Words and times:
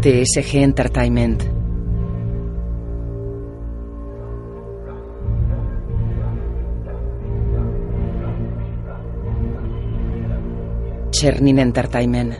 TSG 0.00 0.62
Entertainment. 0.62 1.42
Chernin 11.10 11.58
Entertainment. 11.58 12.34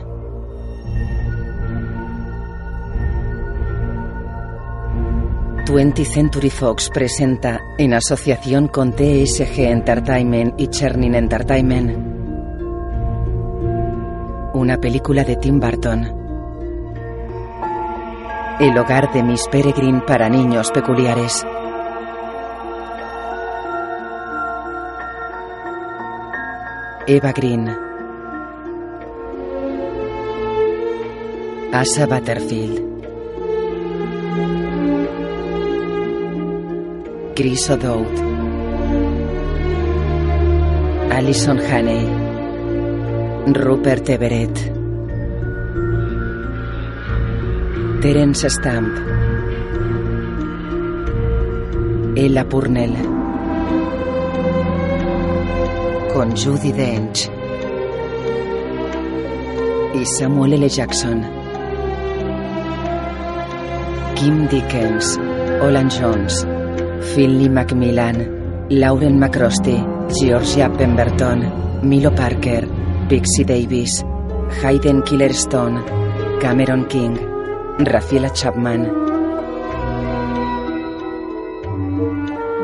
Twenty 5.67 6.03
Century 6.03 6.49
Fox 6.49 6.89
presenta, 6.89 7.61
en 7.77 7.93
asociación 7.93 8.69
con 8.69 8.93
TSG 8.93 9.59
Entertainment 9.69 10.59
y 10.59 10.67
Chernin 10.69 11.13
Entertainment, 11.13 11.95
una 14.55 14.77
película 14.81 15.23
de 15.23 15.35
Tim 15.35 15.59
Burton. 15.59 16.20
El 18.59 18.77
hogar 18.77 19.11
de 19.11 19.23
Miss 19.23 19.47
Peregrine 19.49 20.01
para 20.01 20.29
niños 20.29 20.71
peculiares. 20.71 21.45
Eva 27.07 27.31
Green. 27.31 27.67
Asa 31.73 32.05
Butterfield. 32.05 32.81
Chris 37.35 37.69
O'Dowd. 37.69 38.05
Alison 41.11 41.59
Haney. 41.59 42.07
Rupert 43.53 44.07
Everett. 44.09 44.80
Terence 48.01 48.49
Stamp. 48.49 48.97
Ella 52.15 52.43
Purnell. 52.45 52.95
Con 56.11 56.35
Judy 56.35 56.71
Dench. 56.71 57.29
Y 59.93 60.03
Samuel 60.03 60.53
L. 60.53 60.67
Jackson. 60.67 61.23
Kim 64.15 64.47
Dickens. 64.47 65.19
Olan 65.61 65.87
Jones. 65.91 66.47
Finley 67.13 67.49
Macmillan. 67.49 68.65
Lauren 68.71 69.19
McCrosty. 69.19 69.77
Georgia 70.19 70.71
Pemberton. 70.75 71.83
Milo 71.83 72.09
Parker. 72.15 72.67
Pixie 73.07 73.43
Davis. 73.43 74.03
Hayden 74.63 75.03
Killerstone. 75.03 75.83
Cameron 76.41 76.87
King. 76.87 77.30
Rafaela 77.79 78.31
Chapman. 78.31 78.91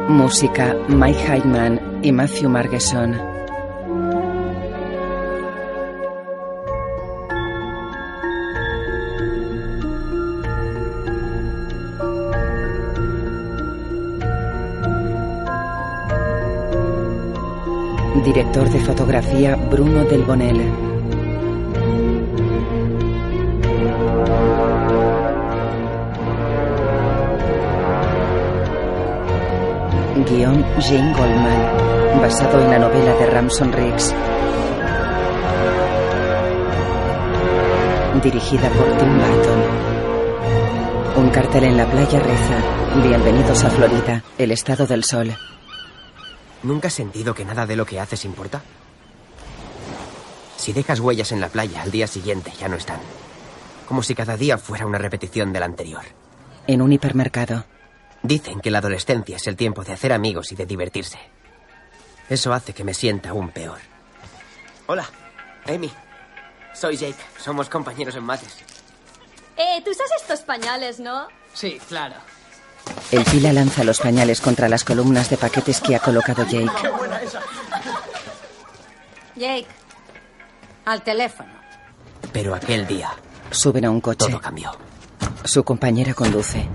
Música 0.10 0.76
Mike 0.88 1.20
Heitman 1.28 2.00
y 2.02 2.12
Matthew 2.12 2.50
Margeson. 2.50 3.16
Director 18.24 18.70
de 18.70 18.80
fotografía 18.82 19.56
Bruno 19.56 20.04
Del 20.06 20.24
Bonel. 20.24 20.87
Jane 30.80 31.12
Goldman, 31.12 32.22
basado 32.22 32.64
en 32.64 32.70
la 32.70 32.78
novela 32.78 33.14
de 33.16 33.26
Ramson 33.26 33.74
Riggs. 33.74 34.14
Dirigida 38.22 38.70
por 38.70 38.98
Tim 38.98 39.18
Burton. 39.18 39.64
Un 41.16 41.30
cartel 41.32 41.64
en 41.64 41.78
la 41.78 41.90
playa 41.90 42.20
reza: 42.20 43.02
Bienvenidos 43.04 43.64
a 43.64 43.72
Florida, 43.72 44.24
el 44.38 44.52
estado 44.52 44.86
del 44.86 45.04
sol. 45.04 45.36
¿Nunca 46.62 46.90
has 46.90 46.94
sentido 46.94 47.34
que 47.34 47.44
nada 47.44 47.66
de 47.66 47.76
lo 47.76 47.86
que 47.86 48.00
haces 48.00 48.24
importa? 48.24 48.62
Si 50.58 50.74
dejas 50.74 51.00
huellas 51.00 51.32
en 51.32 51.42
la 51.42 51.50
playa, 51.50 51.82
al 51.82 51.90
día 51.90 52.06
siguiente 52.06 52.52
ya 52.60 52.68
no 52.68 52.76
están. 52.76 53.00
Como 53.88 54.04
si 54.04 54.14
cada 54.14 54.38
día 54.38 54.60
fuera 54.60 54.86
una 54.86 55.00
repetición 55.00 55.52
del 55.52 55.64
anterior. 55.64 56.04
En 56.68 56.84
un 56.84 56.94
hipermercado. 56.94 57.66
Dicen 58.24 58.60
que 58.60 58.72
la 58.72 58.80
adolescencia 58.80 59.38
es 59.38 59.48
el 59.48 59.56
tiempo 59.56 59.84
de 59.84 59.94
hacer 59.94 60.12
amigos 60.12 60.52
y 60.52 60.56
de 60.56 60.66
divertirse. 60.66 61.20
Eso 62.30 62.54
hace 62.54 62.74
que 62.74 62.84
me 62.84 62.94
sienta 62.94 63.30
aún 63.30 63.50
peor. 63.52 63.80
Hola, 64.88 65.08
Amy. 65.68 65.92
Soy 66.74 66.98
Jake. 66.98 67.16
Somos 67.38 67.70
compañeros 67.70 68.16
en 68.16 68.24
mates. 68.24 68.56
Eh, 69.58 69.82
tú 69.84 69.92
usas 69.92 70.08
estos 70.22 70.42
pañales, 70.42 71.00
¿no? 71.00 71.28
Sí, 71.54 71.80
claro. 71.88 72.16
El 73.12 73.24
pila 73.26 73.52
lanza 73.54 73.84
los 73.84 74.00
pañales 74.00 74.40
contra 74.42 74.70
las 74.70 74.84
columnas 74.84 75.30
de 75.30 75.38
paquetes 75.38 75.82
que 75.82 75.96
ha 75.96 76.00
colocado 76.00 76.44
Jake. 76.46 76.72
Jake, 79.36 79.68
al 80.86 81.02
teléfono. 81.04 81.50
Pero 82.34 82.56
aquel 82.56 82.88
día 82.88 83.12
Suben 83.52 83.86
a 83.86 83.92
un 83.92 84.02
coche. 84.02 84.28
todo 84.30 84.42
cambió. 84.42 84.72
Su 85.44 85.64
compañera 85.64 86.14
conduce. 86.14 86.68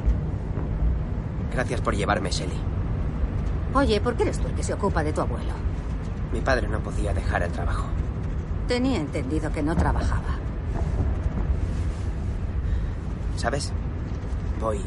Gracias 1.53 1.81
por 1.81 1.95
llevarme, 1.95 2.31
Shelly. 2.31 2.59
Oye, 3.75 4.01
¿por 4.01 4.17
qué 4.17 4.25
eres 4.25 4.39
tú 4.39 4.49
el 4.49 4.55
que 4.55 4.63
se 4.63 4.75
ocupa 4.75 5.03
de 5.03 5.13
tu 5.13 5.21
abuelo? 5.21 5.53
Mi 6.33 6.41
padre 6.41 6.69
no 6.69 6.81
podía 6.81 7.13
dejar 7.13 7.43
el 7.43 7.53
trabajo. 7.53 7.89
Tenía 8.69 8.99
entendido 8.99 9.53
que 9.53 9.63
no 9.63 9.77
trabajaba. 9.77 10.39
¿Sabes? 13.37 13.73
Voy. 14.61 14.81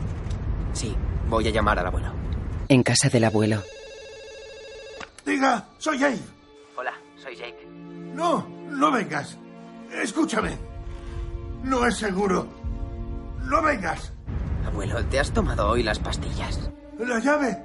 Sí, 0.74 0.96
voy 1.30 1.48
a 1.48 1.52
llamar 1.52 1.80
al 1.80 1.88
abuelo. 1.88 2.08
En 2.68 2.84
casa 2.84 3.10
del 3.10 3.26
abuelo. 3.26 3.62
Diga, 5.26 5.66
soy 5.78 6.00
Jake. 6.00 6.20
Hola, 6.78 6.94
soy 7.18 7.36
Jake. 7.36 7.68
No, 8.14 8.48
no 8.70 8.92
vengas. 8.92 9.38
Escúchame. 9.92 10.58
No 11.64 11.86
es 11.86 11.98
seguro. 11.98 12.48
No 13.44 13.62
vengas. 13.62 14.12
Abuelo, 14.66 15.04
¿te 15.06 15.20
has 15.20 15.32
tomado 15.32 15.70
hoy 15.70 15.84
las 15.84 16.00
pastillas? 16.00 16.70
La 17.00 17.20
llave 17.20 17.58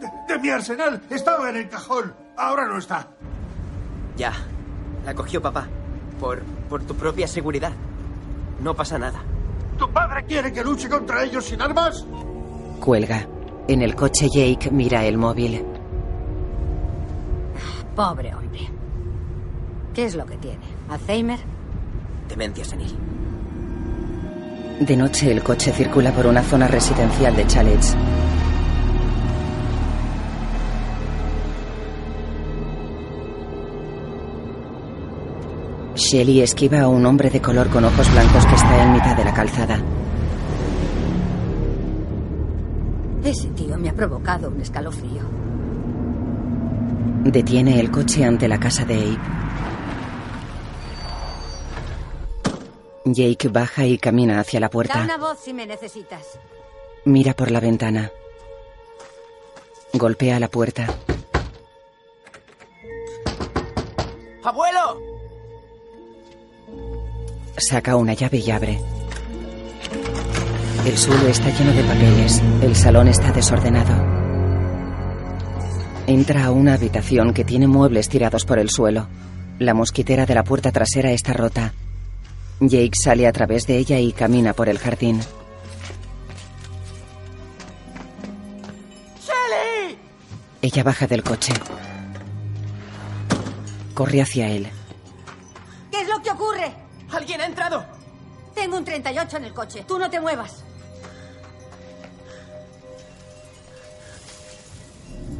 de, 0.00 0.08
de 0.34 0.38
mi 0.40 0.48
arsenal 0.50 1.00
estaba 1.10 1.50
en 1.50 1.56
el 1.56 1.68
cajón. 1.68 2.14
Ahora 2.36 2.66
no 2.66 2.78
está. 2.78 3.08
Ya. 4.16 4.32
La 5.04 5.14
cogió 5.14 5.40
papá. 5.42 5.66
Por, 6.20 6.42
por 6.68 6.82
tu 6.84 6.94
propia 6.94 7.28
seguridad. 7.28 7.72
No 8.60 8.74
pasa 8.74 8.98
nada. 8.98 9.20
¿Tu 9.78 9.90
padre 9.90 10.24
quiere 10.24 10.52
que 10.52 10.64
luche 10.64 10.88
contra 10.88 11.22
ellos 11.22 11.44
sin 11.44 11.60
armas? 11.60 12.06
Cuelga. 12.80 13.26
En 13.68 13.82
el 13.82 13.94
coche 13.94 14.28
Jake 14.32 14.70
mira 14.70 15.04
el 15.04 15.18
móvil. 15.18 15.64
Pobre 17.94 18.34
hombre. 18.34 18.60
¿Qué 19.94 20.04
es 20.06 20.14
lo 20.14 20.24
que 20.26 20.36
tiene? 20.36 20.64
¿Alzheimer? 20.88 21.38
Demencia 22.28 22.64
senil. 22.64 22.96
De 24.80 24.94
noche 24.94 25.32
el 25.32 25.42
coche 25.42 25.72
circula 25.72 26.12
por 26.12 26.26
una 26.26 26.42
zona 26.42 26.68
residencial 26.68 27.34
de 27.34 27.46
chalets. 27.46 27.96
Shelly 35.94 36.42
esquiva 36.42 36.82
a 36.82 36.88
un 36.88 37.06
hombre 37.06 37.30
de 37.30 37.40
color 37.40 37.68
con 37.68 37.84
ojos 37.84 38.12
blancos 38.12 38.44
que 38.44 38.54
está 38.54 38.84
en 38.84 38.92
mitad 38.92 39.16
de 39.16 39.24
la 39.24 39.32
calzada. 39.32 39.80
Ese 43.24 43.48
tío 43.48 43.78
me 43.78 43.88
ha 43.88 43.94
provocado 43.94 44.50
un 44.50 44.60
escalofrío. 44.60 45.22
Detiene 47.24 47.80
el 47.80 47.90
coche 47.90 48.24
ante 48.24 48.46
la 48.46 48.60
casa 48.60 48.84
de 48.84 48.94
Abe. 48.94 49.45
Jake 53.06 53.48
baja 53.48 53.86
y 53.86 53.98
camina 53.98 54.40
hacia 54.40 54.58
la 54.60 54.66
Da 54.66 54.70
puerta. 54.70 55.00
una 55.02 55.16
voz 55.16 55.38
si 55.40 55.54
me 55.54 55.64
necesitas. 55.64 56.38
Mira 57.04 57.34
por 57.34 57.50
la 57.52 57.60
ventana. 57.60 58.10
Golpea 59.92 60.40
la 60.40 60.48
puerta. 60.48 60.86
¡Abuelo! 64.42 65.00
Saca 67.56 67.96
una 67.96 68.12
llave 68.14 68.38
y 68.38 68.50
abre. 68.50 68.80
El 70.84 70.98
suelo 70.98 71.28
está 71.28 71.48
lleno 71.50 71.72
de 71.72 71.82
papeles. 71.84 72.42
El 72.62 72.76
salón 72.76 73.08
está 73.08 73.32
desordenado. 73.32 73.94
Entra 76.06 76.44
a 76.44 76.50
una 76.50 76.74
habitación 76.74 77.32
que 77.32 77.44
tiene 77.44 77.66
muebles 77.66 78.08
tirados 78.08 78.44
por 78.44 78.58
el 78.58 78.70
suelo. 78.70 79.08
La 79.58 79.74
mosquitera 79.74 80.26
de 80.26 80.34
la 80.34 80.44
puerta 80.44 80.70
trasera 80.70 81.10
está 81.12 81.32
rota. 81.32 81.72
Jake 82.60 82.94
sale 82.94 83.26
a 83.26 83.32
través 83.32 83.66
de 83.66 83.76
ella 83.76 83.98
y 83.98 84.12
camina 84.12 84.54
por 84.54 84.68
el 84.68 84.78
jardín. 84.78 85.20
¡Shelly! 89.20 89.98
Ella 90.62 90.82
baja 90.82 91.06
del 91.06 91.22
coche. 91.22 91.52
Corre 93.92 94.22
hacia 94.22 94.48
él. 94.48 94.68
¿Qué 95.90 96.00
es 96.00 96.08
lo 96.08 96.22
que 96.22 96.30
ocurre? 96.30 96.72
¡Alguien 97.12 97.40
ha 97.42 97.46
entrado! 97.46 97.84
Tengo 98.54 98.78
un 98.78 98.84
38 98.84 99.36
en 99.36 99.44
el 99.44 99.52
coche. 99.52 99.84
Tú 99.86 99.98
no 99.98 100.08
te 100.08 100.18
muevas. 100.18 100.64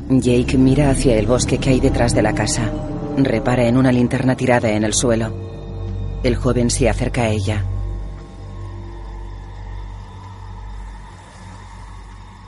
Jake 0.09 0.59
mira 0.59 0.91
hacia 0.91 1.17
el 1.17 1.27
bosque 1.27 1.59
que 1.59 1.71
hay 1.71 1.81
detrás 1.81 2.15
de 2.15 2.23
la 2.23 2.35
casa. 2.35 2.71
Repara 3.17 3.67
en 3.67 3.79
una 3.79 3.91
linterna 3.91 4.37
tirada 4.37 4.71
en 4.71 4.85
el 4.85 4.93
suelo. 4.93 5.56
El 6.27 6.35
joven 6.35 6.71
se 6.71 6.89
acerca 6.89 7.23
a 7.23 7.29
ella. 7.29 7.65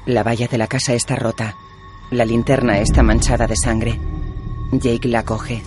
La 0.04 0.24
valla 0.24 0.48
de 0.48 0.58
la 0.58 0.66
casa 0.66 0.94
está 0.94 1.14
rota. 1.14 1.54
La 2.10 2.24
linterna 2.24 2.80
está 2.80 3.04
manchada 3.04 3.46
de 3.46 3.54
sangre. 3.54 4.00
Jake 4.72 5.06
la 5.06 5.24
coge. 5.24 5.62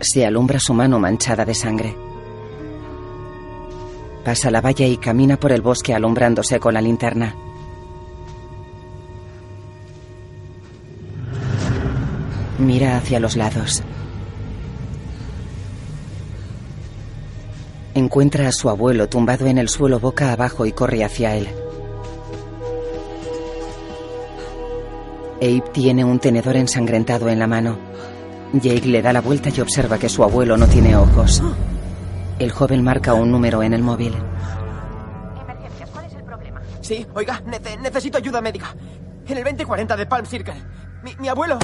Se 0.00 0.26
alumbra 0.26 0.58
su 0.58 0.74
mano 0.74 0.98
manchada 0.98 1.44
de 1.44 1.54
sangre. 1.54 1.96
Pasa 4.24 4.50
la 4.50 4.60
valla 4.60 4.84
y 4.84 4.96
camina 4.96 5.36
por 5.36 5.52
el 5.52 5.62
bosque 5.62 5.94
alumbrándose 5.94 6.58
con 6.58 6.74
la 6.74 6.80
linterna. 6.80 7.36
Mira 12.58 12.96
hacia 12.96 13.20
los 13.20 13.36
lados. 13.36 13.84
Encuentra 17.94 18.48
a 18.48 18.52
su 18.52 18.68
abuelo 18.70 19.08
tumbado 19.08 19.46
en 19.46 19.58
el 19.58 19.68
suelo 19.68 19.98
boca 19.98 20.32
abajo 20.32 20.66
y 20.66 20.72
corre 20.72 21.04
hacia 21.04 21.34
él. 21.36 21.48
Abe 25.40 25.62
tiene 25.72 26.04
un 26.04 26.18
tenedor 26.18 26.56
ensangrentado 26.56 27.28
en 27.28 27.38
la 27.38 27.46
mano. 27.46 27.78
Jake 28.52 28.86
le 28.88 29.02
da 29.02 29.12
la 29.12 29.20
vuelta 29.20 29.50
y 29.54 29.60
observa 29.60 29.98
que 29.98 30.08
su 30.08 30.22
abuelo 30.24 30.56
no 30.56 30.66
tiene 30.66 30.96
ojos. 30.96 31.42
El 32.38 32.50
joven 32.50 32.82
marca 32.82 33.14
un 33.14 33.30
número 33.30 33.62
en 33.62 33.72
el 33.74 33.82
móvil. 33.82 34.14
Emergencias, 35.42 35.90
¿cuál 35.90 36.04
es 36.06 36.14
el 36.14 36.22
problema? 36.24 36.60
Sí, 36.80 37.06
oiga, 37.14 37.42
nece- 37.46 37.78
necesito 37.80 38.18
ayuda 38.18 38.40
médica. 38.40 38.74
En 39.26 39.36
el 39.38 39.44
2040 39.44 39.96
de 39.96 40.06
Palm 40.06 40.24
Circle. 40.26 40.54
Mi, 41.02 41.14
mi 41.20 41.28
abuelo. 41.28 41.58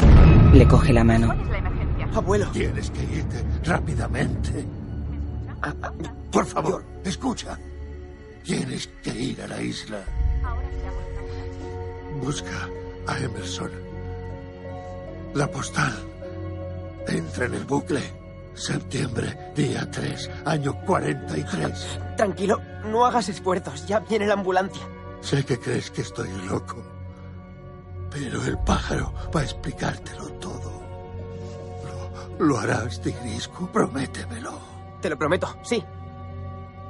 Le 0.52 0.66
coge 0.68 0.92
la 0.92 1.02
mano. 1.04 1.28
¿Cuál 1.28 1.40
es 1.40 1.48
la 1.48 1.58
emergencia? 1.58 2.08
Abuelo. 2.14 2.46
Tienes 2.52 2.90
que 2.90 3.02
irte 3.02 3.44
rápidamente. 3.64 4.64
Por 6.30 6.46
favor, 6.46 6.84
escucha. 7.04 7.58
Tienes 8.42 8.88
que 9.02 9.10
ir 9.10 9.40
a 9.42 9.46
la 9.46 9.60
isla. 9.62 10.00
Busca 12.20 12.68
a 13.06 13.18
Emerson. 13.18 13.70
La 15.34 15.50
postal. 15.50 15.94
Entra 17.08 17.46
en 17.46 17.54
el 17.54 17.64
bucle. 17.64 18.02
Septiembre, 18.54 19.52
día 19.56 19.90
3, 19.90 20.30
año 20.44 20.80
43. 20.86 21.98
Tranquilo, 22.16 22.60
no 22.84 23.04
hagas 23.04 23.28
esfuerzos. 23.28 23.86
Ya 23.86 23.98
viene 24.00 24.26
la 24.26 24.34
ambulancia. 24.34 24.82
Sé 25.22 25.44
que 25.44 25.58
crees 25.58 25.90
que 25.90 26.02
estoy 26.02 26.30
loco. 26.48 26.76
Pero 28.10 28.44
el 28.44 28.56
pájaro 28.58 29.12
va 29.34 29.40
a 29.40 29.44
explicártelo 29.44 30.28
todo. 30.34 30.82
Lo, 32.38 32.46
lo 32.46 32.58
harás, 32.58 33.00
Tigrisco. 33.00 33.66
Prométemelo. 33.72 34.73
Te 35.04 35.10
lo 35.10 35.18
prometo, 35.18 35.54
sí. 35.62 35.84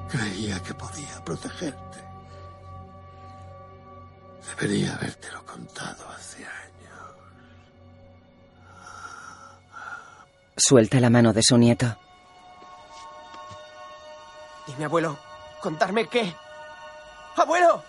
Creía 0.08 0.62
que 0.62 0.72
podía 0.72 1.24
protegerte. 1.24 1.98
Debería 4.50 4.94
habértelo 4.94 5.44
contado 5.44 6.08
hace 6.10 6.46
años. 6.46 7.16
Suelta 10.56 11.00
la 11.00 11.10
mano 11.10 11.32
de 11.32 11.42
su 11.42 11.58
nieto. 11.58 11.86
Dime, 14.68 14.84
abuelo, 14.84 15.18
contarme 15.60 16.06
qué. 16.06 16.32
¡Abuelo! 17.36 17.82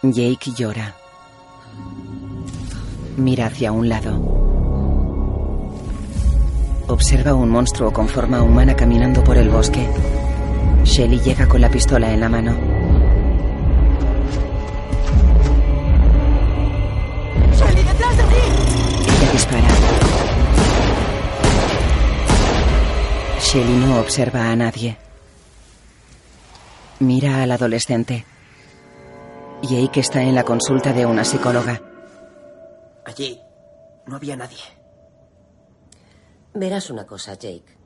Jake 0.00 0.52
llora. 0.56 0.94
Mira 3.18 3.48
hacia 3.48 3.70
un 3.70 3.90
lado. 3.90 4.39
Observa 6.88 7.34
un 7.34 7.48
monstruo 7.48 7.92
con 7.92 8.08
forma 8.08 8.42
humana 8.42 8.74
caminando 8.74 9.22
por 9.22 9.36
el 9.36 9.48
bosque. 9.48 9.88
Shelly 10.84 11.20
llega 11.20 11.46
con 11.46 11.60
la 11.60 11.70
pistola 11.70 12.12
en 12.12 12.20
la 12.20 12.28
mano. 12.28 12.52
¡Shelly, 17.52 17.82
detrás 17.82 18.16
de 18.16 18.22
ti! 18.24 18.42
Ella 19.06 19.32
dispara. 19.32 19.68
Shelly 23.40 23.76
no 23.76 24.00
observa 24.00 24.50
a 24.50 24.56
nadie. 24.56 24.96
Mira 27.00 27.42
al 27.42 27.52
adolescente. 27.52 28.24
Jake 29.62 30.00
está 30.00 30.22
en 30.22 30.34
la 30.34 30.44
consulta 30.44 30.92
de 30.92 31.06
una 31.06 31.24
psicóloga. 31.24 31.80
Allí 33.04 33.40
no 34.06 34.16
había 34.16 34.36
nadie. 34.36 34.79
Verás 36.54 36.90
una 36.90 37.06
cosa, 37.06 37.34
Jake. 37.34 37.78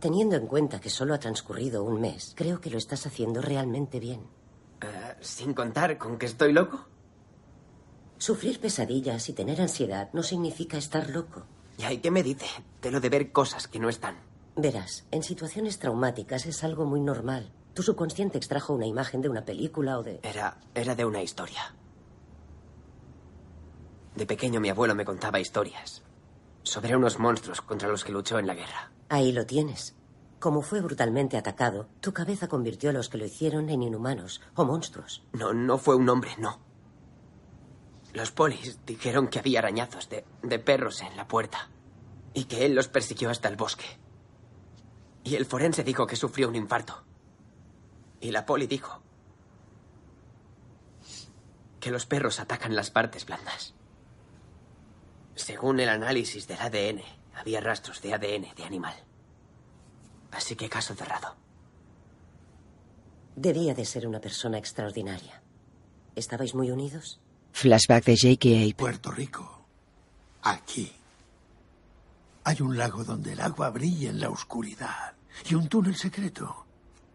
Teniendo 0.00 0.34
en 0.34 0.48
cuenta 0.48 0.80
que 0.80 0.90
solo 0.90 1.14
ha 1.14 1.20
transcurrido 1.20 1.84
un 1.84 2.00
mes, 2.00 2.32
creo 2.36 2.60
que 2.60 2.70
lo 2.70 2.78
estás 2.78 3.06
haciendo 3.06 3.40
realmente 3.40 4.00
bien. 4.00 4.22
Eh, 4.80 5.14
sin 5.20 5.54
contar 5.54 5.96
con 5.98 6.18
que 6.18 6.26
estoy 6.26 6.52
loco. 6.52 6.84
Sufrir 8.18 8.60
pesadillas 8.60 9.28
y 9.28 9.32
tener 9.32 9.60
ansiedad 9.60 10.10
no 10.12 10.24
significa 10.24 10.76
estar 10.76 11.10
loco. 11.10 11.46
¿Y 11.78 11.84
ahí 11.84 11.98
qué 11.98 12.10
me 12.10 12.24
dice? 12.24 12.46
De 12.80 12.90
lo 12.90 13.00
de 13.00 13.08
ver 13.08 13.30
cosas 13.30 13.68
que 13.68 13.78
no 13.78 13.88
están. 13.88 14.16
Verás, 14.56 15.06
en 15.12 15.22
situaciones 15.22 15.78
traumáticas 15.78 16.46
es 16.46 16.64
algo 16.64 16.84
muy 16.84 17.00
normal. 17.00 17.52
Tu 17.72 17.84
subconsciente 17.84 18.36
extrajo 18.36 18.74
una 18.74 18.86
imagen 18.86 19.22
de 19.22 19.28
una 19.28 19.44
película 19.44 19.98
o 19.98 20.02
de... 20.02 20.18
Era, 20.24 20.58
era 20.74 20.96
de 20.96 21.04
una 21.04 21.22
historia. 21.22 21.74
De 24.16 24.26
pequeño 24.26 24.60
mi 24.60 24.70
abuelo 24.70 24.96
me 24.96 25.04
contaba 25.04 25.38
historias 25.38 26.02
sobre 26.62 26.96
unos 26.96 27.18
monstruos 27.18 27.60
contra 27.60 27.88
los 27.88 28.04
que 28.04 28.12
luchó 28.12 28.38
en 28.38 28.46
la 28.46 28.54
guerra. 28.54 28.92
Ahí 29.08 29.32
lo 29.32 29.46
tienes. 29.46 29.94
Como 30.38 30.62
fue 30.62 30.80
brutalmente 30.80 31.36
atacado, 31.36 31.88
tu 32.00 32.12
cabeza 32.12 32.48
convirtió 32.48 32.90
a 32.90 32.92
los 32.92 33.08
que 33.08 33.18
lo 33.18 33.24
hicieron 33.24 33.70
en 33.70 33.82
inhumanos 33.82 34.40
o 34.54 34.64
monstruos. 34.64 35.22
No, 35.32 35.52
no 35.52 35.78
fue 35.78 35.94
un 35.94 36.08
hombre, 36.08 36.32
no. 36.38 36.60
Los 38.12 38.30
polis 38.30 38.80
dijeron 38.84 39.28
que 39.28 39.38
había 39.38 39.60
arañazos 39.60 40.08
de, 40.08 40.24
de 40.42 40.58
perros 40.58 41.00
en 41.02 41.16
la 41.16 41.28
puerta 41.28 41.68
y 42.34 42.44
que 42.44 42.66
él 42.66 42.74
los 42.74 42.88
persiguió 42.88 43.30
hasta 43.30 43.48
el 43.48 43.56
bosque. 43.56 43.84
Y 45.24 45.36
el 45.36 45.46
forense 45.46 45.84
dijo 45.84 46.06
que 46.06 46.16
sufrió 46.16 46.48
un 46.48 46.56
infarto. 46.56 47.04
Y 48.20 48.30
la 48.30 48.44
poli 48.44 48.66
dijo 48.66 49.00
que 51.80 51.90
los 51.90 52.06
perros 52.06 52.40
atacan 52.40 52.74
las 52.76 52.90
partes 52.90 53.26
blandas. 53.26 53.74
Según 55.42 55.80
el 55.80 55.88
análisis 55.88 56.46
del 56.46 56.60
ADN, 56.60 57.02
había 57.34 57.60
rastros 57.60 58.00
de 58.00 58.14
ADN 58.14 58.54
de 58.54 58.64
animal. 58.64 58.94
Así 60.30 60.54
que 60.54 60.68
caso 60.68 60.94
cerrado. 60.94 61.34
Debía 63.34 63.74
de 63.74 63.84
ser 63.84 64.06
una 64.06 64.20
persona 64.20 64.58
extraordinaria. 64.58 65.42
¿Estabais 66.14 66.54
muy 66.54 66.70
unidos? 66.70 67.18
Flashback 67.50 68.04
de 68.04 68.14
Jake 68.14 68.48
y. 68.50 68.72
Puerto 68.74 69.10
Rico. 69.10 69.66
Aquí. 70.42 70.92
Hay 72.44 72.62
un 72.62 72.78
lago 72.78 73.02
donde 73.02 73.32
el 73.32 73.40
agua 73.40 73.70
brilla 73.70 74.10
en 74.10 74.20
la 74.20 74.30
oscuridad. 74.30 75.14
Y 75.50 75.54
un 75.54 75.66
túnel 75.68 75.96
secreto. 75.96 76.66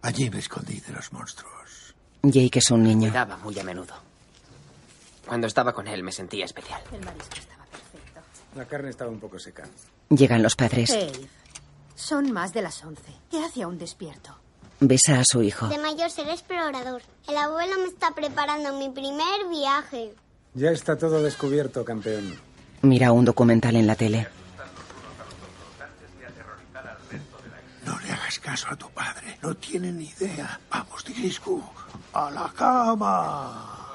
Allí 0.01 0.29
me 0.29 0.39
escondí 0.39 0.81
de 0.81 0.91
los 0.91 1.13
monstruos. 1.13 1.95
Jake 2.23 2.59
es 2.59 2.71
un 2.71 2.83
niño. 2.83 3.07
Cuidaba 3.07 3.37
muy 3.37 3.57
a 3.57 3.63
menudo. 3.63 3.95
Cuando 5.25 5.47
estaba 5.47 5.71
con 5.71 5.87
él 5.87 6.03
me 6.03 6.11
sentía 6.11 6.43
especial. 6.43 6.81
El 6.91 7.05
marisco. 7.05 7.56
La 8.57 8.65
carne 8.65 8.89
estaba 8.89 9.11
un 9.11 9.19
poco 9.19 9.37
seca. 9.37 9.65
Llegan 10.09 10.41
los 10.41 10.55
padres. 10.55 10.89
Dave, 10.89 11.29
son 11.95 12.31
más 12.31 12.53
de 12.53 12.63
las 12.63 12.83
once. 12.83 13.13
¿Qué 13.29 13.43
hace 13.43 13.61
aún 13.61 13.77
despierto? 13.77 14.35
Besa 14.79 15.19
a 15.19 15.23
su 15.23 15.43
hijo. 15.43 15.67
De 15.67 15.77
mayor 15.77 16.09
seré 16.09 16.31
explorador. 16.31 17.03
El 17.27 17.37
abuelo 17.37 17.75
me 17.77 17.85
está 17.85 18.11
preparando 18.15 18.73
mi 18.73 18.89
primer 18.89 19.47
viaje. 19.49 20.15
Ya 20.55 20.71
está 20.71 20.97
todo 20.97 21.21
descubierto, 21.21 21.85
campeón. 21.85 22.33
Mira 22.81 23.11
un 23.11 23.25
documental 23.25 23.75
en 23.75 23.85
la 23.85 23.95
tele. 23.95 24.27
No 27.85 27.99
le 27.99 28.11
hagas 28.11 28.39
caso 28.39 28.67
a 28.71 28.75
tu 28.75 28.89
padre. 28.89 29.37
No 29.43 29.55
tiene 29.55 29.91
ni 29.91 30.05
idea. 30.05 30.59
Vamos, 30.71 31.03
Tigriscu. 31.03 31.61
A 32.13 32.31
la 32.31 32.51
cama. 32.55 33.86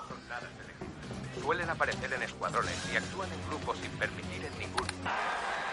Suelen 1.43 1.69
aparecer 1.69 2.13
en 2.13 2.23
escuadrones 2.23 2.75
y 2.93 2.97
actúan 2.97 3.29
en 3.33 3.49
grupos 3.49 3.77
sin 3.79 3.91
permitir 3.93 4.45
en 4.45 4.59
ningún... 4.61 4.87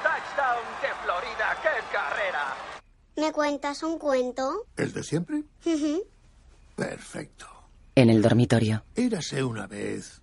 Touchdown 0.01 0.65
de 0.81 0.88
Florida. 1.03 1.57
¡Qué 1.61 1.93
carrera! 1.93 2.55
¿Me 3.15 3.31
cuentas 3.31 3.83
un 3.83 3.99
cuento? 3.99 4.65
¿El 4.75 4.93
de 4.93 5.03
siempre? 5.03 5.43
Perfecto. 6.75 7.45
En 7.93 8.09
el 8.09 8.21
dormitorio. 8.21 8.83
Érase 8.95 9.43
una 9.43 9.67
vez 9.67 10.21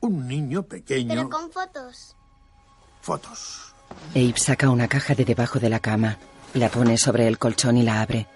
un 0.00 0.28
niño 0.28 0.64
pequeño. 0.64 1.08
Pero 1.08 1.30
con 1.30 1.50
fotos. 1.50 2.16
Fotos. 3.00 3.74
Abe 4.10 4.34
saca 4.36 4.68
una 4.68 4.88
caja 4.88 5.14
de 5.14 5.24
debajo 5.24 5.60
de 5.60 5.70
la 5.70 5.80
cama, 5.80 6.18
la 6.52 6.68
pone 6.68 6.98
sobre 6.98 7.26
el 7.26 7.38
colchón 7.38 7.78
y 7.78 7.82
la 7.84 8.02
abre. 8.02 8.26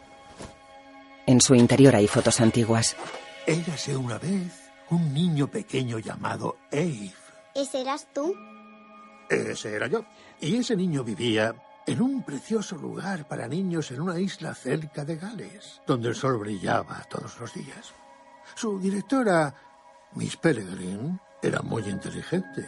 En 1.27 1.41
su 1.41 1.55
interior 1.55 1.95
hay 1.95 2.07
fotos 2.07 2.41
antiguas. 2.41 2.97
Érase 3.47 3.97
una 3.97 4.19
vez 4.19 4.68
un 4.91 5.13
niño 5.13 5.49
pequeño 5.49 5.99
llamado 5.99 6.57
Abe. 6.73 7.13
¿Ese 7.55 7.81
eras 7.81 8.07
tú? 8.13 8.35
Ese 9.29 9.75
era 9.75 9.87
yo. 9.87 10.05
Y 10.41 10.57
ese 10.57 10.77
niño 10.77 11.05
vivía 11.05 11.55
en 11.87 12.03
un 12.03 12.23
precioso 12.23 12.77
lugar 12.77 13.27
para 13.27 13.49
niños 13.49 13.91
en 13.91 14.01
una 14.01 14.19
isla 14.19 14.55
cerca 14.55 15.05
de 15.05 15.17
Gales, 15.17 15.81
donde 15.87 16.09
el 16.09 16.15
sol 16.15 16.39
brillaba 16.39 17.03
todos 17.09 17.39
los 17.41 17.53
días. 17.55 17.93
Su 18.55 18.79
directora, 18.79 19.55
Miss 20.15 20.37
Peregrine, 20.37 21.19
era 21.43 21.63
muy 21.63 21.83
inteligente 21.83 22.67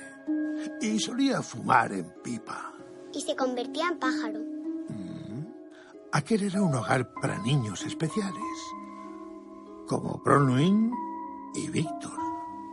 y 0.81 0.99
solía 0.99 1.43
fumar 1.43 1.93
en 1.93 2.11
pipa. 2.23 2.73
Y 3.13 3.21
se 3.21 3.35
convertía 3.35 3.89
en 3.89 3.99
pájaro. 3.99 4.41
Aquel 6.13 6.43
era 6.43 6.61
un 6.61 6.75
hogar 6.75 7.13
para 7.15 7.39
niños 7.39 7.85
especiales, 7.85 8.43
como 9.87 10.21
Bronwyn 10.25 10.93
y 11.55 11.69
Víctor. 11.69 12.19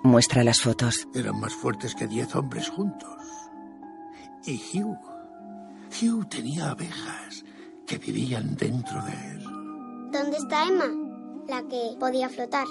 Muestra 0.03 0.43
las 0.43 0.61
fotos. 0.61 1.07
Eran 1.13 1.39
más 1.39 1.53
fuertes 1.53 1.95
que 1.95 2.07
diez 2.07 2.35
hombres 2.35 2.69
juntos. 2.69 3.17
Y 4.45 4.61
Hugh. 4.73 4.97
Hugh 6.01 6.25
tenía 6.29 6.71
abejas 6.71 7.43
que 7.85 7.97
vivían 7.97 8.55
dentro 8.55 9.01
de 9.03 9.13
él. 9.31 9.43
¿Dónde 10.11 10.37
está 10.37 10.67
Emma? 10.67 10.85
La 11.47 11.61
que 11.63 11.95
podía 11.99 12.29
flotar. 12.29 12.67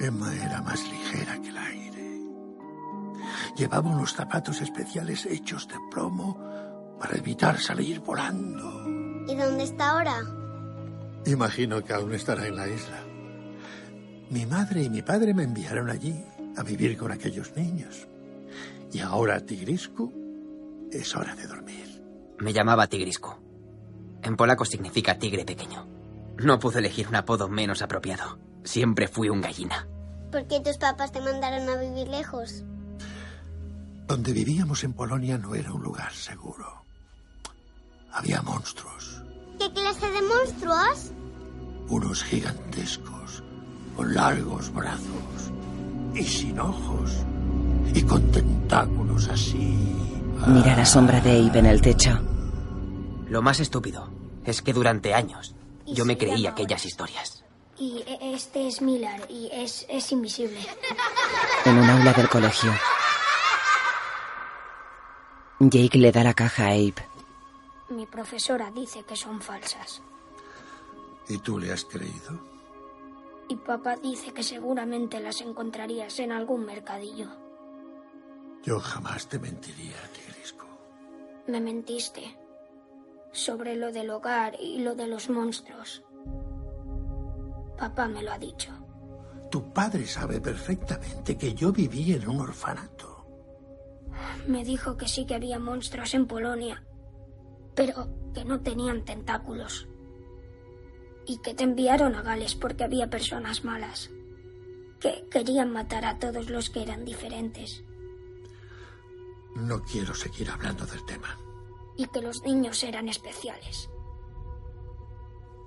Emma 0.00 0.34
era 0.34 0.62
más 0.62 0.82
ligera 0.88 1.40
que 1.40 1.48
el 1.48 1.58
aire. 1.58 2.22
Llevaba 3.56 3.90
unos 3.90 4.14
zapatos 4.14 4.60
especiales 4.60 5.26
hechos 5.26 5.68
de 5.68 5.76
plomo 5.90 6.38
para 6.98 7.16
evitar 7.16 7.58
salir 7.58 8.00
volando. 8.00 8.86
¿Y 9.28 9.34
dónde 9.34 9.64
está 9.64 9.90
ahora? 9.90 10.20
Imagino 11.26 11.82
que 11.82 11.92
aún 11.92 12.14
estará 12.14 12.46
en 12.46 12.56
la 12.56 12.68
isla. 12.68 13.11
Mi 14.30 14.46
madre 14.46 14.82
y 14.82 14.90
mi 14.90 15.02
padre 15.02 15.34
me 15.34 15.44
enviaron 15.44 15.90
allí 15.90 16.24
a 16.56 16.62
vivir 16.62 16.96
con 16.96 17.12
aquellos 17.12 17.54
niños. 17.56 18.06
Y 18.92 19.00
ahora, 19.00 19.40
Tigriscu, 19.40 20.12
es 20.90 21.14
hora 21.16 21.34
de 21.34 21.46
dormir. 21.46 22.02
Me 22.38 22.52
llamaba 22.52 22.86
Tigrisco. 22.86 23.38
En 24.22 24.36
polaco 24.36 24.64
significa 24.64 25.18
tigre 25.18 25.44
pequeño. 25.44 25.86
No 26.38 26.58
pude 26.58 26.78
elegir 26.78 27.08
un 27.08 27.16
apodo 27.16 27.48
menos 27.48 27.82
apropiado. 27.82 28.38
Siempre 28.64 29.08
fui 29.08 29.28
un 29.28 29.40
gallina. 29.40 29.86
¿Por 30.30 30.46
qué 30.46 30.60
tus 30.60 30.78
papás 30.78 31.12
te 31.12 31.20
mandaron 31.20 31.68
a 31.68 31.76
vivir 31.76 32.08
lejos? 32.08 32.64
Donde 34.06 34.32
vivíamos 34.32 34.84
en 34.84 34.92
Polonia 34.92 35.38
no 35.38 35.54
era 35.54 35.72
un 35.72 35.82
lugar 35.82 36.12
seguro. 36.12 36.84
Había 38.12 38.42
monstruos, 38.42 39.22
¿Qué 39.58 39.70
clase 39.72 40.10
de 40.10 40.22
monstruos? 40.22 41.12
unos 41.88 42.22
gigantescos, 42.24 43.21
con 43.96 44.14
largos 44.14 44.72
brazos 44.72 45.50
y 46.14 46.22
sin 46.24 46.58
ojos, 46.60 47.10
y 47.94 48.02
con 48.02 48.30
tentáculos 48.30 49.28
así. 49.28 49.78
Mira 50.46 50.76
la 50.76 50.84
sombra 50.84 51.20
de 51.20 51.30
Abe 51.48 51.58
en 51.60 51.66
el 51.66 51.80
techo. 51.80 52.18
Lo 53.28 53.42
más 53.42 53.60
estúpido 53.60 54.08
es 54.44 54.60
que 54.62 54.72
durante 54.72 55.14
años 55.14 55.54
yo 55.86 56.04
me 56.04 56.18
creí 56.18 56.46
aquellas 56.46 56.84
historias. 56.84 57.44
Y 57.78 57.98
e- 58.06 58.34
este 58.34 58.68
es 58.68 58.82
Miller 58.82 59.24
y 59.30 59.48
es, 59.52 59.86
es 59.88 60.12
invisible. 60.12 60.58
En 61.64 61.78
un 61.78 61.88
aula 61.88 62.12
del 62.12 62.28
colegio. 62.28 62.72
Jake 65.60 65.98
le 65.98 66.10
da 66.12 66.24
la 66.24 66.34
caja 66.34 66.64
a 66.64 66.70
Abe. 66.70 66.94
Mi 67.90 68.06
profesora 68.06 68.70
dice 68.70 69.04
que 69.04 69.16
son 69.16 69.40
falsas. 69.40 70.02
¿Y 71.28 71.38
tú 71.38 71.58
le 71.58 71.72
has 71.72 71.84
creído? 71.84 72.51
Y 73.52 73.56
papá 73.56 73.96
dice 73.96 74.32
que 74.32 74.42
seguramente 74.42 75.20
las 75.20 75.42
encontrarías 75.42 76.18
en 76.20 76.32
algún 76.32 76.64
mercadillo. 76.64 77.28
Yo 78.62 78.80
jamás 78.80 79.28
te 79.28 79.38
mentiría, 79.38 79.98
Tigrisco. 80.14 80.66
Me 81.48 81.60
mentiste. 81.60 82.34
Sobre 83.30 83.76
lo 83.76 83.92
del 83.92 84.08
hogar 84.08 84.56
y 84.58 84.78
lo 84.78 84.94
de 84.94 85.06
los 85.06 85.28
monstruos. 85.28 86.02
Papá 87.76 88.08
me 88.08 88.22
lo 88.22 88.32
ha 88.32 88.38
dicho. 88.38 88.72
Tu 89.50 89.70
padre 89.70 90.06
sabe 90.06 90.40
perfectamente 90.40 91.36
que 91.36 91.52
yo 91.52 91.72
viví 91.72 92.14
en 92.14 92.26
un 92.26 92.40
orfanato. 92.40 93.26
Me 94.46 94.64
dijo 94.64 94.96
que 94.96 95.08
sí 95.08 95.26
que 95.26 95.34
había 95.34 95.58
monstruos 95.58 96.14
en 96.14 96.26
Polonia, 96.26 96.82
pero 97.74 98.08
que 98.32 98.46
no 98.46 98.62
tenían 98.62 99.04
tentáculos. 99.04 99.90
Y 101.26 101.38
que 101.38 101.54
te 101.54 101.64
enviaron 101.64 102.14
a 102.16 102.22
Gales 102.22 102.54
porque 102.54 102.84
había 102.84 103.08
personas 103.08 103.64
malas, 103.64 104.10
que 105.00 105.24
querían 105.30 105.70
matar 105.72 106.04
a 106.04 106.18
todos 106.18 106.50
los 106.50 106.68
que 106.70 106.82
eran 106.82 107.04
diferentes, 107.04 107.82
No 109.54 109.82
quiero 109.82 110.14
seguir 110.14 110.50
hablando 110.50 110.86
del 110.86 111.04
tema. 111.04 111.38
y 111.96 112.06
que 112.06 112.22
los 112.22 112.42
niños 112.42 112.82
eran 112.84 113.08
especiales. 113.08 113.90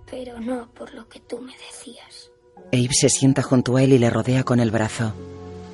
Pero 0.09 0.39
no 0.39 0.71
por 0.73 0.93
lo 0.93 1.07
que 1.07 1.19
tú 1.19 1.39
me 1.39 1.53
decías. 1.57 2.31
Abe 2.73 2.89
se 2.93 3.09
sienta 3.09 3.41
junto 3.43 3.75
a 3.77 3.83
él 3.83 3.93
y 3.93 3.99
le 3.99 4.09
rodea 4.09 4.43
con 4.43 4.59
el 4.59 4.71
brazo. 4.71 5.13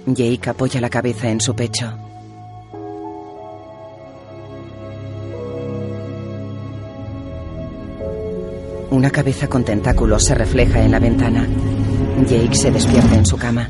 Jake 0.06 0.50
apoya 0.50 0.82
la 0.82 0.90
cabeza 0.90 1.30
en 1.30 1.40
su 1.42 1.56
pecho. 1.56 1.98
Una 8.92 9.10
cabeza 9.10 9.48
con 9.48 9.64
tentáculos 9.64 10.26
se 10.26 10.36
refleja 10.36 10.82
en 10.84 10.92
la 10.92 11.00
ventana. 11.00 11.48
Jake 12.28 12.54
se 12.54 12.72
despierta 12.72 13.16
en 13.16 13.26
su 13.26 13.38
cama. 13.38 13.70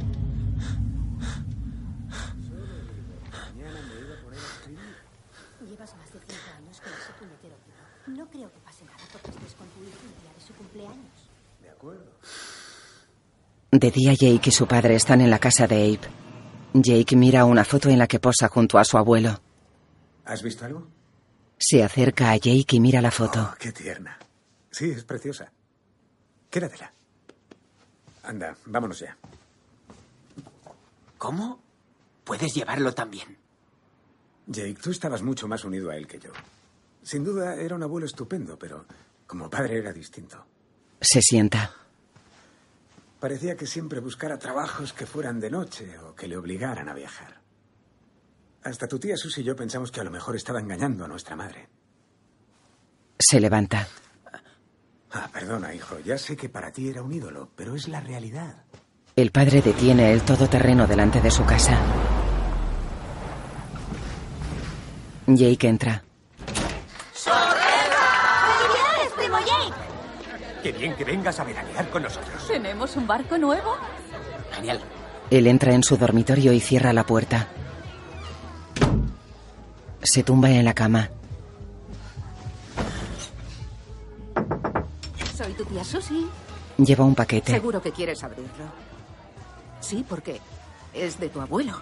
Llevas 5.64 5.96
más 5.96 6.12
de 6.12 6.20
cinco 6.28 6.42
años 6.58 6.82
con 6.82 6.92
ese 6.92 7.14
puñetero 7.20 7.56
tío. 7.64 8.16
No 8.16 8.28
creo 8.32 8.52
que 8.52 8.60
pase 8.62 8.84
nada 8.86 8.98
porque 9.12 9.30
estés 9.30 9.54
con 9.54 9.68
tu 9.68 9.82
hijo 9.84 10.00
el 10.04 10.22
día 10.22 10.34
de 10.34 10.42
su 10.44 10.54
cumpleaños. 10.56 11.30
De 11.62 11.70
acuerdo. 11.70 12.06
De 13.72 13.92
día 13.92 14.14
Jake 14.14 14.50
y 14.50 14.52
su 14.52 14.66
padre 14.66 14.96
están 14.96 15.22
en 15.22 15.30
la 15.30 15.38
casa 15.38 15.68
de 15.68 15.76
Abe. 15.76 16.00
Jake 16.74 17.16
mira 17.16 17.46
una 17.46 17.64
foto 17.64 17.90
en 17.90 18.00
la 18.00 18.08
que 18.08 18.20
posa 18.20 18.48
junto 18.48 18.80
a 18.80 18.84
su 18.84 18.98
abuelo. 18.98 19.40
¿Has 20.26 20.42
visto 20.42 20.66
algo? 20.66 20.88
Se 21.60 21.84
acerca 21.84 22.32
a 22.32 22.38
Jake 22.38 22.76
y 22.78 22.80
mira 22.80 23.02
la 23.02 23.12
foto. 23.12 23.50
Oh, 23.52 23.56
qué 23.60 23.72
tierna. 23.72 24.18
Sí, 24.82 24.90
es 24.90 25.04
preciosa. 25.04 25.52
Quédatela. 26.50 26.92
Anda, 28.24 28.58
vámonos 28.66 28.98
ya. 28.98 29.16
¿Cómo? 31.20 31.62
Puedes 32.24 32.52
llevarlo 32.56 32.92
también. 32.92 33.38
Jake, 34.48 34.80
tú 34.82 34.90
estabas 34.90 35.22
mucho 35.22 35.48
más 35.48 35.64
unido 35.66 35.92
a 35.92 35.98
él 35.98 36.08
que 36.08 36.18
yo. 36.18 36.32
Sin 37.04 37.24
duda 37.24 37.62
era 37.62 37.76
un 37.76 37.84
abuelo 37.84 38.08
estupendo, 38.08 38.58
pero 38.58 38.88
como 39.28 39.52
padre 39.52 39.78
era 39.78 39.94
distinto. 39.94 40.44
Se 41.00 41.22
sienta. 41.22 41.76
Parecía 43.20 43.56
que 43.56 43.68
siempre 43.68 44.00
buscara 44.00 44.40
trabajos 44.40 44.94
que 44.94 45.06
fueran 45.06 45.40
de 45.40 45.52
noche 45.52 45.96
o 46.00 46.16
que 46.16 46.28
le 46.28 46.38
obligaran 46.38 46.90
a 46.90 46.96
viajar. 46.96 47.40
Hasta 48.64 48.88
tu 48.88 48.98
tía 48.98 49.16
Susy 49.16 49.42
y 49.42 49.44
yo 49.44 49.56
pensamos 49.56 49.92
que 49.92 50.02
a 50.02 50.04
lo 50.04 50.10
mejor 50.10 50.36
estaba 50.36 50.60
engañando 50.60 51.06
a 51.06 51.08
nuestra 51.08 51.36
madre. 51.36 51.70
Se 53.20 53.40
levanta. 53.40 53.88
Ah, 55.14 55.28
perdona, 55.32 55.74
hijo. 55.74 56.00
Ya 56.00 56.18
sé 56.18 56.38
que 56.38 56.50
para 56.50 56.72
ti 56.72 56.90
era 56.90 57.02
un 57.02 57.12
ídolo, 57.12 57.50
pero 57.56 57.76
es 57.76 57.88
la 57.88 58.00
realidad. 58.00 58.64
El 59.16 59.32
padre 59.32 59.62
detiene 59.62 60.14
el 60.14 60.22
todoterreno 60.22 60.88
delante 60.88 61.20
de 61.20 61.30
su 61.30 61.44
casa. 61.46 61.78
Jake 65.28 65.68
entra. 65.68 66.02
¡Felicidades, 67.14 69.14
primo 69.18 69.38
Jake! 69.40 69.76
Qué 70.64 70.72
bien 70.72 70.96
que 70.96 71.04
vengas 71.04 71.40
a 71.40 71.44
veranear 71.44 71.90
con 71.90 72.04
nosotros. 72.04 72.48
¿Tenemos 72.48 72.96
un 72.96 73.06
barco 73.06 73.38
nuevo? 73.38 73.76
Genial. 74.54 74.80
Él 75.30 75.48
entra 75.48 75.74
en 75.74 75.84
su 75.84 75.98
dormitorio 75.98 76.54
y 76.54 76.60
cierra 76.60 76.94
la 76.94 77.06
puerta. 77.06 77.48
Se 80.04 80.24
tumba 80.24 80.50
en 80.50 80.66
la 80.66 80.74
cama. 80.74 81.10
Tía 85.72 85.84
Susi. 85.86 86.28
Lleva 86.78 87.06
un 87.06 87.16
paquete. 87.16 87.54
Seguro 87.54 87.82
que 87.82 87.94
quieres 87.94 88.22
abrirlo. 88.24 88.66
Sí, 89.80 90.06
porque 90.08 90.42
es 90.94 91.18
de 91.18 91.30
tu 91.30 91.40
abuelo. 91.40 91.82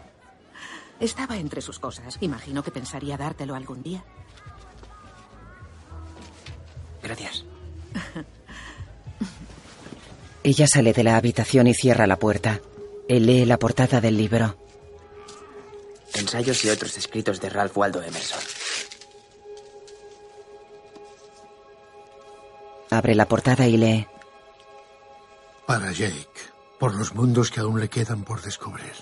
Estaba 0.99 1.37
entre 1.37 1.61
sus 1.61 1.79
cosas. 1.79 2.17
Imagino 2.21 2.61
que 2.61 2.69
pensaría 2.69 3.17
dártelo 3.17 3.55
algún 3.55 3.81
día. 3.81 4.03
Gracias. 7.01 7.45
Ella 10.43 10.67
sale 10.67 10.93
de 10.93 11.03
la 11.03 11.17
habitación 11.17 11.65
y 11.65 11.73
cierra 11.73 12.05
la 12.05 12.19
puerta. 12.19 12.61
Él 13.07 13.25
lee 13.25 13.45
la 13.45 13.57
portada 13.57 13.99
del 14.01 14.17
libro. 14.17 14.55
Ensayos 16.13 16.63
y 16.63 16.69
otros 16.69 16.95
escritos 16.97 17.41
de 17.41 17.49
Ralph 17.49 17.75
Waldo 17.75 18.03
Emerson. 18.03 18.39
Abre 22.91 23.15
la 23.15 23.27
portada 23.27 23.67
y 23.67 23.77
lee. 23.77 24.07
Para 25.65 25.91
Jake, 25.91 26.27
por 26.79 26.95
los 26.95 27.13
mundos 27.13 27.51
que 27.51 27.59
aún 27.59 27.79
le 27.79 27.89
quedan 27.89 28.23
por 28.23 28.41
descubrir. 28.41 28.93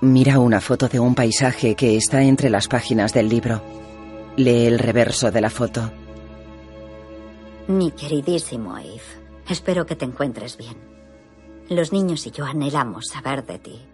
Mira 0.00 0.40
una 0.40 0.60
foto 0.60 0.88
de 0.88 1.00
un 1.00 1.14
paisaje 1.14 1.74
que 1.74 1.96
está 1.96 2.22
entre 2.22 2.50
las 2.50 2.68
páginas 2.68 3.12
del 3.14 3.28
libro. 3.28 3.62
Lee 4.36 4.66
el 4.66 4.78
reverso 4.78 5.30
de 5.30 5.40
la 5.40 5.50
foto. 5.50 5.90
Mi 7.68 7.90
queridísimo 7.92 8.76
Eve, 8.78 9.00
espero 9.48 9.86
que 9.86 9.96
te 9.96 10.04
encuentres 10.04 10.56
bien. 10.56 10.76
Los 11.68 11.92
niños 11.92 12.26
y 12.26 12.30
yo 12.30 12.44
anhelamos 12.44 13.06
saber 13.06 13.44
de 13.46 13.58
ti. 13.58 13.86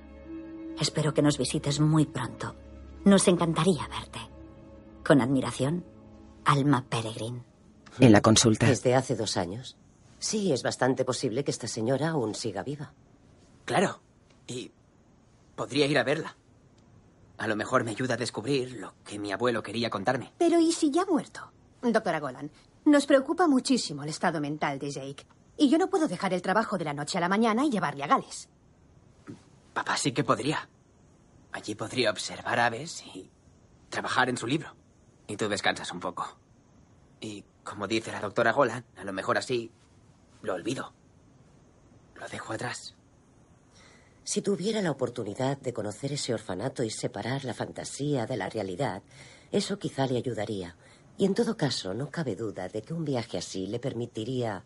Espero 0.81 1.15
que 1.15 1.23
nos 1.23 1.39
visites 1.39 1.81
muy 1.81 2.05
pronto. 2.05 2.55
Nos 3.05 3.29
encantaría 3.29 3.89
verte. 3.89 4.19
Con 5.05 5.21
admiración, 5.21 5.85
Alma 6.45 6.85
Peregrine. 6.89 7.43
En 8.01 8.13
la 8.13 8.21
consulta. 8.21 8.67
Desde 8.67 8.95
hace 8.95 9.17
dos 9.17 9.37
años. 9.37 9.77
Sí, 10.19 10.53
es 10.53 10.63
bastante 10.63 11.05
posible 11.05 11.45
que 11.45 11.51
esta 11.51 11.67
señora 11.69 12.11
aún 12.11 12.35
siga 12.35 12.63
viva. 12.63 12.93
Claro. 13.65 14.01
Y 14.47 14.71
podría 15.57 15.87
ir 15.87 15.99
a 15.99 16.05
verla. 16.05 16.37
A 17.39 17.47
lo 17.47 17.57
mejor 17.57 17.85
me 17.85 17.91
ayuda 17.91 18.15
a 18.15 18.17
descubrir 18.17 18.73
lo 18.79 18.95
que 19.05 19.19
mi 19.19 19.33
abuelo 19.33 19.63
quería 19.63 19.91
contarme. 19.91 20.33
Pero 20.39 20.61
¿y 20.61 20.73
si 20.73 20.91
ya 20.91 21.03
ha 21.03 21.07
muerto? 21.07 21.51
Doctora 21.83 22.21
Golan, 22.21 22.51
nos 22.85 23.07
preocupa 23.07 23.49
muchísimo 23.49 24.05
el 24.05 24.11
estado 24.11 24.41
mental 24.41 24.79
de 24.79 24.91
Jake. 24.91 25.27
Y 25.57 25.69
yo 25.69 25.79
no 25.79 25.91
puedo 25.91 26.09
dejar 26.09 26.33
el 26.33 26.43
trabajo 26.43 26.79
de 26.79 26.85
la 26.85 26.95
noche 26.95 27.19
a 27.19 27.21
la 27.21 27.29
mañana 27.29 27.65
y 27.65 27.71
llevarle 27.71 28.05
a 28.05 28.07
Gales. 28.07 28.49
Papá 29.75 29.97
sí 29.97 30.13
que 30.13 30.25
podría. 30.25 30.69
Allí 31.53 31.75
podría 31.75 32.11
observar 32.11 32.61
aves 32.61 33.05
y 33.15 33.31
trabajar 33.89 34.29
en 34.29 34.37
su 34.37 34.47
libro. 34.47 34.75
Y 35.27 35.37
tú 35.37 35.49
descansas 35.49 35.93
un 35.93 36.01
poco. 36.01 36.37
Y 37.21 37.45
como 37.63 37.87
dice 37.87 38.13
la 38.13 38.21
doctora 38.21 38.53
Golan, 38.53 38.85
a 38.97 39.05
lo 39.05 39.13
mejor 39.13 39.39
así 39.39 39.71
lo 40.43 40.55
olvido. 40.55 40.93
Lo 42.17 42.29
dejo 42.29 42.53
atrás. 42.53 42.95
Si 44.25 44.41
tuviera 44.41 44.81
la 44.83 44.91
oportunidad 44.91 45.59
de 45.59 45.73
conocer 45.73 46.13
ese 46.13 46.33
orfanato 46.33 46.83
y 46.85 46.91
separar 46.91 47.45
la 47.45 47.55
fantasía 47.55 48.27
de 48.27 48.37
la 48.37 48.49
realidad, 48.49 49.03
eso 49.51 49.79
quizá 49.79 50.07
le 50.07 50.19
ayudaría. 50.19 50.77
Y 51.19 51.27
en 51.27 51.35
todo 51.35 51.57
caso, 51.57 51.93
no 51.95 52.11
cabe 52.11 52.37
duda 52.37 52.69
de 52.69 52.83
que 52.83 52.95
un 52.95 53.05
viaje 53.05 53.39
así 53.39 53.67
le 53.67 53.79
permitiría 53.79 54.65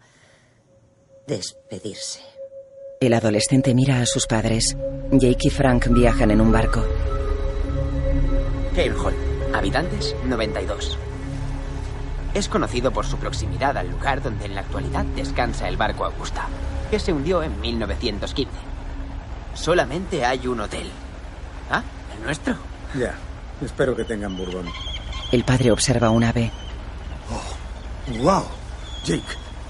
despedirse. 1.27 2.21
El 3.01 3.15
adolescente 3.15 3.75
mira 3.75 4.01
a 4.01 4.07
sus 4.07 4.27
padres. 4.27 4.77
Jake 5.11 5.49
y 5.49 5.51
Frank 5.51 5.89
viajan 5.89 6.31
en 6.31 6.41
un 6.41 6.53
barco. 6.53 6.85
Hall. 8.77 9.25
Habitantes 9.55 10.15
92. 10.25 10.99
Es 12.35 12.49
conocido 12.49 12.91
por 12.91 13.07
su 13.07 13.17
proximidad 13.17 13.76
al 13.76 13.91
lugar 13.91 14.23
donde 14.23 14.45
en 14.45 14.55
la 14.55 14.61
actualidad 14.61 15.05
descansa 15.05 15.69
el 15.69 15.76
barco 15.76 16.05
Augusta, 16.05 16.47
que 16.91 16.99
se 16.99 17.12
hundió 17.12 17.43
en 17.43 17.59
1915. 17.61 18.50
Solamente 19.55 20.25
hay 20.25 20.47
un 20.47 20.61
hotel. 20.61 20.91
¿Ah? 21.71 21.83
¿El 22.17 22.25
nuestro? 22.25 22.57
Ya. 22.95 23.15
Espero 23.62 23.97
que 23.97 24.05
tengan 24.05 24.37
Bourbon. 24.37 24.67
El 25.33 25.44
padre 25.44 25.73
observa 25.73 26.11
un 26.11 26.25
ave. 26.25 26.53
¡Wow! 28.20 28.44
Jake, 29.05 29.25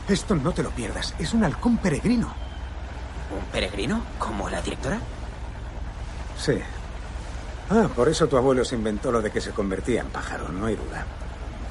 esto 0.09 0.35
no 0.35 0.53
te 0.53 0.63
lo 0.63 0.71
pierdas. 0.71 1.15
Es 1.19 1.33
un 1.35 1.45
halcón 1.45 1.79
peregrino. 1.79 2.35
¿Un 3.31 3.45
peregrino? 3.53 4.03
¿Como 4.19 4.49
la 4.51 4.61
directora? 4.61 4.99
Sí. 6.39 6.59
Ah, 7.71 7.89
por 7.95 8.09
eso 8.09 8.29
tu 8.29 8.37
abuelo 8.37 8.65
se 8.65 8.77
inventó 8.77 9.11
lo 9.11 9.21
de 9.21 9.31
que 9.31 9.41
se 9.41 9.51
convertía 9.51 10.01
en 10.03 10.09
pájaro, 10.09 10.49
no 10.49 10.67
hay 10.67 10.77
duda. 10.77 11.05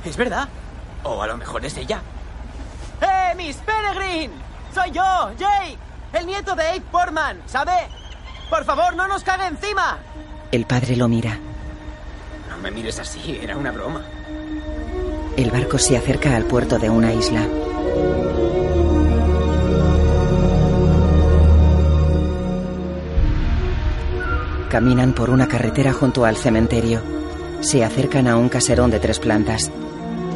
Es 0.03 0.17
verdad. 0.17 0.47
O 1.03 1.21
a 1.21 1.27
lo 1.27 1.37
mejor 1.37 1.63
es 1.65 1.77
ella. 1.77 2.01
¡Eh, 3.01 3.33
Miss 3.35 3.57
Peregrine! 3.57 4.33
¡Soy 4.73 4.91
yo, 4.91 5.31
Jake! 5.37 5.77
El 6.13 6.25
nieto 6.25 6.55
de 6.55 6.67
Abe 6.67 6.81
Portman, 6.81 7.41
¿sabe? 7.45 7.71
Por 8.49 8.63
favor, 8.65 8.95
no 8.95 9.07
nos 9.07 9.23
cague 9.23 9.47
encima. 9.47 9.99
El 10.51 10.65
padre 10.65 10.95
lo 10.95 11.07
mira. 11.07 11.37
No 12.49 12.57
me 12.57 12.71
mires 12.71 12.99
así, 12.99 13.39
era 13.41 13.57
una 13.57 13.71
broma. 13.71 14.03
El 15.37 15.51
barco 15.51 15.77
se 15.77 15.97
acerca 15.97 16.35
al 16.35 16.45
puerto 16.45 16.77
de 16.79 16.89
una 16.89 17.13
isla. 17.13 17.45
Caminan 24.69 25.13
por 25.13 25.29
una 25.29 25.47
carretera 25.47 25.93
junto 25.93 26.25
al 26.25 26.35
cementerio. 26.35 27.01
Se 27.61 27.83
acercan 27.83 28.27
a 28.27 28.35
un 28.35 28.49
caserón 28.49 28.91
de 28.91 28.99
tres 28.99 29.19
plantas. 29.19 29.71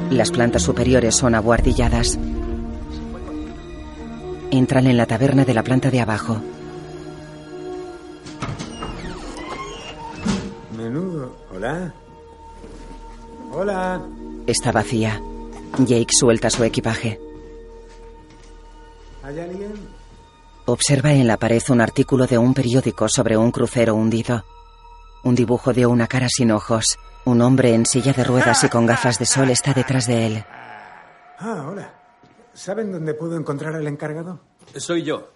Las 0.10 0.32
plantas 0.32 0.63
superiores 0.63 1.15
son 1.15 1.36
abuhardilladas. 1.36 2.18
Entran 4.52 4.88
en 4.88 4.98
la 4.98 5.06
taberna 5.06 5.46
de 5.46 5.54
la 5.54 5.63
planta 5.63 5.92
de 5.92 6.02
abajo. 6.02 6.42
Menudo. 10.78 11.36
Hola. 11.54 11.94
Hola. 13.52 14.02
Está 14.48 14.72
vacía. 14.72 15.22
Jake 15.78 16.13
suelta 16.18 16.50
su 16.50 16.63
equipaje. 16.63 17.20
¿Hay 19.24 19.39
alguien? 19.39 19.99
Observa 20.69 21.13
en 21.13 21.25
la 21.25 21.38
pared 21.38 21.63
un 21.69 21.82
artículo 21.82 22.27
de 22.27 22.38
un 22.38 22.53
periódico 22.53 23.10
sobre 23.10 23.36
un 23.36 23.49
crucero 23.49 23.95
hundido. 23.95 24.45
Un 25.23 25.34
dibujo 25.34 25.73
de 25.73 25.88
una 25.88 26.05
cara 26.05 26.27
sin 26.29 26.51
ojos. 26.51 26.99
Un 27.25 27.41
hombre 27.41 27.73
en 27.73 27.88
silla 27.88 28.13
de 28.13 28.23
ruedas 28.23 28.63
y 28.63 28.69
con 28.69 28.86
gafas 28.86 29.17
de 29.17 29.25
sol 29.25 29.49
está 29.49 29.73
detrás 29.73 30.05
de 30.05 30.27
él. 30.27 30.45
Ah, 31.39 31.65
hola. 31.67 31.91
¿Saben 32.53 32.91
dónde 32.91 33.15
puedo 33.15 33.36
encontrar 33.36 33.73
al 33.73 33.88
encargado? 33.88 34.41
Soy 34.75 35.01
yo. 35.01 35.32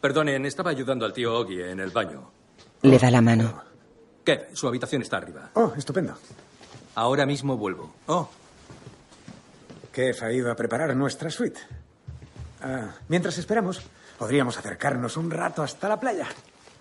Perdonen, 0.00 0.46
estaba 0.46 0.70
ayudando 0.70 1.04
al 1.04 1.12
tío 1.12 1.38
Oggy 1.38 1.60
en 1.60 1.80
el 1.80 1.90
baño. 1.90 2.30
Le 2.80 2.98
da 2.98 3.10
la 3.10 3.20
mano. 3.20 3.62
¿Qué? 4.24 4.48
Su 4.54 4.66
habitación 4.66 5.02
está 5.02 5.18
arriba. 5.18 5.50
Oh, 5.56 5.74
estupendo. 5.76 6.14
Ahora 6.94 7.26
mismo 7.26 7.58
vuelvo. 7.58 7.92
Oh. 8.06 8.30
Kef 9.92 10.22
ha 10.22 10.32
ido 10.32 10.50
a 10.50 10.56
preparar 10.56 10.96
nuestra 10.96 11.28
suite. 11.28 11.60
Ah, 12.62 12.94
mientras 13.08 13.36
esperamos, 13.36 13.82
podríamos 14.20 14.58
acercarnos 14.58 15.16
un 15.16 15.30
rato 15.30 15.62
hasta 15.62 15.88
la 15.88 15.98
playa. 15.98 16.28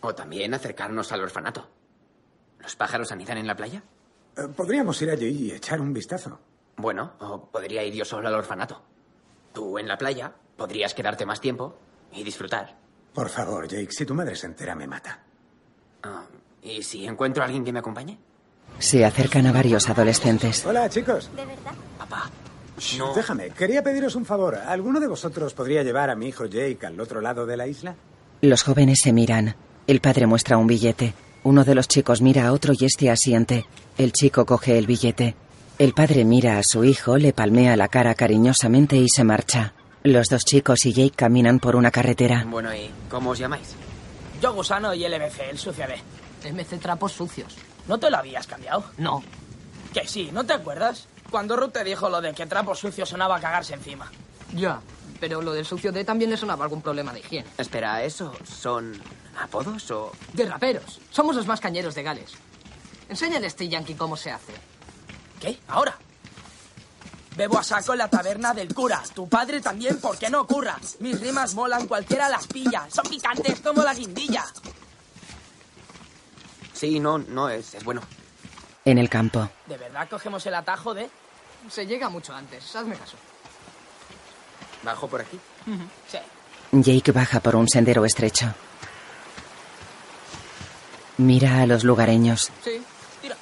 O 0.01 0.13
también 0.13 0.53
acercarnos 0.53 1.09
al 1.13 1.21
orfanato. 1.21 1.65
¿Los 2.59 2.75
pájaros 2.75 3.13
anidan 3.13 3.37
en 3.37 3.47
la 3.47 3.55
playa? 3.55 3.81
Eh, 4.35 4.49
podríamos 4.53 5.01
ir 5.01 5.09
allí 5.09 5.27
y 5.27 5.51
echar 5.53 5.79
un 5.79 5.93
vistazo. 5.93 6.37
Bueno, 6.75 7.13
o 7.19 7.45
podría 7.45 7.81
ir 7.85 7.93
yo 7.93 8.03
solo 8.03 8.27
al 8.27 8.33
orfanato. 8.33 8.81
Tú 9.53 9.79
en 9.79 9.87
la 9.87 9.97
playa 9.97 10.33
podrías 10.57 10.93
quedarte 10.93 11.25
más 11.25 11.39
tiempo 11.39 11.77
y 12.11 12.25
disfrutar. 12.25 12.75
Por 13.13 13.29
favor, 13.29 13.69
Jake, 13.69 13.93
si 13.93 14.05
tu 14.05 14.13
madre 14.13 14.35
se 14.35 14.47
entera, 14.47 14.75
me 14.75 14.85
mata. 14.85 15.23
Ah, 16.03 16.25
¿Y 16.61 16.83
si 16.83 17.05
encuentro 17.07 17.41
a 17.41 17.45
alguien 17.45 17.63
que 17.63 17.71
me 17.71 17.79
acompañe? 17.79 18.19
Se 18.79 19.05
acercan 19.05 19.47
a 19.47 19.53
varios 19.53 19.89
adolescentes. 19.89 20.65
Hola, 20.65 20.89
chicos. 20.89 21.33
¿De 21.33 21.45
verdad? 21.45 21.73
Papá. 21.97 22.29
No. 22.97 23.13
Déjame, 23.13 23.49
quería 23.51 23.83
pediros 23.83 24.15
un 24.15 24.25
favor. 24.25 24.55
¿Alguno 24.55 24.99
de 24.99 25.07
vosotros 25.07 25.53
podría 25.53 25.83
llevar 25.83 26.09
a 26.09 26.15
mi 26.15 26.27
hijo 26.27 26.45
Jake 26.45 26.85
al 26.85 26.99
otro 26.99 27.21
lado 27.21 27.45
de 27.45 27.57
la 27.57 27.67
isla? 27.67 27.95
Los 28.41 28.63
jóvenes 28.63 29.01
se 29.01 29.13
miran. 29.13 29.55
El 29.87 30.01
padre 30.01 30.27
muestra 30.27 30.57
un 30.57 30.67
billete. 30.67 31.13
Uno 31.43 31.63
de 31.63 31.75
los 31.75 31.87
chicos 31.87 32.21
mira 32.21 32.47
a 32.47 32.53
otro 32.53 32.73
y 32.77 32.85
este 32.85 33.09
asiente. 33.09 33.65
El 33.97 34.11
chico 34.13 34.45
coge 34.45 34.77
el 34.77 34.87
billete. 34.87 35.35
El 35.77 35.93
padre 35.93 36.25
mira 36.25 36.57
a 36.57 36.63
su 36.63 36.83
hijo, 36.83 37.17
le 37.17 37.33
palmea 37.33 37.75
la 37.77 37.87
cara 37.87 38.13
cariñosamente 38.15 38.97
y 38.97 39.07
se 39.09 39.23
marcha. 39.23 39.73
Los 40.03 40.27
dos 40.29 40.45
chicos 40.45 40.85
y 40.85 40.93
Jake 40.93 41.15
caminan 41.15 41.59
por 41.59 41.75
una 41.75 41.91
carretera. 41.91 42.45
Bueno, 42.47 42.73
¿y 42.73 42.89
cómo 43.09 43.31
os 43.31 43.39
llamáis? 43.39 43.75
Yo 44.41 44.53
gusano 44.53 44.93
y 44.93 45.07
LMC, 45.07 45.39
el 45.49 45.57
sucio 45.57 45.85
de. 45.87 46.51
MC 46.51 46.79
Trapos 46.79 47.11
Sucios. 47.11 47.55
¿No 47.87 47.97
te 47.97 48.09
lo 48.09 48.17
habías 48.17 48.47
cambiado? 48.47 48.85
No. 48.97 49.23
Que 49.93 50.07
sí, 50.07 50.29
¿no 50.31 50.45
te 50.45 50.53
acuerdas? 50.53 51.07
Cuando 51.29 51.55
Ruth 51.55 51.73
te 51.73 51.83
dijo 51.83 52.09
lo 52.09 52.21
de 52.21 52.33
que 52.33 52.45
trapo 52.45 52.75
sucio 52.75 53.05
sonaba 53.05 53.37
a 53.37 53.39
cagarse 53.39 53.73
encima. 53.73 54.11
Ya, 54.53 54.81
pero 55.19 55.41
lo 55.41 55.53
del 55.53 55.65
sucio 55.65 55.91
de 55.91 56.03
también 56.03 56.31
le 56.31 56.37
sonaba 56.37 56.63
algún 56.63 56.81
problema 56.81 57.13
de 57.13 57.19
higiene. 57.19 57.49
Espera, 57.57 58.03
¿eso 58.03 58.33
son 58.43 59.01
apodos 59.39 59.89
o...? 59.91 60.11
De 60.33 60.45
raperos. 60.45 60.99
Somos 61.11 61.35
los 61.35 61.45
más 61.45 61.59
cañeros 61.59 61.93
de 61.95 62.03
Gales. 62.03 62.31
Enséñale 63.07 63.45
a 63.45 63.47
este 63.47 63.67
yankee 63.67 63.95
cómo 63.95 64.17
se 64.17 64.31
hace. 64.31 64.53
¿Qué? 65.39 65.59
¿Ahora? 65.67 65.97
Bebo 67.35 67.57
a 67.57 67.63
saco 67.63 67.93
en 67.93 67.99
la 67.99 68.09
taberna 68.09 68.53
del 68.53 68.73
cura. 68.73 69.01
Tu 69.13 69.29
padre 69.29 69.61
también, 69.61 69.99
¿por 69.99 70.17
qué 70.17 70.29
no 70.29 70.41
ocurra? 70.41 70.77
Mis 70.99 71.19
rimas 71.21 71.53
molan, 71.53 71.87
cualquiera 71.87 72.27
las 72.27 72.47
pilla. 72.47 72.87
Son 72.91 73.05
picantes 73.05 73.61
como 73.61 73.81
la 73.83 73.93
guindilla. 73.93 74.45
Sí, 76.73 76.99
no, 76.99 77.17
no, 77.17 77.49
es, 77.49 77.75
es 77.75 77.83
bueno. 77.83 78.01
En 78.89 78.97
el 78.97 79.07
campo. 79.07 79.47
¿De 79.67 79.77
verdad 79.77 80.09
cogemos 80.09 80.43
el 80.47 80.55
atajo 80.55 80.95
de 80.95 81.07
Se 81.69 81.85
llega 81.85 82.09
mucho 82.09 82.33
antes. 82.33 82.75
Hazme 82.75 82.95
caso. 82.95 83.17
¿Bajo 84.81 85.07
por 85.07 85.21
aquí? 85.21 85.39
Sí. 86.07 86.17
Jake 86.71 87.11
baja 87.11 87.39
por 87.39 87.55
un 87.55 87.69
sendero 87.69 88.03
estrecho. 88.03 88.51
Mira 91.17 91.61
a 91.61 91.67
los 91.67 91.83
lugareños. 91.83 92.49
Sí. 92.63 92.81
Tira. 93.21 93.35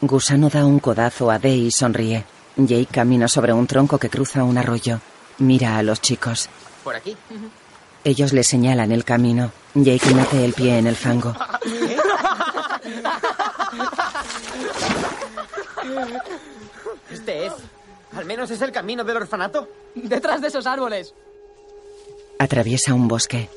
Gusano 0.00 0.48
da 0.48 0.66
un 0.66 0.80
codazo 0.80 1.30
a 1.30 1.38
Dee 1.38 1.66
y 1.66 1.70
sonríe. 1.70 2.24
Jake 2.56 2.88
camina 2.90 3.28
sobre 3.28 3.52
un 3.52 3.68
tronco 3.68 3.98
que 3.98 4.10
cruza 4.10 4.42
un 4.42 4.58
arroyo. 4.58 4.98
Mira 5.38 5.76
a 5.76 5.84
los 5.84 6.00
chicos. 6.00 6.48
¿Por 6.82 6.96
aquí? 6.96 7.16
Ellos 8.02 8.32
le 8.32 8.42
señalan 8.42 8.90
el 8.90 9.04
camino. 9.04 9.52
Jake 9.74 10.12
mete 10.12 10.44
el 10.44 10.54
pie 10.54 10.78
en 10.78 10.88
el 10.88 10.96
fango. 10.96 11.36
Este 17.10 17.46
es. 17.46 17.52
Al 18.16 18.24
menos 18.24 18.50
es 18.50 18.62
el 18.62 18.72
camino 18.72 19.04
del 19.04 19.16
orfanato. 19.16 19.68
Detrás 19.94 20.40
de 20.40 20.48
esos 20.48 20.66
árboles. 20.66 21.14
Atraviesa 22.38 22.94
un 22.94 23.08
bosque. 23.08 23.48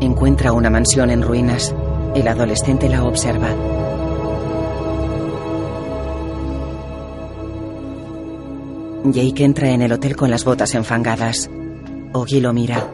Encuentra 0.00 0.52
una 0.52 0.70
mansión 0.70 1.10
en 1.10 1.22
ruinas. 1.22 1.74
El 2.14 2.26
adolescente 2.26 2.88
la 2.88 3.04
observa. 3.04 3.54
Jake 9.04 9.44
entra 9.44 9.70
en 9.70 9.82
el 9.82 9.92
hotel 9.92 10.16
con 10.16 10.30
las 10.30 10.44
botas 10.44 10.74
enfangadas. 10.74 11.50
Ogi 12.12 12.40
lo 12.40 12.52
mira. 12.52 12.90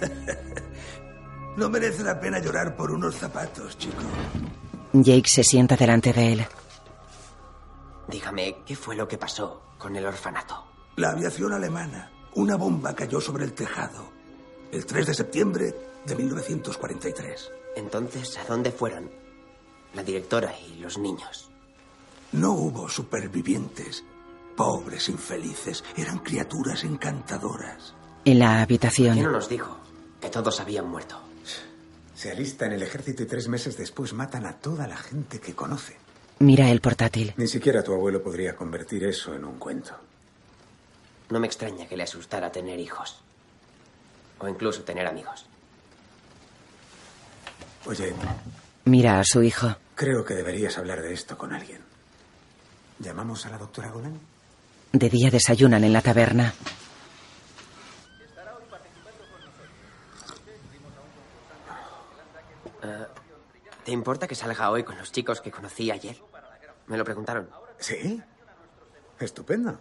No 1.56 1.68
merece 1.68 2.02
la 2.02 2.18
pena 2.18 2.38
llorar 2.38 2.74
por 2.74 2.90
unos 2.90 3.16
zapatos, 3.16 3.76
chico. 3.76 4.02
Jake 4.92 5.28
se 5.28 5.44
sienta 5.44 5.76
delante 5.76 6.12
de 6.12 6.32
él. 6.32 6.46
Dígame, 8.08 8.62
¿qué 8.64 8.74
fue 8.76 8.96
lo 8.96 9.06
que 9.06 9.18
pasó 9.18 9.74
con 9.76 9.94
el 9.94 10.06
orfanato? 10.06 10.64
La 10.96 11.10
aviación 11.10 11.52
alemana. 11.52 12.10
Una 12.34 12.56
bomba 12.56 12.94
cayó 12.94 13.20
sobre 13.20 13.44
el 13.44 13.52
tejado. 13.52 14.10
El 14.72 14.86
3 14.86 15.08
de 15.08 15.14
septiembre 15.14 15.74
de 16.06 16.16
1943. 16.16 17.50
Entonces, 17.76 18.38
¿a 18.38 18.44
dónde 18.44 18.70
fueron? 18.70 19.10
La 19.94 20.02
directora 20.02 20.54
y 20.58 20.78
los 20.78 20.96
niños. 20.98 21.50
No 22.32 22.52
hubo 22.52 22.88
supervivientes. 22.88 24.04
Pobres 24.56 25.08
infelices. 25.08 25.84
Eran 25.96 26.20
criaturas 26.20 26.84
encantadoras. 26.84 27.94
En 28.24 28.38
la 28.38 28.62
habitación. 28.62 29.14
¿Quién 29.14 29.26
no 29.26 29.32
nos 29.32 29.48
dijo 29.48 29.76
que 30.20 30.28
todos 30.28 30.60
habían 30.60 30.88
muerto? 30.88 31.20
Se 32.14 32.30
alista 32.30 32.66
en 32.66 32.72
el 32.72 32.82
ejército 32.82 33.22
y 33.22 33.26
tres 33.26 33.48
meses 33.48 33.76
después 33.78 34.12
matan 34.12 34.44
a 34.44 34.52
toda 34.58 34.86
la 34.86 34.96
gente 34.96 35.40
que 35.40 35.54
conoce. 35.54 35.96
Mira 36.40 36.70
el 36.70 36.80
portátil. 36.80 37.32
Ni 37.36 37.48
siquiera 37.48 37.82
tu 37.82 37.94
abuelo 37.94 38.22
podría 38.22 38.54
convertir 38.54 39.04
eso 39.04 39.34
en 39.34 39.44
un 39.44 39.58
cuento. 39.58 39.92
No 41.30 41.40
me 41.40 41.46
extraña 41.46 41.86
que 41.86 41.96
le 41.96 42.02
asustara 42.02 42.52
tener 42.52 42.78
hijos. 42.78 43.20
O 44.38 44.48
incluso 44.48 44.82
tener 44.82 45.06
amigos. 45.06 45.46
Oye, 47.86 48.12
Mira 48.84 49.18
a 49.20 49.24
su 49.24 49.42
hijo. 49.42 49.74
creo 49.94 50.24
que 50.24 50.34
deberías 50.34 50.76
hablar 50.78 51.00
de 51.02 51.12
esto 51.12 51.36
con 51.38 51.52
alguien. 51.52 51.80
¿Llamamos 52.98 53.46
a 53.46 53.50
la 53.50 53.58
doctora 53.58 53.90
Golan? 53.90 54.18
De 54.92 55.08
día 55.08 55.30
desayunan 55.30 55.84
en 55.84 55.92
la 55.92 56.02
taberna. 56.02 56.52
Eh, 62.82 63.06
¿Te 63.90 63.94
importa 63.94 64.28
que 64.28 64.36
salga 64.36 64.70
hoy 64.70 64.84
con 64.84 64.96
los 64.96 65.10
chicos 65.10 65.40
que 65.40 65.50
conocí 65.50 65.90
ayer? 65.90 66.16
Me 66.86 66.96
lo 66.96 67.04
preguntaron. 67.04 67.50
Sí. 67.80 68.22
Estupendo. 69.18 69.80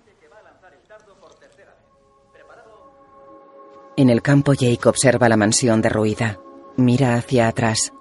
En 3.95 4.09
el 4.09 4.23
campo 4.23 4.53
Jake 4.53 4.89
observa 4.89 5.29
la 5.29 5.37
mansión 5.37 5.79
derruida. 5.83 6.39
Mira 6.75 7.13
hacia 7.13 7.49
atrás. 7.49 7.93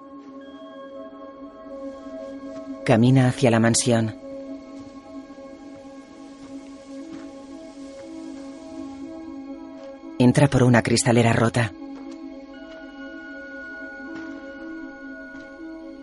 Camina 2.83 3.27
hacia 3.27 3.51
la 3.51 3.59
mansión. 3.59 4.19
Entra 10.17 10.47
por 10.47 10.63
una 10.63 10.81
cristalera 10.81 11.33
rota. 11.33 11.71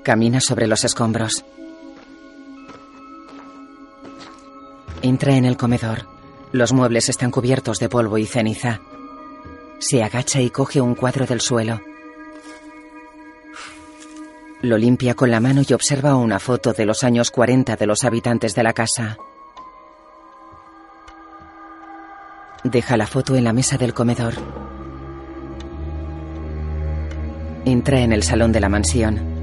Camina 0.07 0.41
sobre 0.41 0.69
los 0.69 0.85
escombros. 0.85 1.45
Entra 5.03 5.35
en 5.35 5.45
el 5.45 5.57
comedor. 5.57 6.07
Los 6.53 6.73
muebles 6.73 7.09
están 7.09 7.33
cubiertos 7.33 7.81
de 7.81 7.89
polvo 7.89 8.17
y 8.17 8.25
ceniza. 8.25 8.81
Se 9.81 10.05
agacha 10.05 10.41
y 10.41 10.51
coge 10.51 10.81
un 10.81 10.95
cuadro 10.95 11.27
del 11.27 11.41
suelo. 11.41 11.81
Lo 14.63 14.79
limpia 14.79 15.15
con 15.15 15.33
la 15.33 15.41
mano 15.41 15.63
y 15.69 15.73
observa 15.73 16.15
una 16.15 16.39
foto 16.39 16.73
de 16.73 16.87
los 16.87 17.03
años 17.03 17.33
40 17.33 17.75
de 17.75 17.87
los 17.87 18.05
habitantes 18.05 18.55
de 18.55 18.63
la 18.63 18.75
casa. 18.75 19.19
Deja 22.63 22.97
la 22.97 23.09
foto 23.09 23.35
en 23.35 23.43
la 23.43 23.53
mesa 23.53 23.77
del 23.77 23.93
comedor. 23.93 24.35
Entra 27.65 28.03
en 28.03 28.13
el 28.13 28.23
salón 28.23 28.53
de 28.53 28.61
la 28.61 28.69
mansión. 28.69 29.36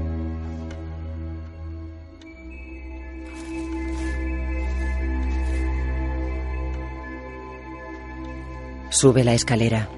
Sube 8.94 9.24
la 9.24 9.34
escalera. 9.34 9.88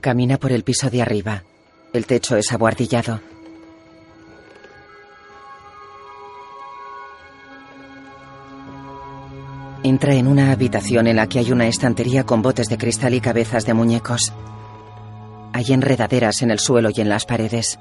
Camina 0.00 0.38
por 0.38 0.50
el 0.50 0.64
piso 0.64 0.88
de 0.88 1.02
arriba. 1.02 1.42
El 1.92 2.06
techo 2.06 2.36
es 2.38 2.50
abuhardillado. 2.52 3.20
Entra 9.82 10.14
en 10.14 10.26
una 10.26 10.52
habitación 10.52 11.06
en 11.06 11.16
la 11.16 11.26
que 11.26 11.40
hay 11.40 11.52
una 11.52 11.66
estantería 11.66 12.24
con 12.24 12.40
botes 12.40 12.70
de 12.70 12.78
cristal 12.78 13.12
y 13.12 13.20
cabezas 13.20 13.66
de 13.66 13.74
muñecos. 13.74 14.32
Hay 15.52 15.66
enredaderas 15.68 16.40
en 16.40 16.50
el 16.50 16.60
suelo 16.60 16.88
y 16.96 17.02
en 17.02 17.10
las 17.10 17.26
paredes. 17.26 17.78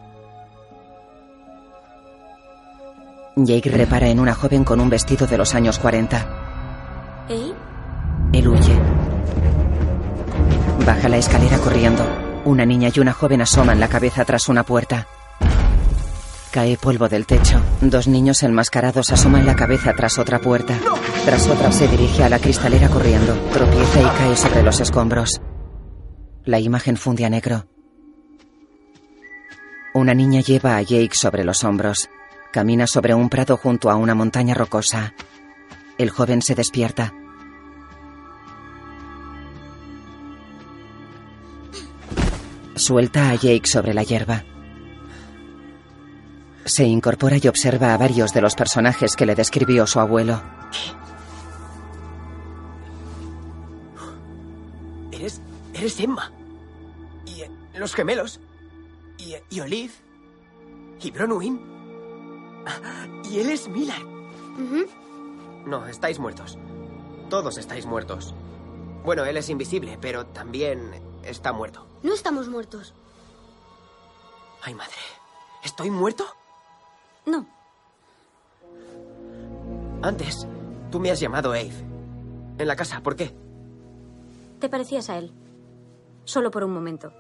Jake 3.38 3.70
repara 3.70 4.10
en 4.10 4.20
una 4.20 4.36
joven 4.36 4.66
con 4.66 4.82
un 4.82 4.90
vestido 4.90 5.26
de 5.26 5.38
los 5.38 5.56
años 5.56 5.80
40. 5.80 6.41
Él 8.34 8.48
huye. 8.48 8.80
Baja 10.86 11.10
la 11.10 11.18
escalera 11.18 11.58
corriendo. 11.58 12.04
Una 12.46 12.66
niña 12.66 12.90
y 12.94 13.00
una 13.00 13.14
joven 13.14 13.42
asoman 13.42 13.80
la 13.80 13.88
cabeza 13.88 14.26
tras 14.26 14.50
una 14.50 14.64
puerta. 14.64 15.08
Cae 16.52 16.78
polvo 16.78 17.08
del 17.08 17.26
techo. 17.26 17.62
Dos 17.82 18.08
niños 18.08 18.44
enmascarados 18.44 19.12
asoman 19.12 19.46
la 19.46 19.56
cabeza 19.56 19.94
tras 19.96 20.18
otra 20.18 20.40
puerta. 20.40 20.78
Tras 21.26 21.48
otra 21.48 21.72
se 21.72 21.88
dirige 21.88 22.24
a 22.24 22.30
la 22.30 22.40
cristalera 22.40 22.90
corriendo. 22.90 23.34
Tropieza 23.54 24.02
y 24.02 24.18
cae 24.18 24.36
sobre 24.36 24.64
los 24.64 24.80
escombros. 24.80 25.42
La 26.44 26.60
imagen 26.60 26.98
funde 26.98 27.26
a 27.26 27.30
negro. 27.30 27.68
Una 29.94 30.14
niña 30.14 30.42
lleva 30.42 30.78
a 30.78 30.82
Jake 30.82 31.16
sobre 31.16 31.44
los 31.44 31.64
hombros. 31.64 32.10
Camina 32.52 32.88
sobre 32.88 33.14
un 33.14 33.30
prado 33.30 33.56
junto 33.58 33.92
a 33.92 33.96
una 33.96 34.16
montaña 34.16 34.54
rocosa. 34.54 35.14
El 35.98 36.10
joven 36.10 36.42
se 36.42 36.56
despierta. 36.56 37.14
Suelta 42.76 43.30
a 43.30 43.36
Jake 43.36 43.68
sobre 43.68 43.94
la 43.94 44.04
hierba. 44.04 44.44
Se 46.66 46.86
incorpora 46.86 47.38
y 47.42 47.48
observa 47.48 47.94
a 47.94 47.98
varios 47.98 48.34
de 48.34 48.42
los 48.42 48.56
personajes 48.56 49.16
que 49.16 49.26
le 49.26 49.36
describió 49.36 49.86
su 49.88 50.00
abuelo. 50.00 50.42
¿Eres. 55.12 55.42
eres 55.74 56.00
Emma? 56.00 56.32
¿Y 57.26 57.42
eh, 57.42 57.52
los 57.76 57.94
gemelos? 57.94 58.40
¿Y, 59.18 59.34
eh, 59.34 59.44
y 59.50 59.60
Olive? 59.60 59.94
¿Y 61.02 61.12
Bronwyn? 61.12 61.60
Ah, 62.66 63.06
¿Y 63.30 63.40
él 63.40 63.50
es 63.50 63.68
Miller? 63.68 64.02
No, 65.66 65.88
estáis 65.88 66.20
muertos. 66.20 66.58
Todos 67.30 67.58
estáis 67.58 67.86
muertos. 67.86 68.34
Bueno, 69.04 69.26
él 69.26 69.36
es 69.38 69.50
invisible, 69.50 69.98
pero 70.00 70.28
también 70.28 70.80
está 71.24 71.54
muerto. 71.54 71.86
No 72.04 72.14
estamos 72.14 72.48
muertos. 72.48 72.94
Ay, 74.62 74.74
madre. 74.74 74.96
¿Estoy 75.64 75.90
muerto? 75.90 76.26
No. 77.26 77.46
Antes, 80.02 80.48
tú 80.92 81.00
me 81.00 81.12
has 81.12 81.20
llamado 81.20 81.52
Ave. 81.52 81.72
En 82.58 82.68
la 82.68 82.76
casa, 82.76 83.02
¿por 83.02 83.16
qué? 83.16 83.34
Te 84.60 84.70
parecías 84.70 85.10
a 85.10 85.18
él. 85.18 85.32
Solo 86.26 86.52
por 86.52 86.64
un 86.64 86.74
momento. 86.74 87.14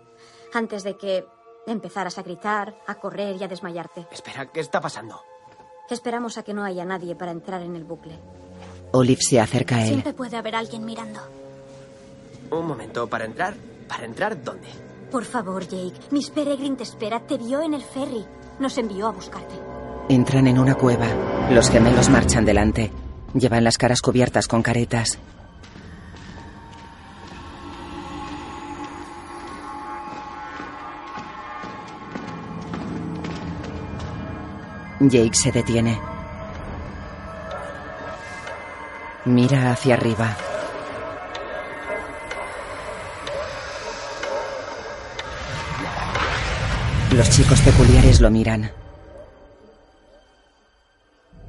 Antes 0.53 0.83
de 0.83 0.97
que 0.97 1.25
empezaras 1.67 2.17
a 2.17 2.23
gritar, 2.23 2.75
a 2.87 2.95
correr 2.95 3.35
y 3.35 3.43
a 3.43 3.47
desmayarte. 3.47 4.07
Espera, 4.11 4.51
¿qué 4.51 4.59
está 4.59 4.81
pasando? 4.81 5.21
Esperamos 5.89 6.37
a 6.37 6.43
que 6.43 6.53
no 6.53 6.63
haya 6.63 6.85
nadie 6.85 7.15
para 7.15 7.31
entrar 7.31 7.61
en 7.61 7.75
el 7.75 7.83
bucle. 7.83 8.19
Olive 8.91 9.21
se 9.21 9.39
acerca 9.39 9.75
a 9.75 9.81
él. 9.81 9.87
Siempre 9.87 10.13
puede 10.13 10.37
haber 10.37 10.55
alguien 10.55 10.85
mirando. 10.85 11.19
Un 12.49 12.65
momento, 12.67 13.07
¿para 13.07 13.25
entrar? 13.25 13.55
¿Para 13.91 14.05
entrar 14.05 14.41
dónde? 14.41 14.69
Por 15.11 15.25
favor, 15.25 15.67
Jake. 15.67 15.99
Miss 16.11 16.29
Peregrine 16.29 16.77
te 16.77 16.83
espera. 16.83 17.19
Te 17.19 17.37
vio 17.37 17.61
en 17.61 17.73
el 17.73 17.81
ferry. 17.81 18.25
Nos 18.57 18.77
envió 18.77 19.07
a 19.07 19.11
buscarte. 19.11 19.53
Entran 20.07 20.47
en 20.47 20.57
una 20.57 20.75
cueva. 20.75 21.07
Los 21.49 21.69
gemelos 21.69 22.07
marchan 22.07 22.45
delante. 22.45 22.89
Llevan 23.33 23.65
las 23.65 23.77
caras 23.77 24.01
cubiertas 24.01 24.47
con 24.47 24.63
caretas. 24.63 25.19
Jake 35.01 35.33
se 35.35 35.51
detiene. 35.51 35.99
Mira 39.25 39.73
hacia 39.73 39.95
arriba. 39.95 40.37
Los 47.11 47.29
chicos 47.29 47.59
peculiares 47.59 48.21
lo 48.21 48.31
miran. 48.31 48.71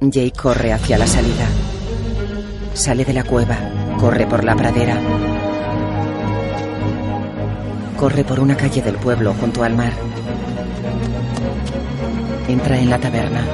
Jake 0.01 0.33
corre 0.37 0.73
hacia 0.73 0.97
la 0.97 1.07
salida. 1.07 1.47
Sale 2.73 3.05
de 3.05 3.13
la 3.13 3.23
cueva. 3.23 3.57
Corre 3.97 4.27
por 4.27 4.43
la 4.43 4.55
pradera. 4.57 4.99
Corre 7.97 8.25
por 8.25 8.41
una 8.41 8.57
calle 8.57 8.81
del 8.81 8.95
pueblo 8.97 9.33
junto 9.35 9.63
al 9.63 9.73
mar. 9.75 9.93
Entra 12.49 12.77
en 12.77 12.89
la 12.89 12.99
taberna. 12.99 13.45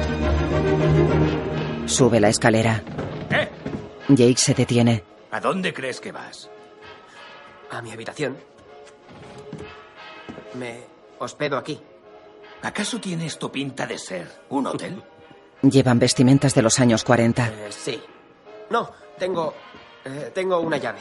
Sube 1.86 2.18
la 2.18 2.28
escalera. 2.28 2.82
¿Eh? 3.30 3.48
Jake 4.08 4.36
se 4.36 4.54
detiene. 4.54 5.04
¿A 5.30 5.38
dónde 5.38 5.72
crees 5.72 6.00
que 6.00 6.10
vas? 6.10 6.50
A 7.70 7.80
mi 7.80 7.92
habitación. 7.92 8.36
Me 10.54 10.80
hospedo 11.20 11.56
aquí. 11.56 11.80
¿Acaso 12.62 13.00
tiene 13.00 13.26
esto 13.26 13.50
pinta 13.50 13.86
de 13.86 13.98
ser 13.98 14.42
un 14.50 14.66
hotel? 14.66 15.02
Llevan 15.62 15.98
vestimentas 15.98 16.54
de 16.54 16.62
los 16.62 16.78
años 16.80 17.04
40. 17.04 17.46
Eh, 17.48 17.66
sí. 17.70 18.02
No, 18.70 18.90
tengo. 19.18 19.54
eh, 20.04 20.30
tengo 20.34 20.58
una 20.60 20.76
llave. 20.78 21.00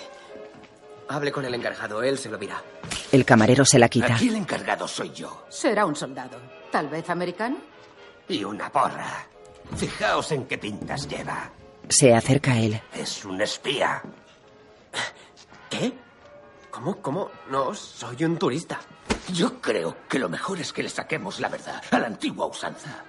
Hable 1.10 1.32
con 1.32 1.44
el 1.46 1.54
encargado, 1.56 2.04
él 2.04 2.18
se 2.18 2.30
lo 2.30 2.38
dirá. 2.38 2.62
El 3.12 3.26
camarero 3.26 3.66
se 3.66 3.80
la 3.80 3.90
quita. 3.90 4.16
Aquí 4.16 4.30
el 4.30 4.36
encargado 4.36 4.88
soy 4.88 5.12
yo. 5.12 5.46
Será 5.50 5.86
un 5.86 5.96
soldado. 5.96 6.40
Tal 6.72 6.88
vez 6.88 7.10
americano. 7.10 7.58
Y 8.28 8.44
una 8.44 8.72
porra. 8.72 9.26
Fijaos 9.76 10.32
en 10.34 10.46
qué 10.46 10.58
pintas 10.60 11.08
lleva. 11.08 11.50
Se 11.88 12.14
acerca 12.14 12.52
a 12.52 12.60
él. 12.60 12.80
Es 12.94 13.26
un 13.26 13.42
espía. 13.42 14.04
¿Qué? 15.70 15.94
¿Cómo? 16.70 16.98
¿Cómo? 17.02 17.32
No, 17.50 17.74
soy 17.74 18.24
un 18.24 18.38
turista. 18.38 18.80
Yo 19.34 19.62
creo 19.62 19.96
que 20.10 20.20
lo 20.20 20.30
mejor 20.30 20.60
es 20.60 20.74
que 20.74 20.84
le 20.84 20.90
saquemos 20.90 21.40
la 21.40 21.50
verdad 21.50 21.82
a 21.92 22.00
la 22.00 22.08
antigua 22.08 22.48
usanza. 22.48 23.04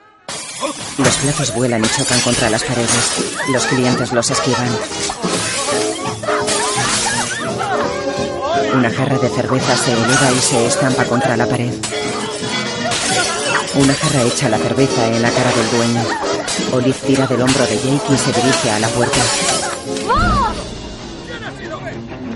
Los 0.99 1.17
platos 1.17 1.55
vuelan 1.55 1.85
y 1.85 1.89
chocan 1.89 2.21
contra 2.21 2.51
las 2.51 2.63
paredes. 2.63 3.49
Los 3.53 3.65
clientes 3.67 4.13
los 4.13 4.31
esquivan. 4.31 4.69
Una 8.75 8.91
jarra 8.91 9.19
de 9.19 9.29
cerveza 9.29 9.77
se 9.77 9.93
eleva 9.93 10.33
y 10.33 10.39
se 10.39 10.67
estampa 10.67 11.05
contra 11.05 11.37
la 11.37 11.47
pared. 11.47 11.73
Una 13.75 13.95
jarra 13.95 14.23
echa 14.23 14.49
la 14.49 14.59
cerveza 14.59 15.07
en 15.07 15.23
la 15.23 15.31
cara 15.31 15.53
del 15.53 15.71
dueño. 15.71 16.05
Olive 16.73 16.99
tira 17.07 17.27
del 17.27 17.43
hombro 17.43 17.67
de 17.67 17.77
Jake 17.77 18.13
y 18.15 18.19
se 18.19 18.33
dirige 18.33 18.71
a 18.71 18.79
la 18.79 18.89
puerta. 18.89 19.70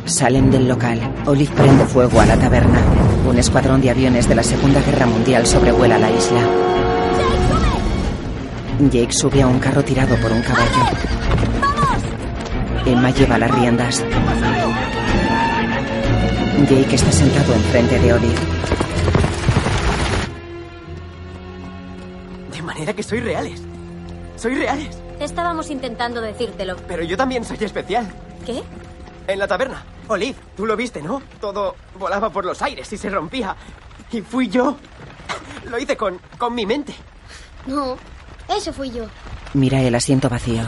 Salen 0.06 0.50
del 0.50 0.68
local. 0.68 1.00
Olive 1.26 1.54
prende 1.54 1.86
fuego 1.86 2.20
a 2.20 2.26
la 2.26 2.36
taberna. 2.36 2.78
Un 3.26 3.38
escuadrón 3.38 3.80
de 3.80 3.90
aviones 3.90 4.28
de 4.28 4.34
la 4.34 4.42
Segunda 4.42 4.80
Guerra 4.80 5.06
Mundial 5.06 5.46
sobrevuela 5.46 5.98
la 5.98 6.10
isla. 6.10 6.40
Jake 8.90 9.12
sube 9.12 9.40
a 9.40 9.46
un 9.46 9.58
carro 9.58 9.82
tirado 9.82 10.14
por 10.16 10.30
un 10.30 10.42
caballo. 10.42 10.98
Emma 12.84 13.10
lleva 13.10 13.38
las 13.38 13.50
riendas. 13.50 14.04
Jake 16.68 16.94
está 16.94 17.10
sentado 17.10 17.54
enfrente 17.54 17.98
de 17.98 18.12
Olive. 18.12 18.34
De 22.52 22.62
manera 22.62 22.92
que 22.92 23.02
soy 23.02 23.20
reales. 23.20 23.62
Soy 24.36 24.54
reales. 24.54 24.98
Estábamos 25.18 25.70
intentando 25.70 26.20
decírtelo. 26.20 26.76
Pero 26.86 27.02
yo 27.04 27.16
también 27.16 27.44
soy 27.44 27.56
especial. 27.60 28.06
¿Qué? 28.44 28.62
En 29.26 29.38
la 29.38 29.46
taberna. 29.48 29.82
Olive, 30.08 30.38
tú 30.56 30.66
lo 30.66 30.76
viste, 30.76 31.02
¿no? 31.02 31.22
Todo 31.40 31.76
volaba 31.98 32.30
por 32.30 32.44
los 32.44 32.60
aires 32.62 32.92
y 32.92 32.98
se 32.98 33.08
rompía. 33.08 33.56
Y 34.12 34.20
fui 34.20 34.48
yo. 34.48 34.76
Lo 35.70 35.78
hice 35.78 35.96
con, 35.96 36.20
con 36.38 36.54
mi 36.54 36.66
mente. 36.66 36.94
No, 37.66 37.96
ese 38.54 38.72
fui 38.72 38.90
yo. 38.90 39.06
Mira 39.54 39.80
el 39.80 39.94
asiento 39.94 40.28
vacío. 40.28 40.62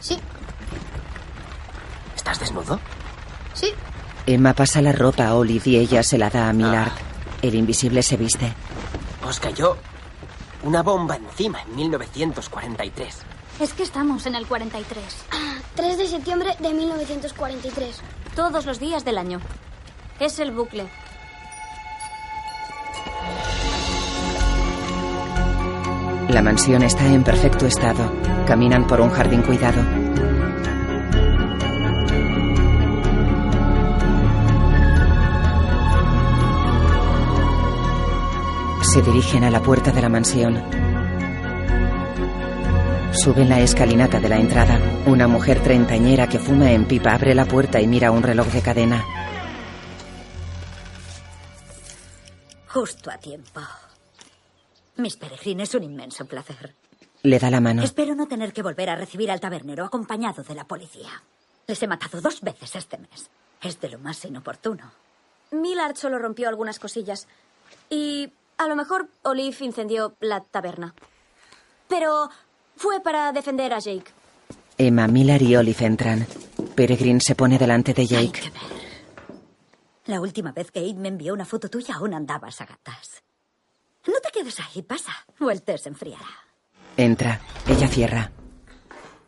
Sí, 0.00 0.18
¿Estás 2.14 2.38
desnudo? 2.40 2.78
sí. 3.54 3.72
Emma 4.24 4.52
pasa 4.52 4.80
la 4.80 4.92
ropa 4.92 5.26
a 5.26 5.34
Olive 5.34 5.70
y 5.70 5.76
ella 5.78 6.02
se 6.04 6.16
la 6.16 6.30
da 6.30 6.48
a 6.48 6.52
Millard. 6.52 6.92
El 7.42 7.56
invisible 7.56 8.02
se 8.04 8.16
viste. 8.16 8.52
Os 9.26 9.40
cayó 9.40 9.76
una 10.62 10.82
bomba 10.82 11.16
encima 11.16 11.60
en 11.62 11.74
1943. 11.74 13.18
Es 13.62 13.74
que 13.74 13.84
estamos 13.84 14.26
en 14.26 14.34
el 14.34 14.44
43. 14.48 15.04
3 15.76 15.96
de 15.96 16.08
septiembre 16.08 16.56
de 16.58 16.74
1943. 16.74 18.00
Todos 18.34 18.66
los 18.66 18.80
días 18.80 19.04
del 19.04 19.18
año. 19.18 19.40
Es 20.18 20.40
el 20.40 20.50
bucle. 20.50 20.88
La 26.28 26.42
mansión 26.42 26.82
está 26.82 27.06
en 27.06 27.22
perfecto 27.22 27.64
estado. 27.66 28.12
Caminan 28.48 28.84
por 28.88 29.00
un 29.00 29.10
jardín 29.10 29.42
cuidado. 29.42 29.80
Se 38.82 39.02
dirigen 39.02 39.44
a 39.44 39.52
la 39.52 39.62
puerta 39.62 39.92
de 39.92 40.02
la 40.02 40.08
mansión. 40.08 40.81
Suben 43.12 43.50
la 43.50 43.60
escalinata 43.60 44.20
de 44.20 44.28
la 44.28 44.36
entrada. 44.38 44.80
Una 45.06 45.28
mujer 45.28 45.62
treintañera 45.62 46.28
que 46.28 46.38
fuma 46.38 46.72
en 46.72 46.86
pipa 46.86 47.12
abre 47.12 47.34
la 47.34 47.44
puerta 47.44 47.80
y 47.80 47.86
mira 47.86 48.10
un 48.10 48.22
reloj 48.22 48.46
de 48.48 48.62
cadena. 48.62 49.04
Justo 52.68 53.10
a 53.10 53.18
tiempo. 53.18 53.60
Miss 54.96 55.16
Peregrine, 55.16 55.62
es 55.64 55.74
un 55.74 55.82
inmenso 55.82 56.24
placer. 56.24 56.74
Le 57.22 57.38
da 57.38 57.50
la 57.50 57.60
mano. 57.60 57.82
Espero 57.82 58.14
no 58.14 58.26
tener 58.26 58.52
que 58.52 58.62
volver 58.62 58.88
a 58.88 58.96
recibir 58.96 59.30
al 59.30 59.40
tabernero 59.40 59.84
acompañado 59.84 60.42
de 60.42 60.54
la 60.54 60.64
policía. 60.64 61.22
Les 61.66 61.82
he 61.82 61.86
matado 61.86 62.20
dos 62.20 62.40
veces 62.40 62.74
este 62.74 62.96
mes. 62.96 63.30
Es 63.60 63.78
de 63.80 63.90
lo 63.90 63.98
más 63.98 64.24
inoportuno. 64.24 64.90
Millard 65.50 65.96
solo 65.96 66.18
rompió 66.18 66.48
algunas 66.48 66.78
cosillas. 66.78 67.28
Y 67.90 68.32
a 68.56 68.66
lo 68.66 68.74
mejor 68.74 69.08
Olive 69.22 69.56
incendió 69.60 70.16
la 70.20 70.40
taberna. 70.40 70.94
Pero 71.88 72.30
fue 72.82 73.00
para 73.00 73.30
defender 73.30 73.72
a 73.72 73.78
Jake. 73.78 74.10
Emma, 74.76 75.06
Miller 75.06 75.40
y 75.40 75.54
Olive 75.54 75.86
entran. 75.86 76.26
Peregrine 76.74 77.20
se 77.20 77.36
pone 77.36 77.56
delante 77.56 77.94
de 77.94 78.04
Jake. 78.08 78.50
La 80.06 80.20
última 80.20 80.50
vez 80.50 80.72
que 80.72 80.80
Aid 80.80 80.96
me 80.96 81.06
envió 81.06 81.32
una 81.32 81.44
foto 81.44 81.68
tuya 81.68 81.94
aún 81.94 82.12
andabas 82.12 82.60
a 82.60 82.66
gatas. 82.66 83.22
No 84.04 84.14
te 84.20 84.32
quedes 84.32 84.58
ahí, 84.58 84.82
pasa. 84.82 85.12
Té 85.64 85.78
se 85.78 85.90
enfriará. 85.90 86.26
Entra. 86.96 87.40
Ella 87.68 87.86
cierra. 87.86 88.32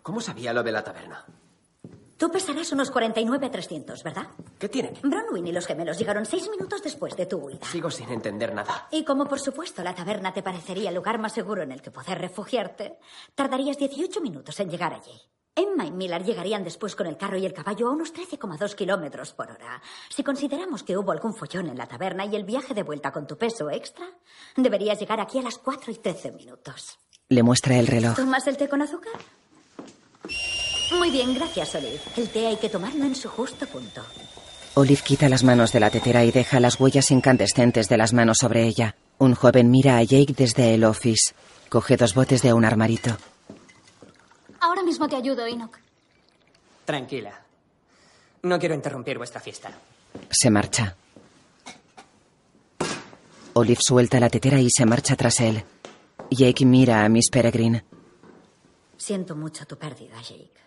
¿Cómo 0.03 0.21
sabía 0.21 0.53
lo 0.53 0.65
de 0.65 0.73
la 0.73 0.83
taberna? 0.83 1.25
Tú 2.25 2.31
pesarás 2.31 2.73
unos 2.73 2.91
49-300, 2.91 4.03
¿verdad? 4.03 4.29
¿Qué 4.59 4.71
tiene? 4.71 4.95
Bronwyn 5.03 5.47
y 5.47 5.53
los 5.53 5.67
gemelos 5.67 5.99
llegaron 5.99 6.25
seis 6.25 6.49
minutos 6.49 6.83
después 6.83 7.15
de 7.19 7.27
tu 7.27 7.37
huida. 7.37 7.67
Sigo 7.67 7.91
sin 7.91 8.09
entender 8.09 8.55
nada. 8.55 8.89
Y 8.91 9.05
como 9.05 9.27
por 9.27 9.39
supuesto 9.39 9.83
la 9.83 9.95
taberna 9.95 10.33
te 10.33 10.43
parecería 10.43 10.89
el 10.89 10.95
lugar 10.95 11.19
más 11.19 11.35
seguro 11.35 11.61
en 11.61 11.71
el 11.71 11.83
que 11.83 11.91
poder 11.91 12.19
refugiarte, 12.19 12.99
tardarías 13.35 13.77
18 13.77 14.23
minutos 14.23 14.59
en 14.59 14.71
llegar 14.71 14.95
allí. 14.95 15.21
Emma 15.55 15.85
y 15.85 15.93
Miller 15.93 16.25
llegarían 16.25 16.65
después 16.65 16.97
con 16.97 17.07
el 17.07 17.19
carro 17.19 17.37
y 17.37 17.45
el 17.45 17.53
caballo 17.53 17.89
a 17.89 17.93
unos 17.93 18.15
13,2 18.15 18.75
kilómetros 18.75 19.35
por 19.35 19.51
hora. 19.51 19.83
Si 20.09 20.25
consideramos 20.25 20.83
que 20.83 20.97
hubo 20.97 21.13
algún 21.13 21.35
follón 21.35 21.69
en 21.69 21.77
la 21.77 21.89
taberna 21.89 22.25
y 22.25 22.37
el 22.37 22.45
viaje 22.45 22.73
de 22.73 22.85
vuelta 22.85 23.13
con 23.13 23.27
tu 23.27 23.37
peso 23.37 23.71
extra, 23.71 24.07
deberías 24.57 24.99
llegar 24.99 25.21
aquí 25.21 25.41
a 25.41 25.43
las 25.43 25.59
4 25.59 25.93
y 25.93 25.97
13 25.97 26.33
minutos. 26.33 26.99
Le 27.29 27.43
muestra 27.43 27.79
el 27.79 27.87
reloj. 27.87 28.17
¿Tomas 28.17 28.47
el 28.47 28.57
té 28.57 28.67
con 28.67 28.81
azúcar? 28.81 29.13
Muy 30.99 31.11
bien, 31.11 31.35
gracias, 31.35 31.75
Olive. 31.75 32.01
El 32.17 32.29
té 32.31 32.47
hay 32.47 32.57
que 32.57 32.69
tomarlo 32.69 33.05
en 33.05 33.15
su 33.15 33.29
justo 33.29 33.67
punto. 33.67 34.03
Olive 34.75 35.03
quita 35.03 35.29
las 35.29 35.45
manos 35.45 35.73
de 35.73 35.81
la 35.81 35.91
tetera 35.91 36.25
y 36.25 36.33
deja 36.33 36.61
las 36.61 36.81
huellas 36.81 37.11
incandescentes 37.11 37.89
de 37.89 37.97
las 37.97 38.13
manos 38.13 38.39
sobre 38.39 38.65
ella. 38.65 38.97
Un 39.19 39.35
joven 39.35 39.71
mira 39.71 39.99
a 39.99 40.03
Jake 40.03 40.35
desde 40.37 40.75
el 40.75 40.85
office. 40.85 41.35
Coge 41.69 41.97
dos 41.97 42.15
botes 42.15 42.43
de 42.43 42.53
un 42.53 42.65
armarito. 42.65 43.17
Ahora 44.61 44.83
mismo 44.83 45.09
te 45.09 45.17
ayudo, 45.17 45.47
Enoch. 45.47 45.79
Tranquila. 46.85 47.41
No 48.43 48.59
quiero 48.59 48.75
interrumpir 48.75 49.17
vuestra 49.17 49.41
fiesta. 49.41 49.71
Se 50.31 50.51
marcha. 50.51 50.97
Olive 53.55 53.81
suelta 53.81 54.19
la 54.19 54.29
tetera 54.29 54.61
y 54.61 54.71
se 54.71 54.85
marcha 54.85 55.15
tras 55.17 55.41
él. 55.41 55.65
Jake 56.31 56.65
mira 56.65 57.05
a 57.05 57.09
Miss 57.09 57.31
Peregrine. 57.31 57.85
Siento 58.97 59.37
mucho 59.37 59.65
tu 59.67 59.77
pérdida, 59.77 60.17
Jake. 60.21 60.64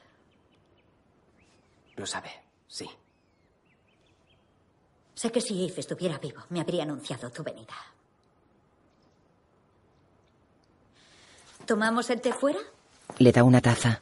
Lo 1.97 2.05
sabe, 2.05 2.31
sí. 2.67 2.89
Sé 5.15 5.31
que 5.31 5.41
si 5.41 5.65
Eve 5.65 5.79
estuviera 5.79 6.19
vivo, 6.19 6.43
me 6.49 6.62
habría 6.62 6.83
anunciado 6.83 7.31
tu 7.31 7.43
venida. 7.43 7.73
¿Tomamos 11.65 12.10
el 12.12 12.21
té 12.21 12.31
fuera? 12.31 12.60
Le 13.17 13.31
da 13.31 13.43
una 13.43 13.62
taza. 13.62 14.01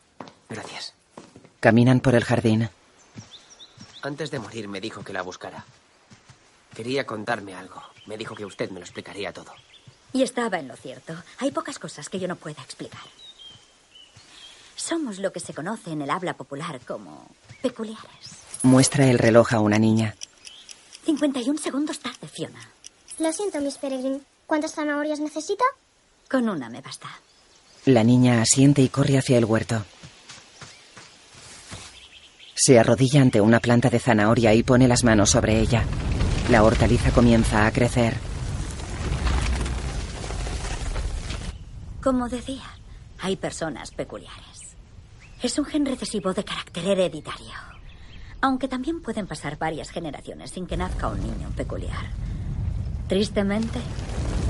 Gracias. 0.49 0.93
Caminan 1.61 2.01
por 2.01 2.15
el 2.15 2.25
jardín. 2.25 2.69
Antes 4.03 4.29
de 4.29 4.39
morir 4.39 4.67
me 4.67 4.81
dijo 4.81 5.03
que 5.03 5.13
la 5.13 5.23
buscara. 5.23 5.65
Quería 6.75 7.05
contarme 7.05 7.55
algo. 7.55 7.81
Me 8.05 8.17
dijo 8.17 8.35
que 8.35 8.45
usted 8.45 8.69
me 8.69 8.79
lo 8.79 8.85
explicaría 8.85 9.31
todo. 9.31 9.51
Y 10.11 10.21
estaba 10.21 10.59
en 10.59 10.67
lo 10.67 10.75
cierto. 10.75 11.15
Hay 11.39 11.51
pocas 11.51 11.79
cosas 11.79 12.09
que 12.09 12.19
yo 12.19 12.27
no 12.27 12.35
pueda 12.35 12.61
explicar. 12.61 13.01
Somos 14.75 15.19
lo 15.19 15.31
que 15.31 15.39
se 15.39 15.53
conoce 15.53 15.91
en 15.91 16.01
el 16.01 16.09
habla 16.09 16.35
popular 16.35 16.79
como 16.85 17.27
peculiares. 17.61 18.43
Muestra 18.63 19.07
el 19.09 19.19
reloj 19.19 19.53
a 19.53 19.59
una 19.59 19.79
niña. 19.79 20.15
51 21.05 21.59
segundos 21.59 21.99
tarde, 21.99 22.27
Fiona. 22.27 22.69
Lo 23.19 23.31
siento, 23.31 23.61
Miss 23.61 23.77
Peregrine. 23.77 24.21
¿Cuántas 24.47 24.73
zanahorias 24.73 25.19
necesita? 25.19 25.63
Con 26.29 26.49
una 26.49 26.69
me 26.69 26.81
basta. 26.81 27.07
La 27.85 28.03
niña 28.03 28.41
asiente 28.41 28.81
y 28.81 28.89
corre 28.89 29.17
hacia 29.17 29.37
el 29.37 29.45
huerto. 29.45 29.85
Se 32.55 32.79
arrodilla 32.79 33.21
ante 33.21 33.41
una 33.41 33.59
planta 33.59 33.89
de 33.89 33.99
zanahoria 33.99 34.53
y 34.53 34.63
pone 34.63 34.87
las 34.87 35.03
manos 35.03 35.29
sobre 35.29 35.59
ella. 35.59 35.83
La 36.49 36.63
hortaliza 36.63 37.11
comienza 37.11 37.65
a 37.65 37.71
crecer. 37.71 38.15
Como 42.01 42.29
decía, 42.29 42.63
hay 43.19 43.35
personas 43.35 43.91
peculiares. 43.91 44.54
Es 45.41 45.59
un 45.59 45.65
gen 45.65 45.85
recesivo 45.85 46.33
de 46.33 46.43
carácter 46.43 46.85
hereditario. 46.85 47.53
Aunque 48.41 48.67
también 48.67 49.01
pueden 49.01 49.27
pasar 49.27 49.57
varias 49.57 49.89
generaciones 49.89 50.51
sin 50.51 50.67
que 50.67 50.77
nazca 50.77 51.07
un 51.07 51.21
niño 51.21 51.49
peculiar. 51.55 52.05
Tristemente, 53.07 53.79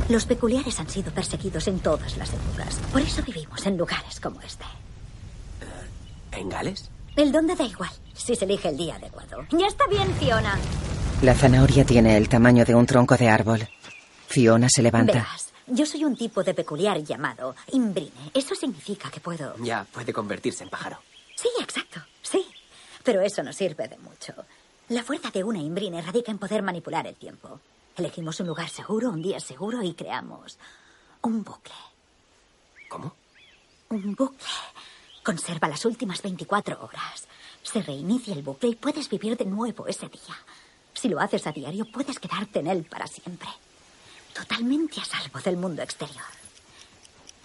los 0.09 0.25
peculiares 0.25 0.79
han 0.79 0.89
sido 0.89 1.11
perseguidos 1.11 1.67
en 1.67 1.79
todas 1.79 2.17
las 2.17 2.33
épocas. 2.33 2.75
Por 2.91 3.01
eso 3.01 3.21
vivimos 3.23 3.65
en 3.65 3.77
lugares 3.77 4.19
como 4.19 4.41
este. 4.41 4.65
¿En 6.31 6.49
Gales? 6.49 6.89
El 7.15 7.31
dónde 7.31 7.55
da 7.55 7.63
igual, 7.63 7.91
si 8.13 8.35
se 8.35 8.45
elige 8.45 8.69
el 8.69 8.77
día 8.77 8.95
adecuado. 8.95 9.45
Ya 9.51 9.67
está 9.67 9.87
bien, 9.87 10.07
Fiona. 10.19 10.57
La 11.21 11.33
zanahoria 11.33 11.85
tiene 11.85 12.17
el 12.17 12.27
tamaño 12.27 12.65
de 12.65 12.75
un 12.75 12.85
tronco 12.85 13.15
de 13.15 13.29
árbol. 13.29 13.67
Fiona 14.27 14.67
se 14.69 14.81
levanta. 14.81 15.13
Verás, 15.13 15.44
yo 15.67 15.85
soy 15.85 16.03
un 16.03 16.15
tipo 16.15 16.43
de 16.43 16.53
peculiar 16.53 17.03
llamado 17.03 17.55
imbrine. 17.71 18.31
Eso 18.33 18.55
significa 18.55 19.09
que 19.09 19.19
puedo... 19.19 19.55
Ya 19.57 19.85
puede 19.85 20.13
convertirse 20.13 20.63
en 20.63 20.69
pájaro. 20.69 20.97
Sí, 21.35 21.49
exacto, 21.59 22.01
sí. 22.21 22.45
Pero 23.03 23.21
eso 23.21 23.43
no 23.43 23.53
sirve 23.53 23.87
de 23.87 23.97
mucho. 23.97 24.33
La 24.89 25.03
fuerza 25.03 25.31
de 25.31 25.43
una 25.43 25.59
imbrine 25.59 26.01
radica 26.01 26.31
en 26.31 26.37
poder 26.37 26.61
manipular 26.61 27.07
el 27.07 27.15
tiempo. 27.15 27.59
Elegimos 27.97 28.39
un 28.39 28.47
lugar 28.47 28.69
seguro, 28.69 29.09
un 29.09 29.21
día 29.21 29.39
seguro 29.39 29.81
y 29.81 29.93
creamos 29.93 30.57
un 31.21 31.43
bucle. 31.43 31.73
¿Cómo? 32.87 33.15
Un 33.89 34.13
bucle. 34.15 34.47
Conserva 35.23 35.67
las 35.67 35.85
últimas 35.85 36.21
24 36.21 36.83
horas. 36.83 37.27
Se 37.63 37.81
reinicia 37.81 38.35
el 38.35 38.43
bucle 38.43 38.69
y 38.69 38.75
puedes 38.75 39.09
vivir 39.09 39.35
de 39.35 39.45
nuevo 39.45 39.87
ese 39.87 40.07
día. 40.07 40.35
Si 40.93 41.09
lo 41.09 41.19
haces 41.19 41.47
a 41.47 41.51
diario, 41.51 41.85
puedes 41.91 42.19
quedarte 42.19 42.59
en 42.59 42.67
él 42.67 42.83
para 42.83 43.07
siempre. 43.07 43.49
Totalmente 44.35 44.99
a 44.99 45.05
salvo 45.05 45.39
del 45.39 45.55
mundo 45.55 45.81
exterior. 45.81 46.25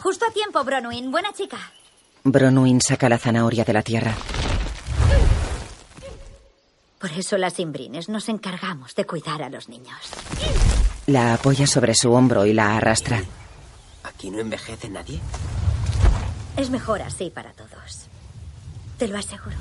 Justo 0.00 0.26
a 0.28 0.32
tiempo, 0.32 0.64
Bronwyn. 0.64 1.10
Buena 1.12 1.32
chica. 1.32 1.58
Bronwyn 2.24 2.80
saca 2.80 3.08
la 3.08 3.16
zanahoria 3.16 3.64
de 3.64 3.72
la 3.72 3.82
tierra. 3.82 4.14
Por 6.98 7.12
eso 7.12 7.38
las 7.38 7.58
imbrines 7.60 8.08
nos 8.08 8.28
encargamos 8.28 8.94
de 8.94 9.06
cuidar 9.06 9.42
a 9.42 9.48
los 9.48 9.68
niños. 9.68 9.98
La 11.06 11.34
apoya 11.34 11.66
sobre 11.66 11.94
su 11.94 12.12
hombro 12.12 12.44
y 12.44 12.52
la 12.52 12.76
arrastra. 12.76 13.22
¿Aquí 14.02 14.30
no 14.30 14.40
envejece 14.40 14.88
nadie? 14.90 15.20
Es 16.56 16.70
mejor 16.70 17.02
así 17.02 17.30
para 17.30 17.52
todos. 17.52 18.06
Te 18.98 19.06
lo 19.08 19.16
aseguro. 19.16 19.56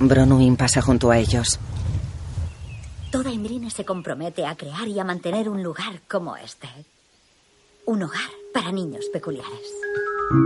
Bronwyn 0.00 0.56
pasa 0.56 0.80
junto 0.80 1.10
a 1.10 1.18
ellos. 1.18 1.60
Toda 3.12 3.30
imbrine 3.30 3.68
se 3.70 3.84
compromete 3.84 4.46
a 4.46 4.56
crear 4.56 4.88
y 4.88 4.98
a 4.98 5.04
mantener 5.04 5.46
un 5.46 5.62
lugar 5.62 6.00
como 6.08 6.34
este. 6.34 6.66
Un 7.84 8.04
hogar 8.04 8.30
para 8.54 8.72
niños 8.72 9.04
peculiares. 9.12 9.70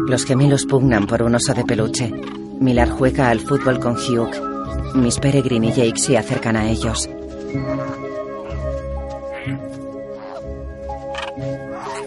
Los 0.09 0.25
gemelos 0.25 0.67
pugnan 0.67 1.07
por 1.07 1.23
un 1.23 1.37
oso 1.37 1.55
de 1.55 1.65
peluche. 1.65 2.11
Millar 2.59 2.91
juega 2.91 3.31
al 3.31 3.39
fútbol 3.39 3.79
con 3.79 3.93
Hugh. 3.95 4.97
Miss 4.97 5.21
Peregrine 5.21 5.69
y 5.69 5.73
Jake 5.75 5.97
se 5.97 6.19
acercan 6.19 6.57
a 6.57 6.69
ellos. 6.69 7.09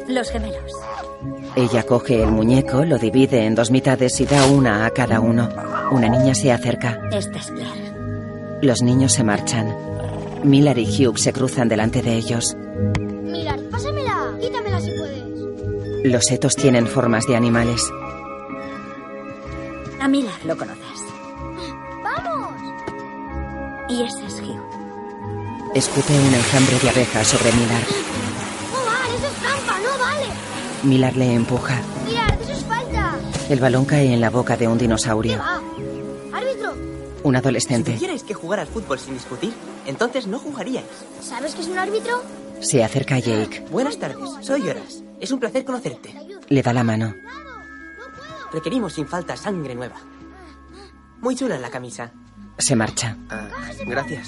Los 0.09 0.29
gemelos. 0.29 0.73
Ella 1.55 1.83
coge 1.83 2.21
el 2.21 2.31
muñeco, 2.31 2.83
lo 2.83 2.97
divide 2.97 3.45
en 3.45 3.55
dos 3.55 3.71
mitades 3.71 4.19
y 4.19 4.25
da 4.25 4.45
una 4.47 4.85
a 4.85 4.89
cada 4.89 5.21
uno. 5.21 5.47
Una 5.91 6.09
niña 6.09 6.35
se 6.35 6.51
acerca. 6.51 6.99
Esta 7.13 7.39
es 7.39 7.47
Claire. 7.47 7.93
Los 8.61 8.81
niños 8.81 9.13
se 9.13 9.23
marchan. 9.23 9.88
Miller 10.43 10.77
y 10.77 10.85
Hugh 11.05 11.17
se 11.17 11.33
cruzan 11.33 11.67
delante 11.67 12.01
de 12.01 12.13
ellos. 12.15 12.55
Miller, 13.23 13.69
pásamela. 13.69 14.33
Quítamela 14.39 14.79
si 14.81 14.91
puedes. 14.97 15.23
Los 16.05 16.25
setos 16.25 16.55
tienen 16.55 16.87
formas 16.87 17.25
de 17.27 17.35
animales. 17.35 17.91
A 19.99 20.07
Miller 20.07 20.33
lo 20.45 20.55
conoces. 20.57 20.99
¡Vamos! 22.03 22.53
Y 23.89 24.03
ese 24.03 24.25
es 24.27 24.33
Hugh. 24.41 25.71
Escupe 25.75 26.13
un 26.13 26.33
enjambre 26.33 26.79
de 26.81 26.89
abejas 26.89 27.27
sobre 27.27 27.51
Miller. 27.51 27.83
¡No 28.71 28.85
vale! 28.85 29.15
¡Eso 29.17 29.27
es 29.27 29.33
trampa! 29.33 29.79
¡No 29.81 29.99
vale! 30.03 30.25
Miller 30.83 31.17
le 31.17 31.33
empuja. 31.33 31.81
Mirad, 32.07 32.41
eso 32.41 32.51
es 32.53 32.63
falta. 32.65 33.15
El 33.49 33.59
balón 33.59 33.85
cae 33.85 34.13
en 34.13 34.21
la 34.21 34.29
boca 34.29 34.55
de 34.55 34.67
un 34.67 34.77
¿Qué 34.77 34.83
dinosaurio. 34.85 35.37
va? 35.39 35.61
Un 37.23 37.33
Si 37.33 37.37
adolescente 37.37 37.93
tuvierais 37.93 38.23
que 38.23 38.33
jugar 38.33 38.59
al 38.59 38.67
fútbol 38.67 38.99
sin 38.99 39.13
discutir, 39.13 39.53
entonces 39.85 40.27
no 40.27 40.39
jugaríais. 40.39 40.85
¿Sabes 41.21 41.53
qué 41.55 41.61
es 41.61 41.67
un 41.67 41.77
árbitro? 41.77 42.21
se 42.61 42.83
acerca 42.83 43.15
a 43.15 43.19
Jake. 43.19 43.65
Buenas 43.71 43.97
tardes, 43.97 44.29
soy 44.41 44.67
Horas. 44.69 45.01
Es 45.21 45.31
un 45.31 45.39
placer 45.39 45.63
conocerte. 45.63 46.13
Le 46.49 46.61
da 46.61 46.73
la 46.73 46.83
mano. 46.83 47.15
Requerimos 48.51 48.93
sin 48.93 49.07
falta 49.07 49.37
sangre 49.37 49.75
nueva. 49.75 49.95
Muy 51.21 51.35
chula 51.35 51.57
la 51.57 51.69
camisa. 51.69 52.11
Se 52.57 52.75
marcha. 52.75 53.17
Ah, 53.29 53.47
gracias. 53.85 54.27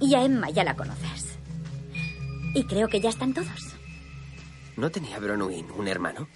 Y 0.00 0.14
a 0.14 0.24
Emma 0.24 0.50
ya 0.50 0.64
la 0.64 0.74
conoces. 0.74 1.38
Y 2.54 2.64
creo 2.64 2.88
que 2.88 3.00
ya 3.00 3.10
están 3.10 3.34
todos. 3.34 3.76
¿No 4.76 4.90
tenía 4.90 5.18
Bronwyn 5.18 5.66
un 5.76 5.86
hermano? 5.86 6.26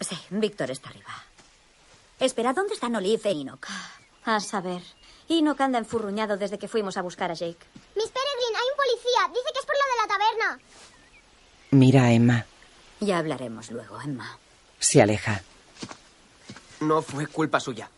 Sí, 0.00 0.16
Víctor 0.30 0.70
está 0.70 0.90
arriba. 0.90 1.24
Espera, 2.18 2.52
¿dónde 2.52 2.74
están 2.74 2.94
Olive 2.96 3.28
e 3.28 3.32
Enoch? 3.32 3.66
A 4.24 4.40
saber. 4.40 4.82
Enoch 5.28 5.60
anda 5.60 5.78
enfurruñado 5.78 6.36
desde 6.36 6.58
que 6.58 6.68
fuimos 6.68 6.96
a 6.96 7.02
buscar 7.02 7.30
a 7.30 7.34
Jake. 7.34 7.66
Miss 7.94 8.10
Peregrine, 8.10 8.56
hay 8.56 8.68
un 8.70 8.76
policía. 8.76 9.28
Dice 9.28 9.52
que 9.52 9.58
es 9.60 9.66
por 9.66 9.74
lo 9.74 9.84
de 9.90 10.00
la 10.02 10.08
taberna. 10.08 10.60
Mira 11.72 12.04
a 12.04 12.12
Emma. 12.12 12.46
Ya 13.00 13.18
hablaremos 13.18 13.70
luego, 13.70 14.00
Emma. 14.00 14.38
Se 14.78 15.02
aleja. 15.02 15.42
No 16.80 17.02
fue 17.02 17.26
culpa 17.26 17.60
suya. 17.60 17.90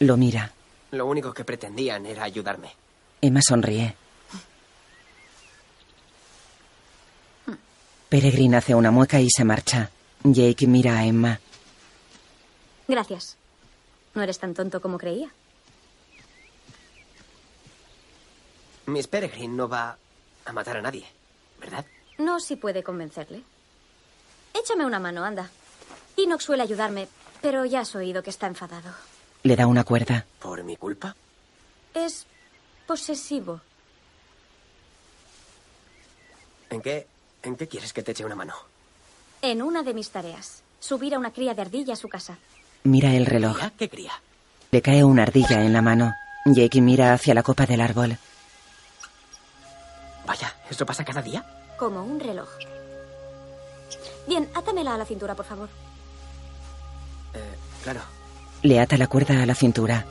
Lo 0.00 0.16
mira. 0.16 0.52
Lo 0.92 1.06
único 1.06 1.32
que 1.32 1.44
pretendían 1.44 2.06
era 2.06 2.24
ayudarme. 2.24 2.74
Emma 3.20 3.40
sonríe. 3.42 3.96
Peregrine 8.08 8.56
hace 8.58 8.74
una 8.74 8.90
mueca 8.90 9.20
y 9.20 9.30
se 9.30 9.44
marcha. 9.44 9.90
Jake 10.24 10.66
mira 10.66 10.98
a 10.98 11.04
Emma. 11.04 11.40
Gracias. 12.88 13.36
No 14.14 14.22
eres 14.22 14.38
tan 14.38 14.54
tonto 14.54 14.80
como 14.80 14.98
creía. 14.98 15.30
Miss 18.86 19.06
Peregrine 19.06 19.54
no 19.54 19.68
va 19.68 19.96
a 20.44 20.52
matar 20.52 20.76
a 20.76 20.82
nadie, 20.82 21.06
¿verdad? 21.60 21.86
No 22.18 22.40
si 22.40 22.56
puede 22.56 22.82
convencerle. 22.82 23.42
Échame 24.54 24.84
una 24.84 24.98
mano, 24.98 25.24
anda. 25.24 25.50
Enoch 26.16 26.40
suele 26.40 26.62
ayudarme, 26.62 27.08
pero 27.40 27.64
ya 27.64 27.80
has 27.80 27.94
oído 27.94 28.22
que 28.22 28.30
está 28.30 28.46
enfadado. 28.46 28.90
Le 29.44 29.56
da 29.56 29.66
una 29.66 29.84
cuerda. 29.84 30.26
¿Por 30.40 30.62
mi 30.62 30.76
culpa? 30.76 31.16
Es 31.94 32.26
posesivo. 32.86 33.60
¿En 36.70 36.82
qué, 36.82 37.06
¿En 37.42 37.56
qué 37.56 37.66
quieres 37.68 37.92
que 37.92 38.02
te 38.02 38.12
eche 38.12 38.24
una 38.24 38.34
mano? 38.34 38.54
En 39.42 39.60
una 39.60 39.82
de 39.82 39.92
mis 39.92 40.10
tareas. 40.10 40.62
Subir 40.78 41.14
a 41.14 41.18
una 41.18 41.32
cría 41.32 41.52
de 41.52 41.62
ardilla 41.62 41.94
a 41.94 41.96
su 41.96 42.08
casa. 42.08 42.38
Mira 42.84 43.12
el 43.12 43.26
reloj. 43.26 43.58
¿Qué 43.76 43.88
cría? 43.88 44.12
Le 44.70 44.80
cae 44.82 45.02
una 45.02 45.24
ardilla 45.24 45.64
en 45.64 45.72
la 45.72 45.82
mano. 45.82 46.14
Jake 46.44 46.80
mira 46.80 47.12
hacia 47.12 47.34
la 47.34 47.42
copa 47.42 47.66
del 47.66 47.80
árbol. 47.80 48.16
Vaya, 50.26 50.54
¿eso 50.70 50.86
pasa 50.86 51.04
cada 51.04 51.22
día? 51.22 51.44
Como 51.76 52.04
un 52.04 52.20
reloj. 52.20 52.48
Bien, 54.28 54.48
átamela 54.54 54.94
a 54.94 54.98
la 54.98 55.04
cintura, 55.04 55.34
por 55.34 55.44
favor. 55.44 55.68
Eh, 57.34 57.54
claro. 57.82 58.00
Le 58.62 58.78
ata 58.78 58.96
la 58.96 59.08
cuerda 59.08 59.42
a 59.42 59.46
la 59.46 59.56
cintura. 59.56 60.06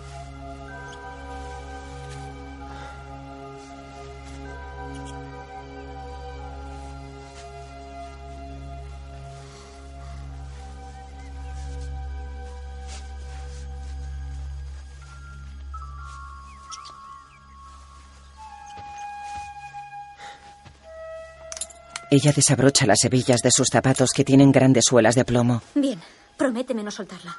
Ella 22.13 22.33
desabrocha 22.35 22.85
las 22.85 23.05
hebillas 23.05 23.39
de 23.41 23.51
sus 23.51 23.69
zapatos 23.71 24.09
que 24.13 24.25
tienen 24.25 24.51
grandes 24.51 24.83
suelas 24.83 25.15
de 25.15 25.23
plomo. 25.23 25.61
Bien, 25.75 25.97
prométeme 26.37 26.83
no 26.83 26.91
soltarla. 26.91 27.37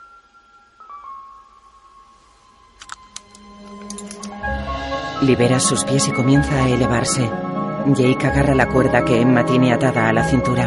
Libera 5.21 5.61
sus 5.61 5.85
pies 5.85 6.09
y 6.09 6.13
comienza 6.13 6.65
a 6.65 6.71
elevarse. 6.71 7.31
Jake 7.89 8.27
agarra 8.27 8.55
la 8.55 8.67
cuerda 8.71 9.05
que 9.05 9.21
Emma 9.21 9.45
tiene 9.45 9.75
atada 9.75 10.09
a 10.09 10.13
la 10.15 10.25
cintura. 10.25 10.65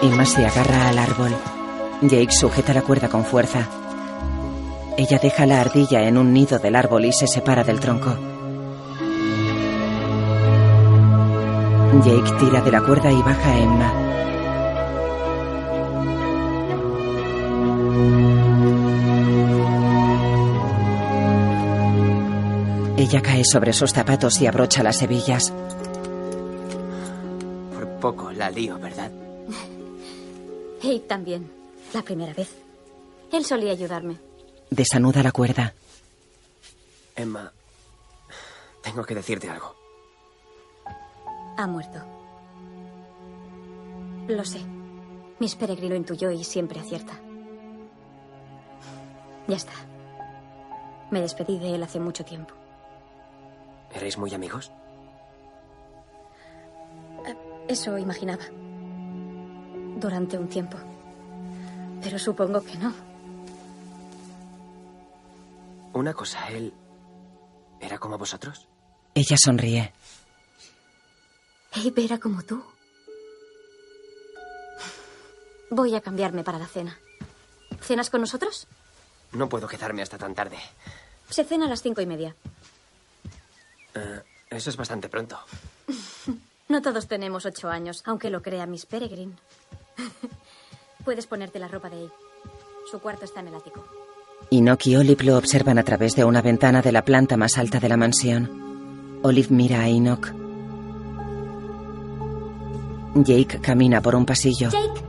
Emma 0.00 0.24
se 0.24 0.46
agarra 0.46 0.88
al 0.88 0.98
árbol. 0.98 1.36
Jake 2.00 2.32
sujeta 2.32 2.72
la 2.72 2.80
cuerda 2.80 3.10
con 3.10 3.26
fuerza. 3.26 3.68
Ella 4.96 5.18
deja 5.18 5.44
la 5.44 5.60
ardilla 5.60 6.00
en 6.08 6.16
un 6.16 6.32
nido 6.32 6.58
del 6.58 6.76
árbol 6.76 7.04
y 7.04 7.12
se 7.12 7.26
separa 7.26 7.62
del 7.62 7.78
tronco. 7.78 8.31
Jake 12.00 12.32
tira 12.40 12.62
de 12.62 12.70
la 12.72 12.80
cuerda 12.80 13.12
y 13.12 13.22
baja 13.22 13.50
a 13.50 13.58
Emma. 13.58 13.92
Ella 22.96 23.20
cae 23.20 23.44
sobre 23.44 23.72
sus 23.72 23.92
zapatos 23.92 24.40
y 24.40 24.46
abrocha 24.46 24.82
las 24.82 25.02
hebillas. 25.02 25.52
Por 27.74 27.88
poco 28.00 28.32
la 28.32 28.50
lío, 28.50 28.78
¿verdad? 28.78 29.10
Hey, 30.84 31.04
también. 31.06 31.48
La 31.94 32.02
primera 32.02 32.34
vez. 32.34 32.48
Él 33.30 33.44
solía 33.44 33.70
ayudarme. 33.70 34.16
Desanuda 34.68 35.22
la 35.22 35.30
cuerda. 35.30 35.74
Emma, 37.14 37.52
tengo 38.82 39.04
que 39.04 39.14
decirte 39.14 39.48
algo. 39.48 39.81
Ha 41.56 41.66
muerto. 41.66 42.00
Lo 44.28 44.44
sé. 44.44 44.60
Miss 45.38 45.56
Peregrine 45.56 45.90
lo 45.90 45.96
intuyó 45.96 46.30
y 46.30 46.44
siempre 46.44 46.80
acierta. 46.80 47.14
Ya 49.48 49.56
está. 49.56 49.72
Me 51.10 51.20
despedí 51.20 51.58
de 51.58 51.74
él 51.74 51.82
hace 51.82 52.00
mucho 52.00 52.24
tiempo. 52.24 52.54
¿Erais 53.92 54.16
muy 54.16 54.32
amigos? 54.32 54.72
Eso 57.68 57.98
imaginaba. 57.98 58.44
Durante 59.98 60.38
un 60.38 60.48
tiempo. 60.48 60.78
Pero 62.02 62.18
supongo 62.18 62.60
que 62.62 62.76
no. 62.78 62.92
Una 65.92 66.14
cosa, 66.14 66.48
él... 66.48 66.72
¿Era 67.80 67.98
como 67.98 68.16
vosotros? 68.16 68.66
Ella 69.14 69.36
sonríe. 69.36 69.92
Abe 71.74 72.04
era 72.04 72.18
como 72.18 72.42
tú. 72.42 72.62
Voy 75.70 75.94
a 75.94 76.00
cambiarme 76.00 76.44
para 76.44 76.58
la 76.58 76.66
cena. 76.66 76.98
¿Cenas 77.80 78.10
con 78.10 78.20
nosotros? 78.20 78.66
No 79.32 79.48
puedo 79.48 79.66
quedarme 79.66 80.02
hasta 80.02 80.18
tan 80.18 80.34
tarde. 80.34 80.58
Se 81.30 81.44
cena 81.44 81.66
a 81.66 81.68
las 81.68 81.82
cinco 81.82 82.02
y 82.02 82.06
media. 82.06 82.36
Eh, 83.94 84.22
eso 84.50 84.70
es 84.70 84.76
bastante 84.76 85.08
pronto. 85.08 85.38
No 86.68 86.80
todos 86.80 87.06
tenemos 87.06 87.44
ocho 87.44 87.68
años, 87.68 88.02
aunque 88.06 88.30
lo 88.30 88.40
crea 88.40 88.64
Miss 88.64 88.86
Peregrine. 88.86 89.34
Puedes 91.04 91.26
ponerte 91.26 91.58
la 91.58 91.68
ropa 91.68 91.90
de 91.90 91.96
Abe. 91.96 92.12
Su 92.90 92.98
cuarto 92.98 93.26
está 93.26 93.40
en 93.40 93.48
el 93.48 93.56
ático. 93.56 93.84
Enoch 94.50 94.86
y 94.86 94.96
Olive 94.96 95.24
lo 95.24 95.36
observan 95.36 95.76
a 95.78 95.82
través 95.82 96.14
de 96.16 96.24
una 96.24 96.40
ventana 96.40 96.80
de 96.80 96.92
la 96.92 97.04
planta 97.04 97.36
más 97.36 97.58
alta 97.58 97.78
de 97.78 97.90
la 97.90 97.98
mansión. 97.98 99.20
Olive 99.22 99.48
mira 99.50 99.80
a 99.80 99.88
Enoch. 99.88 100.41
Jake 103.14 103.60
camina 103.60 104.00
por 104.00 104.14
un 104.14 104.24
pasillo. 104.24 104.70
Jake, 104.70 105.00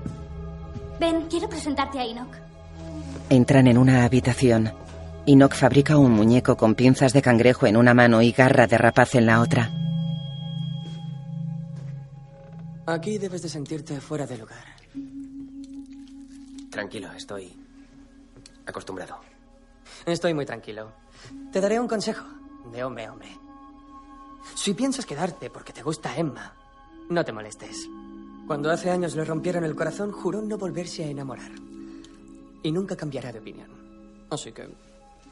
ven, 0.99 1.27
quiero 1.29 1.47
presentarte 1.47 1.99
a 1.99 2.05
Enoch. 2.05 2.35
Entran 3.29 3.67
en 3.67 3.77
una 3.77 4.03
habitación. 4.03 4.71
Enoch 5.25 5.53
fabrica 5.53 5.97
un 5.97 6.11
muñeco 6.11 6.57
con 6.57 6.75
pinzas 6.75 7.13
de 7.13 7.21
cangrejo 7.21 7.65
en 7.65 7.77
una 7.77 7.93
mano 7.93 8.21
y 8.21 8.31
garra 8.31 8.67
de 8.67 8.77
rapaz 8.77 9.15
en 9.15 9.25
la 9.25 9.39
otra. 9.39 9.71
Aquí 12.85 13.17
debes 13.17 13.41
de 13.41 13.49
sentirte 13.49 14.01
fuera 14.01 14.27
de 14.27 14.37
lugar. 14.37 14.65
Tranquilo, 16.69 17.09
estoy 17.13 17.53
acostumbrado. 18.65 19.19
Estoy 20.05 20.33
muy 20.33 20.45
tranquilo. 20.45 20.91
Te 21.53 21.61
daré 21.61 21.79
un 21.79 21.87
consejo, 21.87 22.25
de 22.73 22.83
hombre 22.83 23.05
a 23.05 23.13
hombre. 23.13 23.29
Si 24.55 24.73
piensas 24.73 25.05
quedarte 25.05 25.49
porque 25.49 25.71
te 25.71 25.81
gusta 25.81 26.17
Emma, 26.17 26.53
no 27.09 27.23
te 27.25 27.31
molestes. 27.31 27.87
Cuando 28.47 28.71
hace 28.71 28.89
años 28.89 29.15
le 29.15 29.23
rompieron 29.25 29.63
el 29.63 29.75
corazón, 29.75 30.11
juró 30.11 30.41
no 30.41 30.57
volverse 30.57 31.03
a 31.03 31.07
enamorar. 31.07 31.51
Y 32.61 32.71
nunca 32.71 32.95
cambiará 32.95 33.31
de 33.31 33.39
opinión. 33.39 33.67
Así 34.29 34.51
que... 34.51 34.67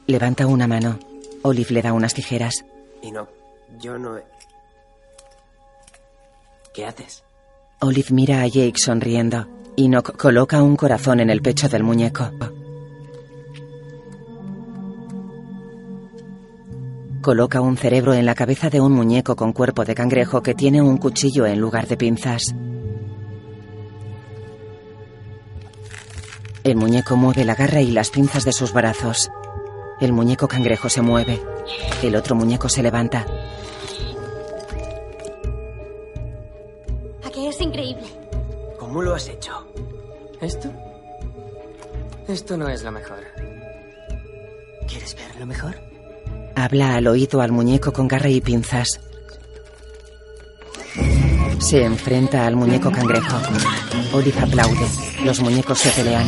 Levanta 0.06 0.46
una 0.46 0.66
mano. 0.66 0.98
Olive 1.42 1.70
le 1.74 1.82
da 1.82 1.92
unas 1.92 2.14
tijeras. 2.14 2.64
Y 3.02 3.10
no, 3.10 3.28
yo 3.80 3.98
no... 3.98 4.16
he- 4.18 4.24
¿Qué 6.74 6.86
haces? 6.86 7.22
Olive 7.80 8.08
mira 8.10 8.42
a 8.42 8.46
Jake 8.46 8.78
sonriendo. 8.78 9.46
Enoch 9.76 10.16
coloca 10.16 10.62
un 10.62 10.76
corazón 10.76 11.20
en 11.20 11.30
el 11.30 11.42
pecho 11.42 11.68
del 11.68 11.82
muñeco. 11.82 12.30
Coloca 17.22 17.60
un 17.60 17.76
cerebro 17.76 18.14
en 18.14 18.26
la 18.26 18.34
cabeza 18.34 18.68
de 18.68 18.80
un 18.80 18.90
muñeco 18.90 19.36
con 19.36 19.52
cuerpo 19.52 19.84
de 19.84 19.94
cangrejo 19.94 20.42
que 20.42 20.56
tiene 20.56 20.82
un 20.82 20.96
cuchillo 20.96 21.46
en 21.46 21.60
lugar 21.60 21.86
de 21.86 21.96
pinzas. 21.96 22.52
El 26.64 26.74
muñeco 26.74 27.14
mueve 27.14 27.44
la 27.44 27.54
garra 27.54 27.80
y 27.80 27.92
las 27.92 28.10
pinzas 28.10 28.44
de 28.44 28.52
sus 28.52 28.72
brazos. 28.72 29.30
El 30.00 30.12
muñeco 30.12 30.48
cangrejo 30.48 30.88
se 30.88 31.00
mueve. 31.00 31.40
El 32.02 32.16
otro 32.16 32.34
muñeco 32.34 32.68
se 32.68 32.82
levanta. 32.82 33.24
¿A 37.24 37.30
que 37.30 37.48
es 37.48 37.60
increíble? 37.60 38.02
¿Cómo 38.80 39.00
lo 39.00 39.14
has 39.14 39.28
hecho? 39.28 39.64
¿Esto? 40.40 40.72
Esto 42.26 42.56
no 42.56 42.68
es 42.68 42.82
lo 42.82 42.90
mejor. 42.90 43.20
¿Quieres 44.88 45.14
ver 45.14 45.36
lo 45.38 45.46
mejor? 45.46 45.91
Habla 46.54 46.96
al 46.96 47.06
oído 47.06 47.40
al 47.40 47.52
muñeco 47.52 47.92
con 47.92 48.08
garra 48.08 48.28
y 48.28 48.40
pinzas. 48.40 49.00
Se 51.58 51.84
enfrenta 51.84 52.46
al 52.46 52.56
muñeco 52.56 52.90
cangrejo. 52.90 53.36
Olive 54.12 54.40
aplaude. 54.40 54.86
Los 55.24 55.40
muñecos 55.40 55.78
se 55.78 55.90
pelean. 55.90 56.26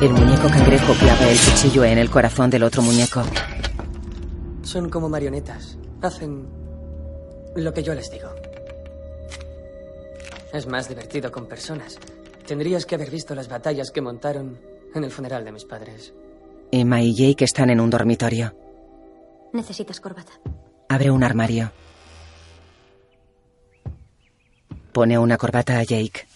El 0.00 0.10
muñeco 0.12 0.48
cangrejo 0.48 0.94
clava 0.94 1.28
el 1.28 1.38
cuchillo 1.38 1.84
en 1.84 1.98
el 1.98 2.10
corazón 2.10 2.48
del 2.50 2.62
otro 2.62 2.82
muñeco. 2.82 3.22
Son 4.62 4.88
como 4.88 5.08
marionetas. 5.08 5.76
Hacen 6.00 6.46
lo 7.54 7.74
que 7.74 7.82
yo 7.82 7.94
les 7.94 8.10
digo. 8.10 8.39
Es 10.52 10.66
más 10.66 10.88
divertido 10.88 11.30
con 11.30 11.46
personas. 11.46 11.98
Tendrías 12.46 12.84
que 12.84 12.96
haber 12.96 13.10
visto 13.10 13.34
las 13.34 13.48
batallas 13.48 13.90
que 13.90 14.00
montaron 14.00 14.58
en 14.94 15.04
el 15.04 15.10
funeral 15.10 15.44
de 15.44 15.52
mis 15.52 15.64
padres. 15.64 16.12
Emma 16.72 17.00
y 17.00 17.14
Jake 17.14 17.44
están 17.44 17.70
en 17.70 17.80
un 17.80 17.90
dormitorio. 17.90 18.54
Necesitas 19.52 20.00
corbata. 20.00 20.32
Abre 20.88 21.10
un 21.10 21.22
armario. 21.22 21.72
Pone 24.92 25.18
una 25.18 25.36
corbata 25.36 25.78
a 25.78 25.84
Jake. 25.84 26.26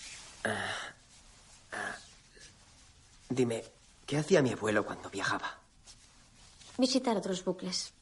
Dime, 3.28 3.64
¿qué 4.06 4.18
hacía 4.18 4.42
mi 4.42 4.52
abuelo 4.52 4.84
cuando 4.84 5.10
viajaba? 5.10 5.58
Visitar 6.78 7.16
otros 7.16 7.44
bucles. 7.44 7.92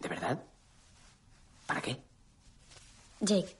¿De 0.00 0.08
verdad? 0.08 0.42
¿Para 1.66 1.82
qué? 1.82 2.00
Jake, 3.20 3.56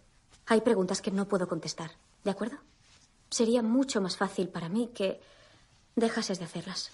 hay 0.52 0.60
preguntas 0.60 1.00
que 1.00 1.10
no 1.10 1.26
puedo 1.26 1.48
contestar, 1.48 1.92
¿de 2.24 2.30
acuerdo? 2.30 2.56
Sería 3.30 3.62
mucho 3.62 4.02
más 4.02 4.18
fácil 4.18 4.48
para 4.48 4.68
mí 4.68 4.90
que 4.94 5.18
dejases 5.96 6.38
de 6.38 6.44
hacerlas. 6.44 6.90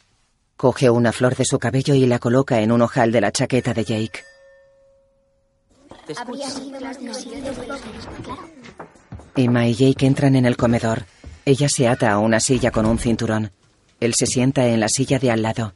Coge 0.57 0.91
una 0.91 1.13
flor 1.13 1.35
de 1.35 1.45
su 1.45 1.59
cabello 1.59 1.95
y 1.95 2.07
la 2.07 2.21
coloca 2.21 2.61
en 2.61 2.71
un 2.71 2.83
ojal 2.83 3.11
de 3.11 3.21
la 3.21 3.33
chaqueta 3.33 3.75
de 3.75 3.85
Jake. 3.85 4.25
Habría 6.17 6.49
sido 6.49 6.81
más 6.81 6.99
divertido. 6.99 7.53
Claro. 8.23 8.49
Emma 9.35 9.67
y 9.67 9.75
Jake 9.75 10.07
entran 10.07 10.37
en 10.37 10.47
el 10.47 10.57
comedor. 10.57 11.05
Ella 11.45 11.69
se 11.69 11.89
ata 11.89 12.13
a 12.13 12.19
una 12.19 12.39
silla 12.41 12.71
con 12.71 12.87
un 12.87 12.99
cinturón. 12.99 13.51
Él 13.99 14.15
se 14.15 14.27
sienta 14.27 14.67
en 14.69 14.79
la 14.79 14.89
silla 14.89 15.19
de 15.19 15.33
al 15.33 15.43
lado. 15.43 15.75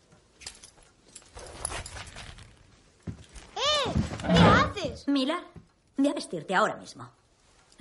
¡Eh! 3.56 3.90
¿Qué 4.20 4.32
haces? 4.32 5.08
Mila, 5.08 5.42
ve 5.96 6.10
a 6.10 6.14
vestirte 6.14 6.54
ahora 6.54 6.76
mismo. 6.76 7.10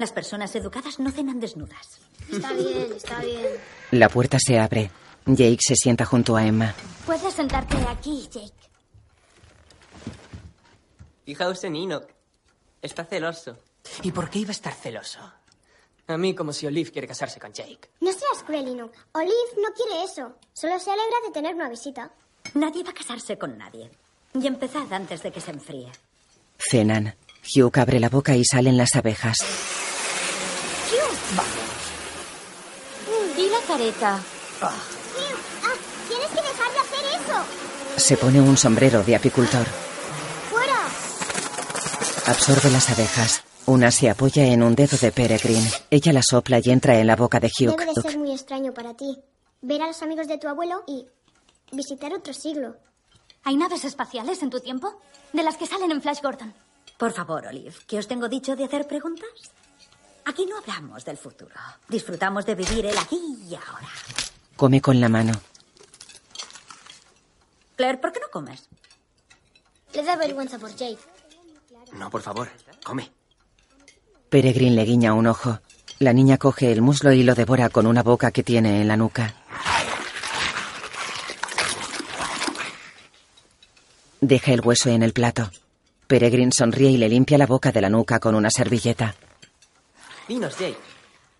Las 0.01 0.13
personas 0.13 0.55
educadas 0.55 0.99
no 0.99 1.11
cenan 1.11 1.39
desnudas. 1.39 1.99
Está 2.27 2.53
bien, 2.53 2.91
está 2.97 3.19
bien. 3.19 3.45
La 3.91 4.09
puerta 4.09 4.39
se 4.43 4.57
abre. 4.57 4.89
Jake 5.27 5.59
se 5.59 5.75
sienta 5.75 6.05
junto 6.05 6.35
a 6.35 6.43
Emma. 6.43 6.73
Puedes 7.05 7.31
sentarte 7.31 7.77
aquí, 7.87 8.27
Jake. 8.31 8.51
Fijaos 11.23 11.63
en 11.65 11.75
Enoch. 11.75 12.07
Está 12.81 13.05
celoso. 13.05 13.59
¿Y 14.01 14.11
por 14.11 14.31
qué 14.31 14.39
iba 14.39 14.49
a 14.49 14.53
estar 14.53 14.73
celoso? 14.73 15.19
A 16.07 16.17
mí 16.17 16.33
como 16.33 16.51
si 16.51 16.65
Olive 16.65 16.89
quiere 16.89 17.07
casarse 17.07 17.39
con 17.39 17.53
Jake. 17.53 17.91
No 17.99 18.11
seas 18.11 18.41
cruel, 18.43 18.69
Enoch. 18.69 18.91
Olive 19.11 19.53
no 19.57 19.69
quiere 19.75 20.03
eso. 20.03 20.35
Solo 20.51 20.79
se 20.79 20.89
alegra 20.89 21.17
de 21.27 21.31
tener 21.31 21.53
una 21.53 21.69
visita. 21.69 22.11
Nadie 22.55 22.83
va 22.83 22.89
a 22.89 22.95
casarse 22.95 23.37
con 23.37 23.55
nadie. 23.55 23.91
Y 24.33 24.47
empezad 24.47 24.91
antes 24.91 25.21
de 25.21 25.31
que 25.31 25.41
se 25.41 25.51
enfríe. 25.51 25.91
Cenan. 26.57 27.13
Hugh 27.55 27.77
abre 27.77 27.99
la 27.99 28.09
boca 28.09 28.35
y 28.35 28.43
salen 28.43 28.77
las 28.77 28.95
abejas. 28.95 29.77
Careta. 33.72 34.19
Ah, 34.61 34.74
tienes 36.09 36.28
que 36.28 36.41
dejar 36.41 36.74
de 36.74 36.80
hacer 36.80 37.22
eso. 37.22 37.38
Se 37.95 38.17
pone 38.17 38.41
un 38.41 38.57
sombrero 38.57 39.01
de 39.01 39.15
apicultor. 39.15 39.65
¡Fuera! 40.49 40.78
Absorbe 42.28 42.69
las 42.69 42.89
abejas. 42.89 43.43
Una 43.67 43.89
se 43.91 44.09
apoya 44.09 44.43
en 44.43 44.61
un 44.61 44.76
dedo 44.76 44.97
de 44.97 45.13
Peregrine. 45.13 45.72
Ella 45.89 46.11
la 46.11 46.22
sopla 46.22 46.59
y 46.61 46.69
entra 46.69 46.99
en 46.99 47.07
la 47.07 47.15
boca 47.15 47.39
de 47.39 47.47
Hugh. 47.47 47.78
Debe 47.78 47.93
de 47.95 48.01
ser 48.01 48.17
muy 48.17 48.34
extraño 48.34 48.74
para 48.74 48.93
ti. 48.93 49.17
Ver 49.61 49.82
a 49.84 49.88
los 49.88 50.01
amigos 50.01 50.28
de 50.28 50.38
tu 50.38 50.49
abuelo 50.49 50.84
y 50.86 51.05
visitar 51.72 52.13
otro 52.13 52.34
siglo. 52.34 52.76
¿Hay 53.45 53.55
naves 53.55 53.86
espaciales 53.86 54.43
en 54.43 54.49
tu 54.49 54.59
tiempo? 54.59 54.99
De 55.32 55.43
las 55.43 55.55
que 55.55 55.65
salen 55.65 55.91
en 55.91 56.01
Flash 56.01 56.22
Gordon. 56.22 56.53
Por 56.97 57.13
favor, 57.13 57.47
Olive, 57.47 57.74
¿qué 57.88 57.99
os 57.99 58.07
tengo 58.09 58.28
dicho 58.28 58.57
de 58.57 58.65
hacer 58.65 58.86
preguntas? 58.86 59.30
Aquí 60.26 60.45
no 60.45 60.57
hablamos 60.57 61.03
del 61.03 61.17
futuro. 61.17 61.55
Disfrutamos 61.88 62.45
de 62.45 62.55
vivir 62.55 62.86
el 62.86 62.97
aquí 62.97 63.19
y 63.49 63.55
ahora. 63.55 63.89
Come 64.55 64.82
con 64.82 64.99
la 64.99 65.09
mano. 65.09 65.34
Claire, 67.76 67.97
¿por 67.97 68.11
qué 68.11 68.19
no 68.19 68.28
comes? 68.32 68.67
Le 69.93 70.03
da 70.03 70.15
vergüenza 70.15 70.59
por 70.59 70.69
Jake. 70.76 70.99
No, 71.93 72.09
por 72.09 72.22
favor, 72.22 72.49
come. 72.84 73.11
Peregrine 74.30 74.76
le 74.76 74.84
guiña 74.86 75.13
un 75.13 75.28
ojo. 75.28 75.59
La 75.99 76.13
niña 76.13 76.38
coge 76.38 76.72
el 76.72 76.82
muslo 76.82 77.11
y 77.11 77.24
lo 77.24 77.36
devora 77.36 77.69
con 77.69 77.86
una 77.86 78.03
boca 78.03 78.32
que 78.32 78.43
tiene 78.43 78.82
en 78.82 78.88
la 78.88 78.97
nuca. 78.97 79.36
Deja 84.22 84.53
el 84.53 84.61
hueso 84.61 84.89
en 84.89 85.03
el 85.03 85.13
plato. 85.13 85.51
Peregrine 86.07 86.51
sonríe 86.51 86.91
y 86.91 86.97
le 86.97 87.09
limpia 87.09 87.38
la 87.38 87.47
boca 87.47 87.72
de 87.72 87.82
la 87.82 87.89
nuca 87.89 88.19
con 88.19 88.36
una 88.36 88.51
servilleta. 88.51 89.15
Dinos, 90.28 90.57
Jake. 90.57 90.78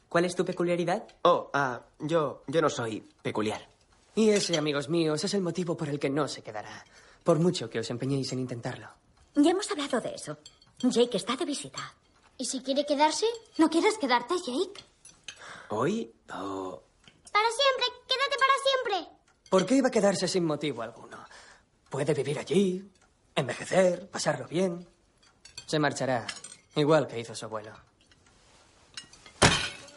¿Cuál 0.10 0.26
es 0.26 0.36
tu 0.36 0.44
peculiaridad? 0.44 1.08
Oh, 1.24 1.50
ah, 1.54 1.82
yo, 2.00 2.44
yo 2.48 2.62
no 2.62 2.70
soy 2.70 3.00
peculiar. 3.22 3.68
Y 4.16 4.30
ese, 4.30 4.58
amigos 4.58 4.90
míos, 4.90 5.24
es 5.24 5.34
el 5.34 5.42
motivo 5.42 5.78
por 5.78 5.88
el 5.88 6.00
que 6.00 6.10
no 6.10 6.28
se 6.28 6.42
quedará. 6.42 6.84
Por 7.24 7.40
mucho 7.40 7.70
que 7.70 7.80
os 7.80 7.90
empeñéis 7.90 8.32
en 8.34 8.40
intentarlo. 8.40 8.90
Ya 9.36 9.52
hemos 9.52 9.72
hablado 9.72 10.02
de 10.02 10.14
eso. 10.16 10.38
Jake 10.80 11.16
está 11.16 11.38
de 11.38 11.46
visita. 11.46 11.96
¿Y 12.38 12.46
si 12.46 12.62
quiere 12.62 12.86
quedarse? 12.86 13.26
¿No 13.58 13.70
quieres 13.70 13.98
quedarte, 13.98 14.36
Jake? 14.36 14.84
¿Hoy 15.70 16.12
o...? 16.34 16.84
Para 17.32 17.48
siempre, 17.50 17.86
quédate 18.08 18.36
para 18.38 18.54
siempre. 18.66 19.18
¿Por 19.50 19.66
qué 19.66 19.76
iba 19.76 19.88
a 19.88 19.92
quedarse 19.92 20.28
sin 20.28 20.44
motivo 20.44 20.82
alguno? 20.82 21.24
Puede 21.90 22.14
vivir 22.14 22.40
allí, 22.40 22.84
envejecer, 23.36 24.10
pasarlo 24.10 24.48
bien. 24.48 24.86
Se 25.66 25.80
marchará, 25.80 26.28
igual 26.76 27.08
que 27.08 27.20
hizo 27.20 27.34
su 27.34 27.46
abuelo. 27.46 27.72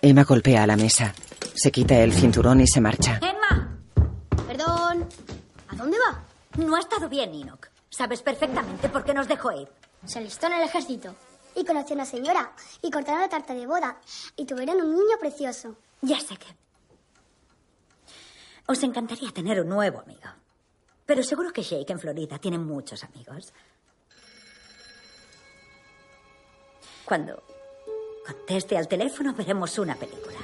Emma 0.07 0.25
golpea 0.25 0.67
la 0.67 0.77
mesa. 0.77 1.15
Se 1.55 1.73
quita 1.73 1.97
el 1.97 2.13
cinturón 2.13 2.61
y 2.61 2.67
se 2.67 2.79
marcha. 2.79 3.19
¡Emma! 3.23 3.81
Perdón. 4.47 5.09
¿A 5.69 5.77
dónde 5.77 5.97
va? 5.97 6.23
No 6.63 6.77
ha 6.77 6.81
estado 6.81 7.09
bien, 7.09 7.35
Enoch. 7.35 7.69
Sabes 7.89 8.21
perfectamente 8.21 8.91
por 8.91 9.03
qué 9.03 9.15
nos 9.15 9.27
dejó 9.29 9.53
ir. 9.53 9.67
Se 10.05 10.19
alistó 10.19 10.49
en 10.49 10.53
el 10.53 10.65
ejército. 10.65 11.17
Y 11.57 11.65
conoció 11.65 11.95
a 11.95 11.97
una 11.97 12.05
señora. 12.05 12.53
Y 12.83 12.91
cortaron 12.91 13.23
la 13.23 13.31
tarta 13.31 13.55
de 13.55 13.67
boda. 13.67 13.99
Y 14.37 14.45
tuvieron 14.45 14.79
un 14.79 14.93
niño 14.93 15.17
precioso. 15.19 15.75
Ya 16.03 16.21
sé 16.21 16.37
que. 16.37 16.55
Os 18.67 18.83
encantaría 18.83 19.31
tener 19.31 19.59
un 19.63 19.71
nuevo 19.71 20.01
amigo. 20.01 20.29
Pero 21.07 21.23
seguro 21.23 21.51
que 21.51 21.63
Jake 21.63 21.91
en 21.91 21.99
Florida 21.99 22.39
tiene 22.39 22.59
muchos 22.59 23.03
amigos. 23.05 23.55
Cuando 27.07 27.43
conteste 28.27 28.77
al 28.77 28.89
teléfono 28.89 29.35
veremos 29.35 29.79
una 29.79 29.95
película. 29.95 30.39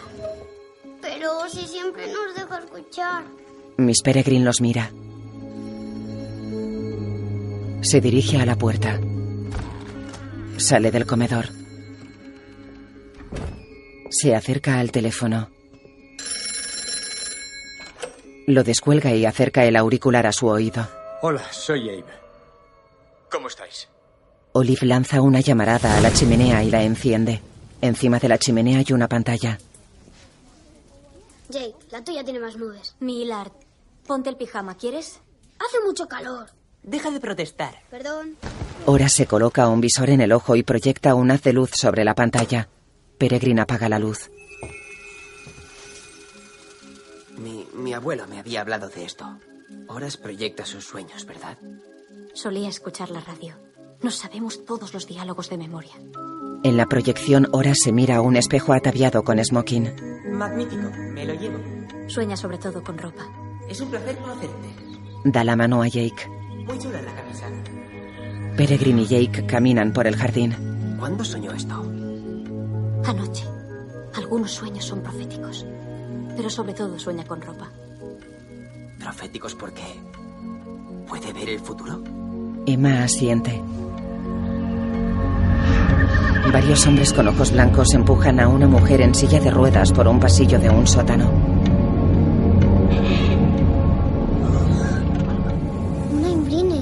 Pero 1.00 1.48
si 1.48 1.66
siempre 1.66 2.06
nos 2.06 2.34
deja 2.34 2.58
escuchar. 2.58 3.24
Miss 3.78 4.02
Peregrine 4.02 4.44
los 4.44 4.60
mira. 4.60 4.90
Se 7.82 8.00
dirige 8.00 8.38
a 8.38 8.46
la 8.46 8.56
puerta. 8.56 9.00
Sale 10.58 10.90
del 10.90 11.06
comedor. 11.06 11.46
Se 14.10 14.34
acerca 14.34 14.78
al 14.78 14.90
teléfono. 14.92 15.48
Lo 18.46 18.64
descuelga 18.64 19.14
y 19.14 19.24
acerca 19.24 19.64
el 19.64 19.76
auricular 19.76 20.26
a 20.26 20.32
su 20.32 20.48
oído. 20.48 20.86
Hola, 21.22 21.42
soy 21.52 21.88
Abe. 21.88 22.04
¿Cómo 23.30 23.46
estáis? 23.48 23.88
Olive 24.52 24.86
lanza 24.86 25.20
una 25.20 25.40
llamarada 25.40 25.96
a 25.96 26.00
la 26.00 26.12
chimenea 26.12 26.62
y 26.64 26.70
la 26.70 26.82
enciende. 26.82 27.40
Encima 27.82 28.18
de 28.18 28.28
la 28.28 28.38
chimenea 28.38 28.78
hay 28.78 28.92
una 28.92 29.08
pantalla. 29.08 29.58
Jake, 31.48 31.74
la 31.90 32.04
tuya 32.04 32.22
tiene 32.24 32.40
más 32.40 32.56
nubes. 32.56 32.94
Millard, 33.00 33.50
ponte 34.06 34.28
el 34.30 34.36
pijama, 34.36 34.76
¿quieres? 34.76 35.20
Hace 35.58 35.80
mucho 35.84 36.06
calor. 36.08 36.50
Deja 36.82 37.10
de 37.10 37.20
protestar. 37.20 37.74
Perdón. 37.90 38.36
Ora 38.86 39.08
se 39.08 39.26
coloca 39.26 39.68
un 39.68 39.80
visor 39.80 40.10
en 40.10 40.20
el 40.20 40.32
ojo 40.32 40.56
y 40.56 40.62
proyecta 40.62 41.14
un 41.14 41.30
haz 41.30 41.42
de 41.42 41.52
luz 41.52 41.70
sobre 41.74 42.04
la 42.04 42.14
pantalla. 42.14 42.68
Peregrine 43.18 43.60
apaga 43.60 43.88
la 43.88 43.98
luz. 43.98 44.30
Mi, 47.36 47.66
mi 47.74 47.92
abuelo 47.92 48.26
me 48.26 48.38
había 48.38 48.60
hablado 48.60 48.88
de 48.88 49.04
esto. 49.04 49.38
Horas 49.88 50.16
proyecta 50.16 50.64
sus 50.64 50.84
sueños, 50.84 51.26
¿verdad? 51.26 51.58
Solía 52.34 52.68
escuchar 52.68 53.10
la 53.10 53.20
radio. 53.20 53.56
Nos 54.02 54.16
sabemos 54.16 54.64
todos 54.64 54.94
los 54.94 55.06
diálogos 55.06 55.50
de 55.50 55.58
memoria. 55.58 55.94
En 56.62 56.76
la 56.76 56.86
proyección, 56.86 57.48
Ora 57.52 57.74
se 57.74 57.90
mira 57.90 58.16
a 58.16 58.20
un 58.20 58.36
espejo 58.36 58.72
ataviado 58.74 59.22
con 59.22 59.42
smoking. 59.42 59.90
Magnífico, 60.30 60.90
me 61.14 61.24
lo 61.24 61.34
llevo. 61.34 61.58
Sueña 62.06 62.36
sobre 62.36 62.58
todo 62.58 62.82
con 62.82 62.98
ropa. 62.98 63.22
Es 63.68 63.80
un 63.80 63.88
placer 63.88 64.16
conocerte. 64.18 64.68
Da 65.24 65.42
la 65.42 65.56
mano 65.56 65.82
a 65.82 65.88
Jake. 65.88 66.28
Muy 66.66 66.78
chula 66.78 67.00
la 67.00 67.14
camisa. 67.14 67.46
Peregrine 68.56 69.02
y 69.02 69.06
Jake 69.06 69.46
caminan 69.46 69.92
por 69.92 70.06
el 70.06 70.16
jardín. 70.16 70.96
¿Cuándo 70.98 71.24
soñó 71.24 71.50
esto? 71.52 71.80
Anoche. 73.04 73.46
Algunos 74.14 74.50
sueños 74.50 74.84
son 74.84 75.02
proféticos. 75.02 75.64
Pero 76.36 76.50
sobre 76.50 76.74
todo 76.74 76.98
sueña 76.98 77.24
con 77.24 77.40
ropa. 77.40 77.70
¿Proféticos 78.98 79.54
por 79.54 79.72
qué? 79.72 79.98
¿Puede 81.08 81.32
ver 81.32 81.48
el 81.48 81.60
futuro? 81.60 82.02
Emma 82.66 83.02
asiente. 83.02 83.62
Varios 86.52 86.86
hombres 86.86 87.12
con 87.12 87.28
ojos 87.28 87.52
blancos 87.52 87.94
empujan 87.94 88.40
a 88.40 88.48
una 88.48 88.66
mujer 88.66 89.00
en 89.02 89.14
silla 89.14 89.38
de 89.38 89.50
ruedas 89.50 89.92
por 89.92 90.08
un 90.08 90.18
pasillo 90.18 90.58
de 90.58 90.68
un 90.68 90.86
sótano. 90.86 91.30
Una 96.12 96.28
imbrine. 96.28 96.80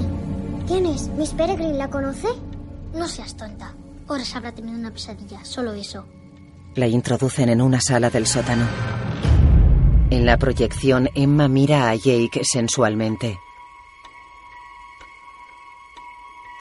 ¿Quién 0.67 0.87
es? 0.87 1.09
¿Miss 1.09 1.31
Peregrine 1.31 1.73
la 1.73 1.89
conoce? 1.89 2.27
No 2.95 3.07
seas 3.07 3.35
tonta. 3.37 3.73
Horas 4.07 4.35
habrá 4.35 4.51
tenido 4.51 4.77
una 4.77 4.91
pesadilla, 4.91 5.45
solo 5.45 5.73
eso. 5.73 6.05
La 6.75 6.87
introducen 6.87 7.49
en 7.49 7.61
una 7.61 7.79
sala 7.79 8.09
del 8.09 8.25
sótano. 8.25 8.65
En 10.09 10.25
la 10.25 10.37
proyección, 10.37 11.09
Emma 11.13 11.47
mira 11.47 11.89
a 11.89 11.95
Jake 11.95 12.41
sensualmente. 12.43 13.37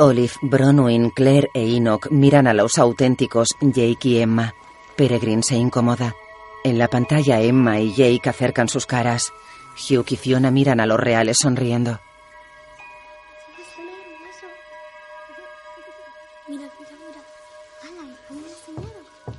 Olive, 0.00 0.32
Bronwyn, 0.42 1.10
Claire 1.10 1.50
e 1.54 1.76
Enoch 1.76 2.08
miran 2.10 2.46
a 2.46 2.54
los 2.54 2.78
auténticos 2.78 3.48
Jake 3.60 4.08
y 4.08 4.18
Emma. 4.18 4.54
Peregrine 4.96 5.42
se 5.42 5.56
incomoda. 5.56 6.14
En 6.62 6.78
la 6.78 6.86
pantalla, 6.86 7.40
Emma 7.40 7.80
y 7.80 7.92
Jake 7.94 8.28
acercan 8.28 8.68
sus 8.68 8.86
caras. 8.86 9.32
Hugh 9.74 10.06
y 10.08 10.16
Fiona 10.16 10.52
miran 10.52 10.78
a 10.78 10.86
los 10.86 11.00
reales 11.00 11.38
sonriendo. 11.38 11.98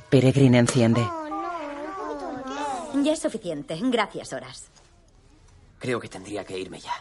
Peregrine 0.10 0.58
enciende. 0.58 1.08
Ya 3.02 3.14
es 3.14 3.20
suficiente. 3.20 3.80
Gracias, 3.82 4.34
horas. 4.34 4.70
Creo 5.78 6.02
que 6.02 6.10
tendría 6.10 6.44
que 6.44 6.60
irme 6.60 6.82
ya. 6.82 6.94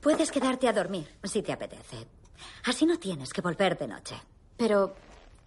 Puedes 0.00 0.30
quedarte 0.30 0.68
a 0.68 0.72
dormir, 0.72 1.06
si 1.24 1.42
te 1.42 1.52
apetece. 1.52 2.15
Así 2.64 2.86
no 2.86 2.98
tienes 2.98 3.32
que 3.32 3.40
volver 3.40 3.78
de 3.78 3.88
noche. 3.88 4.16
Pero 4.56 4.94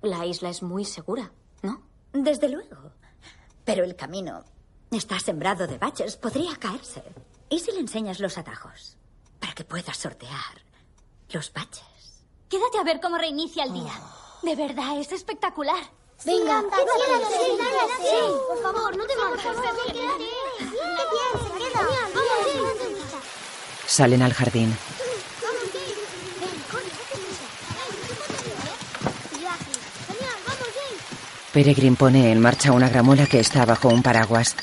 la 0.02 0.26
isla 0.26 0.50
es 0.50 0.62
muy 0.64 0.86
segura, 0.86 1.32
¿no? 1.62 1.82
Desde 2.14 2.50
luego. 2.50 2.92
Pero 3.66 3.84
el 3.84 3.96
camino 3.96 4.44
está 4.92 5.20
sembrado 5.20 5.68
de 5.68 5.78
baches. 5.78 6.16
Podría 6.18 6.56
caerse. 6.56 7.04
¿Y 7.50 7.60
si 7.60 7.72
le 7.72 7.80
enseñas 7.80 8.20
los 8.20 8.38
atajos? 8.38 8.98
Para 9.40 9.54
que 9.54 9.64
puedas 9.64 9.98
sortear 9.98 10.64
los 11.32 11.52
baches. 11.54 12.24
Quédate 12.48 12.80
a 12.80 12.84
ver 12.84 13.00
cómo 13.00 13.18
reinicia 13.18 13.64
el 13.64 13.74
día. 13.74 13.94
De 14.44 14.56
verdad, 14.56 15.00
es 15.00 15.12
espectacular. 15.12 15.84
Venga, 16.26 16.60
anda, 16.60 16.78
quédate, 16.78 17.26
sí, 17.28 17.34
sí, 17.40 17.58
sí, 17.58 17.66
sí. 17.98 18.08
sí. 18.10 18.34
Por 18.48 18.62
favor, 18.62 18.98
no 18.98 19.06
te. 19.06 19.14
Por 19.14 19.40
favor, 19.40 19.62
quédate. 19.62 19.94
Bien, 19.94 20.18
bien, 20.18 21.34
se 21.44 21.50
queda. 21.58 21.82
Vamos, 21.82 22.46
Jake. 22.84 22.98
Salen 23.88 24.22
al 24.22 24.34
jardín. 24.34 24.76
Vamos, 25.42 25.64
Jake. 25.74 25.96
Ven, 26.42 26.64
corre, 26.72 26.92
Genial, 30.08 30.40
vamos, 30.48 30.70
Jake. 31.54 31.54
Peregrine 31.54 31.96
pone 31.96 32.32
en 32.32 32.40
marcha 32.40 32.72
una 32.72 32.90
gramola 32.90 33.26
que 33.26 33.40
está 33.40 33.66
bajo 33.66 33.90
un 33.90 34.04
paraguas. 34.04 34.56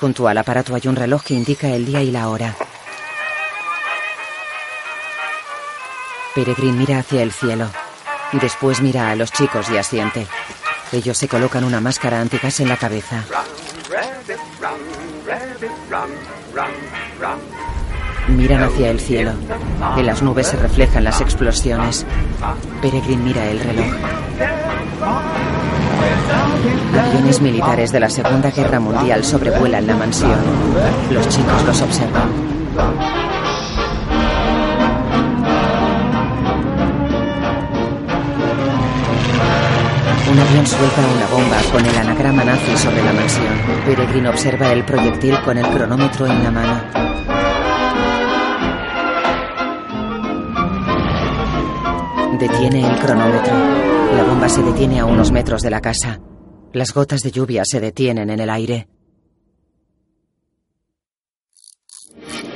Junto 0.00 0.28
al 0.28 0.38
aparato 0.38 0.74
hay 0.74 0.82
un 0.86 0.96
reloj 0.96 1.22
que 1.22 1.34
indica 1.34 1.68
el 1.68 1.86
día 1.86 2.02
y 2.02 2.10
la 2.10 2.28
hora. 2.28 2.54
Peregrine 6.34 6.76
mira 6.76 6.98
hacia 6.98 7.22
el 7.22 7.32
cielo. 7.32 7.68
Después 8.32 8.80
mira 8.80 9.10
a 9.10 9.16
los 9.16 9.30
chicos 9.32 9.70
y 9.70 9.76
asiente. 9.76 10.26
Ellos 10.92 11.16
se 11.16 11.28
colocan 11.28 11.64
una 11.64 11.80
máscara 11.80 12.20
antigas 12.20 12.58
en 12.60 12.68
la 12.68 12.76
cabeza. 12.76 13.24
Miran 18.28 18.62
hacia 18.64 18.90
el 18.90 19.00
cielo. 19.00 19.32
En 19.96 20.06
las 20.06 20.22
nubes 20.22 20.48
se 20.48 20.56
reflejan 20.56 21.04
las 21.04 21.20
explosiones. 21.20 22.04
Peregrine 22.82 23.22
mira 23.22 23.44
el 23.46 23.60
reloj. 23.60 23.94
Aviones 26.98 27.40
militares 27.40 27.92
de 27.92 28.00
la 28.00 28.10
Segunda 28.10 28.50
Guerra 28.50 28.80
Mundial 28.80 29.24
sobrevuelan 29.24 29.86
la 29.86 29.96
mansión. 29.96 30.38
Los 31.10 31.28
chicos 31.28 31.64
los 31.64 31.82
observan. 31.82 32.28
Un 40.30 40.40
avión 40.40 40.66
suelta 40.66 41.00
una 41.14 41.26
bomba 41.26 41.56
con 41.70 41.86
el 41.86 41.96
anagrama 41.96 42.42
nazi 42.44 42.76
sobre 42.76 43.04
la 43.04 43.12
mansión. 43.12 43.54
Peregrine 43.86 44.28
observa 44.28 44.72
el 44.72 44.84
proyectil 44.84 45.38
con 45.42 45.58
el 45.58 45.66
cronómetro 45.68 46.26
en 46.26 46.42
la 46.42 46.50
mano. 46.50 46.80
Detiene 52.40 52.90
el 52.90 52.98
cronómetro. 52.98 53.83
La 54.16 54.22
bomba 54.22 54.48
se 54.48 54.62
detiene 54.62 55.00
a 55.00 55.06
unos 55.06 55.32
metros 55.32 55.62
de 55.62 55.70
la 55.70 55.80
casa. 55.80 56.20
Las 56.72 56.94
gotas 56.94 57.22
de 57.22 57.32
lluvia 57.32 57.64
se 57.64 57.80
detienen 57.80 58.30
en 58.30 58.40
el 58.40 58.48
aire. 58.48 58.88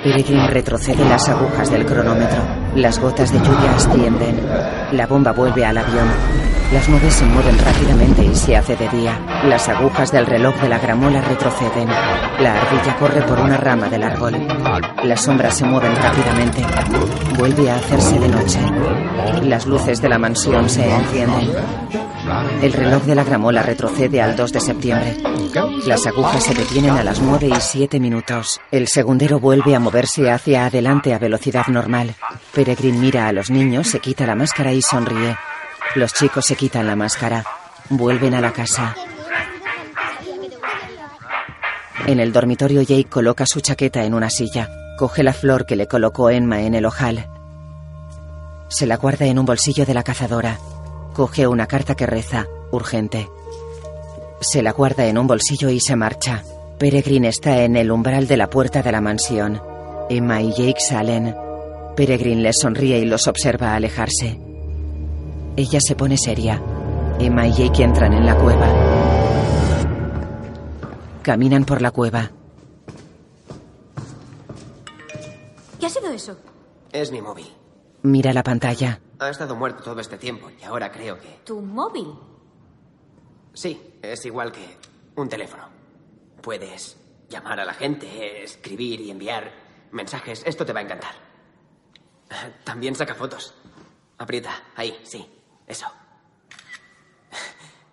Peregrine 0.02 0.48
retrocede 0.48 1.04
las 1.09 1.28
agujas 1.28 1.70
del 1.70 1.84
cronómetro. 1.84 2.42
Las 2.76 3.00
gotas 3.00 3.32
de 3.32 3.38
lluvia 3.40 3.74
ascienden. 3.74 4.40
La 4.92 5.06
bomba 5.09 5.32
vuelve 5.32 5.64
al 5.64 5.78
avión. 5.78 6.09
Las 6.72 6.86
nubes 6.86 7.14
se 7.14 7.24
mueven 7.24 7.58
rápidamente 7.58 8.24
y 8.24 8.34
se 8.34 8.54
hace 8.54 8.76
de 8.76 8.88
día. 8.90 9.18
Las 9.44 9.70
agujas 9.70 10.12
del 10.12 10.26
reloj 10.26 10.54
de 10.60 10.68
la 10.68 10.78
gramola 10.78 11.22
retroceden. 11.22 11.88
La 11.88 12.60
ardilla 12.60 12.96
corre 12.98 13.22
por 13.22 13.40
una 13.40 13.56
rama 13.56 13.88
del 13.88 14.02
árbol. 14.02 14.34
Las 15.02 15.22
sombras 15.22 15.56
se 15.56 15.64
mueven 15.64 15.96
rápidamente. 15.96 16.62
Vuelve 17.38 17.70
a 17.70 17.76
hacerse 17.76 18.18
de 18.18 18.28
noche. 18.28 18.60
Las 19.44 19.64
luces 19.64 20.02
de 20.02 20.10
la 20.10 20.18
mansión 20.18 20.68
se 20.68 20.94
encienden. 20.94 21.52
El 22.60 22.72
reloj 22.74 23.02
de 23.04 23.14
la 23.14 23.24
gramola 23.24 23.62
retrocede 23.62 24.20
al 24.20 24.36
2 24.36 24.52
de 24.52 24.60
septiembre. 24.60 25.16
Las 25.86 26.06
agujas 26.06 26.44
se 26.44 26.52
detienen 26.52 26.90
a 26.90 27.02
las 27.02 27.20
9 27.22 27.48
y 27.48 27.60
7 27.60 27.98
minutos. 27.98 28.60
El 28.70 28.88
segundero 28.88 29.40
vuelve 29.40 29.74
a 29.74 29.80
moverse 29.80 30.30
hacia 30.30 30.66
adelante 30.66 31.14
a 31.14 31.18
velocidad 31.18 31.66
normal. 31.68 32.14
Peregrine 32.52 32.98
mira 32.98 33.26
a 33.26 33.32
los 33.32 33.48
niños, 33.50 33.86
se 33.86 34.00
quita 34.00 34.26
la 34.26 34.34
máscara 34.34 34.74
y 34.74 34.82
sonríe. 34.82 35.34
Los 35.99 36.14
chicos 36.14 36.46
se 36.46 36.55
quitan 36.55 36.86
la 36.86 36.94
máscara. 36.94 37.44
Vuelven 37.88 38.32
a 38.32 38.40
la 38.40 38.53
casa. 38.53 38.94
En 42.07 42.20
el 42.20 42.32
dormitorio 42.32 42.82
Jake 42.82 43.09
coloca 43.11 43.46
su 43.46 43.61
chaqueta 43.61 44.05
en 44.05 44.14
una 44.14 44.30
silla. 44.30 44.70
Coge 44.96 45.24
la 45.24 45.32
flor 45.32 45.66
que 45.66 45.74
le 45.74 45.88
colocó 45.88 46.30
Emma 46.30 46.61
en 46.62 46.76
el 46.76 46.86
ojal. 46.86 47.26
Se 48.68 48.86
la 48.86 48.96
guarda 48.96 49.26
en 49.26 49.40
un 49.40 49.44
bolsillo 49.44 49.84
de 49.86 49.94
la 49.94 50.05
cazadora. 50.05 50.61
Coge 51.14 51.49
una 51.49 51.66
carta 51.66 51.96
que 51.96 52.07
reza, 52.07 52.46
urgente. 52.70 53.28
Se 54.40 54.62
la 54.62 54.70
guarda 54.70 55.05
en 55.07 55.18
un 55.18 55.26
bolsillo 55.26 55.68
y 55.68 55.80
se 55.80 55.96
marcha. 55.96 56.44
Peregrine 56.78 57.26
está 57.26 57.64
en 57.64 57.74
el 57.74 57.90
umbral 57.90 58.28
de 58.28 58.36
la 58.36 58.49
puerta 58.49 58.84
de 58.84 58.92
la 58.92 59.01
mansión. 59.01 59.61
Emma 60.09 60.42
y 60.42 60.53
Jake 60.53 60.80
salen. 60.80 61.34
Peregrine 61.96 62.42
les 62.42 62.61
sonríe 62.61 63.01
y 63.01 63.05
los 63.05 63.26
observa 63.26 63.74
alejarse. 63.74 64.47
Ella 65.59 65.80
se 65.80 65.96
pone 65.96 66.16
seria. 66.16 66.62
Emma 67.18 67.48
y 67.48 67.52
Jake 67.52 67.82
entran 67.82 68.12
en 68.12 68.24
la 68.24 68.36
cueva. 68.36 68.68
Caminan 71.20 71.64
por 71.64 71.82
la 71.82 71.90
cueva. 71.90 72.30
¿Qué 75.80 75.86
ha 75.86 75.88
sido 75.88 76.12
eso? 76.12 76.38
Es 76.92 77.11
mi 77.11 77.20
móvil. 77.20 77.52
Mira 78.02 78.32
la 78.32 78.44
pantalla. 78.44 79.00
Ha 79.18 79.30
estado 79.30 79.56
muerto 79.56 79.82
todo 79.82 79.98
este 79.98 80.16
tiempo 80.16 80.48
y 80.48 80.62
ahora 80.62 80.92
creo 80.92 81.18
que... 81.18 81.40
¿Tu 81.44 81.61
móvil? 81.61 82.06
Sí, 83.52 83.98
es 84.00 84.24
igual 84.26 84.52
que 84.52 84.76
un 85.16 85.28
teléfono. 85.28 85.64
Puedes 86.40 86.96
llamar 87.28 87.59
a 87.59 87.64
la 87.64 87.74
gente, 87.74 88.44
escribir 88.44 89.00
y 89.00 89.11
enviar 89.11 89.50
mensajes. 89.90 90.44
Esto 90.46 90.64
te 90.64 90.72
va 90.72 90.78
a 90.78 90.84
encantar. 90.84 91.14
También 92.62 92.94
saca 92.94 93.16
fotos. 93.16 93.54
Aprieta, 94.18 94.50
ahí, 94.76 94.96
sí, 95.02 95.28
eso. 95.68 95.86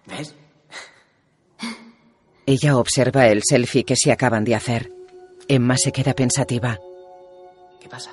¿Ves? 0.05 0.33
Ella 2.45 2.77
observa 2.77 3.27
el 3.27 3.41
selfie 3.43 3.83
que 3.83 3.95
se 3.95 4.11
acaban 4.11 4.43
de 4.43 4.55
hacer. 4.55 4.91
Emma 5.47 5.77
se 5.77 5.91
queda 5.91 6.13
pensativa. 6.13 6.79
¿Qué 7.79 7.89
pasa? 7.89 8.11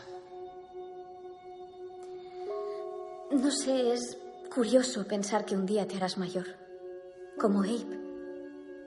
No 3.30 3.50
sé, 3.50 3.92
es 3.92 4.18
curioso 4.54 5.06
pensar 5.06 5.44
que 5.44 5.54
un 5.54 5.66
día 5.66 5.86
te 5.86 5.96
harás 5.96 6.18
mayor. 6.18 6.46
Como 7.38 7.60
Abe. 7.60 8.00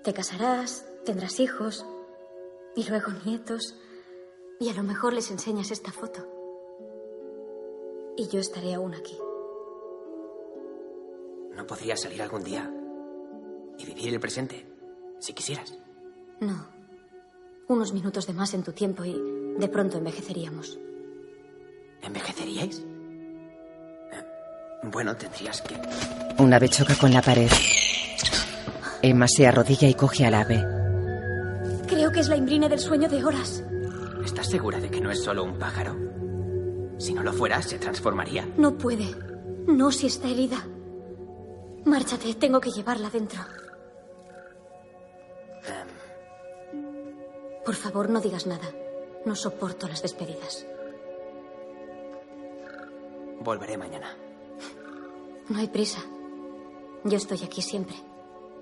Te 0.03 0.13
casarás, 0.13 0.85
tendrás 1.05 1.39
hijos 1.39 1.85
y 2.75 2.87
luego 2.89 3.11
nietos. 3.25 3.75
Y 4.59 4.69
a 4.69 4.73
lo 4.73 4.83
mejor 4.83 5.13
les 5.13 5.31
enseñas 5.31 5.71
esta 5.71 5.91
foto. 5.91 6.27
Y 8.17 8.27
yo 8.29 8.39
estaré 8.39 8.73
aún 8.73 8.93
aquí. 8.93 9.17
¿No 11.55 11.65
podrías 11.65 12.01
salir 12.01 12.21
algún 12.21 12.43
día 12.43 12.69
y 13.77 13.85
vivir 13.85 14.13
el 14.13 14.19
presente? 14.19 14.65
Si 15.19 15.33
quisieras. 15.33 15.77
No. 16.41 16.67
Unos 17.67 17.93
minutos 17.93 18.27
de 18.27 18.33
más 18.33 18.53
en 18.53 18.63
tu 18.63 18.71
tiempo 18.73 19.03
y 19.05 19.15
de 19.57 19.67
pronto 19.67 19.97
envejeceríamos. 19.97 20.77
¿Envejeceríais? 22.01 22.79
Eh, 22.79 24.23
Bueno, 24.83 25.15
tendrías 25.15 25.61
que... 25.61 25.75
Un 26.41 26.53
ave 26.53 26.69
choca 26.69 26.95
con 26.95 27.13
la 27.13 27.21
pared. 27.21 27.49
Emma 29.01 29.27
se 29.27 29.47
arrodilla 29.47 29.87
y 29.87 29.93
coge 29.93 30.25
al 30.25 30.33
ave. 30.35 30.63
Creo 31.87 32.11
que 32.11 32.19
es 32.19 32.27
la 32.27 32.35
imbrine 32.35 32.67
del 32.69 32.79
sueño 32.79 33.07
de 33.07 33.23
horas. 33.23 33.63
¿Estás 34.23 34.47
segura 34.49 34.79
de 34.79 34.89
que 34.89 34.99
no 35.01 35.11
es 35.11 35.23
solo 35.23 35.43
un 35.43 35.57
pájaro? 35.57 35.95
Si 36.97 37.13
no 37.13 37.23
lo 37.23 37.31
fuera, 37.33 37.61
se 37.61 37.77
transformaría. 37.79 38.47
No 38.57 38.77
puede. 38.77 39.05
No 39.67 39.91
si 39.91 40.07
está 40.07 40.27
herida. 40.27 40.57
Márchate, 41.85 42.33
tengo 42.33 42.59
que 42.59 42.71
llevarla 42.71 43.09
dentro. 43.09 43.41
Por 47.63 47.75
favor, 47.75 48.09
no 48.09 48.21
digas 48.21 48.45
nada. 48.45 48.71
No 49.25 49.35
soporto 49.35 49.87
las 49.87 50.01
despedidas. 50.01 50.65
Volveré 53.41 53.77
mañana. 53.77 54.15
No 55.49 55.59
hay 55.59 55.67
prisa. 55.67 55.99
Yo 57.03 57.17
estoy 57.17 57.43
aquí 57.43 57.61
siempre. 57.61 57.95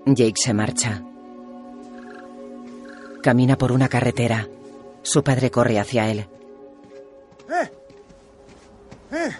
Jake 0.06 0.34
se 0.36 0.52
marcha. 0.52 1.02
Camina 3.22 3.56
por 3.56 3.72
una 3.72 3.88
carretera. 3.88 4.48
Su 5.02 5.22
padre 5.22 5.50
corre 5.50 5.78
hacia 5.78 6.10
él. 6.10 6.26
¡Eh! 7.50 7.72
¡Eh! 9.12 9.30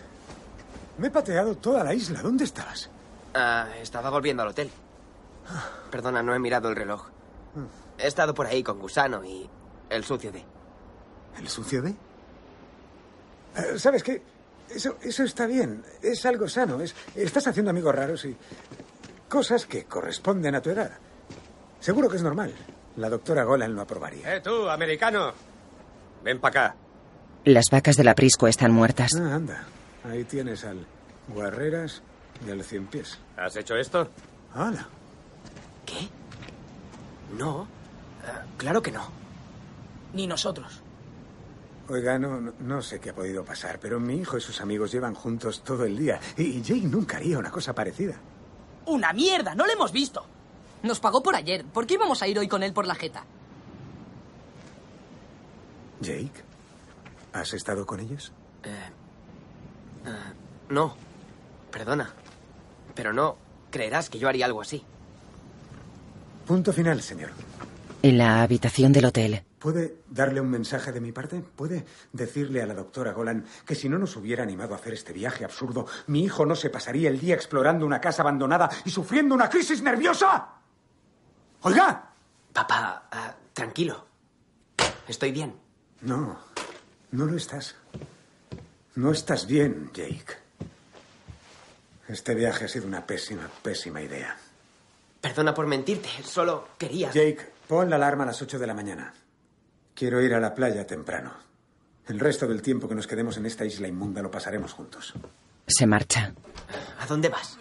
Me 0.99 1.09
he 1.09 1.11
pateado 1.11 1.55
toda 1.57 1.85
la 1.85 1.93
isla. 1.95 2.22
¿Dónde 2.22 2.45
estabas? 2.45 2.91
Ah, 3.35 3.68
estaba 3.80 4.11
volviendo 4.11 4.43
al 4.43 4.51
hotel. 4.51 4.70
Perdona, 5.91 6.22
no 6.22 6.35
he 6.35 6.39
mirado 6.39 6.68
el 6.68 6.76
reloj. 6.76 7.09
He 7.99 8.07
estado 8.07 8.35
por 8.35 8.47
ahí 8.47 8.62
con 8.62 8.78
Gusano 8.78 9.24
y 9.24 9.49
el 9.91 10.05
sucio 10.05 10.32
de. 10.32 10.45
¿El 11.39 11.49
sucio 11.49 11.82
de? 11.82 11.91
Eh, 11.91 13.78
¿Sabes 13.78 14.03
qué? 14.03 14.22
Eso, 14.68 14.97
eso 15.03 15.24
está 15.24 15.47
bien. 15.47 15.85
Es 16.03 16.24
algo 16.26 16.49
sano. 16.49 16.80
Es, 16.80 16.95
estás 17.14 17.47
haciendo 17.47 17.70
amigos 17.70 17.95
raros 17.95 18.24
y 18.24 18.37
cosas 19.28 19.66
que 19.66 19.85
corresponden 19.85 20.55
a 20.55 20.61
tu 20.62 20.70
edad. 20.70 20.93
Seguro 21.80 22.09
que 22.09 22.16
es 22.16 22.22
normal. 22.22 22.53
La 22.97 23.11
doctora 23.11 23.45
Golan 23.45 23.74
lo 23.74 23.82
aprobaría. 23.82 24.37
¡Eh, 24.37 24.41
tú, 24.41 24.68
americano! 24.68 25.32
Ven 26.22 26.41
para 26.41 26.66
acá. 26.66 26.76
Las 27.45 27.66
vacas 27.70 27.97
del 27.97 28.09
aprisco 28.09 28.47
están 28.47 28.72
muertas. 28.72 29.12
Ah, 29.16 29.35
anda. 29.35 29.64
Ahí 30.09 30.24
tienes 30.24 30.64
al 30.64 30.87
Guarreras 31.28 32.03
y 32.47 32.51
al 32.51 32.62
Cien 32.64 32.87
Pies. 32.87 33.18
¿Has 33.37 33.57
hecho 33.57 33.76
esto? 33.76 34.09
¡Hala! 34.55 34.87
¿Qué? 35.87 36.09
No. 37.37 37.66
Ah, 38.26 38.45
claro 38.57 38.82
que 38.82 38.93
no. 38.93 39.03
Ni 40.12 40.26
nosotros. 40.26 40.80
Oiga, 41.89 42.18
no, 42.18 42.41
no, 42.41 42.80
sé 42.80 42.99
qué 42.99 43.11
ha 43.11 43.14
podido 43.14 43.45
pasar, 43.45 43.78
pero 43.78 44.01
mi 44.01 44.16
hijo 44.16 44.39
y 44.39 44.41
sus 44.41 44.61
amigos 44.61 44.91
llevan 44.91 45.14
juntos 45.14 45.62
todo 45.62 45.85
el 45.85 45.99
día. 45.99 46.18
Y 46.37 46.62
Jake 46.62 46.87
nunca 46.87 47.18
haría 47.18 47.39
una 47.39 47.51
cosa 47.51 47.74
parecida. 47.74 48.14
¡Una 48.87 49.12
mierda! 49.12 49.55
¡No 49.55 49.66
lo 49.66 49.72
hemos 49.72 49.93
visto! 49.93 50.24
Nos 50.82 51.01
pagó 51.01 51.22
por 51.22 51.35
ayer. 51.35 51.64
¿Por 51.64 51.87
qué 51.87 51.95
íbamos 51.95 52.22
a 52.22 52.28
ir 52.28 52.39
hoy 52.39 52.49
con 52.49 52.62
él 52.62 52.72
por 52.72 52.87
la 52.87 52.95
jeta? 52.95 53.24
Jake, 56.01 56.43
¿has 57.32 57.53
estado 57.55 57.87
con 57.87 58.01
ellos? 58.01 58.32
Eh, 58.62 58.91
ah, 60.07 60.32
no. 60.70 60.97
Perdona. 61.70 62.14
Pero 62.95 63.13
no 63.13 63.37
creerás 63.71 64.11
que 64.11 64.19
yo 64.19 64.29
haría 64.29 64.47
algo 64.47 64.61
así. 64.61 64.85
Punto 66.47 66.73
final, 66.73 67.01
señor. 67.03 67.31
En 68.03 68.19
la 68.19 68.43
habitación 68.43 68.93
del 68.93 69.07
hotel. 69.07 69.43
¿Puede 69.59 69.97
darle 70.11 70.43
un 70.43 70.51
mensaje 70.51 70.93
de 70.93 71.01
mi 71.01 71.11
parte? 71.11 71.41
¿Puede 71.41 71.87
decirle 72.13 72.61
a 72.61 72.67
la 72.67 72.75
doctora 72.75 73.13
Golan 73.13 73.47
que 73.65 73.75
si 73.75 73.89
no 73.89 73.99
nos 73.99 74.15
hubiera 74.17 74.43
animado 74.43 74.75
a 74.75 74.77
hacer 74.77 74.93
este 74.93 75.15
viaje 75.15 75.43
absurdo, 75.43 75.87
mi 76.09 76.23
hijo 76.23 76.45
no 76.45 76.55
se 76.55 76.69
pasaría 76.69 77.09
el 77.09 77.19
día 77.19 77.35
explorando 77.35 77.87
una 77.87 77.99
casa 77.99 78.21
abandonada 78.21 78.69
y 78.85 78.91
sufriendo 78.91 79.35
una 79.35 79.49
crisis 79.49 79.81
nerviosa? 79.81 80.49
¡Oiga! 81.63 82.11
Papá, 82.53 83.09
ah, 83.11 83.35
tranquilo. 83.55 84.05
Estoy 85.09 85.33
bien. 85.33 85.55
No, 86.03 86.39
no 87.13 87.25
lo 87.25 87.37
estás. 87.37 87.75
No 88.97 89.13
estás 89.13 89.47
bien, 89.47 89.91
Jake. 89.95 90.44
Este 92.09 92.35
viaje 92.35 92.67
ha 92.67 92.69
sido 92.69 92.87
una 92.87 93.07
pésima, 93.07 93.49
pésima 93.63 94.03
idea. 94.03 94.37
Perdona 95.21 95.55
por 95.55 95.67
mentirte, 95.67 96.09
solo 96.23 96.69
quería... 96.77 97.11
Jake, 97.11 97.53
pon 97.67 97.89
la 97.89 97.97
alarma 97.97 98.25
a 98.25 98.27
las 98.27 98.43
8 98.43 98.59
de 98.59 98.67
la 98.67 98.75
mañana. 98.75 99.15
Quiero 99.95 100.21
ir 100.21 100.35
a 100.35 100.41
la 100.41 100.55
playa 100.55 100.87
temprano. 100.87 101.33
El 102.07 102.21
resto 102.21 102.47
del 102.47 102.61
tiempo 102.61 102.89
que 102.89 102.95
nos 102.95 103.07
quedemos 103.07 103.39
en 103.39 103.47
esta 103.47 103.65
isla 103.65 103.89
inmunda 103.89 104.21
lo 104.21 104.31
pasaremos 104.31 104.73
juntos. 104.75 105.15
Se 105.67 105.87
marcha. 105.87 106.35
¿A 107.01 107.07
dónde 107.07 107.31
vas? 107.31 107.57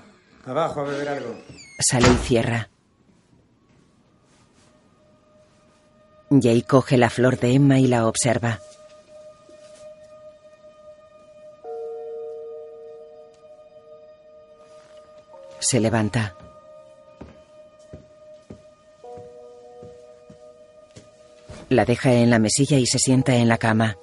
Abajo 0.45 0.81
a 0.81 0.83
beber 0.83 1.07
algo. 1.07 1.37
Sale 1.79 2.09
y 2.09 2.17
cierra. 2.17 2.69
Jay 6.29 6.63
coge 6.63 6.97
la 6.97 7.09
flor 7.09 7.39
de 7.39 7.53
Emma 7.53 7.79
y 7.79 7.87
la 7.87 8.07
observa. 8.07 8.59
Se 15.63 15.79
levanta. 15.79 16.35
La 21.69 21.85
deja 21.85 22.11
en 22.11 22.29
la 22.29 22.37
mesilla 22.37 22.77
y 22.77 22.85
se 22.85 22.99
sienta 22.99 23.37
en 23.37 23.47
la 23.47 23.57
cama. 23.57 23.97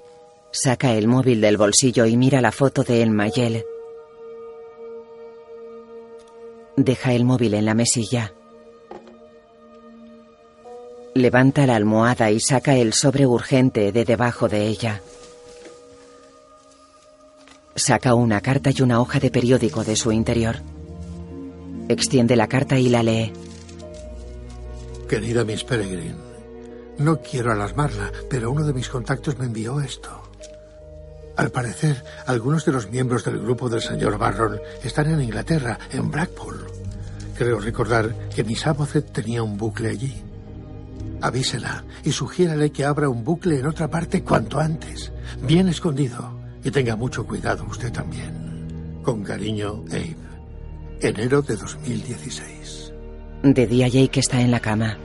Saca 0.52 0.94
el 0.94 1.06
móvil 1.06 1.42
del 1.42 1.58
bolsillo 1.58 2.06
y 2.06 2.16
mira 2.16 2.40
la 2.40 2.50
foto 2.50 2.82
de 2.82 3.02
Emma 3.02 3.26
y 3.28 3.40
él. 3.42 3.64
Deja 6.76 7.12
el 7.12 7.26
móvil 7.26 7.52
en 7.52 7.66
la 7.66 7.74
mesilla. 7.74 8.32
Levanta 11.12 11.66
la 11.66 11.76
almohada 11.76 12.30
y 12.30 12.40
saca 12.40 12.74
el 12.74 12.94
sobre 12.94 13.26
urgente 13.26 13.92
de 13.92 14.06
debajo 14.06 14.48
de 14.48 14.66
ella. 14.66 15.02
Saca 17.74 18.14
una 18.14 18.40
carta 18.40 18.70
y 18.74 18.80
una 18.80 18.98
hoja 18.98 19.20
de 19.20 19.30
periódico 19.30 19.84
de 19.84 19.96
su 19.96 20.10
interior. 20.10 20.56
Extiende 21.90 22.36
la 22.36 22.46
carta 22.46 22.78
y 22.78 22.88
la 22.88 23.02
lee. 23.02 23.32
Querida 25.08 25.42
Miss 25.42 25.64
Peregrine, 25.64 26.14
no 26.98 27.20
quiero 27.20 27.50
alarmarla, 27.50 28.12
pero 28.30 28.52
uno 28.52 28.64
de 28.64 28.72
mis 28.72 28.88
contactos 28.88 29.36
me 29.40 29.46
envió 29.46 29.80
esto. 29.80 30.22
Al 31.36 31.50
parecer, 31.50 32.04
algunos 32.26 32.64
de 32.64 32.70
los 32.70 32.88
miembros 32.92 33.24
del 33.24 33.40
grupo 33.40 33.68
del 33.68 33.82
señor 33.82 34.18
Barron 34.18 34.60
están 34.84 35.10
en 35.10 35.20
Inglaterra, 35.20 35.80
en 35.90 36.12
Blackpool. 36.12 36.64
Creo 37.36 37.58
recordar 37.58 38.14
que 38.36 38.44
Miss 38.44 38.68
Abbott 38.68 39.10
tenía 39.10 39.42
un 39.42 39.58
bucle 39.58 39.88
allí. 39.88 40.22
Avísela 41.20 41.82
y 42.04 42.12
sugiérale 42.12 42.70
que 42.70 42.84
abra 42.84 43.08
un 43.08 43.24
bucle 43.24 43.58
en 43.58 43.66
otra 43.66 43.88
parte 43.88 44.22
cuanto 44.22 44.60
antes, 44.60 45.10
bien 45.42 45.68
escondido. 45.68 46.38
Y 46.62 46.70
tenga 46.70 46.94
mucho 46.94 47.26
cuidado 47.26 47.66
usted 47.68 47.90
también. 47.90 49.00
Con 49.02 49.24
cariño, 49.24 49.82
Abe. 49.88 50.29
Enero 51.00 51.40
de 51.42 51.56
2016. 51.56 52.92
De 53.42 53.66
día 53.66 53.88
Jake 53.88 54.20
está 54.20 54.40
en 54.40 54.50
la 54.50 54.60
cama. 54.60 54.98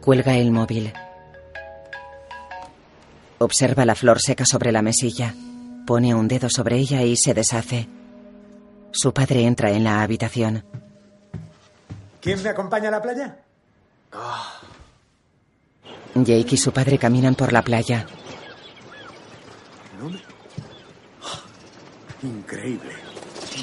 Cuelga 0.00 0.36
el 0.36 0.50
móvil. 0.50 0.92
Observa 3.38 3.84
la 3.84 3.94
flor 3.94 4.20
seca 4.20 4.44
sobre 4.44 4.72
la 4.72 4.82
mesilla. 4.82 5.34
Pone 5.86 6.14
un 6.14 6.26
dedo 6.28 6.48
sobre 6.48 6.76
ella 6.76 7.02
y 7.02 7.16
se 7.16 7.34
deshace. 7.34 7.88
Su 8.90 9.12
padre 9.14 9.44
entra 9.44 9.70
en 9.70 9.84
la 9.84 10.02
habitación. 10.02 10.64
¿Quién 12.20 12.42
me 12.42 12.48
acompaña 12.50 12.88
a 12.88 12.92
la 12.92 13.02
playa? 13.02 13.36
Jake 16.14 16.54
y 16.54 16.56
su 16.56 16.72
padre 16.72 16.98
caminan 16.98 17.34
por 17.34 17.52
la 17.52 17.62
playa. 17.62 18.06
No 20.00 20.10
me- 20.10 20.20
Increíble. 22.22 22.92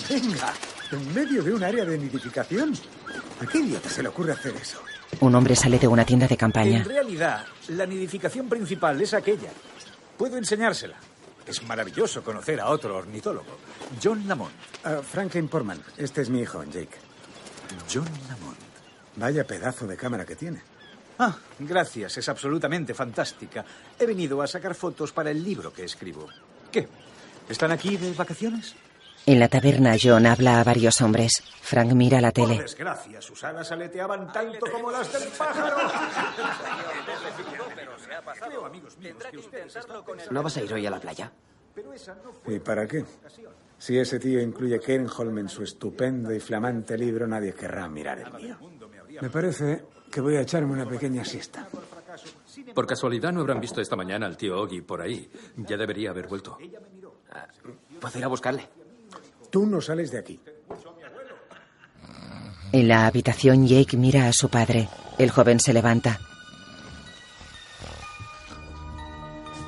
Venga, 0.09 0.53
en 0.91 1.13
medio 1.13 1.43
de 1.43 1.53
un 1.53 1.63
área 1.63 1.85
de 1.85 1.97
nidificación. 1.97 2.73
¿A 3.41 3.45
qué 3.45 3.59
idiota 3.59 3.89
se 3.89 4.03
le 4.03 4.09
ocurre 4.09 4.33
hacer 4.33 4.55
eso? 4.55 4.81
Un 5.21 5.33
hombre 5.35 5.55
sale 5.55 5.79
de 5.79 5.87
una 5.87 6.05
tienda 6.05 6.27
de 6.27 6.37
campaña. 6.37 6.77
En 6.77 6.85
realidad, 6.85 7.45
la 7.69 7.85
nidificación 7.85 8.47
principal 8.49 9.01
es 9.01 9.13
aquella. 9.13 9.49
Puedo 10.17 10.37
enseñársela. 10.37 10.97
Es 11.45 11.63
maravilloso 11.63 12.23
conocer 12.23 12.59
a 12.59 12.69
otro 12.69 12.97
ornitólogo. 12.97 13.57
John 14.03 14.27
Lamont. 14.27 14.51
Ah, 14.83 15.01
Franklin 15.01 15.47
Portman, 15.47 15.81
este 15.97 16.21
es 16.21 16.29
mi 16.29 16.41
hijo, 16.41 16.63
Jake. 16.65 16.97
John 17.91 18.05
Lamont. 18.27 18.57
Vaya 19.15 19.47
pedazo 19.47 19.87
de 19.87 19.97
cámara 19.97 20.25
que 20.25 20.35
tiene. 20.35 20.61
Ah, 21.17 21.35
gracias, 21.57 22.17
es 22.17 22.29
absolutamente 22.29 22.93
fantástica. 22.93 23.65
He 23.97 24.05
venido 24.05 24.41
a 24.41 24.47
sacar 24.47 24.75
fotos 24.75 25.11
para 25.11 25.31
el 25.31 25.43
libro 25.43 25.73
que 25.73 25.83
escribo. 25.83 26.27
¿Qué? 26.71 26.87
¿Están 27.49 27.71
aquí 27.71 27.97
de 27.97 28.13
vacaciones? 28.13 28.75
En 29.25 29.39
la 29.39 29.47
taberna, 29.47 29.95
John 30.01 30.25
habla 30.25 30.59
a 30.59 30.63
varios 30.63 31.01
hombres. 31.01 31.43
Frank 31.61 31.91
mira 31.93 32.21
la 32.21 32.31
Por 32.31 32.47
tele. 32.47 32.61
desgracia, 32.61 33.21
sus 33.21 33.43
alas 33.43 33.71
aleteaban 33.71 34.31
tanto 34.31 34.65
como 34.71 34.89
las 34.91 35.11
del 35.11 35.27
pájaro. 35.37 35.75
Creo, 38.47 38.65
amigos 38.65 38.97
míos, 38.97 39.15
que 39.29 39.37
ustedes 39.37 39.75
están 39.75 40.03
pensando- 40.05 40.31
¿No 40.33 40.43
vas 40.43 40.57
a 40.57 40.63
ir 40.63 40.73
hoy 40.73 40.85
a 40.85 40.89
la 40.91 40.99
playa? 40.99 41.31
¿Y 42.47 42.59
para 42.59 42.87
qué? 42.87 43.05
Si 43.77 43.97
ese 43.97 44.19
tío 44.19 44.41
incluye 44.41 44.79
Kernholm 44.79 45.37
en 45.39 45.49
su 45.49 45.63
estupendo 45.63 46.33
y 46.33 46.39
flamante 46.39 46.97
libro, 46.97 47.27
nadie 47.27 47.53
querrá 47.53 47.87
mirar 47.87 48.19
el 48.19 48.33
mío. 48.33 48.57
Me 49.21 49.29
parece 49.29 49.83
que 50.11 50.21
voy 50.21 50.35
a 50.37 50.41
echarme 50.41 50.73
una 50.73 50.87
pequeña 50.87 51.23
siesta. 51.23 51.67
Por 52.73 52.85
casualidad 52.87 53.31
no 53.31 53.41
habrán 53.41 53.61
visto 53.61 53.79
esta 53.79 53.95
mañana 53.95 54.25
al 54.25 54.35
tío 54.35 54.59
Oggy 54.59 54.81
por 54.81 55.01
ahí. 55.01 55.29
Ya 55.57 55.77
debería 55.77 56.09
haber 56.09 56.27
vuelto. 56.27 56.57
¿Puedo 57.99 58.17
ir 58.17 58.23
a 58.23 58.27
buscarle? 58.27 58.67
Tú 59.49 59.65
no 59.65 59.81
sales 59.81 60.11
de 60.11 60.19
aquí. 60.19 60.39
En 62.71 62.87
la 62.87 63.07
habitación, 63.07 63.67
Jake 63.67 63.97
mira 63.97 64.27
a 64.27 64.33
su 64.33 64.49
padre. 64.49 64.89
El 65.17 65.31
joven 65.31 65.59
se 65.59 65.73
levanta. 65.73 66.19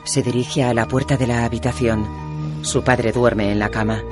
Se 0.04 0.22
dirige 0.22 0.64
a 0.64 0.74
la 0.74 0.88
puerta 0.88 1.18
de 1.18 1.28
la 1.28 1.46
habitación. 1.46 2.62
Su 2.64 2.84
padre 2.84 3.12
duerme 3.12 3.52
en 3.52 3.60
la 3.60 3.70
cama. 3.70 4.04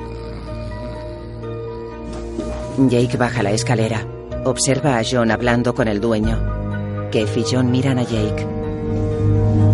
Jake 2.78 3.16
baja 3.16 3.42
la 3.42 3.52
escalera. 3.52 4.06
Observa 4.44 4.98
a 4.98 5.02
John 5.08 5.30
hablando 5.30 5.74
con 5.74 5.86
el 5.86 6.00
dueño. 6.00 7.08
Kev 7.10 7.38
y 7.38 7.44
John 7.50 7.70
miran 7.70 7.98
a 7.98 8.02
Jake. 8.02 8.46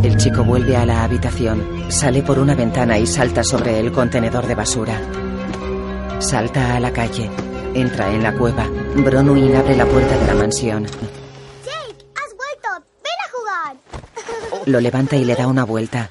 El 0.03 0.17
chico 0.17 0.45
vuelve 0.45 0.77
a 0.77 0.85
la 0.85 1.05
habitación, 1.05 1.63
sale 1.89 2.23
por 2.23 2.39
una 2.39 2.55
ventana 2.55 2.99
y 2.99 3.07
salta 3.07 3.43
sobre 3.45 3.79
el 3.79 3.93
contenedor 3.93 4.47
de 4.47 4.55
basura. 4.55 5.01
Salta 6.21 6.77
a 6.77 6.81
la 6.81 6.93
calle, 6.93 7.31
entra 7.75 8.11
en 8.11 8.23
la 8.23 8.35
cueva. 8.35 8.67
Bronwyn 8.95 9.55
abre 9.57 9.77
la 9.77 9.87
puerta 9.87 10.17
de 10.19 10.27
la 10.27 10.35
mansión. 10.35 10.85
Jake, 10.85 12.07
has 12.15 12.35
vuelto. 12.37 12.87
Ven 13.05 13.19
a 13.25 13.31
jugar. 13.31 13.77
Lo 14.67 14.81
levanta 14.81 15.17
y 15.17 15.25
le 15.25 15.35
da 15.35 15.47
una 15.47 15.65
vuelta. 15.65 16.11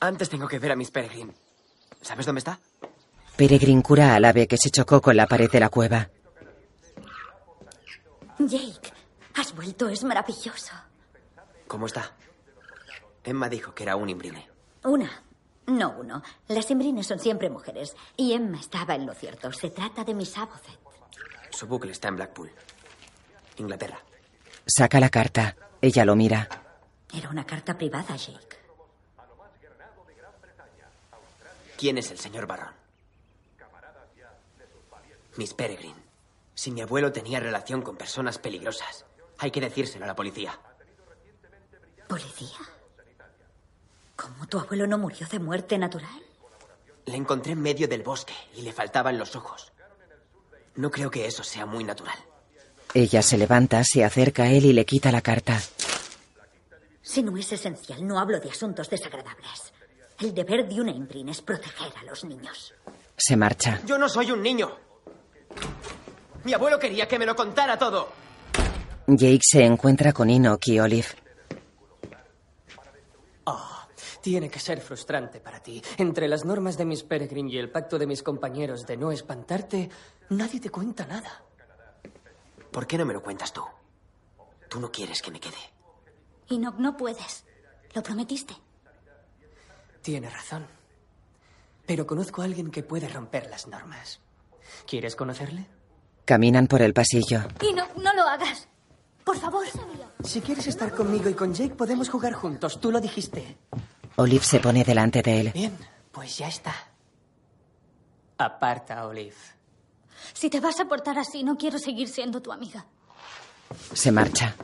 Antes 0.00 0.28
tengo 0.28 0.46
que 0.46 0.58
ver 0.58 0.72
a 0.72 0.76
Miss 0.76 0.90
Peregrine. 0.90 1.32
¿Sabes 2.02 2.26
dónde 2.26 2.40
está? 2.40 2.58
Peregrine 3.36 3.82
cura 3.82 4.14
al 4.14 4.24
ave 4.24 4.46
que 4.46 4.56
se 4.56 4.70
chocó 4.70 5.00
con 5.00 5.16
la 5.16 5.26
pared 5.26 5.50
de 5.50 5.60
la 5.60 5.68
cueva. 5.68 6.08
Jake, 8.38 8.92
has 9.34 9.54
vuelto, 9.54 9.88
es 9.88 10.04
maravilloso. 10.04 10.72
¿Cómo 11.66 11.86
está? 11.86 12.12
Emma 13.24 13.48
dijo 13.48 13.74
que 13.74 13.82
era 13.82 13.96
un 13.96 14.08
imbrine. 14.10 14.48
Una, 14.84 15.10
no 15.66 15.96
uno. 15.98 16.22
Las 16.48 16.70
imbrines 16.70 17.06
son 17.06 17.18
siempre 17.18 17.48
mujeres. 17.48 17.96
Y 18.16 18.34
Emma 18.34 18.60
estaba 18.60 18.94
en 18.94 19.06
lo 19.06 19.14
cierto. 19.14 19.50
Se 19.52 19.70
trata 19.70 20.04
de 20.04 20.14
Miss 20.14 20.36
Abbott. 20.36 20.62
Su 21.50 21.66
bucle 21.66 21.92
está 21.92 22.08
en 22.08 22.16
Blackpool, 22.16 22.50
Inglaterra. 23.56 23.98
Saca 24.66 25.00
la 25.00 25.08
carta. 25.08 25.56
Ella 25.80 26.04
lo 26.04 26.16
mira. 26.16 26.48
Era 27.12 27.28
una 27.30 27.46
carta 27.46 27.76
privada, 27.76 28.16
Jake. 28.16 28.58
¿Quién 31.76 31.98
es 31.98 32.10
el 32.10 32.18
señor 32.18 32.46
Barron? 32.46 32.72
Miss 35.36 35.54
Peregrine. 35.54 36.02
Si 36.54 36.70
mi 36.70 36.80
abuelo 36.80 37.12
tenía 37.12 37.40
relación 37.40 37.82
con 37.82 37.96
personas 37.96 38.38
peligrosas, 38.38 39.04
hay 39.38 39.50
que 39.50 39.60
decírselo 39.60 40.04
a 40.04 40.08
la 40.08 40.14
policía. 40.14 40.58
¿Policía? 42.08 42.58
¿Cómo 44.24 44.46
tu 44.46 44.58
abuelo 44.58 44.86
no 44.86 44.96
murió 44.96 45.26
de 45.30 45.38
muerte 45.38 45.76
natural? 45.76 46.22
Le 47.04 47.16
encontré 47.16 47.52
en 47.52 47.60
medio 47.60 47.86
del 47.86 48.02
bosque 48.02 48.32
y 48.56 48.62
le 48.62 48.72
faltaban 48.72 49.18
los 49.18 49.36
ojos. 49.36 49.70
No 50.76 50.90
creo 50.90 51.10
que 51.10 51.26
eso 51.26 51.44
sea 51.44 51.66
muy 51.66 51.84
natural. 51.84 52.16
Ella 52.94 53.20
se 53.20 53.36
levanta, 53.36 53.84
se 53.84 54.02
acerca 54.02 54.44
a 54.44 54.50
él 54.50 54.64
y 54.64 54.72
le 54.72 54.86
quita 54.86 55.12
la 55.12 55.20
carta. 55.20 55.60
Si 57.02 57.22
no 57.22 57.36
es 57.36 57.52
esencial, 57.52 58.06
no 58.06 58.18
hablo 58.18 58.40
de 58.40 58.50
asuntos 58.50 58.88
desagradables. 58.88 59.74
El 60.18 60.32
deber 60.32 60.66
de 60.66 60.80
una 60.80 60.90
imbrine 60.90 61.32
es 61.32 61.42
proteger 61.42 61.92
a 62.00 62.04
los 62.04 62.24
niños. 62.24 62.72
Se 63.18 63.36
marcha. 63.36 63.82
Yo 63.84 63.98
no 63.98 64.08
soy 64.08 64.30
un 64.30 64.42
niño. 64.42 64.74
Mi 66.44 66.54
abuelo 66.54 66.78
quería 66.78 67.06
que 67.06 67.18
me 67.18 67.26
lo 67.26 67.36
contara 67.36 67.78
todo. 67.78 68.08
Jake 69.06 69.42
se 69.42 69.64
encuentra 69.64 70.14
con 70.14 70.30
Enoch 70.30 70.66
y 70.66 70.80
Olive. 70.80 71.08
Oh, 73.44 73.86
tiene 74.24 74.48
que 74.48 74.58
ser 74.58 74.80
frustrante 74.80 75.38
para 75.38 75.62
ti. 75.62 75.82
Entre 75.98 76.28
las 76.28 76.46
normas 76.46 76.78
de 76.78 76.86
Miss 76.86 77.02
Peregrine 77.02 77.52
y 77.52 77.58
el 77.58 77.70
pacto 77.70 77.98
de 77.98 78.06
mis 78.06 78.22
compañeros 78.22 78.86
de 78.86 78.96
no 78.96 79.12
espantarte, 79.12 79.90
nadie 80.30 80.60
te 80.60 80.70
cuenta 80.70 81.04
nada. 81.04 81.42
¿Por 82.70 82.86
qué 82.86 82.96
no 82.96 83.04
me 83.04 83.12
lo 83.12 83.22
cuentas 83.22 83.52
tú? 83.52 83.60
Tú 84.70 84.80
no 84.80 84.90
quieres 84.90 85.20
que 85.20 85.30
me 85.30 85.38
quede. 85.38 85.58
Y 86.48 86.56
no, 86.56 86.74
no 86.78 86.96
puedes. 86.96 87.44
Lo 87.92 88.02
prometiste. 88.02 88.54
Tiene 90.00 90.30
razón. 90.30 90.68
Pero 91.84 92.06
conozco 92.06 92.40
a 92.40 92.46
alguien 92.46 92.70
que 92.70 92.82
puede 92.82 93.08
romper 93.08 93.50
las 93.50 93.66
normas. 93.66 94.20
¿Quieres 94.86 95.16
conocerle? 95.16 95.66
Caminan 96.24 96.66
por 96.66 96.80
el 96.80 96.94
pasillo. 96.94 97.42
Y 97.60 97.74
no, 97.74 97.86
no 98.02 98.14
lo 98.14 98.22
hagas. 98.22 98.68
Por 99.22 99.36
favor. 99.36 99.66
Si 100.22 100.40
quieres 100.40 100.66
estar 100.66 100.94
conmigo 100.94 101.28
y 101.28 101.34
con 101.34 101.52
Jake, 101.52 101.74
podemos 101.74 102.08
jugar 102.08 102.32
juntos. 102.32 102.80
Tú 102.80 102.90
lo 102.90 103.02
dijiste. 103.02 103.58
Olive 104.16 104.44
se 104.44 104.60
pone 104.60 104.84
delante 104.84 105.22
de 105.22 105.40
él. 105.40 105.50
Bien, 105.52 105.76
pues 106.12 106.38
ya 106.38 106.48
está. 106.48 106.74
Aparta, 108.38 109.06
Olive. 109.06 109.34
Si 110.32 110.48
te 110.50 110.60
vas 110.60 110.78
a 110.80 110.86
portar 110.86 111.18
así, 111.18 111.42
no 111.42 111.56
quiero 111.56 111.78
seguir 111.78 112.08
siendo 112.08 112.40
tu 112.40 112.52
amiga. 112.52 112.86
Se 113.92 114.12
marcha. 114.12 114.54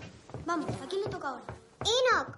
Vamos, 0.46 0.70
¿a 0.82 0.86
quién 0.86 1.02
le 1.02 1.08
toca 1.08 1.28
ahora? 1.28 1.44
Enoch, 1.80 2.36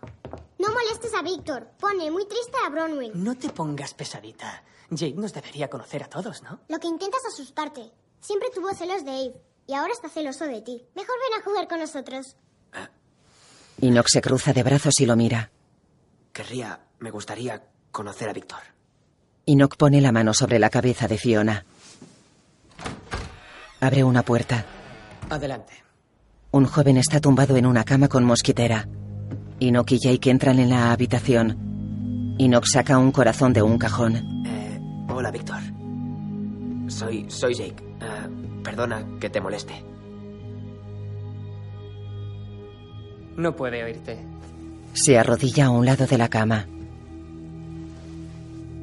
no 0.58 0.68
molestes 0.68 1.14
a 1.14 1.22
Víctor. 1.22 1.68
Pone 1.78 2.10
muy 2.10 2.26
triste 2.26 2.56
a 2.64 2.68
Bronwyn. 2.70 3.12
No 3.14 3.34
te 3.36 3.50
pongas 3.50 3.94
pesadita. 3.94 4.62
Jake 4.90 5.14
nos 5.16 5.32
debería 5.32 5.68
conocer 5.68 6.02
a 6.02 6.08
todos, 6.08 6.42
¿no? 6.42 6.60
Lo 6.68 6.78
que 6.78 6.86
intentas 6.86 7.20
es 7.26 7.34
asustarte. 7.34 7.90
Siempre 8.20 8.50
tuvo 8.54 8.72
celos 8.74 9.04
de 9.04 9.10
Abe 9.10 9.42
y 9.66 9.74
ahora 9.74 9.92
está 9.92 10.08
celoso 10.08 10.44
de 10.44 10.60
ti. 10.60 10.86
Mejor 10.94 11.14
ven 11.28 11.40
a 11.40 11.44
jugar 11.44 11.68
con 11.68 11.80
nosotros. 11.80 12.36
Enoch 13.80 14.08
se 14.08 14.20
cruza 14.20 14.52
de 14.52 14.62
brazos 14.62 15.00
y 15.00 15.06
lo 15.06 15.16
mira. 15.16 15.50
Querría, 16.32 16.80
me 17.02 17.10
gustaría 17.10 17.60
conocer 17.90 18.28
a 18.28 18.32
Víctor. 18.32 18.60
Enoch 19.44 19.76
pone 19.76 20.00
la 20.00 20.12
mano 20.12 20.32
sobre 20.32 20.60
la 20.60 20.70
cabeza 20.70 21.08
de 21.08 21.18
Fiona. 21.18 21.64
Abre 23.80 24.04
una 24.04 24.22
puerta. 24.22 24.64
Adelante. 25.28 25.72
Un 26.52 26.66
joven 26.66 26.96
está 26.98 27.20
tumbado 27.20 27.56
en 27.56 27.66
una 27.66 27.82
cama 27.82 28.06
con 28.06 28.22
mosquitera. 28.24 28.88
Enoch 29.58 29.90
y 29.90 29.98
Jake 29.98 30.30
entran 30.30 30.60
en 30.60 30.70
la 30.70 30.92
habitación. 30.92 32.36
Enoch 32.38 32.66
saca 32.66 32.98
un 32.98 33.10
corazón 33.10 33.52
de 33.52 33.62
un 33.62 33.78
cajón. 33.78 34.44
Eh, 34.46 34.80
hola, 35.08 35.32
Víctor. 35.32 35.60
Soy, 36.86 37.28
soy 37.28 37.54
Jake. 37.54 37.82
Eh, 38.00 38.60
perdona 38.62 39.04
que 39.18 39.28
te 39.28 39.40
moleste. 39.40 39.74
No 43.36 43.56
puede 43.56 43.82
oírte. 43.82 44.24
Se 44.92 45.18
arrodilla 45.18 45.66
a 45.66 45.70
un 45.70 45.84
lado 45.84 46.06
de 46.06 46.18
la 46.18 46.28
cama. 46.28 46.66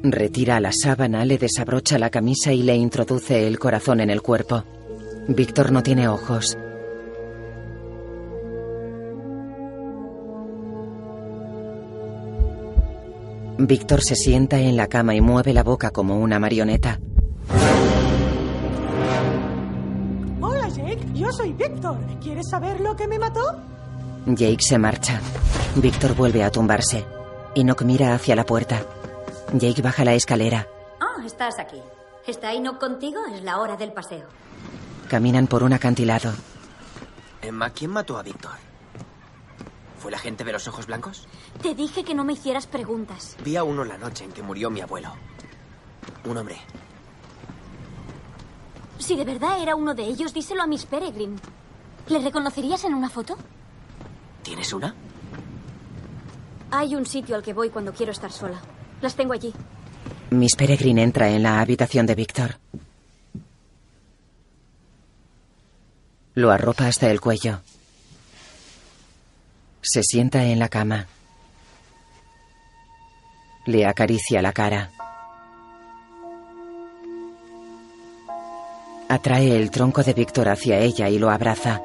Retira 0.02 0.62
la 0.62 0.72
sábana, 0.72 1.26
le 1.26 1.38
desabrocha 1.38 2.00
la 2.00 2.10
camisa 2.10 2.54
y 2.54 2.64
le 2.64 2.74
introduce 2.74 3.46
el 3.48 3.60
corazón 3.60 4.00
en 4.00 4.10
el 4.10 4.22
cuerpo. 4.22 4.64
Víctor 5.28 5.74
no 5.74 5.84
tiene 5.84 6.08
ojos. 6.08 6.58
Víctor 13.58 14.02
se 14.02 14.16
sienta 14.16 14.58
en 14.58 14.78
la 14.78 14.88
cama 14.88 15.16
y 15.16 15.22
mueve 15.22 15.52
la 15.52 15.64
boca 15.64 15.92
como 15.92 16.18
una 16.18 16.40
marioneta. 16.40 17.02
Hola, 20.40 20.70
Jake. 20.70 21.06
Yo 21.14 21.30
soy 21.34 21.52
Víctor. 21.52 21.98
¿Quieres 22.22 22.48
saber 22.50 22.80
lo 22.80 22.96
que 22.96 23.06
me 23.06 23.20
mató? 23.20 23.42
Jake 24.28 24.62
se 24.62 24.78
marcha. 24.78 25.20
Víctor 25.76 26.16
vuelve 26.16 26.42
a 26.42 26.52
tumbarse. 26.52 27.04
Enoch 27.54 27.82
mira 27.82 28.14
hacia 28.14 28.38
la 28.38 28.46
puerta. 28.46 28.86
Jake 29.54 29.82
baja 29.82 30.06
la 30.06 30.14
escalera. 30.14 30.68
Oh, 31.02 31.22
estás 31.22 31.60
aquí. 31.60 31.82
¿Está 32.28 32.54
Enoch 32.54 32.80
contigo? 32.80 33.20
Es 33.34 33.42
la 33.44 33.60
hora 33.60 33.76
del 33.76 33.92
paseo. 33.92 34.28
Caminan 35.10 35.48
por 35.48 35.64
un 35.64 35.74
acantilado. 35.74 36.32
Emma, 37.42 37.72
¿quién 37.72 37.92
mató 37.92 38.18
a 38.18 38.22
Víctor? 38.22 38.52
¿Fue 39.98 40.12
la 40.12 40.20
gente 40.20 40.44
de 40.44 40.52
los 40.54 40.68
ojos 40.68 40.86
blancos? 40.86 41.28
Te 41.62 41.74
dije 41.74 42.04
que 42.04 42.14
no 42.14 42.24
me 42.24 42.34
hicieras 42.34 42.68
preguntas. 42.68 43.36
Vi 43.44 43.56
a 43.56 43.64
uno 43.64 43.84
la 43.84 43.98
noche 43.98 44.24
en 44.24 44.32
que 44.32 44.44
murió 44.44 44.70
mi 44.70 44.82
abuelo. 44.82 45.14
Un 46.26 46.38
hombre. 46.38 46.58
Si 49.00 49.16
de 49.16 49.26
verdad 49.26 49.62
era 49.62 49.76
uno 49.76 49.96
de 49.96 50.04
ellos, 50.04 50.34
díselo 50.34 50.62
a 50.62 50.68
Miss 50.68 50.86
Peregrine. 50.86 51.38
¿Le 52.08 52.20
reconocerías 52.20 52.84
en 52.84 52.94
una 52.94 53.10
foto? 53.10 53.38
¿Tienes 54.44 54.72
una? 54.74 54.94
Hay 56.72 56.96
un 56.96 57.06
sitio 57.06 57.36
al 57.36 57.42
que 57.44 57.54
voy 57.54 57.70
cuando 57.70 57.94
quiero 57.94 58.12
estar 58.12 58.32
sola. 58.32 58.62
Las 59.02 59.16
tengo 59.16 59.34
allí. 59.34 59.54
Miss 60.32 60.56
Peregrine 60.56 61.04
entra 61.04 61.30
en 61.30 61.44
la 61.44 61.60
habitación 61.60 62.06
de 62.06 62.16
Víctor. 62.16 62.58
Lo 66.36 66.52
arropa 66.52 66.88
hasta 66.88 67.10
el 67.10 67.20
cuello. 67.20 67.62
Se 69.82 70.04
sienta 70.04 70.44
en 70.44 70.60
la 70.60 70.70
cama. 70.70 71.08
Le 73.66 73.86
acaricia 73.86 74.42
la 74.42 74.54
cara. 74.54 74.92
Atrae 79.08 79.56
el 79.56 79.72
tronco 79.72 80.04
de 80.04 80.14
Víctor 80.14 80.50
hacia 80.50 80.80
ella 80.80 81.10
y 81.10 81.18
lo 81.18 81.32
abraza. 81.32 81.82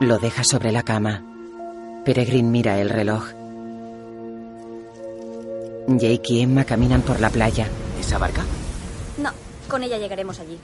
Lo 0.00 0.18
deja 0.18 0.44
sobre 0.44 0.72
la 0.72 0.82
cama. 0.82 1.22
Peregrine 2.04 2.50
mira 2.50 2.78
el 2.78 2.90
reloj. 2.90 3.24
Jake 5.88 6.34
y 6.34 6.40
Emma 6.42 6.64
caminan 6.64 7.00
por 7.00 7.18
la 7.18 7.30
playa. 7.30 7.66
¿Esa 7.98 8.18
barca? 8.18 8.42
No, 9.16 9.30
con 9.68 9.82
ella 9.82 9.96
llegaremos 9.96 10.38
allí. 10.38 10.58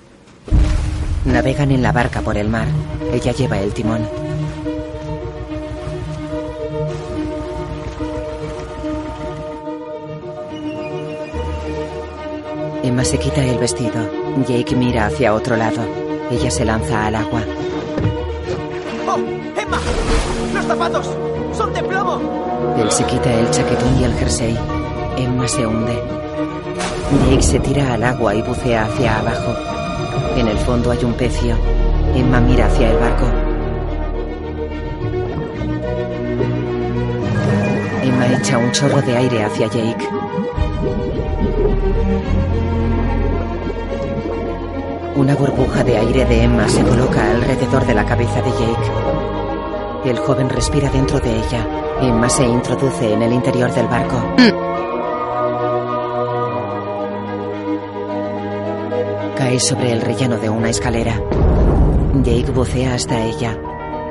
Navegan 1.25 1.71
en 1.71 1.83
la 1.83 1.93
barca 1.93 2.21
por 2.21 2.37
el 2.37 2.49
mar. 2.49 2.69
Ella 3.13 3.33
lleva 3.33 3.59
el 3.59 3.73
timón. 3.73 4.07
Emma 12.83 13.05
se 13.05 13.19
quita 13.19 13.43
el 13.45 13.59
vestido. 13.59 14.11
Jake 14.47 14.77
mira 14.77 15.07
hacia 15.07 15.33
otro 15.33 15.57
lado. 15.57 15.83
Ella 16.31 16.51
se 16.51 16.65
lanza 16.67 17.07
al 17.07 17.15
agua. 17.15 17.43
¡Oh! 19.15 19.19
¡Emma! 19.61 19.79
¡Los 20.55 20.65
zapatos! 20.65 21.07
¡Son 21.53 21.75
de 21.75 21.83
plomo! 21.83 22.19
Él 22.79 22.91
se 22.91 23.05
quita 23.05 23.31
el 23.31 23.51
chaquetón 23.51 23.99
y 24.01 24.05
el 24.05 24.15
jersey. 24.15 24.59
Emma 25.19 25.47
se 25.47 25.67
hunde. 25.67 26.03
Jake 27.29 27.43
se 27.43 27.61
tira 27.61 27.93
al 27.93 28.05
agua 28.05 28.35
y 28.35 28.41
bucea 28.41 28.85
hacia 28.85 29.19
abajo. 29.19 29.55
En 30.37 30.49
el 30.49 30.57
fondo 30.57 30.91
hay 30.91 31.05
un 31.05 31.13
pecio. 31.13 31.55
Emma 32.15 32.41
mira 32.41 32.67
hacia 32.67 32.91
el 32.91 32.99
barco. 32.99 33.27
Emma 38.03 38.27
echa 38.35 38.57
un 38.57 38.73
chorro 38.73 39.03
de 39.03 39.15
aire 39.15 39.45
hacia 39.45 39.67
Jake. 39.67 40.09
Una 45.15 45.35
burbuja 45.35 45.85
de 45.85 45.99
aire 45.99 46.25
de 46.25 46.43
Emma 46.43 46.67
se 46.69 46.83
coloca 46.83 47.31
alrededor 47.31 47.87
de 47.87 47.95
la 47.95 48.07
cabeza 48.07 48.41
de 48.41 48.51
Jake. 48.51 50.11
El 50.11 50.19
joven 50.19 50.49
respira 50.49 50.89
dentro 50.89 51.21
de 51.21 51.37
ella. 51.37 51.67
Emma 52.01 52.31
se 52.31 52.45
introduce 52.47 53.13
en 53.13 53.21
el 53.21 53.33
interior 53.33 53.71
del 53.75 53.87
barco. 53.89 54.17
Cae 59.37 59.61
sobre 59.61 59.93
el 59.93 60.01
relleno 60.01 60.39
de 60.39 60.49
una 60.49 60.71
escalera. 60.71 61.21
Jake 62.23 62.51
bucea 62.51 62.95
hasta 62.95 63.23
ella. 63.23 63.59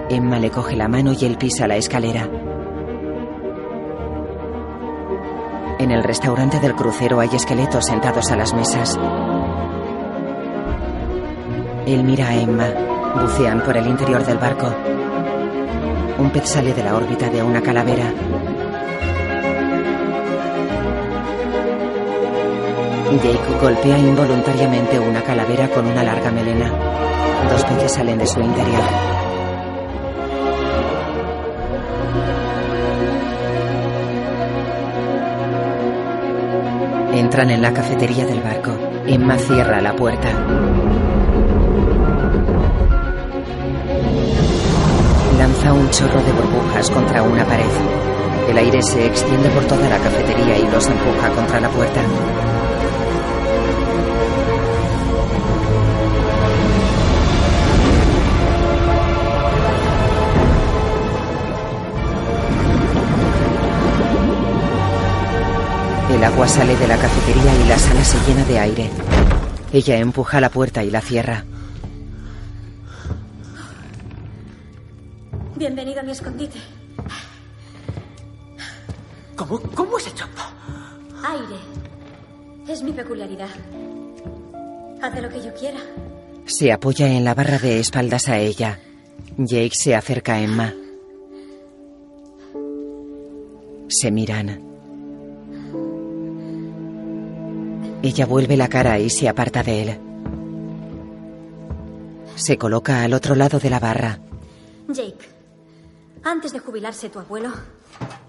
Emma 0.08 0.38
le 0.38 0.52
coge 0.52 0.76
la 0.76 0.88
mano 0.88 1.14
y 1.14 1.26
él 1.26 1.38
pisa 1.38 1.68
la 1.68 1.78
escalera. 1.78 2.30
En 5.80 5.90
el 5.90 6.04
restaurante 6.04 6.60
del 6.60 6.76
crucero 6.76 7.20
hay 7.20 7.30
esqueletos 7.34 7.86
sentados 7.86 8.30
a 8.32 8.36
las 8.36 8.54
mesas. 8.54 9.00
Él 11.94 12.04
mira 12.04 12.30
a 12.30 12.36
Emma. 12.36 12.68
Bucean 13.16 13.62
por 13.62 13.76
el 13.76 13.86
interior 13.86 14.26
del 14.26 14.38
barco. 14.38 14.74
Un 16.18 16.30
pez 16.30 16.48
sale 16.48 16.74
de 16.74 16.84
la 16.84 16.96
órbita 16.96 17.30
de 17.30 17.44
una 17.44 17.62
calavera. 17.62 18.14
Jake 23.12 23.60
golpea 23.62 23.98
involuntariamente 23.98 25.00
una 25.00 25.22
calavera 25.22 25.68
con 25.68 25.86
una 25.86 26.04
larga 26.04 26.32
melena. 26.32 26.72
Dos 27.50 27.64
peces 27.66 27.92
salen 27.92 28.18
de 28.18 28.28
su 28.28 28.40
interior. 28.40 29.21
Entran 37.22 37.52
en 37.52 37.62
la 37.62 37.72
cafetería 37.72 38.26
del 38.26 38.42
barco. 38.42 38.72
Emma 39.06 39.38
cierra 39.38 39.80
la 39.80 39.96
puerta. 39.96 40.28
Lanza 45.38 45.72
un 45.72 45.88
chorro 45.92 46.20
de 46.24 46.32
burbujas 46.32 46.90
contra 46.90 47.22
una 47.22 47.46
pared. 47.46 47.64
El 48.50 48.58
aire 48.58 48.82
se 48.82 49.06
extiende 49.06 49.50
por 49.50 49.64
toda 49.66 49.88
la 49.88 50.00
cafetería 50.00 50.58
y 50.58 50.72
los 50.72 50.88
empuja 50.88 51.30
contra 51.30 51.60
la 51.62 51.70
puerta. 51.70 52.02
El 66.22 66.26
agua 66.28 66.48
sale 66.48 66.76
de 66.76 66.88
la 66.88 66.98
cafetería 66.98 67.52
y 67.66 67.68
la 67.68 67.80
sala 67.80 68.04
se 68.04 68.20
llena 68.28 68.46
de 68.46 68.60
aire. 68.60 68.90
Ella 69.74 69.98
empuja 69.98 70.40
la 70.40 70.50
puerta 70.50 70.84
y 70.84 70.92
la 70.92 71.02
cierra. 71.02 71.44
Bienvenido 75.56 76.00
a 76.00 76.04
mi 76.04 76.12
escondite. 76.12 76.60
¿Cómo, 79.36 79.62
cómo 79.74 79.98
has 79.98 80.06
hecho? 80.06 80.26
Aire. 81.24 81.56
Es 82.68 82.84
mi 82.84 82.92
peculiaridad. 82.92 83.50
Hace 85.02 85.24
lo 85.24 85.30
que 85.30 85.42
yo 85.42 85.52
quiera. 85.56 85.80
Se 86.46 86.72
apoya 86.72 87.08
en 87.08 87.24
la 87.24 87.34
barra 87.34 87.58
de 87.58 87.80
espaldas 87.80 88.30
a 88.30 88.38
ella. 88.38 88.80
Jake 89.40 89.74
se 89.74 89.96
acerca 89.96 90.36
a 90.36 90.42
Emma. 90.42 90.72
Se 93.88 94.12
miran. 94.12 94.71
Ella 98.04 98.26
vuelve 98.26 98.58
la 98.58 98.68
cara 98.68 99.00
y 99.00 99.10
se 99.10 99.30
aparta 99.30 99.62
de 99.62 99.82
él. 99.82 100.00
Se 102.36 102.58
coloca 102.58 103.04
al 103.04 103.14
otro 103.14 103.36
lado 103.36 103.60
de 103.60 103.70
la 103.70 103.80
barra. 103.80 104.20
Jake, 104.88 105.30
antes 106.24 106.52
de 106.54 106.60
jubilarse 106.60 107.10
tu 107.10 107.20
abuelo, 107.20 107.52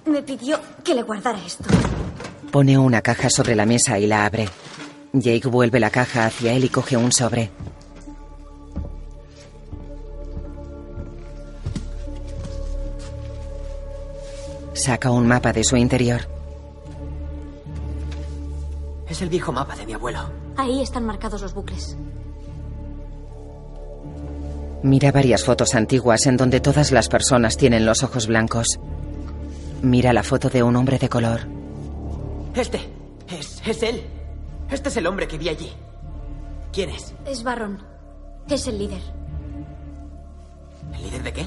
me 0.04 0.22
pidió 0.22 0.60
que 0.84 0.94
le 0.94 1.02
guardara 1.02 1.38
esto. 1.44 1.64
Pone 2.50 2.76
una 2.76 3.00
caja 3.00 3.30
sobre 3.30 3.56
la 3.56 3.64
mesa 3.64 3.98
y 3.98 4.06
la 4.06 4.26
abre. 4.26 4.48
Jake 5.14 5.48
vuelve 5.48 5.80
la 5.80 5.90
caja 5.90 6.26
hacia 6.26 6.52
él 6.52 6.64
y 6.64 6.68
coge 6.68 6.96
un 6.96 7.12
sobre. 7.12 7.50
Saca 14.74 15.10
un 15.10 15.26
mapa 15.26 15.52
de 15.52 15.64
su 15.64 15.76
interior. 15.76 16.41
Es 19.12 19.20
el 19.20 19.28
viejo 19.28 19.52
mapa 19.52 19.76
de 19.76 19.84
mi 19.84 19.92
abuelo. 19.92 20.20
Ahí 20.56 20.80
están 20.80 21.04
marcados 21.04 21.42
los 21.42 21.52
bucles. 21.52 21.98
Mira 24.82 25.12
varias 25.12 25.44
fotos 25.44 25.74
antiguas 25.74 26.24
en 26.24 26.38
donde 26.38 26.60
todas 26.60 26.92
las 26.92 27.10
personas 27.10 27.58
tienen 27.58 27.84
los 27.84 28.02
ojos 28.02 28.26
blancos. 28.26 28.80
Mira 29.82 30.14
la 30.14 30.22
foto 30.22 30.48
de 30.48 30.62
un 30.62 30.76
hombre 30.76 30.98
de 30.98 31.10
color. 31.10 31.40
Este. 32.54 32.80
Es, 33.28 33.60
es 33.66 33.82
él. 33.82 34.02
Este 34.70 34.88
es 34.88 34.96
el 34.96 35.06
hombre 35.06 35.28
que 35.28 35.36
vi 35.36 35.50
allí. 35.50 35.70
¿Quién 36.72 36.88
es? 36.88 37.12
Es 37.26 37.42
Barron. 37.42 37.82
Es 38.48 38.66
el 38.66 38.78
líder. 38.78 39.02
¿El 40.94 41.02
líder 41.02 41.22
de 41.22 41.32
qué? 41.34 41.46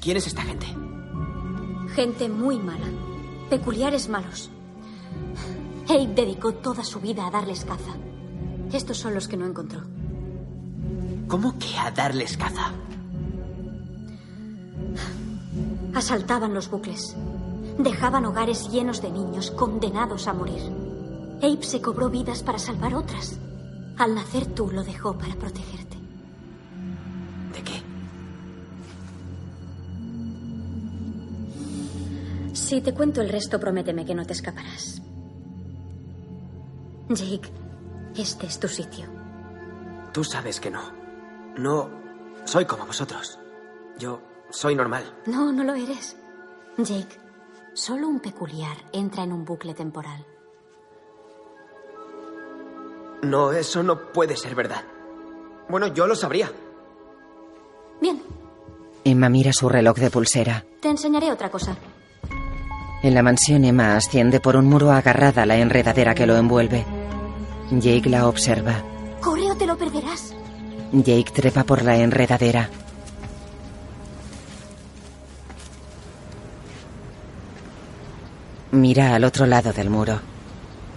¿Quién 0.00 0.18
es 0.18 0.28
esta 0.28 0.42
gente? 0.42 0.68
Gente 1.96 2.28
muy 2.28 2.60
mala. 2.60 2.86
Peculiares 3.50 4.08
malos. 4.08 4.52
Abe 5.88 6.06
dedicó 6.14 6.54
toda 6.54 6.84
su 6.84 7.00
vida 7.00 7.26
a 7.26 7.30
darles 7.30 7.64
caza. 7.64 7.92
Estos 8.72 8.98
son 8.98 9.14
los 9.14 9.28
que 9.28 9.36
no 9.36 9.46
encontró. 9.46 9.80
¿Cómo 11.28 11.58
que 11.58 11.76
a 11.78 11.90
darles 11.90 12.36
caza? 12.36 12.72
Asaltaban 15.94 16.54
los 16.54 16.70
bucles. 16.70 17.16
Dejaban 17.78 18.24
hogares 18.26 18.70
llenos 18.70 19.02
de 19.02 19.10
niños 19.10 19.50
condenados 19.50 20.28
a 20.28 20.32
morir. 20.32 20.62
Abe 21.42 21.62
se 21.62 21.80
cobró 21.80 22.08
vidas 22.08 22.42
para 22.42 22.58
salvar 22.58 22.94
otras. 22.94 23.38
Al 23.98 24.14
nacer 24.14 24.46
tú 24.46 24.70
lo 24.70 24.84
dejó 24.84 25.18
para 25.18 25.34
protegerte. 25.34 25.96
¿De 27.52 27.62
qué? 27.62 27.82
Si 32.54 32.80
te 32.80 32.94
cuento 32.94 33.20
el 33.20 33.28
resto, 33.28 33.58
prométeme 33.58 34.04
que 34.04 34.14
no 34.14 34.24
te 34.24 34.32
escaparás. 34.32 35.02
Jake, 37.14 37.50
este 38.16 38.46
es 38.46 38.58
tu 38.58 38.68
sitio. 38.68 39.06
Tú 40.12 40.24
sabes 40.24 40.60
que 40.60 40.70
no. 40.70 40.80
No 41.56 41.90
soy 42.44 42.64
como 42.64 42.86
vosotros. 42.86 43.38
Yo 43.98 44.20
soy 44.50 44.74
normal. 44.74 45.04
No, 45.26 45.52
no 45.52 45.64
lo 45.64 45.74
eres. 45.74 46.16
Jake, 46.78 47.18
solo 47.74 48.08
un 48.08 48.20
peculiar 48.20 48.76
entra 48.92 49.22
en 49.24 49.32
un 49.32 49.44
bucle 49.44 49.74
temporal. 49.74 50.24
No, 53.22 53.52
eso 53.52 53.82
no 53.82 54.12
puede 54.12 54.36
ser 54.36 54.54
verdad. 54.54 54.82
Bueno, 55.68 55.86
yo 55.88 56.06
lo 56.06 56.16
sabría. 56.16 56.50
Bien, 58.00 58.20
Emma 59.04 59.28
mira 59.28 59.52
su 59.52 59.68
reloj 59.68 59.96
de 59.96 60.10
pulsera. 60.10 60.64
te 60.80 60.88
enseñaré 60.88 61.30
otra 61.30 61.50
cosa. 61.50 61.76
En 63.02 63.14
la 63.14 63.22
mansión 63.22 63.64
Emma 63.64 63.96
asciende 63.96 64.40
por 64.40 64.56
un 64.56 64.66
muro 64.66 64.90
agarrada 64.92 65.42
a 65.42 65.46
la 65.46 65.56
enredadera 65.56 66.14
que 66.14 66.26
lo 66.26 66.36
envuelve. 66.36 66.84
Jake 67.80 68.10
la 68.10 68.28
observa. 68.28 68.82
Corre 69.22 69.50
o 69.50 69.56
te 69.56 69.66
lo 69.66 69.78
perderás. 69.78 70.34
Jake 70.92 71.32
trepa 71.32 71.64
por 71.64 71.82
la 71.82 71.96
enredadera. 71.96 72.68
Mira 78.72 79.14
al 79.14 79.24
otro 79.24 79.46
lado 79.46 79.72
del 79.72 79.88
muro. 79.88 80.20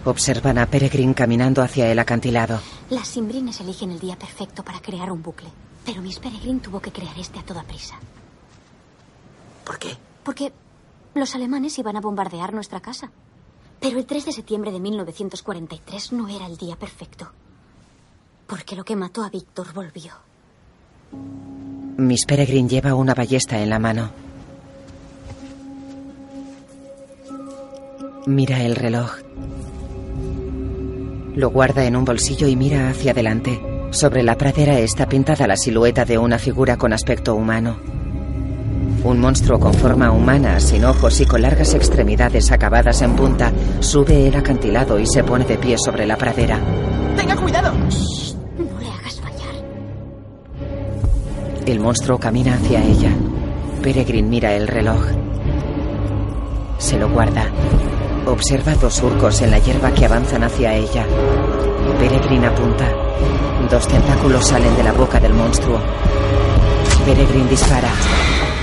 Observan 0.04 0.58
a 0.58 0.66
Peregrine 0.66 1.14
caminando 1.14 1.62
hacia 1.62 1.90
el 1.92 2.00
acantilado. 2.00 2.60
Las 2.90 3.08
simbrines 3.08 3.60
eligen 3.62 3.92
el 3.92 4.00
día 4.00 4.18
perfecto 4.18 4.64
para 4.64 4.80
crear 4.80 5.12
un 5.12 5.24
bucle. 5.24 5.50
Pero 5.86 6.02
Miss 6.02 6.20
Peregrine 6.20 6.60
tuvo 6.60 6.80
que 6.82 6.92
crear 6.92 7.18
este 7.18 7.40
a 7.40 7.44
toda 7.44 7.64
prisa. 7.64 7.96
¿Por 9.64 9.80
qué? 9.80 9.98
Porque 10.24 10.52
los 11.14 11.36
alemanes 11.36 11.78
iban 11.80 11.96
a 11.96 12.02
bombardear 12.02 12.54
nuestra 12.54 12.82
casa. 12.82 13.12
Pero 13.80 14.00
el 14.00 14.06
3 14.06 14.26
de 14.26 14.32
septiembre 14.32 14.72
de 14.72 14.80
1943 14.80 16.14
no 16.14 16.28
era 16.28 16.46
el 16.46 16.58
día 16.58 16.76
perfecto. 16.76 17.32
Porque 18.48 18.76
lo 18.76 18.84
que 18.84 18.96
mató 18.96 19.24
a 19.24 19.30
Víctor 19.30 19.74
volvió. 19.74 20.14
Miss 21.98 22.26
Peregrine 22.26 22.70
lleva 22.70 22.94
una 22.94 23.14
ballesta 23.14 23.62
en 23.62 23.70
la 23.70 23.80
mano. 23.80 24.12
Mira 28.26 28.64
el 28.64 28.76
reloj. 28.76 29.18
Lo 31.36 31.50
guarda 31.50 31.86
en 31.86 31.96
un 31.96 32.06
bolsillo 32.06 32.48
y 32.48 32.56
mira 32.56 32.90
hacia 32.90 33.12
adelante. 33.12 33.62
Sobre 33.92 34.24
la 34.24 34.38
pradera 34.38 34.80
está 34.80 35.08
pintada 35.08 35.48
la 35.48 35.58
silueta 35.58 36.06
de 36.06 36.18
una 36.18 36.40
figura 36.40 36.78
con 36.78 36.92
aspecto 36.92 37.36
humano. 37.36 37.78
Un 39.04 39.20
monstruo 39.20 39.60
con 39.60 39.74
forma 39.74 40.12
humana, 40.12 40.60
sin 40.60 40.84
ojos 40.84 41.22
y 41.22 41.26
con 41.26 41.42
largas 41.42 41.76
extremidades 41.76 42.52
acabadas 42.52 43.02
en 43.04 43.16
punta, 43.16 43.52
sube 43.80 44.28
el 44.28 44.36
acantilado 44.36 45.00
y 45.00 45.06
se 45.06 45.24
pone 45.24 45.46
de 45.46 45.58
pie 45.58 45.76
sobre 45.78 46.08
la 46.08 46.18
pradera. 46.18 46.60
¡Tenga 47.16 47.36
cuidado! 47.36 47.72
No 47.72 48.80
le 48.80 48.88
hagas 48.88 49.22
fallar. 49.22 49.56
El 51.68 51.80
monstruo 51.80 52.18
camina 52.18 52.56
hacia 52.56 52.84
ella. 52.84 53.12
Peregrine 53.84 54.28
mira 54.28 54.54
el 54.56 54.68
reloj. 54.68 55.06
Se 56.80 56.98
lo 56.98 57.08
guarda. 57.10 57.46
Observa 58.26 58.74
dos 58.74 58.96
surcos 58.96 59.40
en 59.44 59.52
la 59.52 59.60
hierba 59.60 59.92
que 59.92 60.06
avanzan 60.06 60.44
hacia 60.44 60.74
ella. 60.74 61.06
Peregrine 62.00 62.48
apunta. 62.48 62.92
Dos 63.70 63.88
tentáculos 63.88 64.48
salen 64.48 64.76
de 64.76 64.84
la 64.84 64.94
boca 64.94 65.20
del 65.20 65.34
monstruo. 65.34 65.80
Peregrine 67.06 67.50
dispara. 67.50 67.92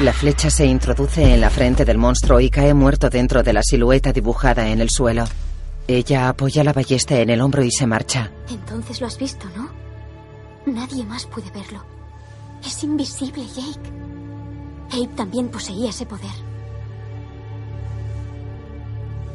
La 0.03 0.13
flecha 0.13 0.51
se 0.51 0.67
introduce 0.67 1.33
en 1.33 1.41
la 1.41 1.49
frente 1.49 1.85
del 1.85 1.97
monstruo 1.97 2.41
y 2.41 2.51
cae 2.51 2.75
muerto 2.75 3.09
dentro 3.09 3.45
de 3.45 3.53
la 3.53 3.63
silueta 3.63 4.13
dibujada 4.13 4.69
en 4.69 4.81
el 4.81 4.91
suelo. 4.91 5.23
Ella 5.87 6.29
apoya 6.29 6.65
la 6.65 6.73
ballesta 6.73 7.21
en 7.21 7.31
el 7.31 7.41
hombro 7.41 7.63
y 7.63 7.71
se 7.71 7.87
marcha. 7.87 8.29
Entonces 8.51 9.01
lo 9.01 9.07
has 9.07 9.17
visto, 9.17 9.47
¿no? 9.57 9.71
Nadie 10.67 11.05
más 11.05 11.25
puede 11.27 11.49
verlo. 11.53 11.85
Es 12.67 12.83
invisible, 12.83 13.45
Jake. 13.47 13.91
Abe 14.91 15.07
también 15.15 15.49
poseía 15.49 15.91
ese 15.91 16.05
poder. 16.05 16.35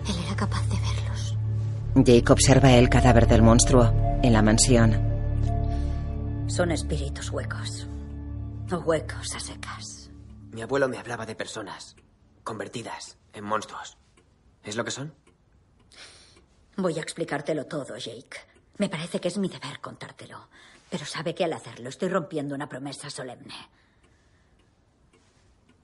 Él 0.05 0.15
era 0.25 0.35
capaz 0.35 0.63
de 0.67 0.75
verlos. 0.75 1.37
Jake 1.95 2.33
observa 2.33 2.73
el 2.73 2.89
cadáver 2.89 3.25
del 3.25 3.41
monstruo 3.41 3.93
en 4.21 4.33
la 4.33 4.41
mansión. 4.41 4.99
Son 6.47 6.71
espíritus 6.71 7.31
huecos. 7.31 7.87
O 8.69 8.79
huecos 8.79 9.33
a 9.33 9.39
secas. 9.39 9.96
Mi 10.57 10.63
abuelo 10.63 10.89
me 10.89 10.97
hablaba 10.97 11.27
de 11.27 11.35
personas 11.35 11.95
convertidas 12.43 13.19
en 13.31 13.43
monstruos. 13.43 13.95
¿Es 14.63 14.75
lo 14.75 14.83
que 14.83 14.89
son? 14.89 15.13
Voy 16.75 16.97
a 16.97 17.03
explicártelo 17.03 17.67
todo, 17.67 17.95
Jake. 17.95 18.39
Me 18.79 18.89
parece 18.89 19.21
que 19.21 19.27
es 19.27 19.37
mi 19.37 19.49
deber 19.49 19.79
contártelo. 19.81 20.49
Pero 20.89 21.05
sabe 21.05 21.35
que 21.35 21.43
al 21.43 21.53
hacerlo 21.53 21.89
estoy 21.89 22.09
rompiendo 22.09 22.55
una 22.55 22.67
promesa 22.67 23.11
solemne. 23.11 23.53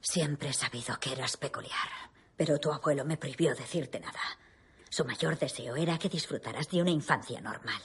Siempre 0.02 0.50
he 0.50 0.54
sabido 0.54 1.00
que 1.00 1.12
eras 1.12 1.38
peculiar, 1.38 1.90
pero 2.36 2.60
tu 2.60 2.74
abuelo 2.74 3.06
me 3.06 3.18
prohibió 3.18 3.54
decirte 3.54 4.00
nada. 4.00 4.40
Su 4.90 5.06
mayor 5.06 5.38
deseo 5.38 5.76
era 5.76 6.00
que 6.00 6.10
disfrutaras 6.10 6.68
de 6.70 6.82
una 6.82 6.90
infancia 6.90 7.40
normal. 7.42 7.84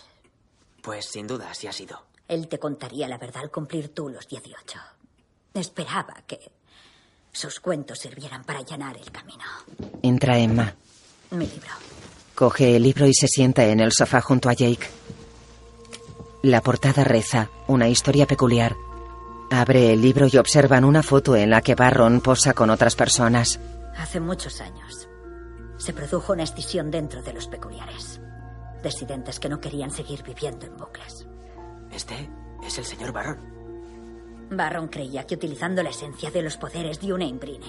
Pues 0.80 1.04
sin 1.04 1.26
duda 1.26 1.50
así 1.50 1.66
ha 1.66 1.72
sido. 1.72 2.06
Él 2.28 2.48
te 2.48 2.58
contaría 2.58 3.08
la 3.08 3.18
verdad 3.18 3.42
al 3.42 3.50
cumplir 3.50 3.92
tú 3.92 4.08
los 4.08 4.26
18. 4.26 4.80
Esperaba 5.52 6.22
que 6.26 6.57
sus 7.32 7.60
cuentos 7.60 7.98
sirvieran 7.98 8.44
para 8.44 8.60
allanar 8.60 8.96
el 8.96 9.10
camino. 9.10 9.44
Entra 10.02 10.38
Emma. 10.38 10.74
Mi 11.30 11.46
libro. 11.46 11.70
Coge 12.34 12.76
el 12.76 12.82
libro 12.82 13.06
y 13.06 13.14
se 13.14 13.28
sienta 13.28 13.64
en 13.66 13.80
el 13.80 13.92
sofá 13.92 14.20
junto 14.20 14.48
a 14.48 14.52
Jake. 14.52 14.86
La 16.42 16.60
portada 16.60 17.04
reza, 17.04 17.50
una 17.66 17.88
historia 17.88 18.26
peculiar. 18.26 18.76
Abre 19.50 19.92
el 19.92 20.00
libro 20.00 20.26
y 20.30 20.36
observan 20.36 20.84
una 20.84 21.02
foto 21.02 21.34
en 21.34 21.50
la 21.50 21.62
que 21.62 21.74
Barron 21.74 22.20
posa 22.20 22.54
con 22.54 22.70
otras 22.70 22.94
personas. 22.94 23.58
Hace 23.96 24.20
muchos 24.20 24.60
años 24.60 25.08
se 25.78 25.92
produjo 25.92 26.32
una 26.32 26.42
escisión 26.42 26.90
dentro 26.90 27.22
de 27.22 27.32
los 27.32 27.48
peculiares. 27.48 28.20
Desidentes 28.82 29.40
que 29.40 29.48
no 29.48 29.60
querían 29.60 29.90
seguir 29.90 30.22
viviendo 30.22 30.66
en 30.66 30.76
bucles. 30.76 31.26
Este 31.90 32.30
es 32.64 32.78
el 32.78 32.84
señor 32.84 33.12
Barron. 33.12 33.57
Barron 34.50 34.88
creía 34.88 35.26
que 35.26 35.34
utilizando 35.34 35.82
la 35.82 35.90
esencia 35.90 36.30
de 36.30 36.42
los 36.42 36.56
poderes 36.56 37.00
de 37.00 37.12
una 37.12 37.24
imbrine, 37.24 37.66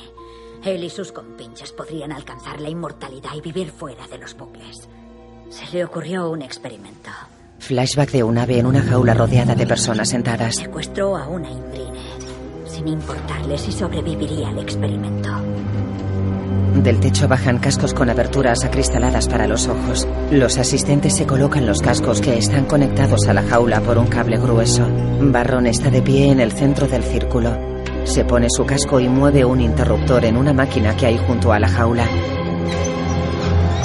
él 0.64 0.84
y 0.84 0.90
sus 0.90 1.12
compinches 1.12 1.72
podrían 1.72 2.12
alcanzar 2.12 2.60
la 2.60 2.70
inmortalidad 2.70 3.32
y 3.36 3.42
vivir 3.42 3.72
fuera 3.72 4.08
de 4.08 4.18
los 4.18 4.36
bucles. 4.36 4.88
Se 5.50 5.66
le 5.76 5.86
ocurrió 5.86 6.30
un 6.30 6.42
experimento. 6.42 7.10
Flashback 7.60 8.12
de 8.12 8.24
un 8.24 8.38
ave 8.38 8.60
en 8.60 8.66
una 8.66 8.82
jaula 8.82 9.14
rodeada 9.14 9.56
de 9.56 9.68
personas 9.68 10.10
sentadas. 10.10 10.56
Secuestró 10.56 11.18
a 11.18 11.28
una 11.28 11.50
imbrine, 11.50 12.00
sin 12.66 12.88
importarle 12.88 13.58
si 13.58 13.72
sobreviviría 13.72 14.50
al 14.50 14.60
experimento. 14.60 15.30
Del 16.76 17.00
techo 17.00 17.28
bajan 17.28 17.58
cascos 17.58 17.94
con 17.94 18.10
aberturas 18.10 18.64
acristaladas 18.64 19.28
para 19.28 19.48
los 19.48 19.68
ojos. 19.68 20.08
Los 20.32 20.58
asistentes 20.58 21.16
se 21.16 21.26
colocan 21.26 21.66
los 21.66 21.82
cascos 21.82 22.22
que 22.22 22.38
están 22.38 22.66
conectados 22.66 23.28
a 23.28 23.34
la 23.34 23.42
jaula 23.42 23.82
por 23.82 23.98
un 23.98 24.08
cable 24.08 24.38
grueso. 24.38 24.88
Barron 25.20 25.68
está 25.68 25.90
de 25.90 26.02
pie 26.02 26.32
en 26.32 26.40
el 26.40 26.52
centro 26.52 26.88
del 26.88 27.04
círculo. 27.04 27.58
Se 28.06 28.24
pone 28.24 28.48
su 28.50 28.66
casco 28.66 29.00
y 29.00 29.10
mueve 29.10 29.44
un 29.44 29.60
interruptor 29.60 30.24
en 30.26 30.38
una 30.38 30.54
máquina 30.54 30.96
que 30.96 31.08
hay 31.08 31.18
junto 31.18 31.52
a 31.52 31.60
la 31.60 31.68
jaula. 31.68 32.06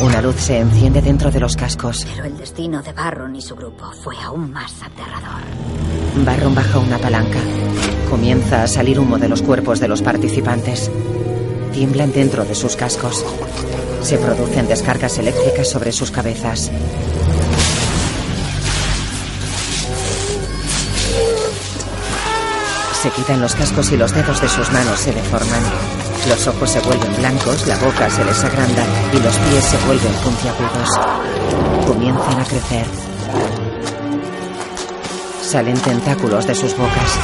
Una 0.03 0.21
luz 0.21 0.37
se 0.37 0.59
enciende 0.59 1.01
dentro 1.01 1.31
de 1.31 1.41
los 1.41 1.57
cascos. 1.57 2.07
Pero 2.15 2.27
el 2.27 2.37
destino 2.37 2.83
de 2.83 2.93
Barron 2.93 3.35
y 3.35 3.41
su 3.41 3.57
grupo 3.57 3.91
fue 4.03 4.15
aún 4.23 4.53
más 4.53 4.73
aterrador. 4.83 5.41
Barron 6.25 6.55
baja 6.55 6.79
una 6.79 6.99
palanca. 6.99 7.39
Comienza 8.11 8.63
a 8.63 8.67
salir 8.67 9.01
humo 9.01 9.19
de 9.19 9.29
los 9.29 9.43
cuerpos 9.43 9.81
de 9.81 9.89
los 9.89 10.03
participantes. 10.03 10.91
Tiemblan 11.75 12.13
dentro 12.13 12.45
de 12.45 12.55
sus 12.55 12.77
cascos. 12.77 13.25
Se 14.01 14.17
producen 14.17 14.69
descargas 14.69 15.19
eléctricas 15.19 15.69
sobre 15.69 15.91
sus 15.91 16.13
cabezas. 16.13 16.71
Se 23.03 23.11
quitan 23.11 23.41
los 23.41 23.57
cascos 23.57 23.91
y 23.91 23.97
los 23.97 24.15
dedos 24.15 24.41
de 24.41 24.49
sus 24.49 24.71
manos 24.71 25.01
se 25.01 25.13
deforman. 25.13 25.61
Los 26.29 26.47
ojos 26.47 26.71
se 26.71 26.79
vuelven 26.79 27.17
blancos, 27.17 27.67
la 27.67 27.77
boca 27.79 28.09
se 28.09 28.25
les 28.25 28.45
agranda 28.45 28.85
y 29.13 29.17
los 29.17 29.37
pies 29.37 29.65
se 29.65 29.77
vuelven 29.85 30.13
puntiagudos. 30.23 30.89
Comienzan 31.89 32.41
a 32.41 32.45
crecer. 32.45 32.87
Salen 35.43 35.77
tentáculos 35.79 36.47
de 36.47 36.55
sus 36.55 36.77
bocas. 36.77 37.19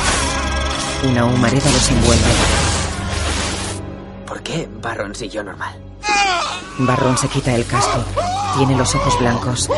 Una 1.09 1.25
humareda 1.25 1.71
los 1.71 1.89
envuelve. 1.89 2.70
¿Por 4.51 4.59
qué 4.59 4.69
Barron 4.83 5.15
siguió 5.15 5.45
normal? 5.45 5.75
Barron 6.81 7.17
se 7.17 7.29
quita 7.29 7.55
el 7.55 7.65
casco. 7.67 8.03
Tiene 8.57 8.77
los 8.77 8.93
ojos 8.97 9.19
blancos. 9.21 9.71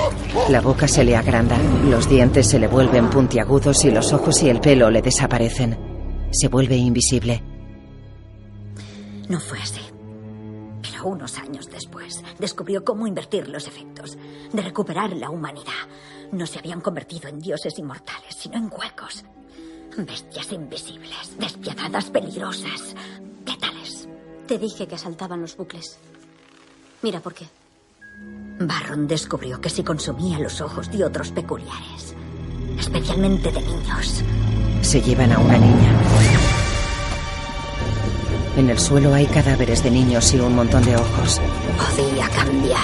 La 0.49 0.63
boca 0.63 0.89
se 0.89 1.05
le 1.05 1.15
agranda. 1.15 1.59
Los 1.85 2.09
dientes 2.09 2.49
se 2.49 2.59
le 2.59 2.69
vuelven 2.69 3.11
puntiagudos 3.11 3.85
y 3.85 3.91
los 3.91 4.13
ojos 4.15 4.43
y 4.43 4.49
el 4.49 4.61
pelo 4.61 4.91
le 4.91 5.03
desaparecen. 5.03 5.77
Se 6.31 6.49
vuelve 6.49 6.77
invisible. 6.77 7.43
No 9.29 9.41
fue 9.41 9.59
así. 9.61 9.83
Pero 10.81 11.07
unos 11.07 11.37
años 11.39 11.69
después 11.71 12.23
descubrió 12.39 12.83
cómo 12.83 13.07
invertir 13.07 13.49
los 13.49 13.67
efectos, 13.67 14.17
de 14.53 14.63
recuperar 14.63 15.13
la 15.13 15.29
humanidad. 15.29 15.73
No 16.33 16.47
se 16.47 16.59
habían 16.59 16.81
convertido 16.81 17.29
en 17.29 17.41
dioses 17.41 17.79
inmortales, 17.79 18.37
sino 18.39 18.57
en 18.57 18.71
huecos. 18.73 19.25
Bestias 19.99 20.51
invisibles, 20.53 21.37
despiadadas, 21.39 22.11
peligrosas. 22.11 22.95
¿Qué 23.45 23.55
tales? 23.59 24.09
Te 24.47 24.59
dije 24.59 24.87
que 24.87 24.95
asaltaban 24.97 25.41
los 25.41 25.57
bucles. 25.57 25.99
Mira 27.03 27.21
por 27.21 27.35
qué. 27.35 27.47
Barron 28.59 29.07
descubrió 29.07 29.61
que 29.61 29.71
si 29.71 29.83
consumía 29.83 30.39
los 30.39 30.61
ojos 30.61 30.91
de 30.91 31.05
otros 31.05 31.31
peculiares, 31.31 32.15
especialmente 32.79 33.51
de 33.51 33.61
niños, 33.61 34.23
se 34.83 35.01
llevan 35.01 35.33
a 35.33 35.39
una 35.39 35.59
niña. 35.59 35.93
En 38.57 38.69
el 38.69 38.79
suelo 38.79 39.15
hay 39.15 39.27
cadáveres 39.27 39.83
de 39.83 39.91
niños 39.91 40.33
y 40.35 40.39
un 40.39 40.55
montón 40.55 40.85
de 40.85 40.95
ojos. 40.97 41.41
Podía 41.79 42.29
cambiar. 42.29 42.79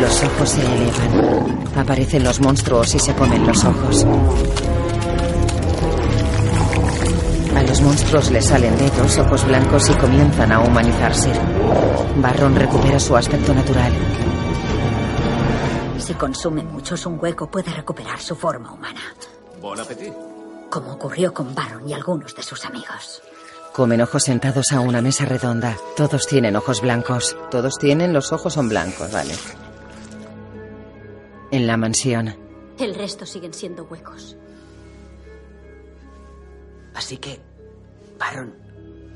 Los 0.00 0.22
ojos 0.22 0.50
se 0.50 0.60
elevan. 0.60 1.68
Aparecen 1.76 2.22
los 2.22 2.40
monstruos 2.40 2.94
y 2.94 2.98
se 2.98 3.14
comen 3.14 3.46
los 3.46 3.64
ojos. 3.64 4.06
Al 7.54 7.66
Los 7.66 7.80
monstruos 7.82 8.30
le 8.30 8.42
salen 8.42 8.76
de 8.76 8.90
dos 8.90 9.18
ojos 9.18 9.46
blancos 9.46 9.90
y 9.90 9.94
comienzan 9.94 10.52
a 10.52 10.60
humanizarse. 10.60 11.32
Barron 12.16 12.56
recupera 12.56 12.98
su 12.98 13.16
aspecto 13.16 13.54
natural. 13.54 13.92
Si 15.98 16.14
consume 16.14 16.64
muchos, 16.64 17.06
un 17.06 17.18
hueco 17.20 17.50
puede 17.50 17.72
recuperar 17.72 18.18
su 18.18 18.34
forma 18.34 18.72
humana. 18.72 19.00
Bon 19.60 19.78
appetit. 19.78 20.12
Como 20.70 20.92
ocurrió 20.92 21.32
con 21.32 21.54
Barron 21.54 21.88
y 21.88 21.92
algunos 21.92 22.34
de 22.34 22.42
sus 22.42 22.64
amigos. 22.64 23.22
Comen 23.72 24.02
ojos 24.02 24.24
sentados 24.24 24.72
a 24.72 24.80
una 24.80 25.00
mesa 25.00 25.24
redonda. 25.24 25.76
Todos 25.96 26.26
tienen 26.26 26.56
ojos 26.56 26.80
blancos. 26.80 27.36
Todos 27.50 27.78
tienen 27.78 28.12
los 28.12 28.32
ojos 28.32 28.54
son 28.54 28.68
blancos, 28.68 29.12
vale. 29.12 29.34
En 31.50 31.66
la 31.66 31.76
mansión. 31.76 32.36
El 32.78 32.94
resto 32.94 33.24
siguen 33.24 33.54
siendo 33.54 33.84
huecos. 33.84 34.36
Así 36.94 37.16
que. 37.18 37.40
Barron 38.18 38.54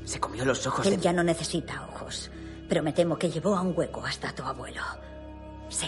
se 0.03 0.19
comió 0.19 0.43
los 0.45 0.65
ojos 0.67 0.85
Él 0.85 0.95
de. 0.97 1.01
ya 1.01 1.13
no 1.13 1.23
necesita 1.23 1.87
ojos, 1.87 2.29
pero 2.67 2.83
me 2.83 2.93
temo 2.93 3.17
que 3.17 3.29
llevó 3.29 3.55
a 3.55 3.61
un 3.61 3.73
hueco 3.75 4.03
hasta 4.05 4.33
tu 4.33 4.43
abuelo. 4.43 4.81
Sí. 5.69 5.87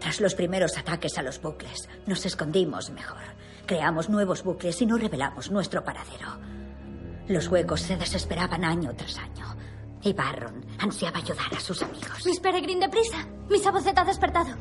Tras 0.00 0.20
los 0.20 0.34
primeros 0.34 0.76
ataques 0.78 1.18
a 1.18 1.22
los 1.22 1.40
bucles, 1.40 1.88
nos 2.06 2.24
escondimos 2.26 2.90
mejor. 2.90 3.22
Creamos 3.66 4.08
nuevos 4.08 4.42
bucles 4.44 4.80
y 4.82 4.86
no 4.86 4.96
revelamos 4.96 5.50
nuestro 5.50 5.82
paradero. 5.82 6.38
Los 7.28 7.48
huecos 7.48 7.80
se 7.80 7.96
desesperaban 7.96 8.64
año 8.64 8.92
tras 8.96 9.18
año. 9.18 9.56
Y 10.02 10.12
Barron 10.12 10.64
ansiaba 10.78 11.18
ayudar 11.18 11.52
a 11.56 11.58
sus 11.60 11.82
amigos. 11.82 12.24
Miss 12.24 12.38
Peregrine, 12.38 12.86
deprisa. 12.86 13.26
Mi 13.50 13.58
saboceta 13.58 14.02
ha 14.02 14.04
despertado. 14.04 14.54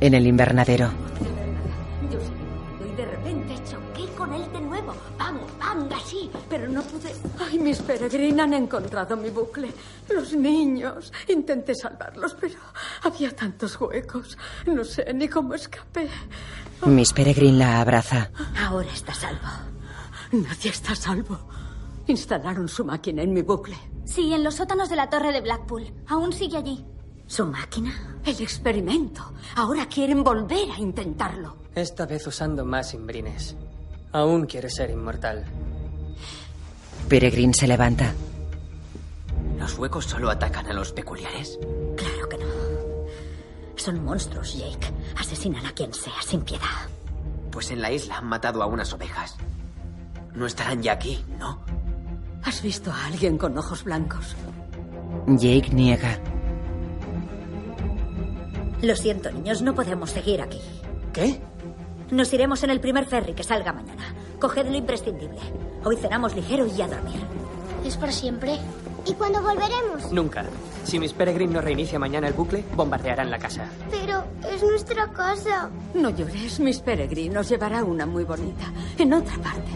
En 0.00 0.14
el 0.14 0.26
invernadero. 0.26 0.90
Yo 2.10 2.18
seguí 2.20 2.92
y 2.92 2.96
de 2.96 3.06
repente 3.06 3.54
choqué 3.70 3.87
con 4.18 4.34
él 4.34 4.52
de 4.52 4.60
nuevo. 4.60 4.92
Vamos, 5.16 5.46
bang, 5.60 5.92
así. 5.92 6.28
Pero 6.50 6.68
no 6.68 6.82
pude. 6.82 7.14
Ay, 7.38 7.58
mis 7.60 7.78
Peregrine 7.78 8.42
han 8.42 8.52
encontrado 8.52 9.16
mi 9.16 9.30
bucle. 9.30 9.72
Los 10.12 10.32
niños. 10.32 11.12
Intenté 11.28 11.72
salvarlos, 11.76 12.34
pero 12.34 12.58
había 13.04 13.34
tantos 13.34 13.80
huecos. 13.80 14.36
No 14.66 14.84
sé 14.84 15.14
ni 15.14 15.28
cómo 15.28 15.54
escapé. 15.54 16.10
Miss 16.84 17.12
Peregrine 17.12 17.58
la 17.58 17.80
abraza. 17.80 18.30
Ahora 18.60 18.88
está 18.92 19.14
salvo. 19.14 19.48
Nadie 20.32 20.70
está 20.70 20.96
salvo. 20.96 21.38
Instalaron 22.08 22.68
su 22.68 22.84
máquina 22.84 23.22
en 23.22 23.32
mi 23.32 23.42
bucle. 23.42 23.76
Sí, 24.04 24.32
en 24.32 24.42
los 24.42 24.56
sótanos 24.56 24.88
de 24.88 24.96
la 24.96 25.08
torre 25.08 25.32
de 25.32 25.42
Blackpool. 25.42 25.92
Aún 26.08 26.32
sigue 26.32 26.56
allí. 26.56 26.84
¿Su 27.26 27.46
máquina? 27.46 27.92
El 28.24 28.40
experimento. 28.40 29.32
Ahora 29.54 29.86
quieren 29.86 30.24
volver 30.24 30.70
a 30.70 30.80
intentarlo. 30.80 31.58
Esta 31.74 32.06
vez 32.06 32.26
usando 32.26 32.64
más 32.64 32.94
imbrines. 32.94 33.54
Aún 34.12 34.46
quiere 34.46 34.70
ser 34.70 34.90
inmortal. 34.90 35.44
Peregrine 37.08 37.54
se 37.54 37.66
levanta. 37.66 38.14
¿Los 39.58 39.78
huecos 39.78 40.06
solo 40.06 40.30
atacan 40.30 40.66
a 40.66 40.72
los 40.72 40.92
peculiares? 40.92 41.58
Claro 41.96 42.28
que 42.28 42.38
no. 42.38 42.44
Son 43.76 44.04
monstruos, 44.04 44.54
Jake. 44.58 44.92
Asesinan 45.16 45.66
a 45.66 45.72
quien 45.72 45.92
sea 45.92 46.22
sin 46.24 46.42
piedad. 46.42 46.88
Pues 47.50 47.70
en 47.70 47.82
la 47.82 47.92
isla 47.92 48.18
han 48.18 48.26
matado 48.26 48.62
a 48.62 48.66
unas 48.66 48.92
ovejas. 48.92 49.36
No 50.34 50.46
estarán 50.46 50.82
ya 50.82 50.92
aquí, 50.92 51.24
¿no? 51.38 51.60
¿Has 52.44 52.62
visto 52.62 52.90
a 52.92 53.06
alguien 53.06 53.36
con 53.36 53.56
ojos 53.58 53.84
blancos? 53.84 54.36
Jake 55.26 55.70
niega. 55.72 56.18
Lo 58.80 58.94
siento, 58.94 59.30
niños, 59.32 59.60
no 59.60 59.74
podemos 59.74 60.10
seguir 60.10 60.40
aquí. 60.40 60.60
¿Qué? 61.12 61.40
Nos 62.10 62.32
iremos 62.32 62.62
en 62.62 62.70
el 62.70 62.80
primer 62.80 63.04
ferry 63.04 63.34
que 63.34 63.44
salga 63.44 63.72
mañana. 63.72 64.14
Coged 64.40 64.66
lo 64.66 64.76
imprescindible. 64.76 65.38
Hoy 65.84 65.96
cenamos 65.96 66.34
ligero 66.34 66.66
y 66.66 66.80
a 66.80 66.88
dormir. 66.88 67.20
¿Es 67.84 67.96
para 67.96 68.12
siempre? 68.12 68.58
¿Y 69.06 69.12
cuándo 69.12 69.42
volveremos? 69.42 70.10
Nunca. 70.12 70.44
Si 70.84 70.98
Miss 70.98 71.12
Peregrine 71.12 71.52
no 71.52 71.60
reinicia 71.60 71.98
mañana 71.98 72.28
el 72.28 72.34
bucle, 72.34 72.64
bombardearán 72.74 73.30
la 73.30 73.38
casa. 73.38 73.68
Pero 73.90 74.24
es 74.50 74.62
nuestra 74.62 75.06
casa. 75.12 75.70
No 75.94 76.10
llores, 76.10 76.60
Miss 76.60 76.80
Peregrine 76.80 77.34
nos 77.34 77.48
llevará 77.48 77.84
una 77.84 78.06
muy 78.06 78.24
bonita. 78.24 78.64
En 78.96 79.12
otra 79.12 79.36
parte. 79.38 79.70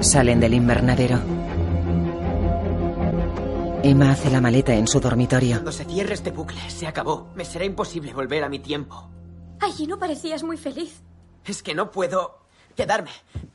Salen 0.00 0.40
del 0.40 0.54
invernadero. 0.54 1.20
Emma 3.82 4.10
hace 4.10 4.30
la 4.30 4.40
maleta 4.40 4.74
en 4.74 4.86
su 4.86 5.00
dormitorio. 5.00 5.56
Cuando 5.56 5.72
se 5.72 5.84
cierre 5.84 6.14
este 6.14 6.30
bucle, 6.30 6.58
se 6.70 6.86
acabó. 6.86 7.28
Me 7.34 7.44
será 7.44 7.64
imposible 7.64 8.12
volver 8.12 8.42
a 8.42 8.48
mi 8.48 8.58
tiempo. 8.58 9.10
Allí 9.60 9.86
no 9.86 9.98
parecías 9.98 10.42
muy 10.42 10.56
feliz. 10.56 11.02
Es 11.46 11.62
que 11.62 11.74
no 11.74 11.90
puedo 11.90 12.40
quedarme. 12.74 13.10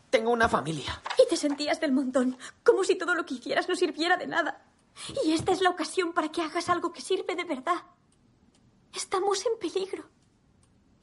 Tengo 0.10 0.32
una 0.32 0.50
familia. 0.50 1.02
Y 1.18 1.30
te 1.30 1.38
sentías 1.38 1.80
del 1.80 1.92
montón, 1.92 2.38
como 2.64 2.84
si 2.84 2.96
todo 2.96 3.16
lo 3.16 3.26
que 3.26 3.36
hicieras 3.36 3.70
no 3.70 3.76
sirviera 3.76 4.18
de 4.18 4.28
nada. 4.28 4.64
Y 5.24 5.32
esta 5.34 5.52
es 5.52 5.62
la 5.62 5.70
ocasión 5.70 6.14
para 6.14 6.30
que 6.30 6.42
hagas 6.42 6.70
algo 6.70 6.92
que 6.92 7.02
sirve 7.02 7.36
de 7.36 7.44
verdad. 7.44 7.82
Estamos 8.94 9.46
en 9.46 9.58
peligro. 9.60 10.10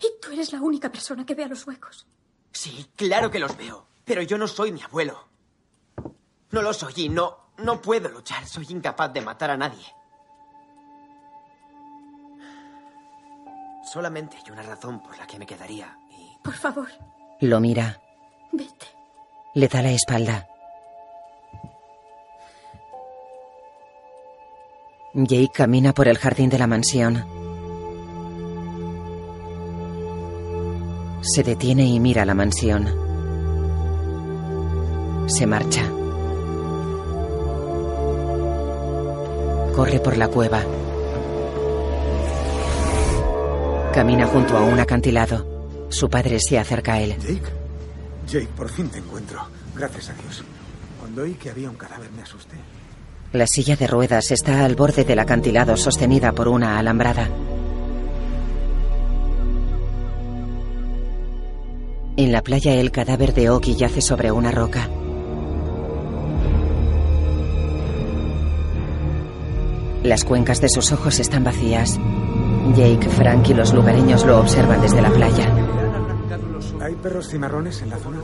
Y 0.01 0.20
tú 0.20 0.31
eres 0.32 0.52
la 0.52 0.60
única 0.60 0.90
persona 0.90 1.24
que 1.24 1.35
ve 1.35 1.44
a 1.44 1.48
los 1.48 1.66
huecos. 1.66 2.06
Sí, 2.52 2.90
claro 2.97 3.31
que 3.31 3.39
los 3.39 3.56
veo. 3.56 3.86
Pero 4.05 4.23
yo 4.23 4.39
no 4.39 4.47
soy 4.47 4.73
mi 4.73 4.82
abuelo. 4.82 5.28
No 6.51 6.62
lo 6.62 6.73
soy 6.73 6.94
y 6.97 7.09
no, 7.09 7.51
no 7.59 7.81
puedo 7.81 8.09
luchar. 8.09 8.47
Soy 8.47 8.66
incapaz 8.70 9.12
de 9.12 9.20
matar 9.20 9.51
a 9.51 9.56
nadie. 9.56 9.85
Solamente 13.90 14.36
hay 14.36 14.51
una 14.51 14.62
razón 14.62 15.02
por 15.02 15.16
la 15.16 15.27
que 15.27 15.39
me 15.39 15.47
quedaría. 15.47 15.98
Por 16.49 16.55
favor, 16.57 16.89
Lo 17.41 17.61
mira. 17.61 18.01
vete. 18.53 18.87
Le 19.53 19.69
da 19.69 19.83
la 19.83 19.91
espalda. 19.91 20.49
Jake 25.12 25.51
camina 25.53 25.93
por 25.93 26.09
el 26.09 26.16
jardín 26.16 26.49
de 26.49 26.59
la 26.59 26.66
mansión. 26.66 27.23
Se 31.20 31.43
detiene 31.43 31.85
y 31.85 32.01
mira 32.01 32.25
la 32.25 32.33
mansión. 32.33 32.87
Se 35.29 35.47
marcha. 35.47 35.83
Corre 39.77 40.01
por 40.01 40.16
la 40.16 40.29
cueva. 40.29 40.62
Camina 43.93 44.27
junto 44.27 44.57
a 44.57 44.62
un 44.62 44.81
acantilado. 44.81 45.48
Su 45.89 46.09
padre 46.09 46.39
se 46.39 46.59
acerca 46.59 46.94
a 46.94 47.01
él. 47.01 47.16
Jake. 47.19 47.43
Jake, 48.27 48.48
por 48.56 48.69
fin 48.69 48.89
te 48.89 48.98
encuentro. 48.98 49.40
Gracias 49.74 50.10
a 50.10 50.15
Dios. 50.15 50.44
Cuando 51.01 51.23
oí 51.23 51.35
que 51.35 51.51
había 51.51 51.70
un 51.70 51.77
cadáver 51.77 52.10
me 52.10 52.23
asusté. 52.23 52.56
La 53.32 53.47
silla 53.47 53.77
de 53.77 53.86
ruedas 53.86 54.31
está 54.31 54.65
al 54.65 54.74
borde 54.74 55.05
del 55.05 55.19
acantilado 55.19 55.77
sostenida 55.77 56.32
por 56.32 56.48
una 56.48 56.78
alambrada. 56.78 57.28
En 62.16 62.32
la 62.32 62.43
playa 62.43 62.74
el 62.74 62.90
cadáver 62.90 63.32
de 63.32 63.51
Oki 63.51 63.77
yace 63.77 64.01
sobre 64.01 64.32
una 64.32 64.51
roca. 64.51 64.89
Las 70.02 70.24
cuencas 70.24 70.60
de 70.60 70.69
sus 70.69 70.90
ojos 70.90 71.20
están 71.20 71.44
vacías. 71.44 71.98
Jake, 72.74 73.09
Frank 73.10 73.48
y 73.51 73.55
los 73.55 73.73
lugareños 73.73 74.24
lo 74.24 74.40
observan 74.40 74.81
desde 74.81 75.02
la 75.02 75.10
playa. 75.10 75.78
¿Hay 76.99 77.03
perros 77.05 77.29
cimarrones 77.29 77.81
en 77.83 77.91
la 77.91 77.99
zona? 77.99 78.19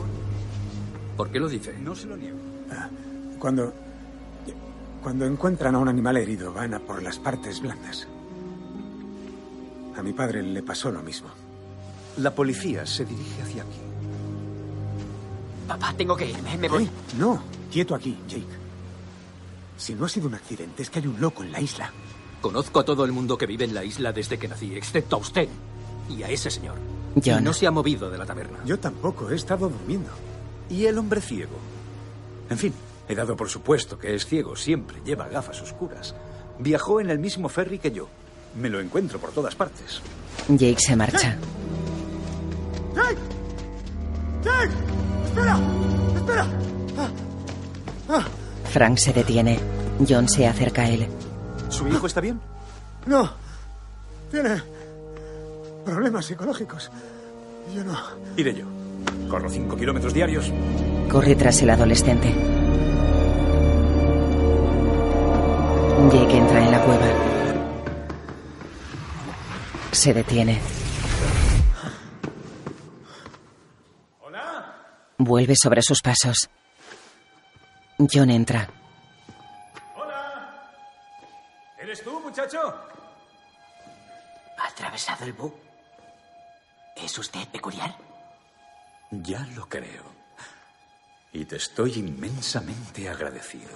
¿Por 1.16 1.30
qué 1.30 1.38
lo 1.38 1.48
dice? 1.48 1.78
No 1.78 1.94
se 1.94 2.08
lo 2.08 2.16
niego. 2.16 2.36
Cuando. 3.38 3.72
Cuando 5.00 5.26
encuentran 5.26 5.76
a 5.76 5.78
un 5.78 5.88
animal 5.88 6.16
herido, 6.16 6.52
van 6.52 6.74
a 6.74 6.80
por 6.80 7.00
las 7.00 7.20
partes 7.20 7.60
blandas. 7.60 8.08
A 9.96 10.02
mi 10.02 10.12
padre 10.12 10.42
le 10.42 10.60
pasó 10.64 10.90
lo 10.90 11.02
mismo. 11.02 11.28
La 12.16 12.34
policía 12.34 12.84
se 12.84 13.04
dirige 13.04 13.42
hacia 13.42 13.62
aquí. 13.62 13.78
Papá, 15.68 15.94
tengo 15.96 16.16
que 16.16 16.30
irme. 16.30 16.58
Me 16.58 16.68
voy. 16.68 16.90
No, 17.16 17.40
quieto 17.70 17.94
aquí, 17.94 18.18
Jake. 18.26 18.44
Si 19.76 19.94
no 19.94 20.06
ha 20.06 20.08
sido 20.08 20.26
un 20.26 20.34
accidente, 20.34 20.82
es 20.82 20.90
que 20.90 20.98
hay 20.98 21.06
un 21.06 21.20
loco 21.20 21.44
en 21.44 21.52
la 21.52 21.60
isla. 21.60 21.92
Conozco 22.40 22.80
a 22.80 22.84
todo 22.84 23.04
el 23.04 23.12
mundo 23.12 23.38
que 23.38 23.46
vive 23.46 23.66
en 23.66 23.74
la 23.74 23.84
isla 23.84 24.12
desde 24.12 24.36
que 24.36 24.48
nací, 24.48 24.74
excepto 24.74 25.14
a 25.14 25.20
usted 25.20 25.48
y 26.10 26.24
a 26.24 26.28
ese 26.28 26.50
señor. 26.50 27.03
John. 27.22 27.40
Y 27.40 27.44
no 27.44 27.52
se 27.52 27.66
ha 27.66 27.70
movido 27.70 28.10
de 28.10 28.18
la 28.18 28.26
taberna. 28.26 28.58
Yo 28.64 28.78
tampoco, 28.78 29.30
he 29.30 29.34
estado 29.34 29.68
durmiendo. 29.68 30.10
¿Y 30.68 30.86
el 30.86 30.98
hombre 30.98 31.20
ciego? 31.20 31.56
En 32.50 32.58
fin, 32.58 32.74
he 33.08 33.14
dado 33.14 33.36
por 33.36 33.48
supuesto 33.48 33.98
que 33.98 34.14
es 34.14 34.26
ciego, 34.26 34.56
siempre 34.56 35.00
lleva 35.04 35.28
gafas 35.28 35.60
oscuras. 35.62 36.14
Viajó 36.58 37.00
en 37.00 37.10
el 37.10 37.18
mismo 37.18 37.48
ferry 37.48 37.78
que 37.78 37.90
yo. 37.90 38.08
Me 38.60 38.68
lo 38.68 38.80
encuentro 38.80 39.18
por 39.18 39.32
todas 39.32 39.54
partes. 39.54 40.00
Jake 40.48 40.80
se 40.80 40.96
marcha. 40.96 41.36
¡Jake! 42.94 43.18
¡Jake! 44.44 44.74
¡Espera! 45.26 45.58
¡Espera! 46.16 46.48
Frank 48.70 48.98
se 48.98 49.12
detiene. 49.12 49.58
John 50.08 50.28
se 50.28 50.46
acerca 50.46 50.82
a 50.82 50.88
él. 50.88 51.06
¿Su 51.68 51.86
hijo 51.88 52.06
está 52.06 52.20
bien? 52.20 52.40
No. 53.06 53.30
Tiene 54.30 54.62
problemas 55.84 56.26
psicológicos. 56.26 56.90
Yo 57.74 57.84
no. 57.84 57.98
Iré 58.36 58.54
yo. 58.54 58.66
Corro 59.28 59.48
cinco 59.48 59.76
kilómetros 59.76 60.12
diarios. 60.12 60.52
Corre 61.10 61.34
tras 61.36 61.60
el 61.62 61.70
adolescente. 61.70 62.34
Jake 66.10 66.36
entra 66.36 66.64
en 66.64 66.70
la 66.70 66.84
cueva. 66.84 67.06
Se 69.92 70.12
detiene. 70.12 70.60
Vuelve 75.18 75.56
sobre 75.56 75.80
sus 75.80 76.02
pasos. 76.02 76.50
John 78.12 78.30
entra. 78.30 78.68
¿Eres 81.78 82.02
tú, 82.02 82.20
muchacho? 82.20 82.58
¿Ha 84.58 84.66
atravesado 84.68 85.24
el 85.24 85.32
bu? 85.32 85.63
¿Es 86.96 87.18
usted 87.18 87.46
peculiar? 87.48 87.96
Ya 89.10 89.40
lo 89.54 89.68
creo. 89.68 90.04
Y 91.32 91.44
te 91.44 91.56
estoy 91.56 91.94
inmensamente 91.94 93.08
agradecido. 93.08 93.72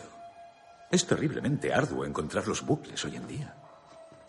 Es 0.90 1.07
terriblemente 1.07 1.74
arduo 1.74 2.05
encontrar 2.05 2.47
los 2.47 2.65
bucles 2.65 3.05
hoy 3.05 3.16
en 3.16 3.27
día. 3.27 3.55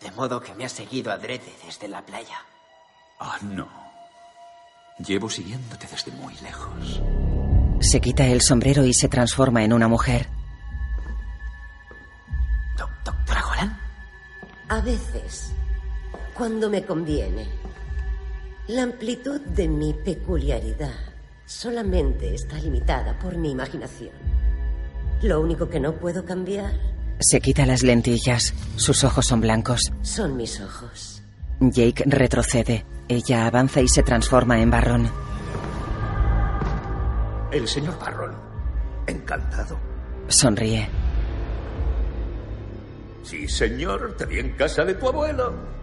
De 0.00 0.10
modo 0.12 0.40
que 0.40 0.54
me 0.54 0.64
has 0.64 0.72
seguido 0.72 1.12
adrede 1.12 1.52
desde 1.64 1.88
la 1.88 2.04
playa. 2.04 2.38
Ah, 3.20 3.38
no. 3.42 3.68
Llevo 4.98 5.30
siguiéndote 5.30 5.86
desde 5.86 6.12
muy 6.12 6.34
lejos. 6.36 7.00
Se 7.80 8.00
quita 8.00 8.26
el 8.26 8.42
sombrero 8.42 8.84
y 8.84 8.92
se 8.92 9.08
transforma 9.08 9.62
en 9.62 9.72
una 9.72 9.88
mujer. 9.88 10.28
¿Doctora 12.76 13.46
Holland? 13.46 13.78
A 14.68 14.80
veces, 14.80 15.52
cuando 16.34 16.68
me 16.68 16.84
conviene, 16.84 17.59
la 18.70 18.84
amplitud 18.84 19.40
de 19.40 19.66
mi 19.66 19.92
peculiaridad 19.92 20.94
solamente 21.44 22.32
está 22.32 22.56
limitada 22.58 23.18
por 23.18 23.36
mi 23.36 23.50
imaginación. 23.50 24.12
Lo 25.22 25.40
único 25.40 25.68
que 25.68 25.80
no 25.80 25.96
puedo 25.96 26.24
cambiar 26.24 26.72
Se 27.18 27.40
quita 27.40 27.66
las 27.66 27.82
lentillas. 27.82 28.54
Sus 28.76 29.02
ojos 29.02 29.26
son 29.26 29.40
blancos. 29.40 29.92
son 30.02 30.36
mis 30.36 30.60
ojos. 30.60 31.20
Jake 31.58 32.04
retrocede. 32.06 32.86
Ella 33.08 33.46
avanza 33.46 33.80
y 33.80 33.88
se 33.88 34.04
transforma 34.04 34.60
en 34.60 34.70
Barrón. 34.70 35.10
El 37.50 37.66
señor 37.66 37.98
Barron. 37.98 38.36
Encantado. 39.08 39.76
Sonríe. 40.28 40.88
Sí, 43.24 43.48
señor, 43.48 44.14
te 44.16 44.26
vi 44.26 44.38
en 44.38 44.52
casa 44.52 44.84
de 44.84 44.94
tu 44.94 45.08
abuelo. 45.08 45.79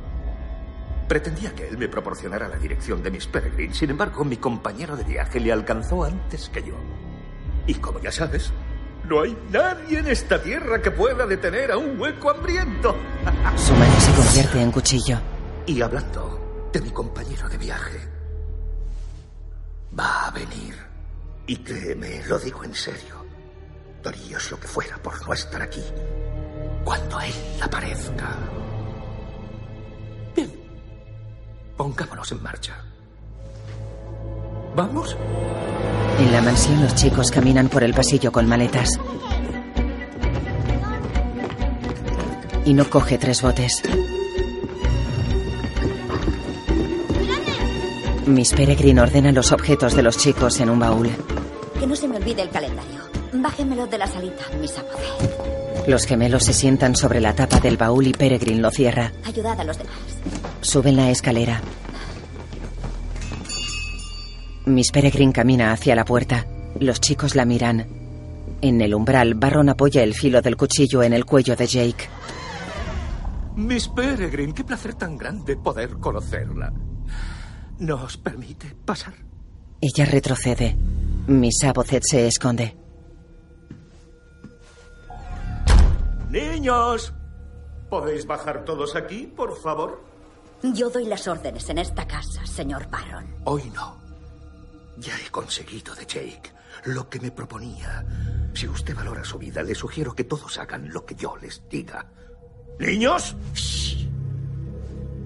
Pretendía 1.08 1.56
que 1.56 1.68
él 1.68 1.78
me 1.78 1.88
proporcionara 1.88 2.48
la 2.48 2.58
dirección 2.58 3.02
de 3.02 3.12
Miss 3.12 3.28
Peregrine. 3.28 3.74
Sin 3.74 3.90
embargo, 3.90 4.26
mi 4.26 4.38
compañero 4.38 4.98
de 4.98 5.04
viaje 5.04 5.40
le 5.40 5.52
alcanzó 5.52 6.04
antes 6.04 6.50
que 6.50 6.64
yo. 6.64 6.76
Y 7.66 7.76
como 7.76 8.00
ya 8.00 8.12
sabes, 8.12 8.52
no 9.06 9.22
hay 9.22 9.38
nadie 9.50 10.00
en 10.00 10.08
esta 10.08 10.42
tierra 10.42 10.82
que 10.82 10.92
pueda 10.92 11.26
detener 11.26 11.72
a 11.72 11.78
un 11.78 12.00
hueco 12.00 12.30
hambriento. 12.30 12.96
Su 13.56 13.74
mano 13.74 14.00
se 14.00 14.12
convierte 14.14 14.62
en 14.62 14.72
cuchillo. 14.72 15.20
Y 15.66 15.82
hablando 15.82 16.70
de 16.74 16.82
mi 16.82 16.90
compañero 16.92 17.48
de 17.48 17.58
viaje, 17.58 18.00
va 19.98 20.28
a 20.28 20.32
venir. 20.32 20.76
Y 21.46 21.58
créeme, 21.58 22.26
lo 22.28 22.38
digo 22.38 22.64
en 22.66 22.76
serio. 22.76 23.26
Darías 24.04 24.52
lo 24.52 24.60
que 24.60 24.68
fuera 24.68 24.98
por 24.98 25.26
no 25.26 25.34
estar 25.34 25.62
aquí 25.62 25.84
cuando 26.88 27.20
él 27.20 27.34
aparezca. 27.62 28.57
Pongámonos 31.78 32.32
en 32.32 32.44
marcha. 32.44 32.76
¿Vamos? 34.76 35.16
En 36.20 36.32
la 36.32 36.42
mansión 36.42 36.82
los 36.82 36.96
chicos 36.96 37.32
caminan 37.32 37.70
por 37.70 37.84
el 37.84 37.94
pasillo 37.94 38.32
con 38.32 38.48
maletas. 38.48 38.90
Y 42.66 42.74
no 42.74 42.90
coge 42.90 43.18
tres 43.18 43.42
botes. 43.42 43.84
Miss 48.26 48.54
Peregrine 48.54 49.00
ordena 49.00 49.32
los 49.32 49.52
objetos 49.52 49.96
de 49.96 50.04
los 50.04 50.18
chicos 50.18 50.60
en 50.60 50.70
un 50.70 50.80
baúl. 50.80 51.10
Que 51.80 51.88
no 51.88 51.96
se 51.96 52.08
me 52.08 52.18
olvide 52.18 52.42
el 52.42 52.50
calendario. 52.50 53.02
Bájemelo 53.32 53.88
de 53.88 53.98
la 53.98 54.08
salita, 54.08 54.44
mis 54.60 54.78
amores. 54.78 55.47
Los 55.88 56.06
gemelos 56.06 56.44
se 56.44 56.52
sientan 56.52 56.98
sobre 56.98 57.22
la 57.22 57.34
tapa 57.34 57.62
del 57.62 57.78
baúl 57.78 58.08
y 58.08 58.12
Peregrine 58.12 58.60
lo 58.60 58.70
cierra. 58.72 59.14
Ayudad 59.24 59.58
a 59.58 59.64
los 59.64 59.78
demás. 59.78 59.96
Suben 60.60 60.98
la 60.98 61.10
escalera. 61.10 61.62
Miss 64.66 64.92
Peregrine 64.92 65.32
camina 65.32 65.72
hacia 65.72 65.96
la 65.96 66.04
puerta. 66.04 66.46
Los 66.82 67.00
chicos 67.00 67.36
la 67.36 67.46
miran. 67.46 67.88
En 68.62 68.82
el 68.82 68.94
umbral, 68.94 69.36
Barron 69.36 69.70
apoya 69.70 70.04
el 70.04 70.14
filo 70.14 70.42
del 70.42 70.58
cuchillo 70.58 71.04
en 71.04 71.14
el 71.14 71.24
cuello 71.24 71.56
de 71.56 71.68
Jake. 71.68 72.10
Miss 73.56 73.88
Peregrine, 73.88 74.54
qué 74.54 74.66
placer 74.66 74.94
tan 74.96 75.18
grande 75.18 75.56
poder 75.56 76.00
conocerla. 76.00 76.74
¿Nos 77.80 78.18
permite 78.18 78.76
pasar? 78.84 79.14
Ella 79.80 80.04
retrocede. 80.04 80.76
Miss 81.28 81.64
Abocet 81.64 82.04
se 82.04 82.28
esconde. 82.28 82.76
Niños, 86.30 87.14
¿podéis 87.90 88.26
bajar 88.26 88.66
todos 88.66 88.96
aquí, 88.96 89.28
por 89.28 89.58
favor? 89.58 90.02
Yo 90.62 90.90
doy 90.90 91.06
las 91.06 91.28
órdenes 91.28 91.70
en 91.70 91.78
esta 91.78 92.08
casa, 92.08 92.46
señor 92.46 92.90
Barron. 92.90 93.26
Hoy 93.46 93.72
no. 93.74 93.96
Ya 94.98 95.14
he 95.26 95.30
conseguido 95.30 95.94
de 95.96 96.06
Jake 96.06 96.52
lo 96.86 97.08
que 97.10 97.20
me 97.20 97.32
proponía. 97.32 98.06
Si 98.54 98.68
usted 98.68 98.96
valora 98.96 99.24
su 99.24 99.38
vida, 99.38 99.62
le 99.64 99.76
sugiero 99.76 100.14
que 100.14 100.24
todos 100.24 100.58
hagan 100.58 100.92
lo 100.92 101.06
que 101.06 101.16
yo 101.16 101.38
les 101.38 101.62
diga. 101.70 102.06
¿Niños? 102.80 103.36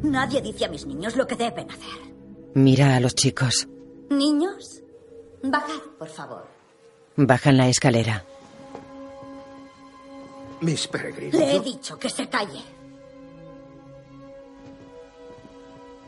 Nadie 0.04 0.42
dice 0.42 0.66
a 0.66 0.70
mis 0.70 0.86
niños 0.86 1.16
lo 1.16 1.26
que 1.28 1.36
deben 1.36 1.70
hacer. 1.70 2.14
Mira 2.54 2.96
a 2.96 3.00
los 3.00 3.16
chicos. 3.16 3.68
Niños, 4.10 4.82
bajad, 5.44 5.82
por 5.98 6.10
favor. 6.10 6.48
Bajan 7.16 7.58
la 7.58 7.70
escalera. 7.70 8.26
Miss 10.62 10.88
Peregrine. 10.88 11.38
Le 11.38 11.52
he 11.52 11.56
yo- 11.56 11.64
dicho 11.64 11.98
que 12.00 12.10
se 12.10 12.28
calle. 12.30 12.62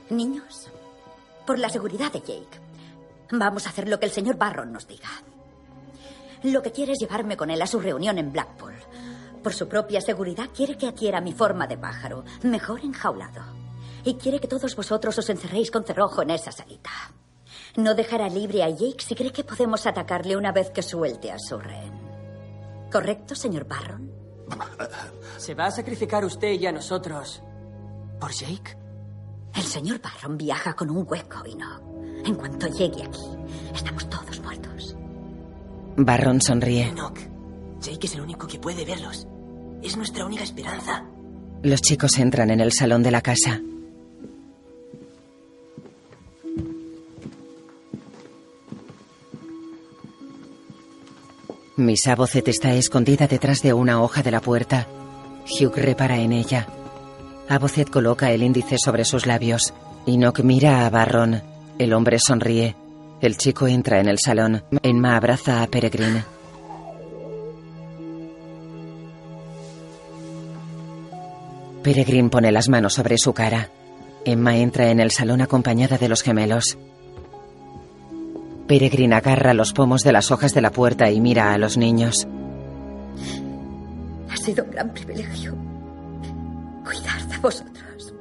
Niños, 0.10 0.70
por 1.46 1.58
la 1.60 1.70
seguridad 1.70 2.12
de 2.12 2.20
Jake, 2.20 2.60
vamos 3.32 3.66
a 3.66 3.70
hacer 3.70 3.88
lo 3.90 4.00
que 4.00 4.06
el 4.06 4.12
señor 4.12 4.38
Barron 4.38 4.72
nos 4.72 4.88
diga. 4.88 5.10
Lo 6.44 6.62
que 6.62 6.72
quiere 6.72 6.92
es 6.94 7.00
llevarme 7.00 7.38
con 7.38 7.50
él 7.50 7.62
a 7.62 7.68
su 7.68 7.80
reunión 7.80 8.18
en 8.18 8.32
Blackpool. 8.32 8.74
Por 9.42 9.54
su 9.54 9.68
propia 9.68 10.02
seguridad 10.02 10.50
quiere 10.56 10.78
que 10.78 10.88
adquiera 10.88 11.22
mi 11.22 11.34
forma 11.34 11.68
de 11.68 11.78
pájaro, 11.78 12.24
mejor 12.44 12.82
enjaulado. 12.82 13.42
Y 14.04 14.16
quiere 14.16 14.40
que 14.40 14.48
todos 14.48 14.76
vosotros 14.76 15.18
os 15.18 15.30
encerréis 15.30 15.72
con 15.72 15.84
cerrojo 15.86 16.22
en 16.22 16.32
esa 16.32 16.52
salita. 16.52 16.92
No 17.78 17.96
dejará 17.96 18.28
libre 18.30 18.62
a 18.64 18.70
Jake 18.70 18.98
si 19.04 19.16
cree 19.16 19.32
que 19.32 19.44
podemos 19.46 19.88
atacarle 19.88 20.36
una 20.38 20.52
vez 20.52 20.70
que 20.70 20.84
suelte 20.84 21.32
a 21.32 21.40
su 21.40 21.58
rehén. 21.58 21.94
¿Correcto, 22.92 23.34
señor 23.36 23.66
Barron? 23.66 24.12
¿Se 25.38 25.53
va 25.56 25.65
a 25.65 25.72
sacrificar 25.72 26.24
usted 26.26 26.52
y 26.53 26.65
a 26.65 26.72
nosotros 26.72 27.41
por 28.20 28.32
Jake? 28.32 28.78
El 29.56 29.64
señor 29.64 30.02
Barron 30.02 30.38
viaja 30.38 30.74
con 30.74 30.90
un 30.90 31.06
hueco 31.07 31.44
y 31.45 31.56
no. 31.56 31.94
En 32.26 32.36
cuanto 32.36 32.68
llegue 32.68 33.03
aquí, 33.03 33.22
estamos 33.74 34.10
todos 34.10 34.40
muertos. 34.41 34.95
Barron 35.98 36.41
sonríe. 36.41 36.88
Enoch, 36.88 37.20
Jake 37.82 38.07
es 38.07 38.15
el 38.15 38.22
único 38.22 38.48
que 38.48 38.60
puede 38.60 38.86
verlos. 38.86 39.28
Es 39.82 39.98
nuestra 39.98 40.26
única 40.26 40.44
esperanza. 40.44 41.06
Los 41.61 41.82
chicos 41.82 42.18
entran 42.18 42.49
en 42.49 42.61
el 42.61 42.72
salón 42.72 43.03
de 43.03 43.11
la 43.11 43.22
casa. 43.22 43.61
Miss 51.76 52.08
Abocet 52.08 52.48
está 52.50 52.72
escondida 52.76 53.26
detrás 53.26 53.64
de 53.64 53.74
una 53.74 54.00
hoja 54.02 54.22
de 54.22 54.30
la 54.30 54.41
puerta. 54.41 54.88
Hugh 55.45 55.76
repara 55.76 56.18
en 56.20 56.32
ella. 56.32 56.68
Abocet 57.50 57.90
coloca 57.90 58.32
el 58.32 58.44
índice 58.44 58.78
sobre 58.78 59.06
sus 59.06 59.26
labios. 59.26 59.74
Enoch 60.06 60.41
mira 60.41 60.86
a 60.86 60.90
Barron. 60.91 61.41
El 61.80 61.94
hombre 61.94 62.20
sonríe. 62.20 62.76
El 63.22 63.38
chico 63.38 63.68
entra 63.68 64.00
en 64.00 64.08
el 64.08 64.20
salón. 64.20 64.64
Emma 64.84 65.18
abraza 65.18 65.64
a 65.64 65.68
Peregrine. 65.68 66.24
Peregrine 71.82 72.30
pone 72.30 72.52
las 72.52 72.70
manos 72.70 72.94
sobre 72.94 73.18
su 73.18 73.34
cara. 73.34 73.70
Emma 74.26 74.58
entra 74.58 74.91
en 74.91 75.00
el 75.00 75.10
salón 75.10 75.41
acompañada 75.41 75.98
de 75.98 76.08
los 76.08 76.22
gemelos. 76.22 76.78
Peregrine 78.74 79.14
agarra 79.14 79.54
los 79.54 79.72
pomos 79.72 80.02
de 80.02 80.12
las 80.12 80.32
hojas 80.32 80.56
de 80.56 80.62
la 80.62 80.72
puerta 80.72 81.12
y 81.12 81.22
mira 81.22 81.54
a 81.54 81.60
los 81.60 81.78
niños. 81.78 82.28
Ha 84.32 84.36
sido 84.36 84.64
un 84.64 84.72
gran 84.72 84.91
privilegio 84.91 85.56
cuidar 86.84 87.28
de 87.28 87.38
vosotros. 87.38 88.16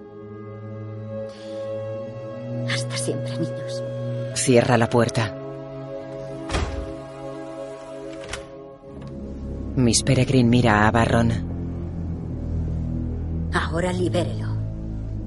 Hasta 2.71 2.97
siempre, 2.99 3.33
niños. 3.39 3.83
Cierra 4.35 4.77
la 4.77 4.91
puerta. 4.91 5.35
Miss 9.77 10.03
Peregrine 10.03 10.51
mira 10.51 10.87
a 10.87 10.91
Barron. 10.91 11.33
Ahora 13.55 13.91
libérelo. 13.91 14.55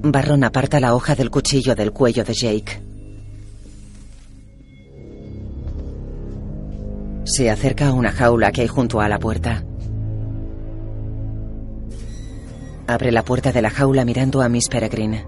Barron 0.04 0.44
aparta 0.44 0.78
la 0.78 0.94
hoja 0.94 1.16
del 1.16 1.32
cuchillo 1.32 1.74
del 1.74 1.90
cuello 1.90 2.22
de 2.22 2.32
Jake. 2.32 2.85
Se 7.26 7.50
acerca 7.50 7.88
a 7.88 7.92
una 7.92 8.12
jaula 8.12 8.52
que 8.52 8.60
hay 8.60 8.68
junto 8.68 9.00
a 9.00 9.08
la 9.08 9.18
puerta. 9.18 9.64
Abre 12.86 13.10
la 13.10 13.24
puerta 13.24 13.50
de 13.50 13.62
la 13.62 13.70
jaula 13.70 14.04
mirando 14.04 14.42
a 14.42 14.48
Miss 14.48 14.68
Peregrine. 14.68 15.26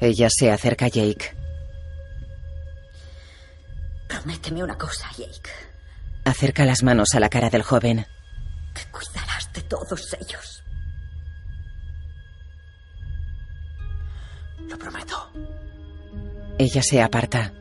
Ella 0.00 0.28
se 0.30 0.50
acerca 0.50 0.86
a 0.86 0.88
Jake. 0.88 1.32
Prométeme 4.08 4.64
una 4.64 4.76
cosa, 4.76 5.08
Jake. 5.16 5.50
Acerca 6.24 6.64
las 6.64 6.82
manos 6.82 7.14
a 7.14 7.20
la 7.20 7.28
cara 7.28 7.48
del 7.48 7.62
joven. 7.62 8.04
Que 8.74 8.82
cuidarás 8.90 9.52
de 9.52 9.62
todos 9.62 10.16
ellos. 10.20 10.64
Lo 14.68 14.76
prometo. 14.76 15.30
Ella 16.58 16.82
se 16.82 17.00
aparta. 17.00 17.52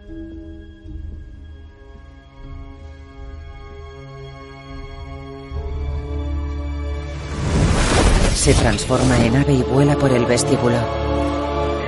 Se 8.38 8.54
transforma 8.54 9.18
en 9.26 9.36
ave 9.36 9.54
y 9.54 9.64
vuela 9.64 9.98
por 9.98 10.12
el 10.12 10.26
vestíbulo. 10.26 10.78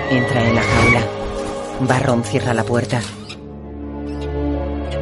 Entra 0.10 0.46
en 0.46 0.56
la 0.56 0.62
jaula. 0.62 1.02
Barron 1.88 2.24
cierra 2.24 2.56
la 2.56 2.64
puerta. 2.64 3.00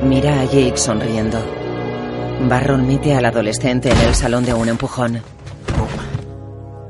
Mira 0.04 0.42
a 0.42 0.44
Jake 0.44 0.76
sonriendo. 0.76 1.40
Barron 2.50 2.86
mete 2.86 3.16
al 3.16 3.26
adolescente 3.26 3.90
en 3.90 3.98
el 3.98 4.14
salón 4.14 4.44
de 4.44 4.54
un 4.54 4.68
empujón. 4.68 5.22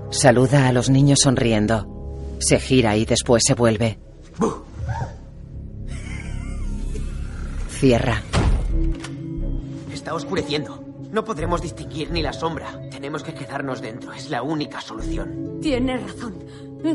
Saluda 0.10 0.68
a 0.68 0.74
los 0.74 0.90
niños 0.90 1.20
sonriendo. 1.22 2.36
Se 2.40 2.60
gira 2.60 2.98
y 2.98 3.06
después 3.06 3.44
se 3.46 3.54
vuelve. 3.54 4.00
Cierra. 7.70 8.24
Está 9.94 10.16
oscureciendo. 10.16 10.84
No 11.12 11.24
podremos 11.24 11.62
distinguir 11.62 12.10
ni 12.12 12.24
la 12.24 12.34
sombra. 12.34 12.87
Tenemos 12.98 13.22
que 13.22 13.32
quedarnos 13.32 13.80
dentro. 13.80 14.12
Es 14.12 14.32
la 14.32 14.42
única 14.42 14.82
solución. 14.82 15.60
Tienes 15.62 16.02
razón. 16.02 16.34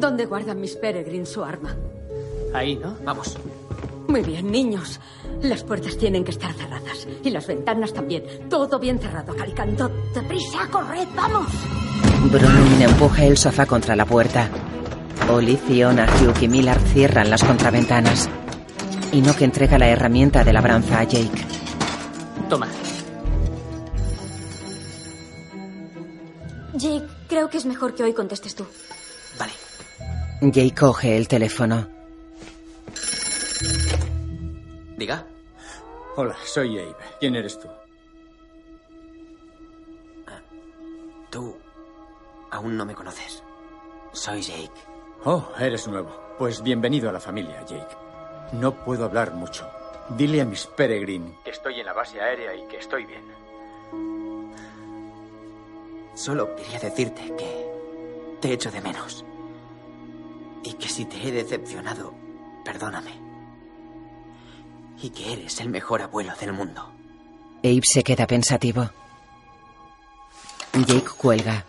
¿Dónde 0.00 0.26
guarda 0.26 0.52
Miss 0.52 0.74
Peregrine 0.74 1.24
su 1.24 1.44
arma? 1.44 1.76
Ahí, 2.52 2.74
¿no? 2.74 2.96
Vamos. 3.04 3.38
Muy 4.08 4.22
bien, 4.22 4.50
niños. 4.50 4.98
Las 5.42 5.62
puertas 5.62 5.96
tienen 5.96 6.24
que 6.24 6.32
estar 6.32 6.52
cerradas. 6.54 7.06
Y 7.22 7.30
las 7.30 7.46
ventanas 7.46 7.92
también. 7.92 8.24
Todo 8.50 8.80
bien 8.80 8.98
cerrado, 8.98 9.32
Calicanto. 9.36 9.92
¡Deprisa, 10.12 10.68
corred, 10.72 11.06
vamos! 11.14 11.46
Bronwyn 12.32 12.82
empuja 12.82 13.24
el 13.24 13.38
sofá 13.38 13.64
contra 13.64 13.94
la 13.94 14.04
puerta. 14.04 14.48
Oli, 15.30 15.56
Fiona, 15.56 16.08
Hugh 16.20 16.42
y 16.42 16.48
Millard 16.48 16.82
cierran 16.88 17.30
las 17.30 17.44
contraventanas. 17.44 18.28
Enoch 19.12 19.40
entrega 19.40 19.78
la 19.78 19.86
herramienta 19.86 20.42
de 20.42 20.52
labranza 20.52 20.98
a 20.98 21.04
Jake. 21.04 21.46
Toma. 22.48 22.66
Jake, 26.82 27.06
creo 27.28 27.48
que 27.48 27.58
es 27.58 27.64
mejor 27.64 27.94
que 27.94 28.02
hoy 28.02 28.12
contestes 28.12 28.56
tú. 28.56 28.66
Jake 30.40 30.74
coge 30.74 31.16
el 31.16 31.28
teléfono. 31.28 31.86
Diga. 34.96 35.24
Hola, 36.16 36.36
soy 36.44 36.80
Abe. 36.80 36.96
¿Quién 37.20 37.36
eres 37.36 37.60
tú? 37.60 37.68
Tú 41.30 41.56
aún 42.50 42.76
no 42.76 42.84
me 42.84 42.94
conoces. 42.94 43.44
Soy 44.12 44.42
Jake. 44.42 44.80
Oh, 45.24 45.48
eres 45.60 45.86
nuevo. 45.86 46.34
Pues 46.36 46.62
bienvenido 46.62 47.08
a 47.08 47.12
la 47.12 47.20
familia, 47.20 47.64
Jake. 47.64 47.96
No 48.54 48.84
puedo 48.84 49.04
hablar 49.04 49.32
mucho. 49.34 49.70
Dile 50.08 50.40
a 50.40 50.44
Miss 50.44 50.66
Peregrine 50.66 51.38
que 51.44 51.52
estoy 51.52 51.78
en 51.78 51.86
la 51.86 51.92
base 51.92 52.20
aérea 52.20 52.52
y 52.52 52.66
que 52.66 52.78
estoy 52.78 53.06
bien. 53.06 53.22
Solo 56.14 56.54
quería 56.56 56.78
decirte 56.78 57.32
que 57.36 57.66
te 58.40 58.52
echo 58.52 58.70
de 58.70 58.80
menos. 58.80 59.24
Y 60.62 60.74
que 60.74 60.88
si 60.88 61.04
te 61.04 61.16
he 61.26 61.32
decepcionado, 61.32 62.14
perdóname. 62.64 63.12
Y 65.02 65.10
que 65.10 65.32
eres 65.32 65.60
el 65.60 65.70
mejor 65.70 66.02
abuelo 66.02 66.32
del 66.40 66.52
mundo. 66.52 66.92
Abe 67.64 67.80
se 67.82 68.04
queda 68.04 68.26
pensativo. 68.26 68.90
Jake 70.74 71.10
cuelga. 71.16 71.64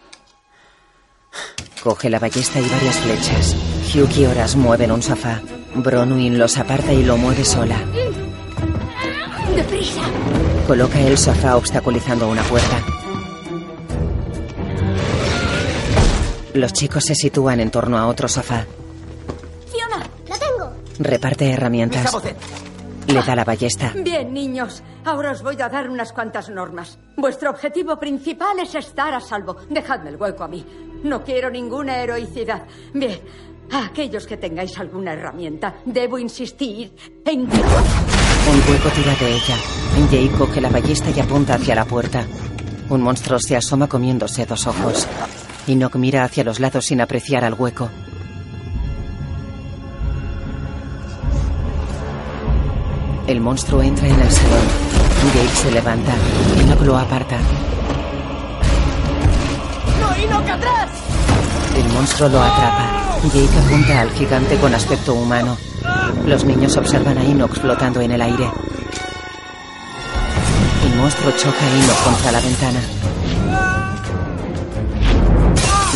Coge 1.82 2.10
la 2.10 2.20
ballesta 2.20 2.60
y 2.60 2.70
varias 2.70 2.98
flechas. 3.00 3.56
Hugh 3.94 4.18
y 4.18 4.26
Horas 4.26 4.56
mueven 4.56 4.92
un 4.92 5.02
sofá. 5.02 5.42
Bronwyn 5.76 6.38
los 6.38 6.58
aparta 6.58 6.94
y 6.94 7.04
lo 7.04 7.18
mueve 7.18 7.44
sola. 7.44 7.78
¡Deprisa! 9.56 10.02
Coloca 10.68 11.00
el 11.00 11.18
sofá 11.18 11.58
obstaculizando 11.58 12.30
una 12.30 12.44
puerta. 12.44 12.93
Los 16.54 16.74
chicos 16.74 17.04
se 17.06 17.16
sitúan 17.16 17.60
en 17.60 17.72
torno 17.72 17.98
a 17.98 18.08
otro 18.08 18.28
sofá. 18.28 18.66
Fiona, 19.72 20.06
la 20.28 20.38
tengo. 20.38 20.72
Reparte 21.00 21.50
herramientas. 21.52 22.16
Le 23.08 23.22
da 23.22 23.36
la 23.36 23.44
ballesta. 23.44 23.92
Bien, 23.96 24.34
niños. 24.34 24.82
Ahora 25.04 25.32
os 25.32 25.42
voy 25.44 25.60
a 25.62 25.68
dar 25.68 25.90
unas 25.90 26.14
cuantas 26.14 26.50
normas. 26.50 27.00
Vuestro 27.18 27.50
objetivo 27.50 28.00
principal 28.00 28.60
es 28.60 28.76
estar 28.76 29.14
a 29.14 29.20
salvo. 29.20 29.58
Dejadme 29.70 30.12
el 30.12 30.16
hueco 30.16 30.44
a 30.44 30.48
mí. 30.48 30.66
No 31.04 31.24
quiero 31.24 31.50
ninguna 31.50 31.98
heroicidad. 31.98 32.64
Bien. 32.94 33.20
A 33.72 33.86
aquellos 33.88 34.28
que 34.28 34.38
tengáis 34.38 34.78
alguna 34.78 35.14
herramienta, 35.14 35.76
debo 35.86 36.20
insistir 36.20 36.94
en 37.26 37.48
que... 37.48 37.58
Un 37.58 38.60
hueco 38.70 38.90
tira 38.90 39.16
de 39.16 39.36
ella. 39.36 39.56
Jake 40.12 40.32
coge 40.38 40.62
la 40.62 40.70
ballesta 40.70 41.10
y 41.10 41.20
apunta 41.20 41.56
hacia 41.56 41.76
la 41.76 41.86
puerta. 41.86 42.26
Un 42.94 43.02
monstruo 43.02 43.40
se 43.40 43.56
asoma 43.56 43.88
comiéndose 43.88 44.46
dos 44.46 44.68
ojos. 44.68 45.08
Enoch 45.66 45.96
mira 45.96 46.24
hacia 46.24 46.44
los 46.44 46.60
lados 46.60 46.86
sin 46.86 47.02
apreciar 47.02 47.44
al 47.44 47.56
hueco. 47.56 47.90
El 53.26 53.42
monstruo 53.42 53.82
entra 53.82 54.08
en 54.08 54.20
el 54.20 54.32
salón. 54.32 54.68
Jake 55.34 55.56
se 55.56 55.72
levanta. 55.72 56.14
Enoch 56.60 56.82
lo 56.82 56.96
aparta. 56.96 57.40
¡No, 60.00 60.14
Enoch, 60.16 60.50
atrás! 60.52 60.90
El 61.76 61.94
monstruo 61.94 62.30
lo 62.30 62.44
atrapa. 62.44 63.18
Jake 63.24 63.58
apunta 63.66 64.02
al 64.02 64.12
gigante 64.12 64.56
con 64.58 64.76
aspecto 64.76 65.16
humano. 65.16 65.58
Los 66.28 66.46
niños 66.46 66.78
observan 66.78 67.18
a 67.18 67.24
Enoch 67.24 67.60
flotando 67.60 68.02
en 68.02 68.12
el 68.12 68.22
aire. 68.22 68.52
El 71.04 71.10
monstruo 71.10 71.32
choca 71.34 71.66
a 71.66 71.70
Enoch 71.70 72.04
contra 72.06 72.32
la 72.32 72.40
ventana. 72.40 72.80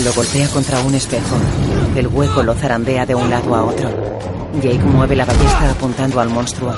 Lo 0.04 0.12
golpea 0.12 0.50
contra 0.50 0.82
un 0.82 0.96
espejo. 0.96 1.38
El 1.96 2.08
hueco 2.08 2.44
lo 2.44 2.54
zarandea 2.54 3.06
de 3.06 3.16
un 3.16 3.30
lado 3.30 3.56
a 3.56 3.64
otro. 3.64 3.90
Jake 4.62 4.84
mueve 4.84 5.16
la 5.16 5.24
ballesta 5.24 5.72
apuntando 5.72 6.20
al 6.20 6.28
monstruo. 6.28 6.76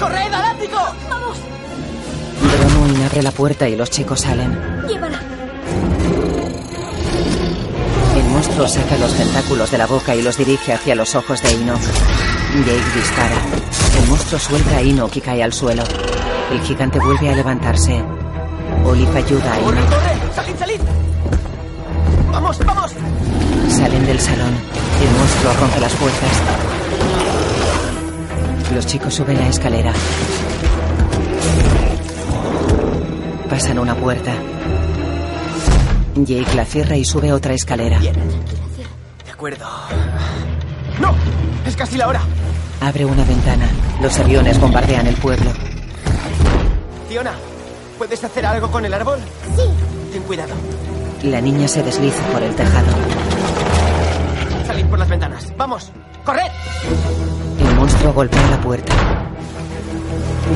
¡Corred, 0.00 0.34
al 0.34 0.44
ático! 0.44 0.78
¡Vamos! 1.08 1.38
Bronwyn 2.42 3.02
abre 3.04 3.22
la 3.22 3.30
puerta 3.30 3.68
y 3.68 3.76
los 3.76 3.90
chicos 3.90 4.22
salen. 4.22 4.58
Llévala. 4.88 5.20
El 8.16 8.24
monstruo 8.24 8.66
saca 8.66 8.98
los 8.98 9.12
tentáculos 9.14 9.70
de 9.70 9.78
la 9.78 9.86
boca 9.86 10.16
y 10.16 10.22
los 10.22 10.36
dirige 10.36 10.72
hacia 10.72 10.96
los 10.96 11.14
ojos 11.14 11.40
de 11.44 11.50
Enoch. 11.52 12.37
Jake 12.54 12.90
dispara. 12.94 13.36
El 14.00 14.08
monstruo 14.08 14.38
suelta 14.38 14.76
a 14.76 14.80
Enoch 14.80 15.14
y 15.16 15.20
cae 15.20 15.42
al 15.42 15.52
suelo. 15.52 15.82
El 16.50 16.60
gigante 16.62 16.98
vuelve 16.98 17.30
a 17.30 17.36
levantarse. 17.36 18.02
Olive 18.84 19.18
ayuda 19.18 19.54
a 19.54 19.58
¡Corre, 19.58 19.78
Enoch. 19.78 19.90
corre! 19.90 20.34
¡Salid, 20.34 20.56
salid! 20.58 20.80
¡Vamos, 22.32 22.58
vamos! 22.64 22.92
Salen 23.68 24.06
del 24.06 24.18
salón. 24.18 24.54
El 25.02 25.18
monstruo 25.18 25.52
rompe 25.60 25.80
las 25.80 25.92
puertas. 25.94 26.30
Los 28.74 28.86
chicos 28.86 29.14
suben 29.14 29.38
la 29.38 29.48
escalera. 29.48 29.92
Pasan 33.50 33.78
una 33.78 33.94
puerta. 33.94 34.32
Jake 36.16 36.54
la 36.54 36.64
cierra 36.64 36.96
y 36.96 37.04
sube 37.04 37.32
otra 37.32 37.52
escalera. 37.54 37.98
De 38.00 39.30
acuerdo. 39.32 39.66
¡No! 41.00 41.14
¡Es 41.66 41.76
casi 41.76 41.96
la 41.96 42.08
hora! 42.08 42.20
Abre 42.88 43.04
una 43.04 43.22
ventana. 43.22 43.68
Los 44.00 44.18
aviones 44.18 44.58
bombardean 44.58 45.06
el 45.06 45.14
pueblo. 45.16 45.50
Fiona, 47.06 47.32
¿puedes 47.98 48.24
hacer 48.24 48.46
algo 48.46 48.70
con 48.70 48.82
el 48.82 48.94
árbol? 48.94 49.18
Sí. 49.54 49.64
Ten 50.10 50.22
cuidado. 50.22 50.54
La 51.22 51.38
niña 51.42 51.68
se 51.68 51.82
desliza 51.82 52.22
por 52.32 52.42
el 52.42 52.54
tejado. 52.54 52.86
Salid 54.66 54.86
por 54.86 54.98
las 54.98 55.08
ventanas. 55.10 55.52
¡Vamos! 55.58 55.92
¡Corred! 56.24 56.50
El 57.60 57.74
monstruo 57.74 58.14
golpea 58.14 58.48
la 58.48 58.60
puerta. 58.62 58.94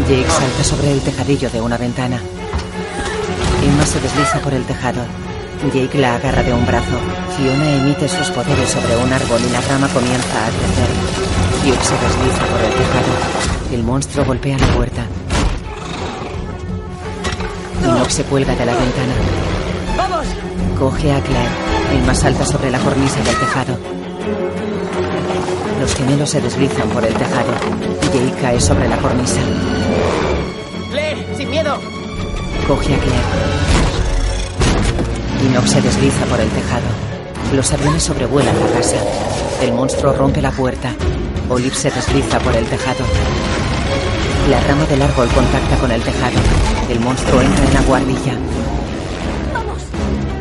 Jake 0.09 0.31
salta 0.31 0.65
sobre 0.65 0.91
el 0.91 1.03
tejadillo 1.03 1.51
de 1.51 1.61
una 1.61 1.77
ventana. 1.77 2.19
Emma 3.63 3.85
se 3.85 4.01
desliza 4.01 4.39
por 4.39 4.55
el 4.55 4.65
tejado. 4.65 5.05
Jake 5.71 5.99
la 5.99 6.17
agarra 6.17 6.43
de 6.43 6.53
un 6.53 6.67
brazo. 6.67 6.99
Fiona 7.37 7.73
emite 7.77 8.09
sus 8.09 8.29
poderes 8.31 8.69
sobre 8.69 8.97
un 8.97 9.13
árbol 9.13 9.41
y 9.49 9.53
la 9.53 9.61
rama 9.61 9.89
comienza 9.89 10.47
a 10.47 10.51
crecer. 10.51 10.91
Hugh 11.63 11.83
se 11.83 11.95
desliza 11.95 12.47
por 12.47 12.61
el 12.61 12.73
tejado. 12.73 13.73
El 13.73 13.83
monstruo 13.85 14.25
golpea 14.25 14.59
la 14.59 14.67
puerta. 14.75 15.07
Enoch 17.85 18.11
se 18.11 18.25
cuelga 18.25 18.55
de 18.57 18.67
la 18.67 18.73
ventana. 18.75 19.15
¡Vamos! 19.97 20.27
Coge 20.79 21.13
a 21.13 21.21
Claire. 21.21 21.51
Emma 21.93 22.15
salta 22.15 22.45
sobre 22.45 22.71
la 22.71 22.79
cornisa 22.81 23.17
del 23.23 23.37
tejado. 23.37 23.79
Los 25.81 25.95
gemelos 25.95 26.31
se 26.31 26.41
deslizan 26.41 26.89
por 26.89 27.05
el 27.05 27.15
tejado. 27.15 27.53
Jake 28.13 28.41
cae 28.41 28.61
sobre 28.61 28.89
la 28.89 28.97
cornisa. 28.97 29.41
¡Claire, 30.91 31.27
sin 31.37 31.51
miedo! 31.51 31.79
Coge 32.67 32.95
a 32.95 32.99
Claire. 32.99 34.02
Enoch 35.43 35.67
se 35.67 35.81
desliza 35.81 36.25
por 36.27 36.41
el 36.41 36.49
tejado. 36.51 36.87
Los 37.55 37.73
aviones 37.73 38.05
sobrevuelan 38.05 38.59
la 38.61 38.67
casa. 38.79 38.97
El 39.61 39.73
monstruo 39.73 40.13
rompe 40.13 40.41
la 40.41 40.53
puerta. 40.53 40.95
Olive 41.49 41.75
se 41.75 41.91
desliza 41.91 42.39
por 42.39 42.55
el 42.55 42.65
tejado. 42.67 43.05
La 44.49 44.61
rama 44.61 44.85
del 44.87 45.03
árbol 45.03 45.29
contacta 45.29 45.77
con 45.77 45.91
el 45.91 46.01
tejado. 46.01 46.39
El 46.89 47.01
monstruo 47.01 47.41
entra 47.43 47.65
en 47.65 47.75
la 47.75 47.83
guardilla. 47.83 48.35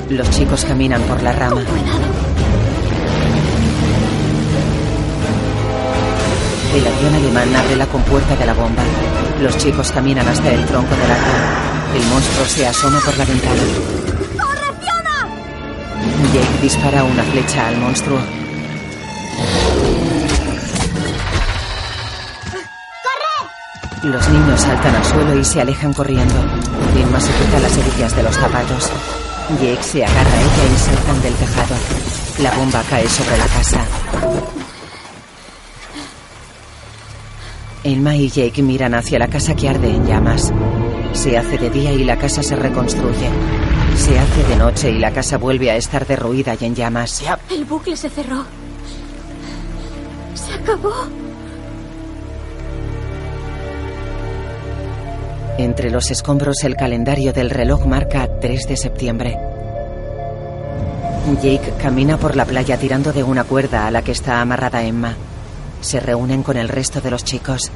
Los 0.09 0.29
chicos 0.29 0.65
caminan 0.65 1.01
por 1.03 1.23
la 1.23 1.31
rama. 1.33 1.61
El 6.75 6.87
avión 6.87 7.15
alemán 7.15 7.55
abre 7.55 7.75
la 7.75 7.87
compuerta 7.87 8.35
de 8.35 8.45
la 8.45 8.53
bomba. 8.53 8.83
Los 9.41 9.57
chicos 9.57 9.91
caminan 9.91 10.27
hasta 10.27 10.51
el 10.51 10.63
tronco 10.65 10.95
del 10.95 11.11
árbol. 11.11 11.95
El 11.95 12.05
monstruo 12.05 12.45
se 12.45 12.67
asoma 12.67 12.99
por 13.03 13.17
la 13.17 13.25
ventana. 13.25 14.00
¡Corre! 16.21 16.33
Jake 16.33 16.61
dispara 16.61 17.03
una 17.03 17.23
flecha 17.23 17.67
al 17.67 17.77
monstruo. 17.77 18.19
Los 24.03 24.29
niños 24.29 24.61
saltan 24.61 24.95
al 24.95 25.05
suelo 25.05 25.37
y 25.39 25.43
se 25.43 25.61
alejan 25.61 25.93
corriendo. 25.93 26.35
Emma 26.95 27.19
se 27.19 27.31
quita 27.31 27.59
las 27.59 27.77
hebillas 27.77 28.15
de 28.15 28.23
los 28.23 28.35
zapatos. 28.35 28.89
Jake 29.61 29.83
se 29.83 30.05
agarra 30.05 30.31
a 30.31 30.41
ella 30.41 30.73
y 30.73 30.79
saltan 30.79 31.21
del 31.21 31.33
tejado. 31.35 31.75
La 32.39 32.51
bomba 32.51 32.83
cae 32.89 33.07
sobre 33.07 33.37
la 33.37 33.45
casa. 33.45 33.85
Emma 37.83 38.15
y 38.15 38.29
Jake 38.29 38.61
miran 38.61 38.93
hacia 38.95 39.19
la 39.19 39.27
casa 39.27 39.55
que 39.55 39.69
arde 39.69 39.89
en 39.89 40.05
llamas. 40.05 40.51
Se 41.13 41.37
hace 41.37 41.57
de 41.57 41.69
día 41.69 41.91
y 41.91 42.03
la 42.03 42.17
casa 42.17 42.41
se 42.41 42.55
reconstruye. 42.55 43.29
Se 44.01 44.17
hace 44.17 44.43
de 44.45 44.55
noche 44.55 44.89
y 44.89 44.97
la 44.97 45.11
casa 45.13 45.37
vuelve 45.37 45.69
a 45.69 45.75
estar 45.75 46.07
derruida 46.07 46.55
y 46.59 46.65
en 46.65 46.73
llamas. 46.73 47.23
El 47.51 47.65
bucle 47.65 47.95
se 47.95 48.09
cerró. 48.09 48.43
Se 50.33 50.55
acabó. 50.55 50.91
Entre 55.59 55.91
los 55.91 56.09
escombros 56.09 56.63
el 56.63 56.75
calendario 56.75 57.31
del 57.31 57.51
reloj 57.51 57.85
marca 57.85 58.27
3 58.39 58.69
de 58.69 58.75
septiembre. 58.75 59.37
Jake 61.39 61.75
camina 61.79 62.17
por 62.17 62.35
la 62.35 62.45
playa 62.45 62.77
tirando 62.77 63.13
de 63.13 63.21
una 63.21 63.43
cuerda 63.43 63.85
a 63.85 63.91
la 63.91 64.01
que 64.01 64.13
está 64.13 64.41
amarrada 64.41 64.81
Emma. 64.81 65.15
Se 65.81 65.99
reúnen 65.99 66.41
con 66.41 66.57
el 66.57 66.69
resto 66.69 67.01
de 67.01 67.11
los 67.11 67.23
chicos. 67.23 67.71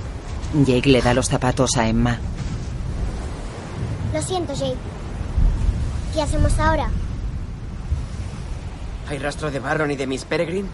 Jake 0.65 0.89
le 0.89 1.03
da 1.03 1.13
los 1.13 1.29
zapatos 1.29 1.77
a 1.77 1.87
Emma. 1.87 2.17
Lo 4.11 4.21
siento, 4.23 4.55
Jake. 4.55 4.94
¿Qué 6.15 6.21
hacemos 6.21 6.57
ahora? 6.59 6.87
¿Hay 9.09 9.17
rastro 9.19 9.51
de 9.51 9.59
Barron 9.59 9.91
y 9.91 9.97
de 9.97 10.07
Miss 10.07 10.23
Peregrine? 10.23 10.69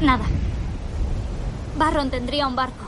Nada. 0.00 0.24
Barron 1.76 2.08
tendría 2.08 2.46
un 2.46 2.56
barco. 2.56 2.86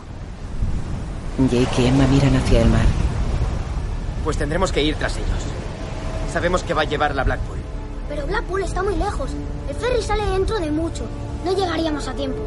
Jake 1.50 1.82
y 1.82 1.86
Emma 1.86 2.06
miran 2.06 2.34
hacia 2.36 2.62
el 2.62 2.70
mar. 2.70 2.86
Pues 4.24 4.38
tendremos 4.38 4.72
que 4.72 4.82
ir 4.82 4.96
tras 4.96 5.18
ellos. 5.18 5.28
Sabemos 6.32 6.62
que 6.62 6.72
va 6.72 6.80
a 6.80 6.86
llevar 6.86 7.14
la 7.14 7.24
Blackpool. 7.24 7.58
Pero 8.08 8.26
Blackpool 8.26 8.62
está 8.62 8.82
muy 8.82 8.96
lejos. 8.96 9.30
El 9.68 9.76
ferry 9.76 10.00
sale 10.00 10.24
dentro 10.24 10.58
de 10.60 10.70
mucho. 10.70 11.04
No 11.44 11.54
llegaríamos 11.54 12.08
a 12.08 12.14
tiempo. 12.14 12.40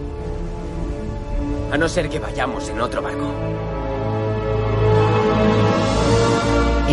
A 1.71 1.77
no 1.77 1.87
ser 1.87 2.09
que 2.09 2.17
vayamos 2.17 2.67
en 2.67 2.81
otro 2.81 3.03
barco. 3.03 3.31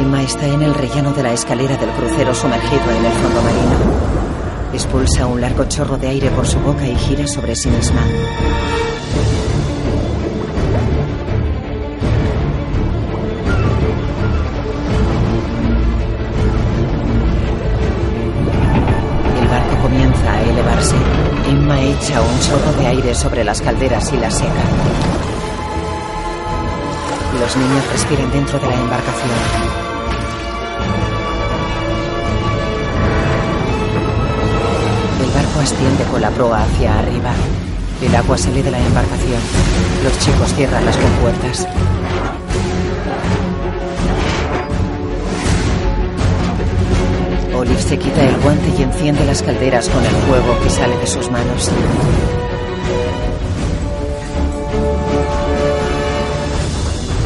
Emma 0.01 0.22
está 0.22 0.47
en 0.47 0.62
el 0.62 0.72
rellano 0.72 1.12
de 1.12 1.22
la 1.22 1.35
escalera 1.35 1.77
del 1.77 1.90
crucero 1.90 2.35
sumergido 2.35 2.90
en 2.90 3.05
el 3.05 3.12
fondo 3.12 3.43
marino. 3.43 4.72
Expulsa 4.72 5.27
un 5.27 5.43
largo 5.43 5.64
chorro 5.64 5.98
de 5.98 6.09
aire 6.09 6.31
por 6.31 6.47
su 6.47 6.59
boca 6.60 6.89
y 6.89 6.97
gira 6.97 7.27
sobre 7.27 7.55
sí 7.55 7.68
misma. 7.68 8.01
El 19.39 19.48
barco 19.48 19.82
comienza 19.82 20.32
a 20.32 20.43
elevarse. 20.43 20.97
Emma 21.47 21.78
echa 21.82 22.22
un 22.22 22.40
chorro 22.40 22.72
de 22.81 22.86
aire 22.86 23.14
sobre 23.14 23.44
las 23.44 23.60
calderas 23.60 24.10
y 24.14 24.16
las 24.16 24.32
seca. 24.32 24.64
Los 27.39 27.55
niños 27.55 27.93
respiran 27.93 28.31
dentro 28.32 28.59
de 28.59 28.66
la 28.66 28.74
embarcación. 28.77 29.90
Asciende 35.61 36.05
con 36.05 36.20
la 36.20 36.31
proa 36.31 36.62
hacia 36.62 36.99
arriba. 36.99 37.32
El 38.03 38.15
agua 38.15 38.39
sale 38.39 38.62
de 38.62 38.70
la 38.70 38.78
embarcación. 38.78 39.41
Los 40.03 40.19
chicos 40.19 40.55
cierran 40.55 40.85
las 40.85 40.97
compuertas. 40.97 41.66
Olive 47.55 47.82
se 47.82 47.99
quita 47.99 48.23
el 48.23 48.37
guante 48.41 48.73
y 48.78 48.82
enciende 48.82 49.24
las 49.27 49.43
calderas 49.43 49.89
con 49.91 50.03
el 50.03 50.11
fuego 50.11 50.59
que 50.62 50.70
sale 50.70 50.97
de 50.97 51.07
sus 51.07 51.31
manos. 51.31 51.70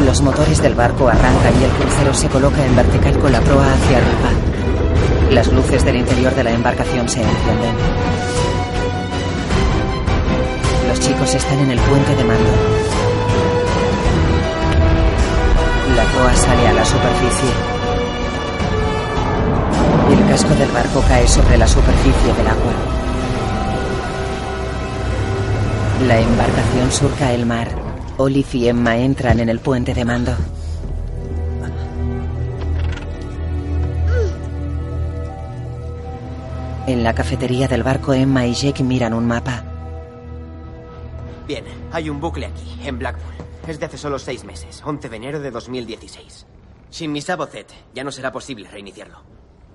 Los 0.04 0.20
motores 0.22 0.60
del 0.60 0.74
barco 0.74 1.08
arrancan 1.08 1.54
y 1.60 1.64
el 1.64 1.70
crucero 1.70 2.12
se 2.12 2.28
coloca 2.28 2.64
en 2.66 2.76
vertical 2.76 3.18
con 3.18 3.32
la 3.32 3.40
proa 3.40 3.72
hacia 3.72 3.98
arriba. 3.98 4.54
Las 5.30 5.52
luces 5.52 5.84
del 5.84 5.96
interior 5.96 6.34
de 6.34 6.44
la 6.44 6.50
embarcación 6.50 7.08
se 7.08 7.20
encienden. 7.20 8.23
Están 11.32 11.58
en 11.58 11.70
el 11.72 11.80
puente 11.80 12.14
de 12.14 12.22
mando. 12.22 12.50
La 15.96 16.04
proa 16.04 16.34
sale 16.36 16.68
a 16.68 16.72
la 16.72 16.84
superficie. 16.84 17.48
El 20.12 20.28
casco 20.28 20.54
del 20.54 20.70
barco 20.70 21.02
cae 21.08 21.26
sobre 21.26 21.58
la 21.58 21.66
superficie 21.66 22.32
del 22.34 22.46
agua. 22.46 22.72
La 26.06 26.20
embarcación 26.20 26.92
surca 26.92 27.32
el 27.32 27.46
mar. 27.46 27.68
Olive 28.16 28.48
y 28.52 28.68
Emma 28.68 28.96
entran 28.96 29.40
en 29.40 29.48
el 29.48 29.58
puente 29.58 29.92
de 29.92 30.04
mando. 30.04 30.36
En 36.86 37.02
la 37.02 37.12
cafetería 37.12 37.66
del 37.66 37.82
barco, 37.82 38.12
Emma 38.12 38.46
y 38.46 38.54
Jake 38.54 38.84
miran 38.84 39.14
un 39.14 39.26
mapa. 39.26 39.63
Hay 41.94 42.10
un 42.10 42.20
bucle 42.20 42.46
aquí, 42.46 42.66
en 42.82 42.98
Blackpool. 42.98 43.34
Es 43.68 43.78
de 43.78 43.86
hace 43.86 43.96
solo 43.96 44.18
seis 44.18 44.42
meses, 44.42 44.82
11 44.84 45.08
de 45.08 45.16
enero 45.16 45.38
de 45.38 45.52
2016. 45.52 46.44
Sin 46.90 47.12
mi 47.12 47.22
Sabocet, 47.22 47.72
ya 47.94 48.02
no 48.02 48.10
será 48.10 48.32
posible 48.32 48.68
reiniciarlo. 48.68 49.18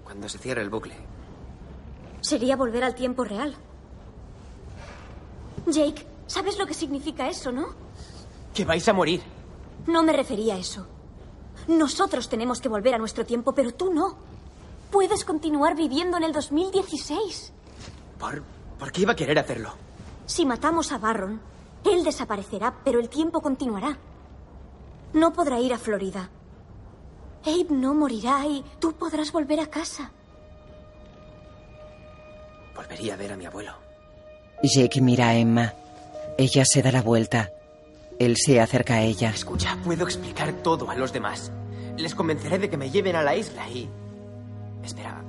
Cuando 0.03 0.27
se 0.27 0.37
cierre 0.37 0.61
el 0.61 0.69
bucle. 0.69 0.97
Sería 2.19 2.57
volver 2.57 2.83
al 2.83 2.93
tiempo 2.93 3.23
real. 3.23 3.55
Jake, 5.65 6.05
¿sabes 6.27 6.59
lo 6.59 6.67
que 6.67 6.73
significa 6.73 7.29
eso, 7.29 7.53
no? 7.53 7.67
Que 8.53 8.65
vais 8.65 8.85
a 8.89 8.93
morir. 8.93 9.21
No 9.87 10.03
me 10.03 10.11
refería 10.11 10.55
a 10.55 10.59
eso. 10.59 10.87
Nosotros 11.69 12.27
tenemos 12.27 12.59
que 12.59 12.67
volver 12.67 12.95
a 12.95 12.97
nuestro 12.97 13.25
tiempo, 13.25 13.53
pero 13.53 13.73
tú 13.73 13.93
no. 13.93 14.17
Puedes 14.91 15.23
continuar 15.23 15.73
viviendo 15.73 16.17
en 16.17 16.23
el 16.23 16.33
2016. 16.33 17.53
¿Por, 18.19 18.43
¿Por 18.77 18.91
qué 18.91 19.03
iba 19.03 19.13
a 19.13 19.15
querer 19.15 19.39
hacerlo? 19.39 19.73
Si 20.25 20.45
matamos 20.45 20.91
a 20.91 20.97
Barron, 20.97 21.39
él 21.85 22.03
desaparecerá, 22.03 22.73
pero 22.83 22.99
el 22.99 23.09
tiempo 23.09 23.41
continuará. 23.41 23.97
No 25.13 25.33
podrá 25.33 25.59
ir 25.59 25.73
a 25.73 25.77
Florida. 25.77 26.29
Abe 27.43 27.67
no 27.69 27.93
morirá 27.93 28.45
y 28.45 28.63
tú 28.79 28.93
podrás 28.93 29.31
volver 29.31 29.59
a 29.59 29.67
casa. 29.67 30.11
Volvería 32.75 33.13
a 33.13 33.17
ver 33.17 33.33
a 33.33 33.37
mi 33.37 33.45
abuelo. 33.45 33.73
Jake 34.61 35.01
mira 35.01 35.29
a 35.29 35.35
Emma. 35.35 35.73
Ella 36.37 36.65
se 36.65 36.81
da 36.81 36.91
la 36.91 37.01
vuelta. 37.01 37.49
Él 38.19 38.35
se 38.37 38.59
acerca 38.59 38.95
a 38.95 39.01
ella. 39.01 39.29
Escucha, 39.29 39.77
puedo 39.83 40.03
explicar 40.03 40.51
todo 40.61 40.89
a 40.89 40.95
los 40.95 41.13
demás. 41.13 41.51
Les 41.97 42.13
convenceré 42.13 42.59
de 42.59 42.69
que 42.69 42.77
me 42.77 42.91
lleven 42.91 43.15
a 43.15 43.23
la 43.23 43.35
isla 43.35 43.67
y... 43.69 43.89
Espera, 44.83 45.21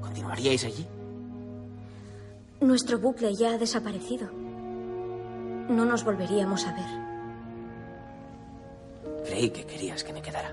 ¿continuaríais 0.00 0.64
allí? 0.64 0.86
Nuestro 2.60 2.98
bucle 2.98 3.34
ya 3.34 3.52
ha 3.52 3.58
desaparecido. 3.58 4.39
No 5.68 5.84
nos 5.84 6.04
volveríamos 6.04 6.66
a 6.66 6.72
ver. 6.72 7.10
Creí 9.26 9.50
que 9.50 9.64
querías 9.64 10.02
que 10.02 10.12
me 10.12 10.22
quedara. 10.22 10.52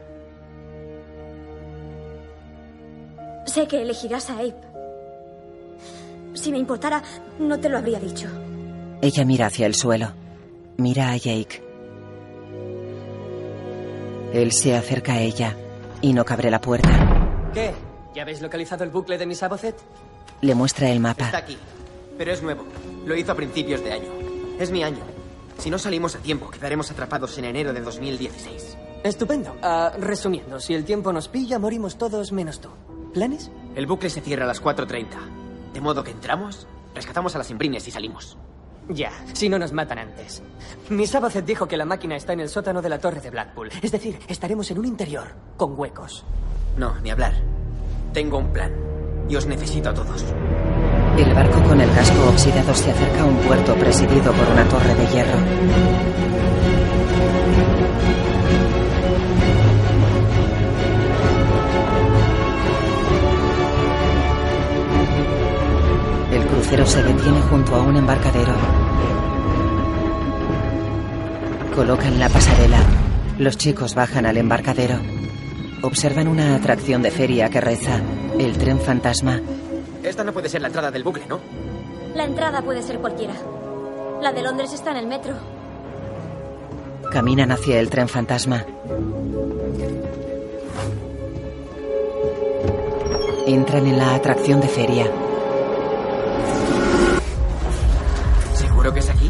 Sé 3.45 3.67
que 3.67 3.81
elegirás 3.81 4.29
a 4.29 4.39
Abe. 4.39 4.53
Si 6.33 6.51
me 6.51 6.59
importara, 6.59 7.01
no 7.39 7.59
te 7.59 7.69
lo 7.69 7.77
habría 7.77 7.99
dicho. 7.99 8.27
Ella 9.01 9.25
mira 9.25 9.47
hacia 9.47 9.65
el 9.65 9.73
suelo. 9.73 10.11
Mira 10.77 11.11
a 11.11 11.17
Jake. 11.17 11.63
Él 14.33 14.51
se 14.51 14.75
acerca 14.75 15.13
a 15.13 15.21
ella 15.21 15.55
y 16.01 16.13
no 16.13 16.23
abre 16.27 16.51
la 16.51 16.61
puerta. 16.61 17.49
¿Qué? 17.53 17.73
¿Ya 18.13 18.23
habéis 18.23 18.41
localizado 18.41 18.83
el 18.83 18.89
bucle 18.89 19.17
de 19.17 19.25
mi 19.25 19.33
Sabocet? 19.33 19.75
Le 20.41 20.53
muestra 20.53 20.89
el 20.89 20.99
mapa. 20.99 21.25
Está 21.25 21.37
aquí, 21.39 21.57
pero 22.17 22.31
es 22.31 22.43
nuevo. 22.43 22.63
Lo 23.05 23.15
hizo 23.15 23.31
a 23.31 23.35
principios 23.35 23.83
de 23.83 23.93
año. 23.93 24.16
Es 24.59 24.71
mi 24.71 24.83
año. 24.83 25.03
Si 25.59 25.69
no 25.69 25.77
salimos 25.77 26.15
a 26.15 26.19
tiempo, 26.19 26.49
quedaremos 26.49 26.89
atrapados 26.89 27.37
en 27.37 27.45
enero 27.45 27.73
de 27.73 27.81
2016. 27.81 28.77
Estupendo. 29.03 29.55
Ah, 29.61 29.91
resumiendo, 29.99 30.59
si 30.59 30.73
el 30.73 30.83
tiempo 30.83 31.13
nos 31.13 31.27
pilla, 31.27 31.59
morimos 31.59 31.97
todos 31.97 32.31
menos 32.31 32.59
tú. 32.59 32.69
¿Planes? 33.13 33.51
El 33.75 33.85
bucle 33.85 34.09
se 34.09 34.21
cierra 34.21 34.45
a 34.45 34.47
las 34.47 34.61
4.30. 34.61 35.05
De 35.73 35.81
modo 35.81 36.03
que 36.03 36.11
entramos, 36.11 36.67
rescatamos 36.95 37.35
a 37.35 37.37
las 37.37 37.51
imbrines 37.51 37.87
y 37.87 37.91
salimos. 37.91 38.37
Ya, 38.89 39.11
si 39.33 39.49
no 39.49 39.59
nos 39.59 39.73
matan 39.73 39.99
antes. 39.99 40.41
Mi 40.89 41.05
Sabacet 41.05 41.45
dijo 41.45 41.67
que 41.67 41.77
la 41.77 41.85
máquina 41.85 42.15
está 42.15 42.33
en 42.33 42.39
el 42.39 42.49
sótano 42.49 42.81
de 42.81 42.89
la 42.89 42.99
torre 42.99 43.21
de 43.21 43.29
Blackpool. 43.29 43.69
Es 43.81 43.91
decir, 43.91 44.19
estaremos 44.27 44.71
en 44.71 44.79
un 44.79 44.85
interior, 44.85 45.35
con 45.57 45.77
huecos. 45.77 46.23
No, 46.77 46.95
ni 47.01 47.11
hablar. 47.11 47.33
Tengo 48.13 48.37
un 48.37 48.51
plan. 48.53 48.73
Y 49.29 49.35
os 49.35 49.45
necesito 49.45 49.89
a 49.89 49.93
todos. 49.93 50.23
El 51.17 51.33
barco 51.33 51.63
con 51.63 51.81
el 51.81 51.91
casco 51.91 52.29
oxidado 52.29 52.75
se 52.75 52.91
acerca 52.91 53.21
a 53.21 53.25
un 53.25 53.37
puerto 53.37 53.73
presidido 53.75 54.31
por 54.33 54.47
una 54.49 54.63
torre 54.65 54.93
de 54.93 55.07
hierro. 55.07 55.39
El 66.31 66.45
crucero 66.45 66.85
se 66.85 67.01
detiene 67.01 67.41
junto 67.41 67.75
a 67.75 67.81
un 67.81 67.97
embarcadero. 67.97 68.53
Colocan 71.73 72.19
la 72.19 72.29
pasarela. 72.29 72.79
Los 73.39 73.57
chicos 73.57 73.95
bajan 73.95 74.27
al 74.27 74.37
embarcadero. 74.37 74.99
Observan 75.81 76.27
una 76.27 76.55
atracción 76.55 77.01
de 77.01 77.09
feria 77.09 77.49
que 77.49 77.61
reza, 77.61 78.01
el 78.37 78.57
tren 78.57 78.79
fantasma. 78.79 79.41
Esta 80.07 80.23
no 80.23 80.31
puede 80.31 80.47
ser 80.47 80.61
la 80.61 80.67
entrada 80.67 80.89
del 80.89 81.03
bucle, 81.03 81.25
¿no? 81.27 81.41
La 82.15 82.23
entrada 82.23 82.61
puede 82.61 82.81
ser 82.81 82.99
cualquiera. 82.99 83.33
La 84.21 84.31
de 84.31 84.41
Londres 84.41 84.71
está 84.71 84.91
en 84.91 84.97
el 84.97 85.07
metro. 85.07 85.33
Caminan 87.11 87.51
hacia 87.51 87.79
el 87.79 87.89
tren 87.89 88.07
fantasma. 88.07 88.65
Entran 93.45 93.85
en 93.85 93.97
la 93.97 94.15
atracción 94.15 94.61
de 94.61 94.67
feria. 94.69 95.11
¿Seguro 98.53 98.93
que 98.93 98.99
es 98.99 99.09
aquí? 99.09 99.29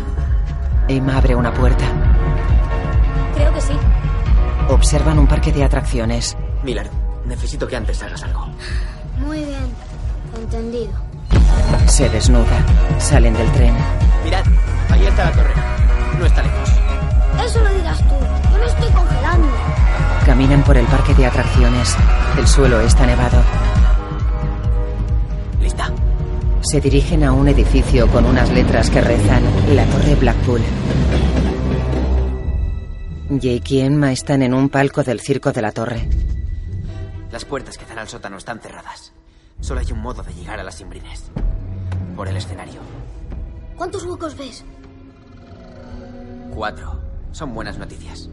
Emma 0.87 1.17
abre 1.17 1.35
una 1.35 1.53
puerta. 1.53 1.85
Creo 3.33 3.51
que 3.51 3.61
sí. 3.61 3.73
Observan 4.69 5.17
un 5.17 5.27
parque 5.27 5.51
de 5.51 5.63
atracciones. 5.63 6.37
Miller, 6.63 6.89
necesito 7.25 7.67
que 7.67 7.75
antes 7.75 8.01
hagas 8.03 8.23
algo. 8.23 8.47
Muy 9.17 9.43
bien. 9.43 9.56
Entendido. 10.47 10.93
Se 11.87 12.07
desnuda. 12.09 12.65
Salen 12.99 13.33
del 13.33 13.51
tren. 13.51 13.75
Mirad, 14.23 14.45
ahí 14.89 15.05
está 15.05 15.25
la 15.25 15.31
torre. 15.33 15.53
No 16.17 16.25
está 16.25 16.41
lejos. 16.41 16.69
Eso 17.45 17.61
lo 17.61 17.73
dirás 17.73 17.99
tú. 17.99 18.15
Yo 18.53 18.57
me 18.57 18.65
estoy 18.65 18.91
congelando. 18.93 19.47
Caminan 20.25 20.63
por 20.63 20.77
el 20.77 20.85
parque 20.85 21.13
de 21.15 21.25
atracciones. 21.25 21.95
El 22.37 22.47
suelo 22.47 22.79
está 22.79 23.05
nevado. 23.05 23.43
¿Lista? 25.61 25.91
Se 26.61 26.79
dirigen 26.79 27.25
a 27.25 27.33
un 27.33 27.49
edificio 27.49 28.07
con 28.07 28.25
unas 28.25 28.49
letras 28.49 28.89
que 28.89 29.01
rezan 29.01 29.43
La 29.75 29.85
Torre 29.85 30.15
Blackpool. 30.15 30.61
Jake 33.31 33.75
y 33.75 33.79
Emma 33.81 34.13
están 34.13 34.41
en 34.43 34.53
un 34.53 34.69
palco 34.69 35.03
del 35.03 35.19
circo 35.19 35.51
de 35.51 35.61
la 35.61 35.73
torre. 35.73 36.07
Las 37.33 37.43
puertas 37.43 37.77
que 37.77 37.85
dan 37.85 37.99
al 37.99 38.07
sótano 38.07 38.37
están 38.37 38.61
cerradas. 38.61 39.11
Solo 39.59 39.79
hay 39.79 39.91
un 39.91 39.99
modo 39.99 40.23
de 40.23 40.33
llegar 40.33 40.59
a 40.59 40.63
las 40.63 40.79
imbrines. 40.81 41.31
Por 42.15 42.27
el 42.27 42.37
escenario. 42.37 42.79
¿Cuántos 43.75 44.03
huecos 44.03 44.37
ves? 44.37 44.63
Cuatro. 46.53 46.99
Son 47.31 47.53
buenas 47.53 47.77
noticias. 47.77 48.29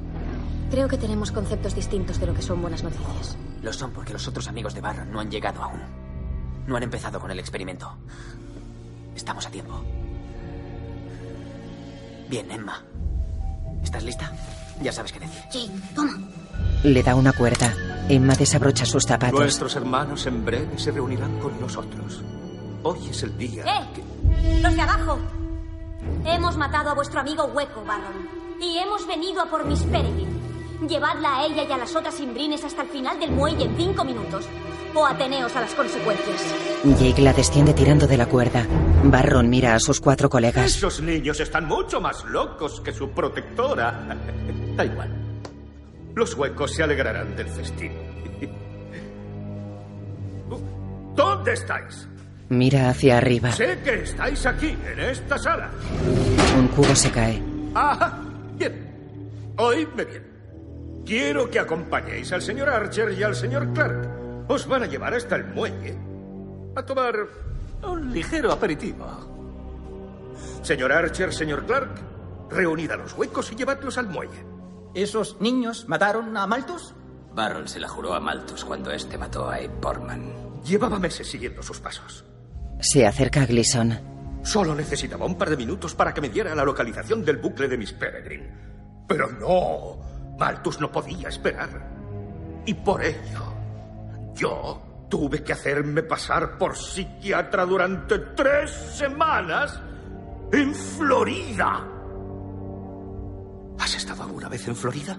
Creo 0.71 0.89
que 0.89 0.97
tenemos 0.97 1.31
conceptos 1.31 1.75
distintos 1.75 2.19
de 2.19 2.27
lo 2.27 2.35
que 2.35 2.43
son 2.43 2.61
buenas 2.63 2.83
noticias. 2.83 3.37
Lo 3.63 3.73
son 3.73 3.93
porque 3.93 4.13
los 4.13 4.27
otros 4.29 4.49
amigos 4.49 4.75
de 4.75 4.81
Barron 4.81 5.11
no 5.13 5.21
han 5.21 5.31
llegado 5.31 5.63
aún. 5.63 5.81
No 6.67 6.77
han 6.77 6.83
empezado 6.83 7.21
con 7.21 7.31
el 7.31 7.39
experimento. 7.39 7.95
Estamos 9.15 9.47
a 9.47 9.51
tiempo. 9.51 9.83
Bien, 12.29 12.51
Emma. 12.51 12.83
¿Estás 13.83 14.03
lista? 14.03 14.33
Ya 14.83 14.93
sabes 14.93 15.13
qué 15.13 15.21
decir. 15.21 15.43
Sí, 15.51 15.71
toma. 15.95 16.19
Le 16.83 17.03
da 17.03 17.15
una 17.15 17.33
cuerda. 17.33 17.75
Emma 18.09 18.35
desabrocha 18.35 18.85
sus 18.85 19.05
zapatos. 19.05 19.39
Nuestros 19.41 19.75
hermanos 19.77 20.27
en 20.27 20.45
breve 20.45 20.79
se 20.79 20.91
reunirán 20.91 21.39
con 21.39 21.59
nosotros. 21.61 22.21
Hoy 22.83 22.99
es 23.11 23.23
el 23.23 23.37
día. 23.39 23.65
¡Eh! 23.65 24.61
¡Los 24.63 24.75
de 24.75 24.81
abajo! 24.83 25.19
Hemos 26.27 26.57
matado 26.57 26.91
a 26.91 26.95
vuestro 26.95 27.21
amigo 27.21 27.45
Hueco, 27.45 27.83
Barron. 27.87 28.29
Y 28.61 28.79
hemos 28.79 29.07
venido 29.07 29.41
a 29.41 29.47
por 29.47 29.65
Miss 29.65 29.83
Peregrine. 29.85 30.35
Llevadla 30.87 31.39
a 31.39 31.47
ella 31.47 31.65
y 31.67 31.73
a 31.73 31.79
las 31.79 31.97
otras 31.97 32.21
imbrines 32.21 32.63
hasta 32.65 32.83
el 32.83 32.89
final 32.89 33.19
del 33.19 33.31
muelle 33.31 33.65
en 33.65 33.77
cinco 33.77 34.05
minutos. 34.05 34.45
O 34.95 35.07
ateneos 35.07 35.57
a 35.57 35.63
las 35.63 35.75
consecuencias. 35.75 36.55
Jake 36.85 37.23
la 37.23 37.33
desciende 37.33 37.73
tirando 37.73 38.07
de 38.07 38.19
la 38.19 38.27
cuerda. 38.27 38.67
Barron 39.05 39.49
mira 39.49 39.75
a 39.75 39.81
sus 39.81 40.01
cuatro 40.01 40.29
colegas. 40.29 40.67
Esos 40.77 41.01
niños 41.01 41.41
están 41.41 41.67
mucho 41.67 42.01
más 42.01 42.23
locos 42.25 42.81
que 42.81 42.93
su 42.93 43.09
protectora. 43.11 44.19
Da 44.77 44.85
igual. 44.85 45.24
Los 46.15 46.35
huecos 46.37 46.73
se 46.73 46.83
alegrarán 46.83 47.35
del 47.35 47.49
festín. 47.49 47.93
¿Dónde 51.15 51.53
estáis? 51.53 52.09
Mira 52.49 52.91
hacia 52.91 53.19
arriba. 53.19 53.51
Sé 53.53 53.79
que 53.83 54.03
estáis 54.03 54.47
aquí, 54.47 54.77
en 54.87 55.01
esta 55.01 55.39
sala. 55.39 55.71
Un 56.59 56.69
cubo 56.69 56.95
se 56.95 57.11
cae. 57.11 57.43
Ah, 57.75 58.21
bien. 58.57 59.53
Oídme 59.57 60.05
bien. 60.05 61.03
Quiero 61.05 61.51
que 61.51 61.59
acompañéis 61.59 62.33
al 62.33 62.43
señor 62.43 62.69
Archer 62.69 63.13
y 63.13 63.23
al 63.23 63.35
señor 63.35 63.73
Clark. 63.73 64.09
Os 64.49 64.67
van 64.67 64.85
a 64.85 64.87
llevar 64.87 65.15
hasta 65.15 65.37
el 65.37 65.45
muelle 65.47 65.97
a 66.77 66.83
tomar 66.83 67.15
un 67.83 68.13
ligero 68.13 68.53
aperitivo. 68.53 69.07
Señor 70.63 70.93
Archer, 70.93 71.33
señor 71.33 71.65
Clark, 71.67 71.91
reunid 72.51 72.91
a 72.91 72.97
los 72.97 73.13
huecos 73.15 73.53
y 73.53 73.57
llevadlos 73.57 73.99
al 73.99 74.09
muelle. 74.09 74.54
¿Esos 74.95 75.41
niños 75.41 75.89
mataron 75.89 76.37
a 76.37 76.47
Malthus? 76.47 76.95
Barron 77.35 77.67
se 77.67 77.81
la 77.81 77.89
juró 77.89 78.15
a 78.15 78.21
Malthus 78.21 78.65
cuando 78.65 78.93
este 78.93 79.19
mató 79.19 79.51
a 79.51 79.57
Abe 79.57 79.69
Portman. 79.69 80.63
Llevaba 80.65 81.01
meses 81.01 81.29
siguiendo 81.29 81.63
sus 81.63 81.81
pasos. 81.81 82.25
Se 82.81 83.05
acerca 83.05 83.43
a 83.43 83.47
Gleason. 83.47 84.41
Solo 84.45 84.75
necesitaba 84.75 85.27
un 85.27 85.37
par 85.37 85.51
de 85.51 85.57
minutos 85.57 85.95
para 85.95 86.15
que 86.15 86.21
me 86.21 86.29
diera 86.29 86.55
la 86.55 86.65
localización 86.65 87.25
del 87.25 87.39
bucle 87.39 87.67
de 87.67 87.77
Miss 87.77 87.93
Peregrine. 87.93 88.53
Pero 89.09 89.33
no, 89.33 90.37
Malthus 90.39 90.81
no 90.81 90.93
podía 90.93 91.29
esperar. 91.29 92.63
Y 92.65 92.75
por 92.75 93.03
ello, 93.03 93.53
yo 94.35 95.07
tuve 95.09 95.43
que 95.43 95.55
hacerme 95.55 96.05
pasar 96.05 96.57
por 96.57 96.77
psiquiatra 96.77 97.67
durante 97.67 98.19
tres 98.19 98.71
semanas 98.71 99.81
en 100.53 100.73
Florida. 100.73 101.94
¿Has 103.79 103.95
estado 103.95 104.23
alguna 104.23 104.49
vez 104.49 104.67
en 104.69 104.77
Florida? 104.77 105.19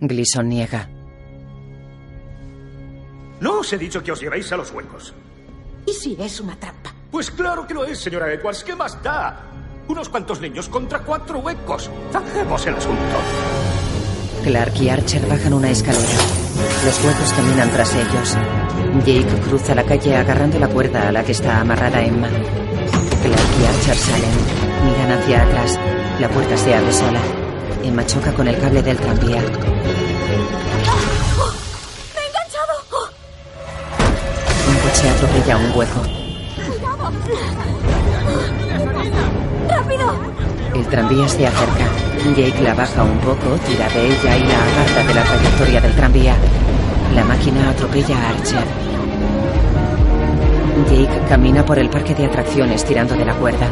Gleason 0.00 0.48
niega. 0.48 0.88
No 3.40 3.60
os 3.60 3.72
he 3.72 3.78
dicho 3.78 4.02
que 4.02 4.12
os 4.12 4.20
llevéis 4.20 4.50
a 4.52 4.56
los 4.56 4.70
huecos. 4.72 5.14
¿Y 5.86 5.92
si 5.92 6.16
es 6.20 6.40
una 6.40 6.56
trampa? 6.56 6.92
Pues 7.10 7.30
claro 7.30 7.66
que 7.66 7.74
lo 7.74 7.84
es, 7.84 7.98
señora 7.98 8.32
Edwards. 8.32 8.62
¿Qué 8.64 8.74
más 8.76 9.02
da? 9.02 9.40
Unos 9.88 10.08
cuantos 10.08 10.40
niños 10.40 10.68
contra 10.68 11.00
cuatro 11.00 11.38
huecos. 11.38 11.90
Zanjemos 12.12 12.66
el 12.66 12.74
asunto. 12.74 13.16
Clark 14.44 14.74
y 14.80 14.88
Archer 14.88 15.26
bajan 15.26 15.52
una 15.52 15.70
escalera. 15.70 16.18
Los 16.84 17.04
huecos 17.04 17.32
caminan 17.32 17.70
tras 17.70 17.94
ellos. 17.94 18.36
Jake 19.04 19.40
cruza 19.48 19.74
la 19.74 19.84
calle 19.84 20.16
agarrando 20.16 20.58
la 20.58 20.68
cuerda 20.68 21.08
a 21.08 21.12
la 21.12 21.24
que 21.24 21.32
está 21.32 21.60
amarrada 21.60 22.02
Emma. 22.02 22.28
Clark 22.28 23.50
y 23.60 23.66
Archer 23.66 23.96
salen. 23.96 24.30
Miran 24.84 25.12
hacia 25.18 25.42
atrás. 25.42 25.78
La 26.20 26.28
puerta 26.28 26.56
se 26.56 26.74
abre 26.74 26.92
sola. 26.92 27.20
Emma 27.82 28.04
choca 28.06 28.32
con 28.32 28.46
el 28.46 28.58
cable 28.58 28.82
del 28.82 28.96
tranvía. 28.98 29.40
¡Me 29.40 29.40
he 29.40 29.46
enganchado! 32.26 32.74
Un 34.68 34.76
coche 34.76 35.08
atropella 35.08 35.56
un 35.56 35.72
hueco. 35.76 36.02
¡Rápido! 39.68 40.14
El 40.74 40.86
tranvía 40.86 41.28
se 41.28 41.46
acerca. 41.46 41.86
Jake 42.36 42.62
la 42.62 42.74
baja 42.74 43.02
un 43.02 43.18
poco, 43.18 43.56
tira 43.66 43.88
de 43.88 44.06
ella 44.06 44.36
y 44.36 44.44
la 44.44 44.58
aparta 44.62 45.02
de 45.06 45.14
la 45.14 45.24
trayectoria 45.24 45.80
del 45.80 45.96
tranvía. 45.96 46.36
La 47.14 47.24
máquina 47.24 47.70
atropella 47.70 48.16
a 48.16 48.28
Archer. 48.28 48.64
Jake 50.90 51.20
camina 51.28 51.64
por 51.64 51.78
el 51.78 51.88
parque 51.88 52.14
de 52.14 52.26
atracciones 52.26 52.84
tirando 52.84 53.14
de 53.14 53.24
la 53.24 53.34
cuerda. 53.34 53.68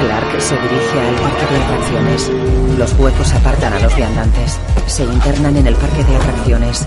Clark 0.00 0.40
se 0.40 0.54
dirige 0.56 0.98
al 0.98 1.14
parque 1.16 1.46
de 1.52 1.62
atracciones. 1.62 2.30
Los 2.78 2.92
huecos 2.98 3.32
apartan 3.34 3.74
a 3.74 3.80
los 3.80 3.94
viandantes. 3.94 4.58
Se 4.86 5.04
internan 5.04 5.56
en 5.56 5.66
el 5.66 5.74
parque 5.74 6.02
de 6.04 6.16
atracciones. 6.16 6.86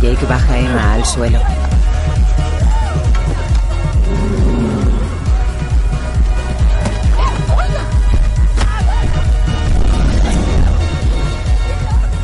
Jake 0.00 0.26
baja 0.26 0.58
Emma 0.58 0.92
al 0.94 1.04
suelo. 1.06 1.38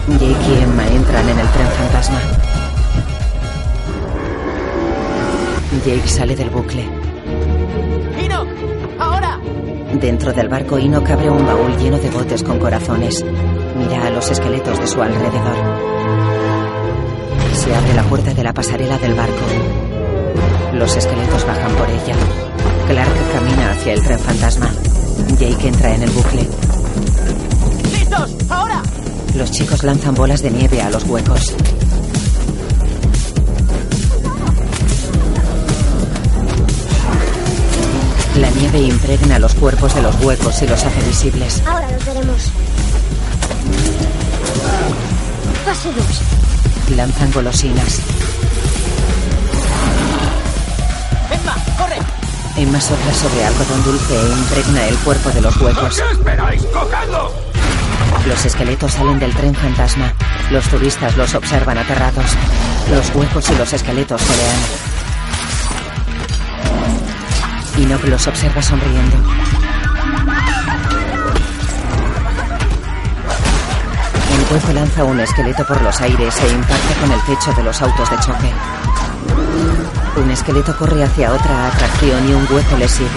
Jake 0.08 0.50
y 0.50 0.62
Emma 0.62 0.86
entran 0.88 1.28
en 1.30 1.38
el 1.38 1.48
tren 1.48 1.68
fantasma. 1.78 2.20
Jake 5.84 6.08
sale 6.08 6.36
del 6.36 6.50
bucle. 6.50 7.15
¡Ino! 9.96 10.00
Dentro 10.00 10.32
del 10.32 10.48
barco, 10.48 10.78
Enoch 10.78 11.08
abre 11.10 11.30
un 11.30 11.44
baúl 11.46 11.76
lleno 11.78 11.98
de 11.98 12.10
botes 12.10 12.42
con 12.42 12.58
corazones. 12.58 13.24
Mira 13.76 14.06
a 14.06 14.10
los 14.10 14.30
esqueletos 14.30 14.78
de 14.78 14.86
su 14.86 15.00
alrededor. 15.00 15.56
Se 17.54 17.74
abre 17.74 17.94
la 17.94 18.02
puerta 18.04 18.34
de 18.34 18.44
la 18.44 18.52
pasarela 18.52 18.98
del 18.98 19.14
barco. 19.14 19.44
Los 20.74 20.96
esqueletos 20.96 21.46
bajan 21.46 21.72
por 21.72 21.88
ella. 21.88 22.14
Clark 22.88 23.32
camina 23.32 23.72
hacia 23.72 23.92
el 23.94 24.02
tren 24.02 24.18
fantasma. 24.18 24.70
Jake 25.38 25.68
entra 25.68 25.94
en 25.94 26.02
el 26.02 26.10
bucle. 26.10 26.46
¡Listos! 27.92 28.36
¡Ahora! 28.50 28.82
Los 29.34 29.50
chicos 29.50 29.82
lanzan 29.82 30.14
bolas 30.14 30.42
de 30.42 30.50
nieve 30.50 30.82
a 30.82 30.90
los 30.90 31.04
huecos. 31.04 31.54
Nieve 38.56 38.78
impregna 38.80 39.38
los 39.38 39.54
cuerpos 39.54 39.94
de 39.94 40.02
los 40.02 40.14
huecos 40.22 40.62
y 40.62 40.66
los 40.66 40.82
hace 40.82 41.02
visibles. 41.06 41.62
Ahora 41.66 41.90
los 41.90 42.04
veremos. 42.04 42.50
Páselos. 45.64 46.20
Lanzan 46.96 47.32
golosinas. 47.32 48.00
¡Emma, 51.30 51.56
corre! 51.76 51.98
Emma 52.56 52.80
sopla 52.80 53.12
sobre 53.12 53.44
algodón 53.44 53.84
dulce 53.84 54.14
e 54.14 54.28
impregna 54.28 54.86
el 54.88 54.96
cuerpo 54.98 55.30
de 55.30 55.40
los 55.42 55.56
huecos. 55.56 55.96
¿Qué 55.96 56.12
esperáis? 56.12 56.62
¡Cogedlo! 56.64 57.32
Los 58.26 58.44
esqueletos 58.44 58.92
salen 58.92 59.18
del 59.18 59.34
tren 59.34 59.54
fantasma. 59.54 60.12
Los 60.50 60.64
turistas 60.68 61.16
los 61.16 61.34
observan 61.34 61.78
aterrados. 61.78 62.26
Los 62.90 63.14
huecos 63.14 63.50
y 63.50 63.54
los 63.56 63.72
esqueletos 63.72 64.20
pelean. 64.22 64.85
Los 68.04 68.28
observa 68.28 68.62
sonriendo. 68.62 69.16
El 74.30 74.54
hueco 74.54 74.72
lanza 74.72 75.02
un 75.02 75.18
esqueleto 75.18 75.66
por 75.66 75.82
los 75.82 76.00
aires 76.00 76.34
e 76.40 76.48
impacta 76.48 76.94
con 77.00 77.10
el 77.10 77.20
techo 77.22 77.52
de 77.54 77.64
los 77.64 77.82
autos 77.82 78.08
de 78.08 78.16
choque. 78.20 78.52
Un 80.22 80.30
esqueleto 80.30 80.76
corre 80.78 81.02
hacia 81.02 81.32
otra 81.32 81.66
atracción 81.66 82.28
y 82.28 82.32
un 82.32 82.46
hueco 82.48 82.76
le 82.78 82.88
sigue. 82.88 83.10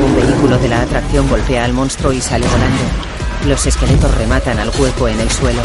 Un 0.00 0.14
vehículo 0.14 0.56
de 0.56 0.68
la 0.68 0.82
atracción 0.82 1.28
golpea 1.28 1.64
al 1.64 1.72
monstruo 1.72 2.12
y 2.12 2.20
sale 2.20 2.46
volando. 2.46 3.48
Los 3.48 3.66
esqueletos 3.66 4.14
rematan 4.14 4.60
al 4.60 4.70
hueco 4.78 5.08
en 5.08 5.18
el 5.18 5.30
suelo. 5.30 5.62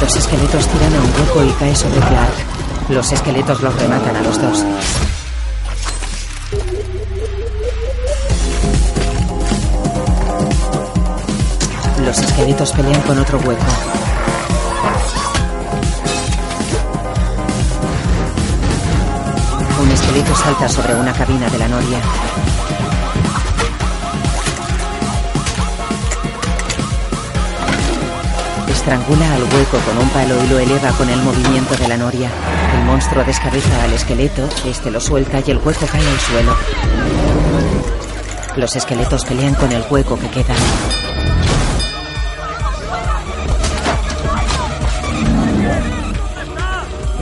Dos 0.00 0.16
esqueletos 0.16 0.66
tiran 0.66 0.94
a 0.94 1.00
un 1.00 1.12
hueco 1.20 1.44
y 1.44 1.52
cae 1.52 1.76
sobre 1.76 2.00
Clark. 2.00 2.57
Los 2.88 3.12
esqueletos 3.12 3.60
los 3.60 3.74
rematan 3.78 4.16
a 4.16 4.22
los 4.22 4.40
dos. 4.40 4.64
Los 12.04 12.18
esqueletos 12.18 12.72
pelean 12.72 13.00
con 13.02 13.18
otro 13.18 13.38
hueco. 13.40 13.62
Un 19.82 19.90
esqueleto 19.90 20.34
salta 20.34 20.68
sobre 20.70 20.94
una 20.94 21.12
cabina 21.12 21.50
de 21.50 21.58
la 21.58 21.68
noria. 21.68 22.00
Estrangula 28.88 29.34
al 29.34 29.42
hueco 29.42 29.76
con 29.80 29.98
un 29.98 30.08
palo 30.08 30.42
y 30.42 30.48
lo 30.48 30.58
eleva 30.58 30.90
con 30.92 31.10
el 31.10 31.20
movimiento 31.20 31.76
de 31.76 31.88
la 31.88 31.98
noria. 31.98 32.30
El 32.74 32.86
monstruo 32.86 33.22
descabeza 33.22 33.84
al 33.84 33.92
esqueleto, 33.92 34.48
este 34.64 34.90
lo 34.90 34.98
suelta 34.98 35.42
y 35.46 35.50
el 35.50 35.58
hueco 35.58 35.84
cae 35.84 36.00
al 36.00 36.18
suelo. 36.18 36.56
Los 38.56 38.76
esqueletos 38.76 39.26
pelean 39.26 39.54
con 39.56 39.70
el 39.72 39.84
hueco 39.90 40.18
que 40.18 40.30
queda. 40.30 40.54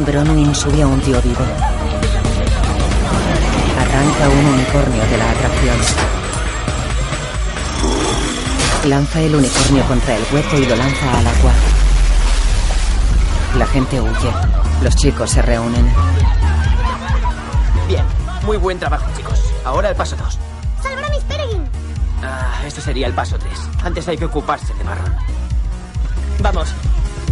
Bronwyn 0.06 0.54
sube 0.54 0.82
a 0.82 0.86
un 0.86 1.00
tío 1.00 1.20
vivo. 1.20 1.44
Arranca 3.80 4.28
un 4.28 4.54
unicornio 4.54 5.02
de 5.10 5.18
la 5.18 5.30
atracción. 5.32 6.25
Lanza 8.86 9.20
el 9.20 9.34
unicornio 9.34 9.84
contra 9.88 10.16
el 10.16 10.22
hueco 10.32 10.56
y 10.58 10.66
lo 10.66 10.76
lanza 10.76 11.18
al 11.18 11.26
agua. 11.26 11.52
La 13.58 13.66
gente 13.66 14.00
huye. 14.00 14.32
Los 14.82 14.94
chicos 14.94 15.30
se 15.30 15.42
reúnen. 15.42 15.90
Bien, 17.88 18.04
muy 18.44 18.56
buen 18.56 18.78
trabajo, 18.78 19.06
chicos. 19.16 19.42
Ahora 19.64 19.90
el 19.90 19.96
paso 19.96 20.14
2. 20.16 20.38
¡Salvar 20.82 21.04
a 21.04 21.08
Miss 21.10 21.24
Peregrine! 21.24 21.64
Ah, 22.22 22.62
este 22.64 22.80
sería 22.80 23.08
el 23.08 23.12
paso 23.12 23.36
3. 23.38 23.52
Antes 23.82 24.06
hay 24.08 24.16
que 24.16 24.26
ocuparse 24.26 24.72
de 24.74 24.84
Marrón. 24.84 25.14
Vamos. 26.40 26.68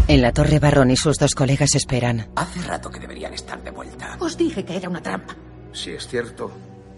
En 0.09 0.23
la 0.23 0.33
torre 0.33 0.59
Barrón 0.59 0.91
y 0.91 0.97
sus 0.97 1.19
dos 1.19 1.35
colegas 1.35 1.75
esperan. 1.77 2.27
Hace 2.35 2.63
rato 2.63 2.91
que 2.91 2.99
deberían 2.99 3.33
estar 3.33 3.63
de 3.63 3.71
vuelta. 3.71 4.17
Os 4.19 4.37
dije 4.37 4.65
que 4.65 4.77
era 4.77 4.89
una 4.89 5.03
trampa. 5.03 5.35
Si 5.73 5.91
es 5.93 6.07
cierto, 6.09 6.51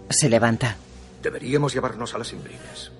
Se 0.09 0.29
levanta. 0.29 0.75
deberíamos 1.21 1.73
llevarnos 1.73 2.15
a 2.15 2.17
las 2.17 2.31
imbrines. 2.33 2.91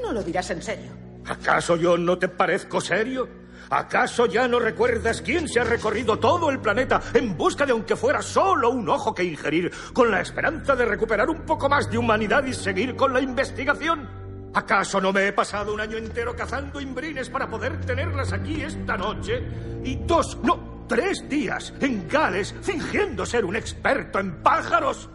No 0.00 0.12
lo 0.12 0.22
dirás 0.22 0.50
en 0.50 0.62
serio. 0.62 0.90
¿Acaso 1.26 1.76
yo 1.76 1.96
no 1.96 2.18
te 2.18 2.28
parezco 2.28 2.80
serio? 2.80 3.28
¿Acaso 3.70 4.26
ya 4.26 4.46
no 4.48 4.58
recuerdas 4.58 5.22
quién 5.22 5.48
se 5.48 5.60
ha 5.60 5.64
recorrido 5.64 6.18
todo 6.18 6.50
el 6.50 6.60
planeta 6.60 7.00
en 7.14 7.36
busca 7.36 7.64
de 7.64 7.72
aunque 7.72 7.96
fuera 7.96 8.20
solo 8.20 8.70
un 8.70 8.88
ojo 8.88 9.14
que 9.14 9.24
ingerir, 9.24 9.72
con 9.94 10.10
la 10.10 10.20
esperanza 10.20 10.76
de 10.76 10.84
recuperar 10.84 11.30
un 11.30 11.42
poco 11.42 11.68
más 11.68 11.90
de 11.90 11.96
humanidad 11.96 12.44
y 12.44 12.52
seguir 12.52 12.94
con 12.96 13.12
la 13.14 13.20
investigación? 13.20 14.50
¿Acaso 14.54 15.00
no 15.00 15.12
me 15.12 15.26
he 15.26 15.32
pasado 15.32 15.72
un 15.72 15.80
año 15.80 15.96
entero 15.96 16.36
cazando 16.36 16.80
imbrines 16.80 17.30
para 17.30 17.48
poder 17.48 17.80
tenerlas 17.80 18.34
aquí 18.34 18.60
esta 18.60 18.98
noche? 18.98 19.42
Y 19.82 19.96
dos, 19.96 20.36
no, 20.42 20.84
tres 20.86 21.26
días 21.30 21.72
en 21.80 22.06
Gales 22.06 22.54
fingiendo 22.60 23.24
ser 23.24 23.46
un 23.46 23.56
experto 23.56 24.18
en 24.18 24.42
pájaros. 24.42 25.08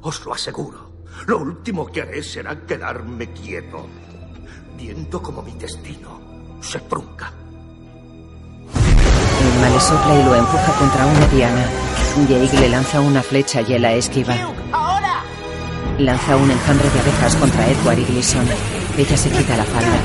Os 0.00 0.24
lo 0.24 0.32
aseguro, 0.32 0.91
lo 1.26 1.38
último 1.38 1.86
que 1.86 2.02
haré 2.02 2.22
será 2.22 2.60
quedarme 2.66 3.32
quieto, 3.32 3.86
viendo 4.76 5.22
como 5.22 5.42
mi 5.42 5.52
destino 5.52 6.20
se 6.62 6.78
trunca. 6.80 7.32
Emma 8.74 9.68
le 9.68 9.80
sopla 9.80 10.14
y 10.14 10.24
lo 10.24 10.34
empuja 10.34 10.72
contra 10.78 11.06
una 11.06 11.26
diana. 11.26 11.64
Jake 12.28 12.60
le 12.60 12.68
lanza 12.68 13.00
una 13.00 13.22
flecha 13.22 13.62
y 13.62 13.72
él 13.74 13.82
la 13.82 13.92
esquiva. 13.94 14.34
¡Ahora! 14.70 15.22
Lanza 15.98 16.36
un 16.36 16.50
enjambre 16.50 16.88
de 16.90 17.00
abejas 17.00 17.34
contra 17.36 17.66
Edward 17.68 17.98
y 17.98 18.04
Gleason. 18.04 18.46
Ella 18.96 19.16
se 19.16 19.30
quita 19.30 19.56
la 19.56 19.64
falda. 19.64 19.98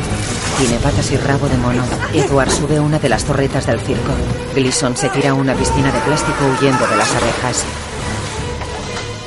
Tiene 0.58 0.78
patas 0.80 1.12
y 1.12 1.18
rabo 1.18 1.48
de 1.48 1.58
mono. 1.58 1.84
Edward 2.14 2.50
sube 2.50 2.80
una 2.80 2.98
de 2.98 3.10
las 3.10 3.26
torretas 3.26 3.68
del 3.68 3.80
circo. 3.82 4.14
Gleason 4.56 4.96
se 4.98 5.10
tira 5.10 5.32
a 5.32 5.34
una 5.34 5.54
piscina 5.54 5.92
de 5.92 6.00
plástico 6.00 6.46
huyendo 6.46 6.88
de 6.88 6.96
las 6.96 7.16
abejas. 7.16 7.66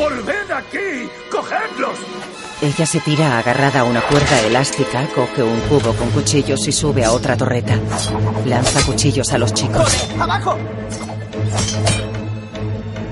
¡Volved 0.00 0.50
aquí! 0.50 1.10
¡Cogedlos! 1.30 1.98
Ella 2.62 2.86
se 2.86 3.00
tira 3.00 3.38
agarrada 3.38 3.80
a 3.80 3.84
una 3.84 4.00
cuerda 4.00 4.40
elástica, 4.40 5.06
coge 5.14 5.42
un 5.42 5.60
cubo 5.68 5.92
con 5.94 6.10
cuchillos 6.10 6.66
y 6.66 6.72
sube 6.72 7.04
a 7.04 7.12
otra 7.12 7.36
torreta. 7.36 7.78
Lanza 8.46 8.80
cuchillos 8.86 9.30
a 9.34 9.38
los 9.38 9.52
chicos. 9.52 10.08
¡Abajo! 10.18 10.56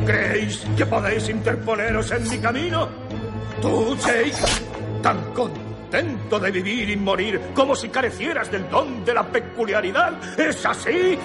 creéis 0.07 0.65
que 0.75 0.87
podéis 0.87 1.29
interponeros 1.29 2.11
en 2.13 2.31
mi 2.31 2.39
camino? 2.39 2.89
Tú, 3.61 3.95
Jake, 3.97 4.33
tan 5.03 5.35
contento 5.35 6.41
de 6.41 6.51
vivir 6.51 6.89
y 6.89 6.97
morir 6.97 7.39
como 7.55 7.77
si 7.77 7.91
carecieras 7.91 8.51
del 8.51 8.71
don 8.71 9.05
de 9.05 9.13
la 9.13 9.25
peculiaridad. 9.31 10.15
¿Es 10.39 10.65
así? 10.65 11.19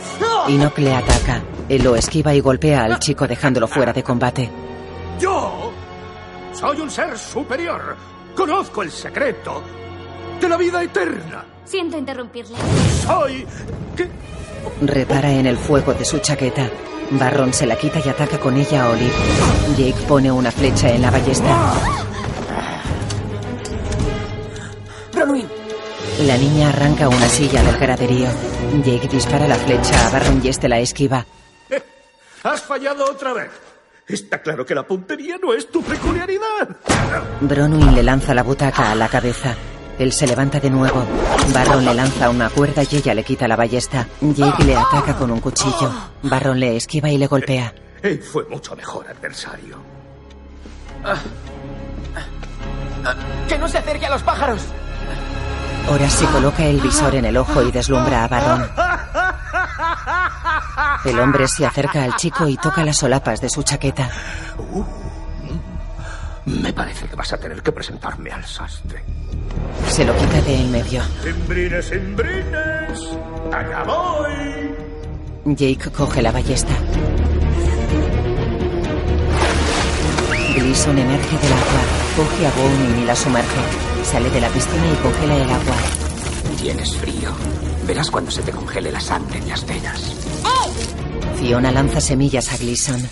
Enoch 0.50 0.78
le 0.78 0.94
ataca. 0.94 1.42
Él 1.70 1.84
lo 1.84 1.96
esquiva 1.96 2.34
y 2.34 2.42
golpea 2.42 2.84
al 2.84 3.00
chico 3.00 3.26
dejándolo 3.26 3.70
fuera 3.70 3.94
de 3.94 4.04
combate. 4.04 4.50
Yo 5.24 5.72
soy 6.52 6.82
un 6.82 6.92
ser 6.92 7.18
superior. 7.18 7.96
Conozco 8.36 8.84
el 8.84 8.92
secreto 8.92 9.64
de 10.42 10.50
la 10.50 10.58
vida 10.58 10.84
eterna. 10.84 11.46
Siento 11.64 11.98
interrumpirle. 11.98 12.58
Soy... 13.06 13.48
Repara 14.82 15.32
en 15.32 15.46
el 15.46 15.56
fuego 15.56 15.94
de 15.94 16.04
su 16.04 16.20
chaqueta. 16.20 16.70
Barron 17.12 17.54
se 17.54 17.66
la 17.66 17.78
quita 17.78 18.02
y 18.04 18.10
ataca 18.10 18.38
con 18.38 18.58
ella 18.58 18.84
a 18.84 18.90
Olive. 18.90 19.14
Jake 19.78 20.06
pone 20.10 20.30
una 20.30 20.52
flecha 20.52 20.90
en 20.92 21.04
la 21.04 21.12
ballesta. 21.12 21.74
Bronwyn, 25.14 25.48
La 26.28 26.36
niña 26.36 26.68
arranca 26.68 27.08
una 27.08 27.30
silla 27.30 27.64
del 27.64 27.78
graderío. 27.78 28.28
Jake 28.84 29.08
dispara 29.08 29.48
la 29.48 29.56
flecha 29.56 30.06
a 30.06 30.12
Barron 30.12 30.42
y 30.44 30.50
este 30.50 30.68
la 30.68 30.82
esquiva. 30.82 31.26
Has 32.44 32.62
fallado 32.64 33.06
otra 33.10 33.32
vez. 33.32 33.63
Está 34.08 34.42
claro 34.42 34.66
que 34.66 34.76
la 34.76 34.86
puntería 34.86 35.38
no 35.42 35.54
es 35.54 35.70
tu 35.72 35.82
peculiaridad. 35.82 36.76
Bronwyn 37.42 37.96
le 37.96 38.04
lanza 38.04 38.34
la 38.34 38.44
butaca 38.44 38.92
a 38.92 38.96
la 38.96 39.08
cabeza. 39.08 39.56
Él 39.98 40.12
se 40.12 40.28
levanta 40.28 40.60
de 40.60 40.70
nuevo. 40.70 41.06
Barron 41.54 41.86
le 41.86 41.94
lanza 41.94 42.30
una 42.30 42.50
cuerda 42.50 42.84
y 42.90 42.96
ella 42.98 43.14
le 43.14 43.24
quita 43.24 43.48
la 43.48 43.56
ballesta. 43.56 44.08
Jake 44.22 44.64
le 44.64 44.76
ataca 44.76 45.16
con 45.16 45.32
un 45.32 45.40
cuchillo. 45.40 45.92
Barron 46.24 46.60
le 46.60 46.76
esquiva 46.76 47.10
y 47.10 47.18
le 47.18 47.28
golpea. 47.28 47.74
Él 48.02 48.22
fue 48.22 48.44
mucho 48.46 48.76
mejor 48.76 49.08
adversario. 49.08 49.78
que 53.48 53.58
no 53.58 53.68
se 53.68 53.78
acerque 53.78 54.06
a 54.06 54.10
los 54.10 54.24
pájaros. 54.24 54.62
Ahora 55.88 56.10
se 56.10 56.26
coloca 56.26 56.66
el 56.66 56.80
visor 56.80 57.16
en 57.16 57.26
el 57.26 57.38
ojo 57.38 57.62
y 57.62 57.72
deslumbra 57.72 58.24
a 58.24 58.28
Barron. 58.28 58.70
El 61.06 61.20
hombre 61.20 61.48
se 61.48 61.66
acerca 61.66 62.04
al 62.04 62.16
chico 62.16 62.48
y 62.48 62.58
toca 62.58 62.84
las 62.84 62.98
solapas 62.98 63.42
de 63.42 63.50
su 63.50 63.64
chaqueta. 63.64 64.10
Me 66.46 66.74
parece 66.74 67.08
que 67.08 67.16
vas 67.16 67.32
a 67.34 67.38
tener 67.38 67.62
que 67.62 67.72
presentarme 67.72 68.32
al 68.32 68.44
sastre. 68.46 69.04
Se 69.88 70.06
lo 70.06 70.16
quita 70.18 70.42
de 70.42 70.56
en 70.56 70.72
medio. 70.72 71.02
Simbrines, 71.22 71.86
simbrines. 71.86 73.18
Allá 73.52 73.84
voy. 73.84 75.56
Jake 75.56 75.92
coge 75.92 76.22
la 76.22 76.32
ballesta. 76.32 76.74
Gleason 80.56 80.98
emerge 80.98 81.38
del 81.38 81.54
agua, 81.54 81.82
coge 82.16 82.46
a 82.46 82.52
Bowning 82.52 83.04
y 83.04 83.06
la 83.06 83.16
sumerge. 83.16 83.62
Sale 84.04 84.30
de 84.30 84.42
la 84.42 84.50
piscina 84.50 84.86
y 84.92 84.96
congela 85.02 85.36
el 85.36 85.50
agua. 85.50 85.76
Tienes 86.62 86.96
frío. 86.96 87.32
Verás 87.88 88.12
cuando 88.12 88.30
se 88.30 88.44
te 88.44 88.52
congele 88.52 88.92
la 88.92 89.00
sangre 89.00 89.40
en 89.40 89.50
las 89.50 89.66
venas. 89.66 90.14
Fiona 91.38 91.72
lanza 91.72 92.00
semillas 92.00 92.52
a 92.54 92.58
Gleason. 92.58 93.10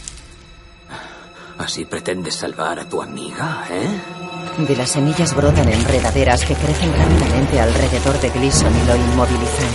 Así 1.58 1.86
pretendes 1.86 2.36
salvar 2.36 2.80
a 2.80 2.88
tu 2.88 3.02
amiga, 3.02 3.66
¿eh? 3.70 4.64
De 4.64 4.76
las 4.76 4.92
semillas 4.92 5.36
brotan 5.36 5.68
enredaderas 5.70 6.46
que 6.46 6.54
crecen 6.54 6.94
rápidamente 6.94 7.60
alrededor 7.60 8.20
de 8.20 8.30
Gleason 8.30 8.72
y 8.84 8.88
lo 8.88 8.96
inmovilizan. 8.96 9.70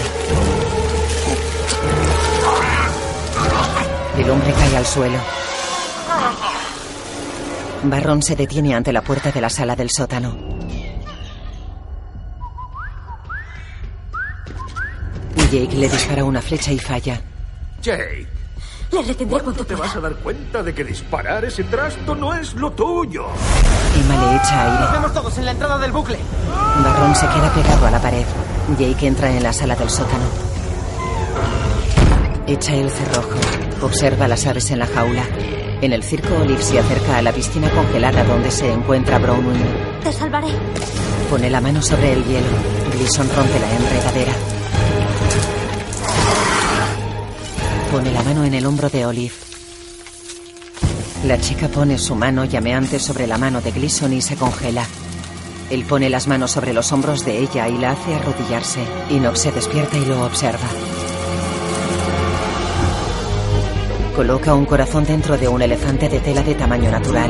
El 4.19 4.31
hombre 4.31 4.53
cae 4.53 4.77
al 4.77 4.87
suelo. 4.87 5.46
Barron 7.91 8.23
se 8.23 8.37
detiene 8.37 8.75
ante 8.75 8.93
la 8.93 9.03
puerta 9.03 9.31
de 9.31 9.41
la 9.41 9.51
sala 9.51 9.77
del 9.77 9.91
sótano. 9.91 10.37
Jake 15.51 15.77
le 15.77 15.89
dispara 15.89 16.25
una 16.25 16.43
flecha 16.43 16.73
y 16.73 16.79
falla. 16.79 17.21
Jake, 17.81 18.27
Le 18.91 19.03
retendré 19.03 19.41
¿cuándo 19.41 19.65
te 19.65 19.75
vas 19.75 19.95
a 19.97 20.01
dar 20.01 20.15
cuenta 20.17 20.63
de 20.63 20.75
que 20.75 20.83
disparar 20.85 21.45
ese 21.45 21.65
trasto 21.65 22.15
no 22.15 22.35
es 22.35 22.55
lo 22.55 22.73
tuyo? 22.73 23.27
Emma 23.95 24.15
le 24.17 24.37
echa 24.37 24.65
Nos 24.69 24.81
aire. 24.81 24.93
vemos 24.93 25.13
todos 25.15 25.39
en 25.39 25.45
la 25.45 25.51
entrada 25.53 25.79
del 25.79 25.93
bucle. 25.93 26.19
Barron 26.83 27.15
se 27.15 27.27
queda 27.29 27.53
pegado 27.55 27.87
a 27.87 27.91
la 27.93 28.01
pared. 28.01 28.25
Jake 28.79 29.07
entra 29.07 29.31
en 29.31 29.43
la 29.43 29.53
sala 29.53 29.77
del 29.77 29.89
sótano. 29.89 30.25
Echa 32.49 32.75
el 32.75 32.91
cerrojo. 32.91 33.39
Observa 33.83 34.27
las 34.29 34.47
aves 34.47 34.71
en 34.71 34.79
la 34.81 34.87
jaula. 34.87 35.25
En 35.83 35.93
el 35.93 36.03
circo, 36.03 36.35
Olive 36.37 36.63
se 36.63 36.79
acerca 36.79 37.19
a 37.19 37.23
la 37.23 37.33
piscina 37.33 37.71
congelada 37.71 38.25
donde 38.25 38.51
se 38.51 38.73
encuentra 38.73 39.19
Brownwing. 39.19 39.63
Te 40.03 40.13
salvaré. 40.13 40.49
Pone 41.29 41.51
la 41.51 41.61
mano 41.61 41.83
sobre 41.83 42.15
el 42.15 42.25
hielo. 42.25 42.47
Gleason 42.95 43.29
rompe 43.37 43.61
la 43.61 43.73
enredadera. 43.73 44.33
Pone 47.93 48.11
la 48.11 48.23
mano 48.23 48.45
en 48.45 48.55
el 48.55 48.65
hombro 48.65 48.89
de 48.89 49.05
Olive. 49.05 49.35
La 51.25 51.39
chica 51.41 51.69
pone 51.69 51.99
su 51.99 52.15
mano 52.15 52.45
llameante 52.45 52.99
sobre 52.99 53.27
la 53.27 53.37
mano 53.37 53.61
de 53.61 53.73
Gleason 53.73 54.13
y 54.13 54.23
se 54.23 54.37
congela. 54.37 54.87
Él 55.71 55.85
pone 55.85 56.09
las 56.09 56.27
manos 56.27 56.53
sobre 56.53 56.73
los 56.73 56.91
hombros 56.93 57.25
de 57.25 57.39
ella 57.39 57.69
y 57.69 57.77
la 57.77 57.93
hace 57.93 58.15
arrodillarse. 58.15 58.81
Enoch 59.11 59.37
se 59.37 59.53
despierta 59.53 59.99
y 59.99 60.05
lo 60.07 60.25
observa. 60.25 60.69
Coloca 64.17 64.55
un 64.55 64.65
corazón 64.65 65.05
dentro 65.05 65.37
de 65.37 65.47
un 65.47 65.61
elefante 65.61 66.09
de 66.09 66.19
tela 66.21 66.43
de 66.43 66.55
tamaño 66.55 66.91
natural. 66.91 67.29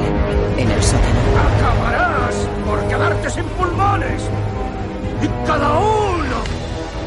En 0.57 0.71
el 0.71 0.81
sótano. 0.81 1.19
Acabarás 1.57 2.49
por 2.65 2.87
quedarte 2.87 3.29
sin 3.29 3.43
pulmones. 3.43 4.23
Y 5.21 5.27
cada 5.49 5.79
uno 5.81 6.37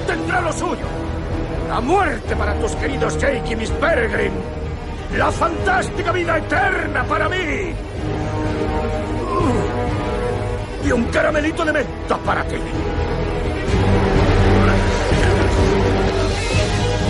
tendrá 0.05 0.41
lo 0.41 0.51
suyo. 0.51 0.85
La 1.69 1.79
muerte 1.79 2.35
para 2.35 2.53
tus 2.55 2.73
queridos 2.73 3.17
Jake 3.19 3.53
y 3.53 3.55
Miss 3.55 3.69
Peregrine. 3.71 4.35
La 5.17 5.31
fantástica 5.31 6.11
vida 6.11 6.37
eterna 6.39 7.05
para 7.05 7.29
mí. 7.29 7.73
Uh, 10.83 10.87
Y 10.87 10.91
un 10.91 11.05
caramelito 11.05 11.63
de 11.63 11.71
menta 11.71 12.17
para 12.17 12.43
ti. 12.43 12.57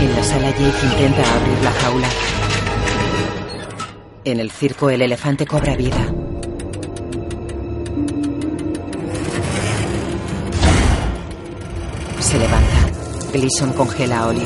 En 0.02 0.16
la 0.16 0.24
sala 0.24 0.52
Jake 0.52 0.86
intenta 0.86 1.24
abrir 1.34 1.64
la 1.64 1.72
jaula. 1.72 2.08
En 4.30 4.40
el 4.40 4.52
circo 4.52 4.92
el 4.92 5.02
elefante 5.02 5.48
cobra 5.48 5.76
vida. 5.76 5.98
Se 12.20 12.38
levanta. 12.38 12.78
Gleason 13.34 13.74
congela 13.74 14.20
a 14.20 14.28
Olive. 14.28 14.46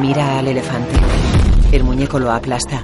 Mira 0.00 0.38
al 0.38 0.48
elefante. 0.48 0.94
El 1.72 1.84
muñeco 1.84 2.18
lo 2.18 2.32
aplasta. 2.32 2.82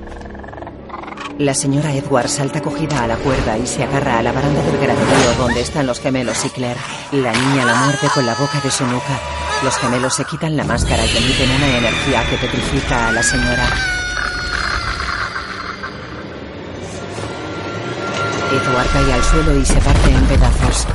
La 1.38 1.54
señora 1.54 1.94
Edward 1.94 2.28
salta 2.28 2.60
cogida 2.60 3.04
a 3.04 3.06
la 3.06 3.16
cuerda 3.16 3.56
y 3.56 3.66
se 3.66 3.84
agarra 3.84 4.18
a 4.18 4.22
la 4.22 4.32
baranda 4.32 4.62
del 4.64 4.76
graderío 4.76 5.34
donde 5.38 5.62
están 5.62 5.86
los 5.86 5.98
gemelos 5.98 6.44
y 6.44 6.50
Claire. 6.50 6.80
La 7.12 7.32
niña 7.32 7.64
la 7.64 7.74
muerde 7.74 8.08
con 8.12 8.26
la 8.26 8.34
boca 8.34 8.60
de 8.62 8.70
su 8.70 8.84
nuca. 8.84 9.37
Los 9.62 9.76
gemelos 9.76 10.14
se 10.14 10.24
quitan 10.24 10.56
la 10.56 10.62
máscara 10.62 11.04
y 11.04 11.16
emiten 11.16 11.50
una 11.50 11.78
energía 11.78 12.24
que 12.30 12.36
petrifica 12.36 13.08
a 13.08 13.12
la 13.12 13.22
señora. 13.22 13.68
Edward 18.52 18.88
cae 18.92 19.12
al 19.12 19.24
suelo 19.24 19.58
y 19.58 19.64
se 19.64 19.80
parte 19.80 20.10
en 20.10 20.26
pedazos. 20.26 20.86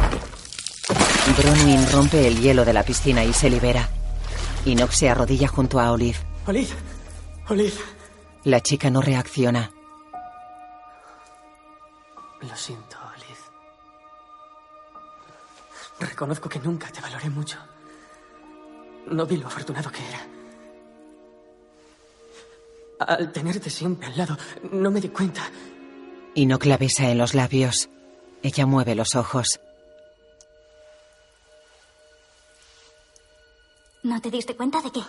Bronwyn 1.37 1.91
rompe 1.91 2.25
el 2.25 2.39
hielo 2.39 2.63
de 2.63 2.73
la 2.73 2.83
piscina 2.83 3.23
y 3.25 3.33
se 3.33 3.49
libera. 3.49 3.89
Enoch 4.65 4.91
se 4.91 5.09
arrodilla 5.09 5.49
junto 5.49 5.79
a 5.79 5.91
Olive. 5.91 6.17
Olive. 6.47 6.73
Olive. 7.49 7.77
La 8.45 8.61
chica 8.61 8.89
no 8.89 9.01
reacciona. 9.01 9.71
Lo 12.41 12.55
siento, 12.55 12.97
Olive. 13.13 13.39
Reconozco 15.99 16.47
que 16.47 16.59
nunca 16.59 16.87
te 16.87 17.01
valoré 17.01 17.29
mucho. 17.29 17.57
No 19.07 19.25
vi 19.25 19.37
lo 19.37 19.47
afortunado 19.47 19.91
que 19.91 19.99
era. 20.07 20.19
Al 22.99 23.31
tenerte 23.31 23.69
siempre 23.69 24.07
al 24.07 24.17
lado, 24.17 24.37
no 24.71 24.89
me 24.91 25.01
di 25.01 25.09
cuenta. 25.09 25.41
Enoch 26.35 26.65
la 26.65 26.77
besa 26.77 27.09
en 27.09 27.17
los 27.17 27.33
labios. 27.33 27.89
Ella 28.41 28.65
mueve 28.65 28.95
los 28.95 29.15
ojos. 29.15 29.59
¿No 34.03 34.19
te 34.21 34.31
diste 34.31 34.55
cuenta 34.55 34.81
de 34.81 34.91
qué? 34.91 35.01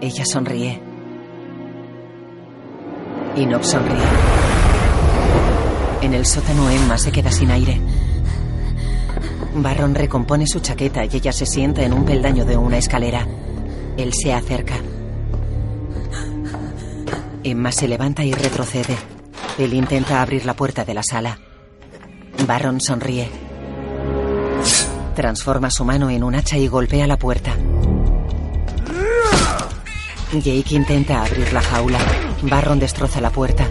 Ella 0.00 0.26
sonríe. 0.26 0.80
Enoch 3.36 3.62
sonríe. 3.62 4.04
En 6.02 6.14
el 6.14 6.26
sótano 6.26 6.68
Emma 6.68 6.98
se 6.98 7.12
queda 7.12 7.30
sin 7.30 7.50
aire. 7.50 7.80
Barron 9.54 9.94
recompone 9.94 10.46
su 10.46 10.60
chaqueta 10.60 11.04
y 11.04 11.10
ella 11.12 11.32
se 11.32 11.46
sienta 11.46 11.82
en 11.82 11.92
un 11.92 12.04
peldaño 12.04 12.44
de 12.44 12.56
una 12.56 12.78
escalera. 12.78 13.26
Él 13.96 14.12
se 14.14 14.32
acerca. 14.32 14.74
Emma 17.44 17.72
se 17.72 17.88
levanta 17.88 18.24
y 18.24 18.32
retrocede. 18.32 18.96
Él 19.58 19.74
intenta 19.74 20.22
abrir 20.22 20.46
la 20.46 20.54
puerta 20.54 20.84
de 20.84 20.94
la 20.94 21.02
sala. 21.02 21.38
Barron 22.46 22.80
sonríe. 22.80 23.28
Transforma 25.14 25.70
su 25.70 25.84
mano 25.84 26.08
en 26.08 26.24
un 26.24 26.34
hacha 26.34 26.56
y 26.56 26.68
golpea 26.68 27.06
la 27.06 27.18
puerta. 27.18 27.54
Jake 30.32 30.74
intenta 30.74 31.22
abrir 31.22 31.52
la 31.52 31.60
jaula. 31.60 31.98
Barron 32.42 32.78
destroza 32.78 33.20
la 33.20 33.28
puerta. 33.30 33.68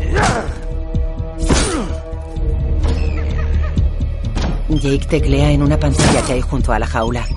Jake 4.80 5.06
teclea 5.08 5.52
en 5.52 5.64
una 5.64 5.78
pantalla 5.78 6.22
que 6.22 6.34
hay 6.34 6.42
junto 6.42 6.72
a 6.72 6.80
la 6.80 6.88
jaula. 6.88 7.28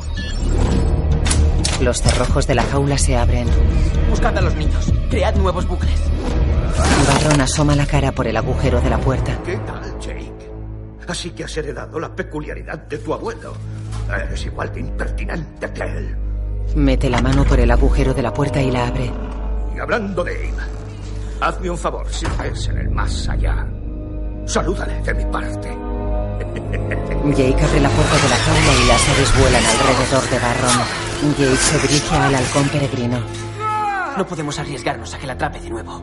Los 1.81 2.01
cerrojos 2.01 2.47
de 2.47 2.55
la 2.55 2.63
jaula 2.63 2.97
se 2.97 3.17
abren. 3.17 3.49
Buscad 4.09 4.37
a 4.39 4.41
los 4.41 4.55
niños. 4.55 4.93
Cread 5.11 5.35
nuevos 5.37 5.67
bucles. 5.67 6.01
Barron 7.09 7.41
asoma 7.41 7.75
la 7.75 7.87
cara 7.87 8.13
por 8.13 8.27
el 8.27 8.37
agujero 8.37 8.81
de 8.81 8.91
la 8.91 8.99
puerta. 8.99 9.39
¿Qué 9.45 9.57
tal, 9.59 9.99
Jake? 10.01 10.51
Así 11.09 11.31
que 11.31 11.45
has 11.45 11.57
heredado 11.57 11.99
la 11.99 12.15
peculiaridad 12.15 12.79
de 12.79 12.99
tu 12.99 13.13
abuelo. 13.13 13.55
Eres 14.09 14.47
igual 14.47 14.73
de 14.73 14.81
impertinente 14.81 15.73
que 15.73 15.83
él. 15.83 16.17
Mete 16.77 17.11
la 17.11 17.21
mano 17.21 17.45
por 17.45 17.61
el 17.61 17.71
agujero 17.71 18.15
de 18.15 18.23
la 18.23 18.33
puerta 18.33 18.63
y 18.63 18.71
la 18.71 18.87
abre. 18.87 19.11
Y 19.75 19.79
hablando 19.79 20.25
de 20.25 20.33
Abe, 20.33 20.53
hazme 21.41 21.71
un 21.71 21.79
favor 21.79 22.07
si 22.09 22.27
ves 22.41 22.69
en 22.69 22.79
el 22.79 22.91
más 22.91 23.29
allá. 23.29 23.67
Salúdale 24.47 25.03
de 25.03 25.15
mi 25.15 25.25
parte. 25.27 25.84
Jake 27.33 27.65
abre 27.65 27.81
la 27.81 27.89
puerta 27.89 28.17
de 28.17 28.29
la 28.29 28.37
jaula 28.37 28.85
y 28.85 28.87
las 28.87 29.09
aves 29.09 29.39
vuelan 29.39 29.65
alrededor 29.65 30.31
de 30.31 30.39
Barron. 30.39 31.05
Jake 31.39 31.57
se 31.57 31.79
dirige 31.89 32.15
al 32.15 32.35
halcón 32.35 32.69
peregrino. 32.69 33.19
No 34.17 34.27
podemos 34.27 34.59
arriesgarnos 34.59 35.15
a 35.15 35.19
que 35.19 35.27
la 35.27 35.33
atrape 35.33 35.61
de 35.61 35.71
nuevo. 35.71 36.03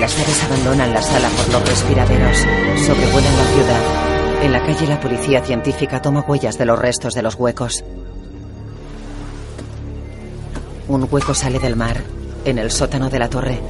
Las 0.00 0.18
aves 0.18 0.44
abandonan 0.44 0.92
la 0.92 1.02
sala 1.02 1.28
por 1.28 1.52
los 1.52 1.68
respiraderos. 1.68 2.38
Sobrevuelan 2.86 3.36
la 3.36 3.44
ciudad. 3.44 4.42
En 4.42 4.52
la 4.52 4.64
calle 4.64 4.86
la 4.86 5.00
policía 5.00 5.44
científica 5.44 6.02
toma 6.02 6.24
huellas 6.26 6.58
de 6.58 6.64
los 6.64 6.78
restos 6.78 7.14
de 7.14 7.22
los 7.22 7.34
huecos. 7.36 7.84
Un 10.88 11.06
hueco 11.10 11.34
sale 11.34 11.58
del 11.58 11.76
mar. 11.76 12.02
En 12.44 12.58
el 12.58 12.70
sótano 12.70 13.10
de 13.10 13.18
la 13.18 13.28
torre. 13.28 13.60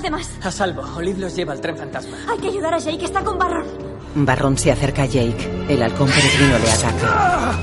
¿Dónde 0.00 0.18
están 0.18 0.28
los 0.28 0.28
demás? 0.32 0.46
A 0.46 0.50
salvo. 0.50 0.82
Olive 0.96 1.18
los 1.18 1.36
lleva 1.36 1.52
al 1.52 1.60
tren 1.60 1.76
fantasma. 1.76 2.16
Hay 2.28 2.38
que 2.38 2.48
ayudar 2.48 2.74
a 2.74 2.78
Jake, 2.78 3.04
está 3.04 3.22
con 3.22 3.38
Barron. 3.38 3.66
Barron 4.14 4.56
se 4.56 4.72
acerca 4.72 5.02
a 5.02 5.06
Jake. 5.06 5.66
El 5.68 5.82
halcón 5.82 6.08
peregrino 6.08 6.58
le 6.58 6.70
ataca. 6.70 7.58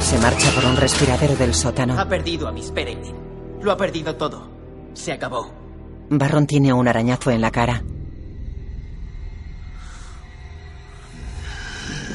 Se 0.00 0.18
marcha 0.18 0.50
por 0.50 0.64
un 0.64 0.76
respiradero 0.76 1.36
del 1.36 1.54
sótano. 1.54 1.98
Ha 1.98 2.08
perdido 2.08 2.48
a 2.48 2.52
Miss 2.52 2.70
Peregrine. 2.70 3.14
Lo 3.62 3.72
ha 3.72 3.76
perdido 3.76 4.16
todo. 4.16 4.50
Se 4.92 5.12
acabó. 5.12 5.52
Barron 6.10 6.46
tiene 6.46 6.72
un 6.72 6.86
arañazo 6.86 7.30
en 7.30 7.40
la 7.40 7.50
cara. 7.50 7.82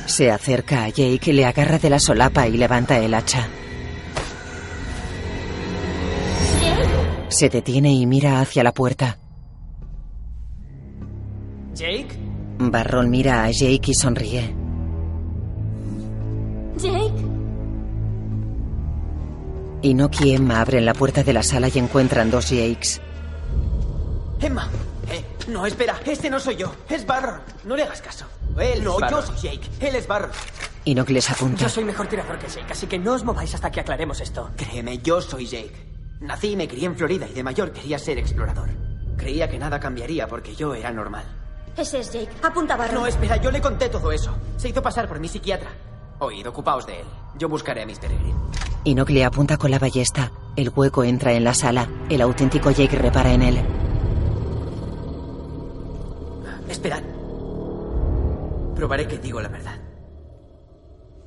Se 0.05 0.31
acerca 0.31 0.83
a 0.83 0.89
Jake, 0.89 1.33
le 1.33 1.45
agarra 1.45 1.79
de 1.79 1.89
la 1.89 1.99
solapa 1.99 2.47
y 2.47 2.57
levanta 2.57 2.99
el 2.99 3.13
hacha. 3.13 3.47
Se 7.29 7.49
detiene 7.49 7.93
y 7.93 8.05
mira 8.05 8.41
hacia 8.41 8.63
la 8.63 8.73
puerta. 8.73 9.17
¿Jake? 11.73 12.07
Barron 12.57 13.09
mira 13.09 13.43
a 13.43 13.51
Jake 13.51 13.91
y 13.91 13.93
sonríe. 13.93 14.53
Jake. 16.77 17.13
Enoch 19.81 20.21
y 20.21 20.33
Emma 20.33 20.59
abren 20.59 20.85
la 20.85 20.93
puerta 20.93 21.23
de 21.23 21.31
la 21.31 21.43
sala 21.43 21.69
y 21.73 21.77
encuentran 21.77 22.31
dos 22.31 22.47
Jakes. 22.47 22.99
Emma. 24.41 24.67
Eh, 25.09 25.23
no, 25.47 25.65
espera. 25.65 25.99
Este 26.05 26.29
no 26.29 26.39
soy 26.39 26.57
yo. 26.57 26.73
Es 26.89 27.05
Barron. 27.05 27.39
No 27.63 27.75
le 27.75 27.83
hagas 27.83 28.01
caso. 28.01 28.25
Él 28.59 28.83
no, 28.83 28.99
yo 29.09 29.21
soy 29.21 29.37
Jake. 29.37 29.69
Él 29.79 29.95
es 29.95 30.07
Barron. 30.07 30.31
Enoch 30.83 31.09
les 31.09 31.29
apunta. 31.29 31.61
Yo 31.61 31.69
soy 31.69 31.83
mejor 31.83 32.07
tirador 32.07 32.39
que 32.39 32.47
Jake, 32.47 32.71
así 32.71 32.87
que 32.87 32.97
no 32.97 33.13
os 33.13 33.23
mováis 33.23 33.53
hasta 33.53 33.71
que 33.71 33.79
aclaremos 33.79 34.19
esto. 34.19 34.49
Créeme, 34.57 34.97
yo 34.97 35.21
soy 35.21 35.45
Jake. 35.45 35.98
Nací 36.21 36.49
y 36.51 36.55
me 36.55 36.67
crié 36.67 36.85
en 36.85 36.95
Florida 36.95 37.27
y 37.29 37.33
de 37.33 37.43
mayor 37.43 37.71
quería 37.71 37.97
ser 37.97 38.17
explorador. 38.17 38.69
Creía 39.17 39.49
que 39.49 39.57
nada 39.57 39.79
cambiaría 39.79 40.27
porque 40.27 40.53
yo 40.55 40.73
era 40.73 40.91
normal. 40.91 41.23
Ese 41.77 41.99
es 41.99 42.11
Jake. 42.11 42.29
Apunta. 42.43 42.77
No, 42.93 43.07
espera, 43.07 43.37
yo 43.37 43.51
le 43.51 43.61
conté 43.61 43.89
todo 43.89 44.11
eso. 44.11 44.35
Se 44.57 44.69
hizo 44.69 44.81
pasar 44.81 45.07
por 45.07 45.19
mi 45.19 45.27
psiquiatra. 45.27 45.69
Oíd, 46.19 46.45
ocupaos 46.47 46.85
de 46.85 46.99
él. 46.99 47.05
Yo 47.37 47.47
buscaré 47.47 47.83
a 47.83 47.85
Miss 47.85 47.99
Peregrine. 47.99 48.35
Enoch 48.83 49.09
le 49.09 49.23
apunta 49.23 49.57
con 49.57 49.71
la 49.71 49.79
ballesta. 49.79 50.31
El 50.57 50.71
hueco 50.75 51.03
entra 51.03 51.31
en 51.33 51.45
la 51.45 51.53
sala. 51.53 51.87
El 52.09 52.21
auténtico 52.21 52.71
Jake 52.71 52.97
repara 52.97 53.33
en 53.33 53.41
él. 53.43 53.61
Esperad. 56.67 57.03
Probaré 58.75 59.07
que 59.07 59.17
digo 59.17 59.41
la 59.41 59.49
verdad. 59.49 59.79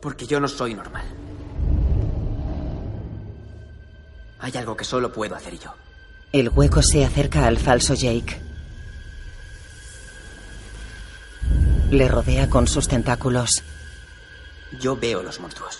Porque 0.01 0.27
yo 0.27 0.39
no 0.40 0.48
soy 0.48 0.74
normal. 0.74 1.05
Hay 4.43 4.56
algo 4.56 4.77
que 4.77 4.85
solo 4.85 5.12
puedo 5.12 5.36
hacer 5.36 5.56
yo. 5.56 5.73
El 6.32 6.48
hueco 6.48 6.82
se 6.82 7.05
acerca 7.05 7.47
al 7.47 7.59
falso 7.59 7.94
Jake. 7.94 8.40
Le 11.90 12.09
rodea 12.09 12.51
con 12.51 12.66
sus 12.66 12.89
tentáculos. 12.89 13.62
Yo 14.81 14.97
veo 14.97 15.23
los 15.23 15.39
monstruos. 15.39 15.78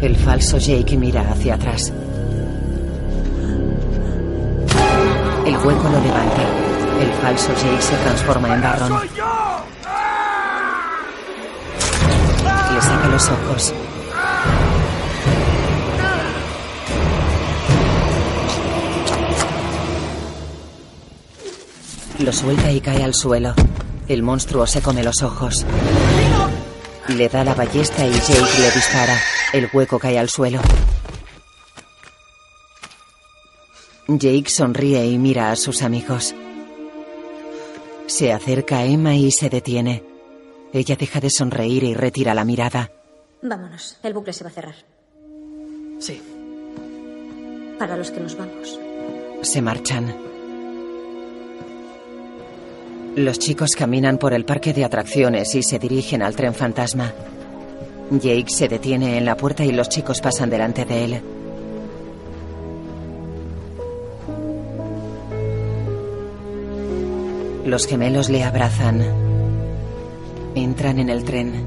El 0.00 0.14
falso 0.14 0.58
Jake 0.58 0.96
mira 0.96 1.28
hacia 1.32 1.56
atrás. 1.56 1.92
El 5.44 5.56
hueco 5.56 5.88
lo 5.88 6.00
levanta. 6.00 6.42
El 7.00 7.12
falso 7.14 7.52
Jake 7.54 7.82
se 7.82 7.96
transforma 7.96 8.54
en 8.54 8.62
Barron. 8.62 9.00
Le 12.72 12.82
saca 12.82 13.08
los 13.08 13.28
ojos. 13.30 13.74
Lo 22.18 22.32
suelta 22.32 22.72
y 22.72 22.80
cae 22.80 23.02
al 23.02 23.14
suelo. 23.14 23.54
El 24.08 24.22
monstruo 24.22 24.66
se 24.66 24.80
come 24.80 25.02
los 25.02 25.22
ojos. 25.22 25.66
Le 27.08 27.28
da 27.28 27.44
la 27.44 27.54
ballesta 27.54 28.06
y 28.06 28.12
Jake 28.12 28.60
le 28.60 28.70
dispara. 28.70 29.16
El 29.52 29.68
hueco 29.72 29.98
cae 29.98 30.18
al 30.18 30.28
suelo. 30.28 30.60
Jake 34.08 34.48
sonríe 34.48 35.04
y 35.06 35.18
mira 35.18 35.50
a 35.50 35.56
sus 35.56 35.82
amigos. 35.82 36.34
Se 38.06 38.32
acerca 38.32 38.78
a 38.78 38.84
Emma 38.84 39.14
y 39.14 39.30
se 39.30 39.50
detiene. 39.50 40.02
Ella 40.72 40.96
deja 40.96 41.20
de 41.20 41.30
sonreír 41.30 41.84
y 41.84 41.94
retira 41.94 42.34
la 42.34 42.44
mirada. 42.44 42.90
Vámonos, 43.42 43.98
el 44.02 44.14
bucle 44.14 44.32
se 44.32 44.44
va 44.44 44.50
a 44.50 44.52
cerrar. 44.52 44.74
Sí. 45.98 46.22
Para 47.78 47.96
los 47.96 48.10
que 48.10 48.20
nos 48.20 48.36
vamos. 48.36 48.78
Se 49.42 49.60
marchan. 49.60 50.25
Los 53.16 53.38
chicos 53.38 53.70
caminan 53.74 54.18
por 54.18 54.34
el 54.34 54.44
parque 54.44 54.74
de 54.74 54.84
atracciones 54.84 55.54
y 55.54 55.62
se 55.62 55.78
dirigen 55.78 56.20
al 56.20 56.36
tren 56.36 56.52
fantasma. 56.52 57.14
Jake 58.10 58.44
se 58.48 58.68
detiene 58.68 59.16
en 59.16 59.24
la 59.24 59.38
puerta 59.38 59.64
y 59.64 59.72
los 59.72 59.88
chicos 59.88 60.20
pasan 60.20 60.50
delante 60.50 60.84
de 60.84 61.04
él. 61.04 61.22
Los 67.64 67.86
gemelos 67.86 68.28
le 68.28 68.44
abrazan. 68.44 69.02
Entran 70.54 70.98
en 70.98 71.08
el 71.08 71.24
tren. 71.24 71.64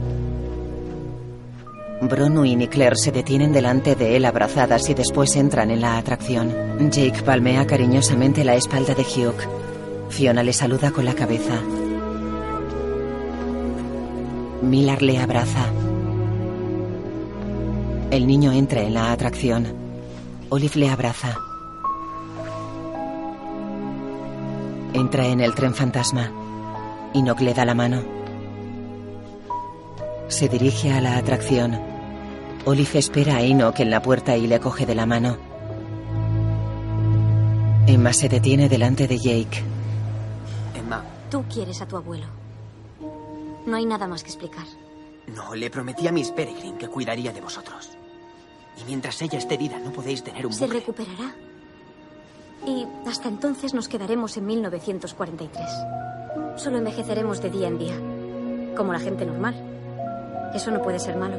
Bronwyn 2.04 2.62
y 2.62 2.68
Claire 2.68 2.96
se 2.96 3.12
detienen 3.12 3.52
delante 3.52 3.96
de 3.96 4.16
él 4.16 4.26
abrazadas 4.26 4.88
y 4.92 4.94
después 4.94 5.36
entran 5.36 5.72
en 5.72 5.82
la 5.82 5.98
atracción. 5.98 6.54
Jake 6.92 7.24
palmea 7.24 7.66
cariñosamente 7.66 8.44
la 8.44 8.54
espalda 8.54 8.94
de 8.94 9.02
Hugh. 9.02 9.69
Fiona 10.10 10.44
le 10.44 10.54
saluda 10.54 10.92
con 10.92 11.06
la 11.06 11.14
cabeza. 11.14 11.62
Millar 14.62 15.02
le 15.02 15.18
abraza. 15.18 15.66
El 18.12 18.28
niño 18.28 18.52
entra 18.52 18.82
en 18.82 18.96
la 18.96 19.12
atracción. 19.12 19.68
Olive 20.50 20.80
le 20.80 20.90
abraza. 20.90 21.38
Entra 24.94 25.28
en 25.28 25.40
el 25.42 25.54
tren 25.54 25.74
fantasma. 25.74 26.32
Enoch 27.14 27.40
le 27.40 27.54
da 27.54 27.66
la 27.66 27.76
mano. 27.76 28.02
Se 30.28 30.50
dirige 30.50 30.92
a 30.92 31.02
la 31.02 31.18
atracción. 31.18 31.80
Olive 32.66 33.00
espera 33.00 33.38
a 33.38 33.42
Enoch 33.42 33.80
en 33.80 33.92
la 33.92 34.02
puerta 34.02 34.36
y 34.36 34.48
le 34.48 34.60
coge 34.60 34.86
de 34.86 34.96
la 34.96 35.06
mano. 35.06 35.38
Emma 37.88 38.12
se 38.12 38.28
detiene 38.28 38.68
delante 38.70 39.08
de 39.08 39.18
Jake. 39.18 39.69
Tú 41.30 41.44
quieres 41.52 41.82
a 41.82 41.88
tu 41.88 41.98
abuelo. 41.98 42.26
No 43.66 43.76
hay 43.76 43.86
nada 43.86 44.08
más 44.08 44.24
que 44.24 44.30
explicar. 44.30 44.66
no, 45.28 45.54
le 45.54 45.70
prometí 45.70 46.08
a 46.08 46.12
Miss 46.12 46.32
Peregrine 46.32 46.78
que 46.78 46.88
cuidaría 46.88 47.32
de 47.32 47.42
vosotros. 47.42 47.92
Y 48.82 48.84
mientras 48.86 49.22
ella 49.22 49.38
esté 49.38 49.56
herida 49.56 49.78
no 49.80 49.92
podéis 49.92 50.24
tener 50.24 50.46
un 50.48 50.54
Se 50.54 50.64
bucle. 50.66 50.80
recuperará. 50.80 51.36
Y 52.66 52.86
hasta 53.08 53.28
entonces 53.30 53.74
nos 53.74 53.88
quedaremos 53.88 54.38
en 54.38 54.46
1943. 54.48 55.70
Solo 56.58 56.78
envejeceremos 56.78 57.42
de 57.42 57.50
día 57.50 57.68
en 57.68 57.78
día, 57.78 57.96
como 58.76 58.92
la 58.94 59.00
gente 59.00 59.26
normal. 59.26 59.56
Eso 60.54 60.72
no 60.72 60.82
puede 60.82 61.00
ser 61.00 61.16
malo. 61.16 61.38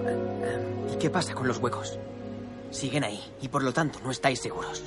¿Y 0.92 0.96
qué 0.98 1.10
pasa 1.10 1.34
con 1.34 1.48
los 1.48 1.58
huecos? 1.58 1.98
Siguen 2.70 3.02
ahí 3.04 3.20
y 3.42 3.48
por 3.48 3.62
lo 3.64 3.72
tanto 3.72 3.98
no 4.04 4.10
estáis 4.10 4.40
seguros. 4.40 4.84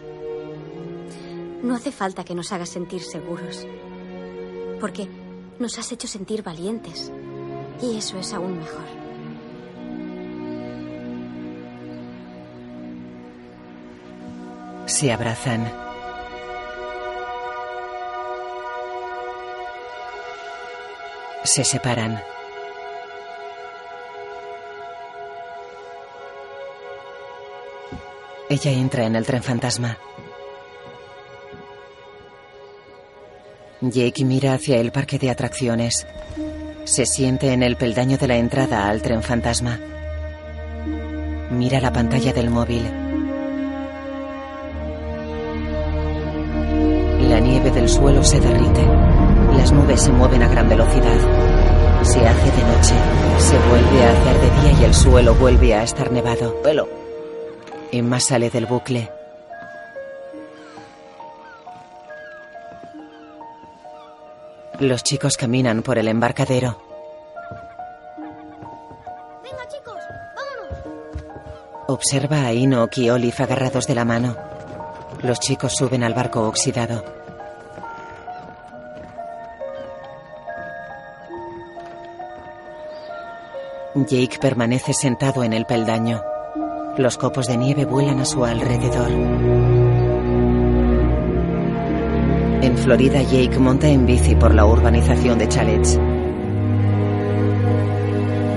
No 1.62 1.76
hace 1.76 1.92
falta 1.92 2.24
que 2.24 2.36
nos 2.36 2.52
hagas 2.52 2.70
sentir 2.70 3.02
seguros. 3.02 3.66
Porque 4.84 5.08
nos 5.60 5.80
has 5.80 5.94
hecho 5.94 6.10
sentir 6.10 6.44
valientes. 6.44 7.10
Y 7.82 7.96
eso 7.96 8.20
es 8.20 8.34
aún 8.34 8.60
mejor. 8.60 8.84
Se 14.86 15.10
abrazan. 15.14 15.72
Se 21.46 21.64
separan. 21.64 22.22
Ella 28.50 28.72
entra 28.72 29.06
en 29.06 29.16
el 29.16 29.26
tren 29.26 29.44
fantasma. 29.44 29.98
Jake 33.92 34.24
mira 34.24 34.54
hacia 34.54 34.78
el 34.78 34.94
parque 34.94 35.20
de 35.20 35.30
atracciones. 35.30 36.08
Se 36.86 37.06
siente 37.06 37.52
en 37.52 37.64
el 37.64 37.76
peldaño 37.76 38.18
de 38.18 38.28
la 38.28 38.38
entrada 38.38 38.88
al 38.88 39.02
tren 39.02 39.22
fantasma. 39.22 39.78
Mira 41.52 41.82
la 41.82 41.92
pantalla 41.92 42.32
del 42.32 42.50
móvil. 42.50 42.84
La 47.30 47.40
nieve 47.42 47.72
del 47.72 47.90
suelo 47.90 48.24
se 48.24 48.40
derrite. 48.40 48.86
Las 49.58 49.72
nubes 49.74 50.02
se 50.02 50.12
mueven 50.14 50.44
a 50.44 50.48
gran 50.48 50.70
velocidad. 50.70 51.20
Se 52.04 52.26
hace 52.26 52.52
de 52.52 52.64
noche. 52.64 52.96
Se 53.38 53.58
vuelve 53.70 54.04
a 54.04 54.12
hacer 54.12 54.42
de 54.42 54.62
día 54.62 54.82
y 54.82 54.84
el 54.86 54.94
suelo 54.94 55.36
vuelve 55.36 55.74
a 55.74 55.84
estar 55.84 56.10
nevado. 56.12 56.62
Pelo. 56.62 56.88
Emma 57.92 58.20
sale 58.22 58.50
del 58.50 58.66
bucle. 58.66 59.10
Los 64.84 65.02
chicos 65.02 65.38
caminan 65.38 65.82
por 65.82 65.98
el 65.98 66.10
embarcadero. 66.10 66.78
Venga, 69.42 69.66
chicos, 69.70 69.96
vámonos. 70.36 71.88
Observa 71.88 72.42
a 72.42 72.52
Enoch 72.52 72.98
y 72.98 73.10
Olive 73.10 73.38
agarrados 73.40 73.88
de 73.88 73.96
la 73.96 74.04
mano. 74.04 74.36
Los 75.22 75.40
chicos 75.40 75.74
suben 75.74 76.04
al 76.04 76.14
barco 76.14 76.46
oxidado. 76.46 77.02
Jake 83.96 84.38
permanece 84.42 84.92
sentado 84.94 85.46
en 85.46 85.54
el 85.54 85.66
peldaño. 85.66 86.22
Los 86.98 87.18
copos 87.18 87.48
de 87.48 87.56
nieve 87.56 87.86
vuelan 87.86 88.20
a 88.20 88.26
su 88.26 88.44
alrededor. 88.44 89.83
En 92.74 92.80
Florida, 92.80 93.22
Jake 93.22 93.60
monta 93.60 93.88
en 93.88 94.08
bici 94.08 94.36
por 94.36 94.56
la 94.56 94.66
urbanización 94.66 95.38
de 95.38 95.48
chalets. 95.48 96.00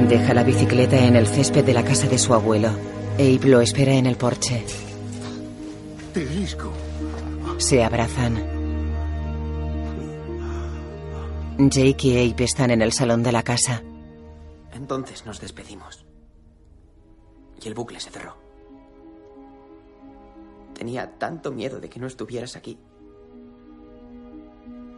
Deja 0.09 0.33
la 0.33 0.43
bicicleta 0.43 0.97
en 0.97 1.17
el 1.17 1.27
césped 1.27 1.63
de 1.63 1.75
la 1.75 1.85
casa 1.85 2.09
de 2.09 2.17
su 2.17 2.33
abuelo. 2.33 2.71
Abe 3.19 3.41
lo 3.45 3.61
espera 3.61 3.93
en 3.93 4.07
el 4.07 4.17
porche. 4.17 4.65
Te 6.15 6.25
risco. 6.25 6.73
Se 7.59 7.85
abrazan. 7.85 8.37
Jake 11.59 12.09
y 12.09 12.33
Abe 12.33 12.45
están 12.45 12.71
en 12.71 12.81
el 12.81 12.93
salón 12.93 13.23
de 13.23 13.33
la 13.33 13.43
casa. 13.43 13.83
Entonces 14.73 15.27
nos 15.27 15.43
despedimos. 15.43 16.07
Y 17.63 17.69
el 17.69 17.75
bucle 17.75 18.01
se 18.01 18.11
cerró. 18.11 18.35
Tenía 20.73 21.19
tanto 21.19 21.53
miedo 21.53 21.81
de 21.81 21.91
que 21.91 22.01
no 22.01 22.07
estuvieras 22.07 22.57
aquí. 22.57 22.79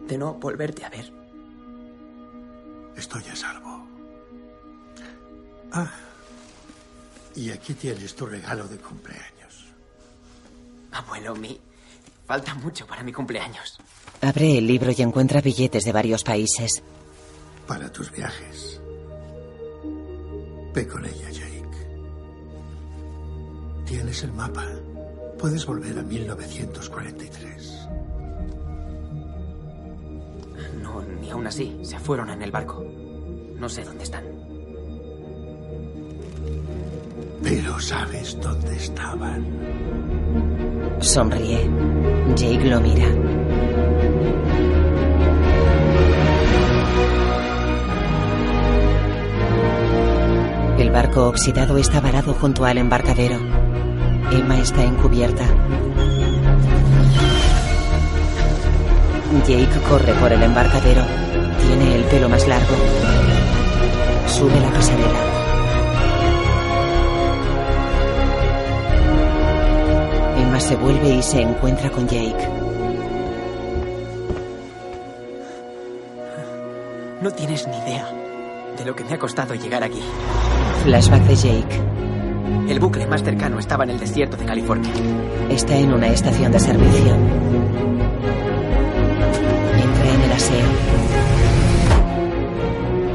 De 0.09 0.17
no 0.17 0.35
volverte 0.35 0.85
a 0.87 0.89
ver. 0.89 1.13
Estoy 2.97 3.23
a 3.31 3.37
salvo. 3.37 3.87
Ah. 5.71 5.93
Y 7.37 7.51
aquí 7.51 7.75
tienes 7.75 8.15
tu 8.17 8.25
regalo 8.25 8.67
de 8.67 8.79
cumpleaños. 8.79 9.67
Abuelo, 10.93 11.37
mi. 11.37 11.61
Falta 12.27 12.55
mucho 12.55 12.87
para 12.87 13.03
mi 13.03 13.13
cumpleaños. 13.13 13.79
Abre 14.23 14.59
el 14.59 14.67
libro 14.67 14.91
y 14.97 15.03
encuentra 15.03 15.43
billetes 15.43 15.85
de 15.85 15.93
varios 15.93 16.25
países. 16.25 16.83
Para 17.67 17.93
tus 17.93 18.11
viajes. 18.11 18.81
Ve 20.75 20.89
con 20.89 21.05
ella, 21.05 21.31
Jake. 21.31 21.87
Tienes 23.87 24.23
el 24.23 24.33
mapa. 24.33 24.67
Puedes 25.39 25.67
volver 25.67 25.99
a 25.99 26.03
1943. 26.03 27.58
No, 30.89 31.03
ni 31.21 31.31
aún 31.31 31.47
así. 31.47 31.79
Se 31.83 31.99
fueron 31.99 32.31
en 32.31 32.43
el 32.43 32.51
barco. 32.51 32.85
No 33.57 33.69
sé 33.69 33.85
dónde 33.85 34.05
están. 34.05 34.25
Pero 37.43 37.79
sabes 37.81 38.39
dónde 38.41 38.77
estaban. 38.77 39.45
Sonríe. 41.01 41.69
Jake 42.37 42.65
lo 42.65 42.81
mira. 42.81 43.07
El 50.79 50.91
barco 50.91 51.29
oxidado 51.29 51.77
está 51.79 52.01
varado 52.01 52.35
junto 52.35 52.65
al 52.65 52.79
embarcadero. 52.79 53.37
Emma 54.31 54.59
está 54.61 54.85
encubierta. 54.85 55.45
Jake 59.47 59.81
corre 59.89 60.15
por 60.15 60.33
el 60.33 60.43
embarcadero. 60.43 61.03
Tiene 61.67 61.97
el 61.97 62.05
pelo 62.05 62.29
más 62.29 62.47
largo. 62.49 62.75
Sube 64.27 64.59
la 64.59 64.71
pasarela. 64.71 65.21
Emma 70.39 70.61
se 70.61 70.77
vuelve 70.77 71.11
y 71.11 71.23
se 71.23 71.43
encuentra 71.43 71.91
con 71.91 72.09
Jake. 72.09 72.49
No 77.21 77.31
tienes 77.31 77.67
ni 77.69 77.77
idea 77.77 78.09
de 78.79 78.85
lo 78.85 78.95
que 78.97 79.05
me 79.05 79.13
ha 79.13 79.19
costado 79.19 79.55
llegar 79.55 79.83
aquí. 79.83 80.01
Flashback 80.85 81.23
de 81.25 81.37
Jake. 81.37 81.83
El 82.69 82.81
bucle 82.81 83.07
más 83.07 83.23
cercano 83.23 83.59
estaba 83.59 83.85
en 83.85 83.91
el 83.91 83.99
desierto 83.99 84.37
de 84.39 84.47
California. 84.47 84.93
Está 85.51 85.77
en 85.77 85.93
una 85.93 86.07
estación 86.09 86.51
de 86.53 86.61
servicio. 86.61 87.58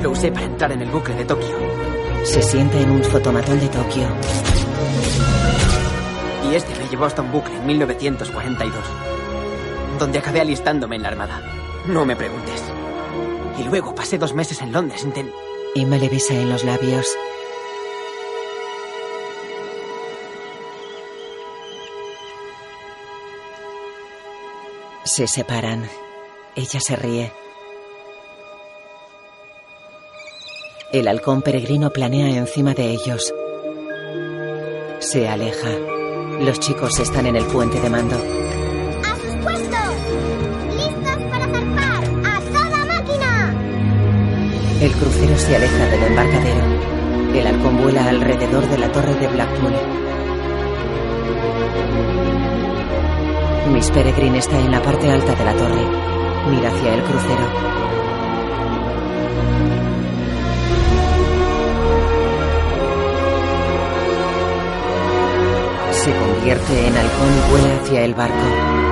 Lo 0.02 0.12
usé 0.12 0.32
para 0.32 0.45
entrar 0.45 0.72
en 0.74 0.82
el 0.82 0.90
bucle 0.90 1.16
de 1.16 1.26
Tokio. 1.26 1.56
Se 2.24 2.41
sienta 2.41 2.78
en 2.80 2.91
un 2.91 3.04
fotomatón 3.04 3.60
de 3.60 3.68
Tokio. 3.68 4.08
Y 6.50 6.56
este 6.56 6.78
me 6.78 6.90
llevó 6.90 7.06
hasta 7.06 7.22
un 7.22 7.32
bucle 7.32 7.56
en 7.56 7.66
1942, 7.66 8.84
donde 10.00 10.20
acabé 10.20 10.41
alistándome 10.41 10.98
en 10.98 11.04
la 11.04 11.10
armada. 11.10 11.41
No 11.88 12.06
me 12.06 12.16
preguntes. 12.16 12.62
Y 13.58 13.64
luego 13.64 13.95
pasé 13.95 14.18
dos 14.18 14.34
meses 14.34 14.62
en 14.62 14.72
Londres 14.72 15.04
intent... 15.04 15.32
Emma 15.76 15.98
le 15.98 16.10
besa 16.10 16.34
en 16.34 16.50
los 16.50 16.64
labios. 16.64 17.08
Se 25.04 25.28
separan. 25.28 26.02
Ella 26.55 26.80
se 26.80 26.95
ríe. 26.95 27.31
El 30.91 31.07
halcón 31.07 31.41
peregrino 31.41 31.89
planea 31.89 32.30
encima 32.38 32.75
de 32.75 32.91
ellos. 32.91 33.34
Se 34.99 35.27
aleja. 35.27 35.69
Los 36.39 36.59
chicos 36.59 36.99
están 36.99 37.25
en 37.25 37.38
el 37.38 37.45
puente 37.45 37.81
de 37.81 37.89
mando. 37.89 38.15
¡A 38.15 39.15
sus 39.15 39.35
puestos! 39.41 39.95
¡Listos 40.75 41.23
para 41.31 41.47
zarpar! 41.47 42.03
¡A 42.23 42.39
toda 42.39 42.85
máquina! 42.85 43.55
El 44.80 44.91
crucero 44.91 45.35
se 45.35 45.55
aleja 45.55 45.85
del 45.88 46.03
embarcadero. 46.03 47.34
El 47.34 47.47
halcón 47.47 47.81
vuela 47.81 48.07
alrededor 48.07 48.69
de 48.69 48.77
la 48.77 48.91
torre 48.91 49.15
de 49.15 49.27
Blackpool. 49.27 49.73
Miss 53.73 53.89
Peregrine 53.89 54.38
está 54.38 54.59
en 54.59 54.69
la 54.69 54.84
parte 54.84 55.09
alta 55.09 55.34
de 55.34 55.45
la 55.45 55.53
torre. 55.53 56.12
Mira 56.49 56.70
hacia 56.70 56.94
el 56.94 57.03
crucero. 57.03 57.84
Se 65.91 66.11
convierte 66.11 66.88
en 66.88 66.98
halcón 66.98 67.30
y 67.38 67.52
vuela 67.52 67.82
hacia 67.82 68.02
el 68.03 68.14
barco. 68.14 68.84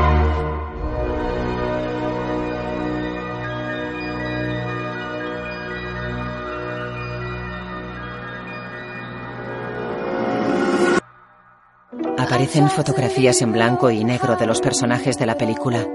Aparecen 12.18 12.70
fotografías 12.70 13.42
en 13.42 13.52
blanco 13.52 13.92
y 13.92 14.04
negro 14.06 14.38
de 14.38 14.48
los 14.48 14.62
personajes 14.62 15.18
de 15.18 15.26
la 15.26 15.36
película. 15.36 15.86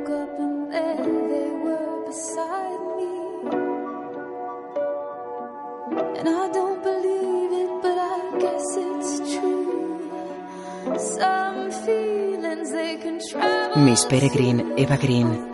Peregrine, 14.08 14.74
Eva 14.76 14.96
Green, 14.96 15.52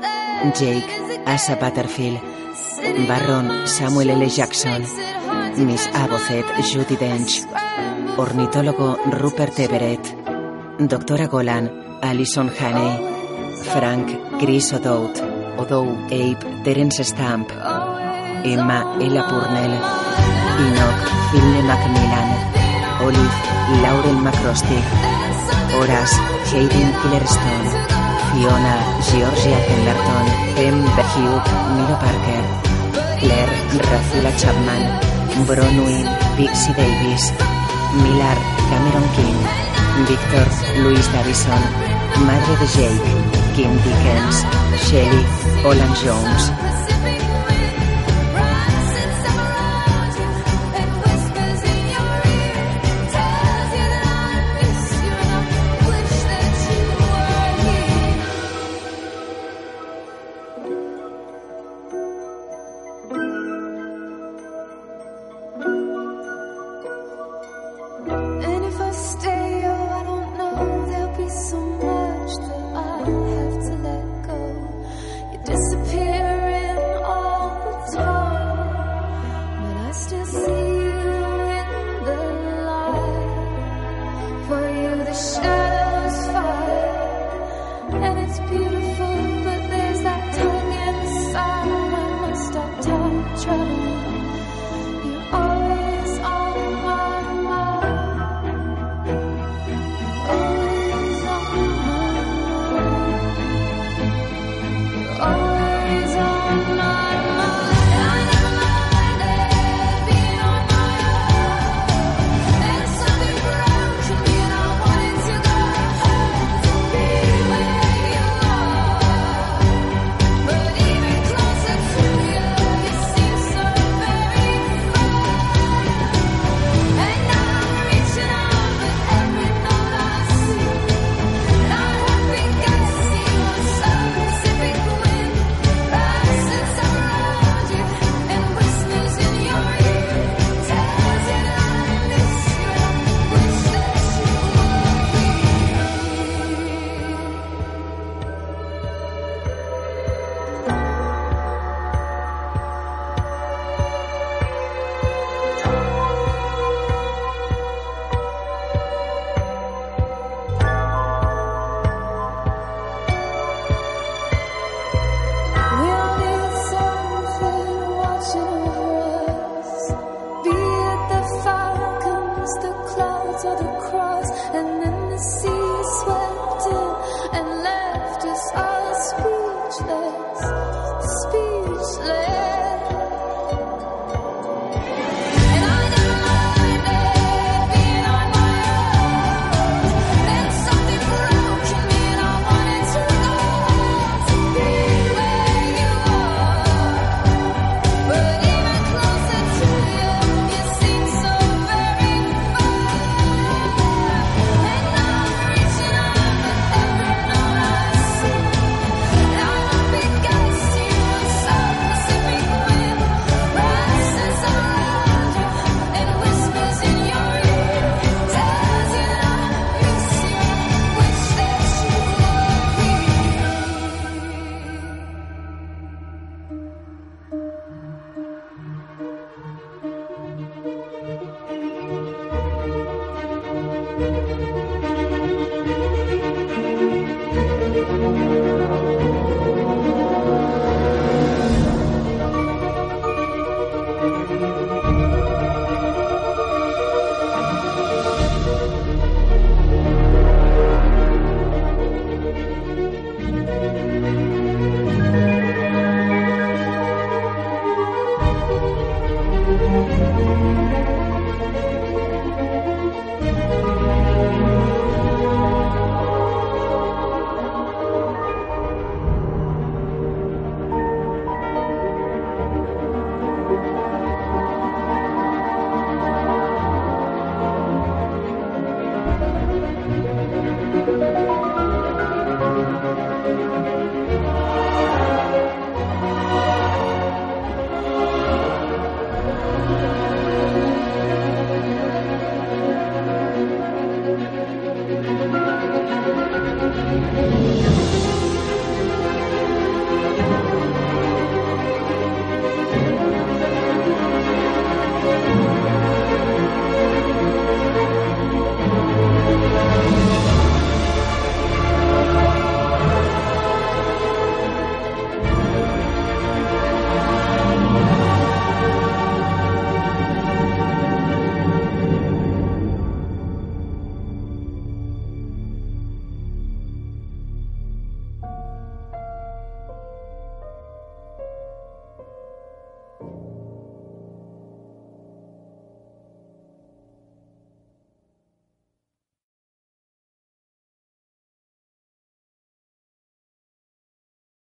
Jake, 0.55 1.23
Asa 1.27 1.57
Butterfield, 1.57 2.21
Barron, 3.09 3.67
Samuel 3.67 4.11
L. 4.11 4.29
Jackson, 4.29 4.83
Miss 5.57 5.89
Abocet, 5.95 6.45
Judy 6.63 6.97
Dench, 6.97 7.45
ornitólogo 8.17 8.99
Rupert 9.07 9.59
Everett, 9.59 10.05
doctora 10.79 11.27
Golan, 11.27 11.99
Alison 12.03 12.51
Haney, 12.59 12.99
Frank, 13.73 14.39
Chris 14.39 14.73
O'Dowd, 14.73 15.21
O'Dowd, 15.59 16.13
Abe, 16.13 16.63
Terence 16.65 17.05
Stamp, 17.05 17.51
Emma, 18.45 18.97
Ella 19.01 19.23
Purnell, 19.29 19.73
Enoch, 20.61 21.01
Phil 21.31 21.63
Macmillan, 21.63 22.31
Olive, 23.01 23.39
Lauren 23.83 24.19
McCrostick, 24.25 24.87
Horace, 25.73 26.17
Hayden 26.53 26.93
Killerstone, 27.01 27.92
Fiona, 28.33 28.75
Georgia 29.13 29.57
Pemberton, 29.69 30.27
M. 30.57 30.81
Hugh, 31.13 31.41
Milo 31.77 31.97
Parker, 32.01 32.43
Claire, 33.21 33.53
Rafila 33.77 34.33
Chapman, 34.41 34.83
Bronwyn, 35.45 36.09
Pixie 36.37 36.73
Davis, 36.73 37.31
Millar, 38.01 38.39
Cameron 38.73 39.07
King, 39.13 39.37
Victor, 40.09 40.47
Louis 40.81 41.07
Davison, 41.13 41.61
Madre 42.25 42.57
de 42.57 42.67
Jake, 42.73 43.09
Kim 43.55 43.73
Dickens, 43.85 44.37
Shelley, 44.81 45.25
Olan 45.69 45.93
Jones, 46.01 46.49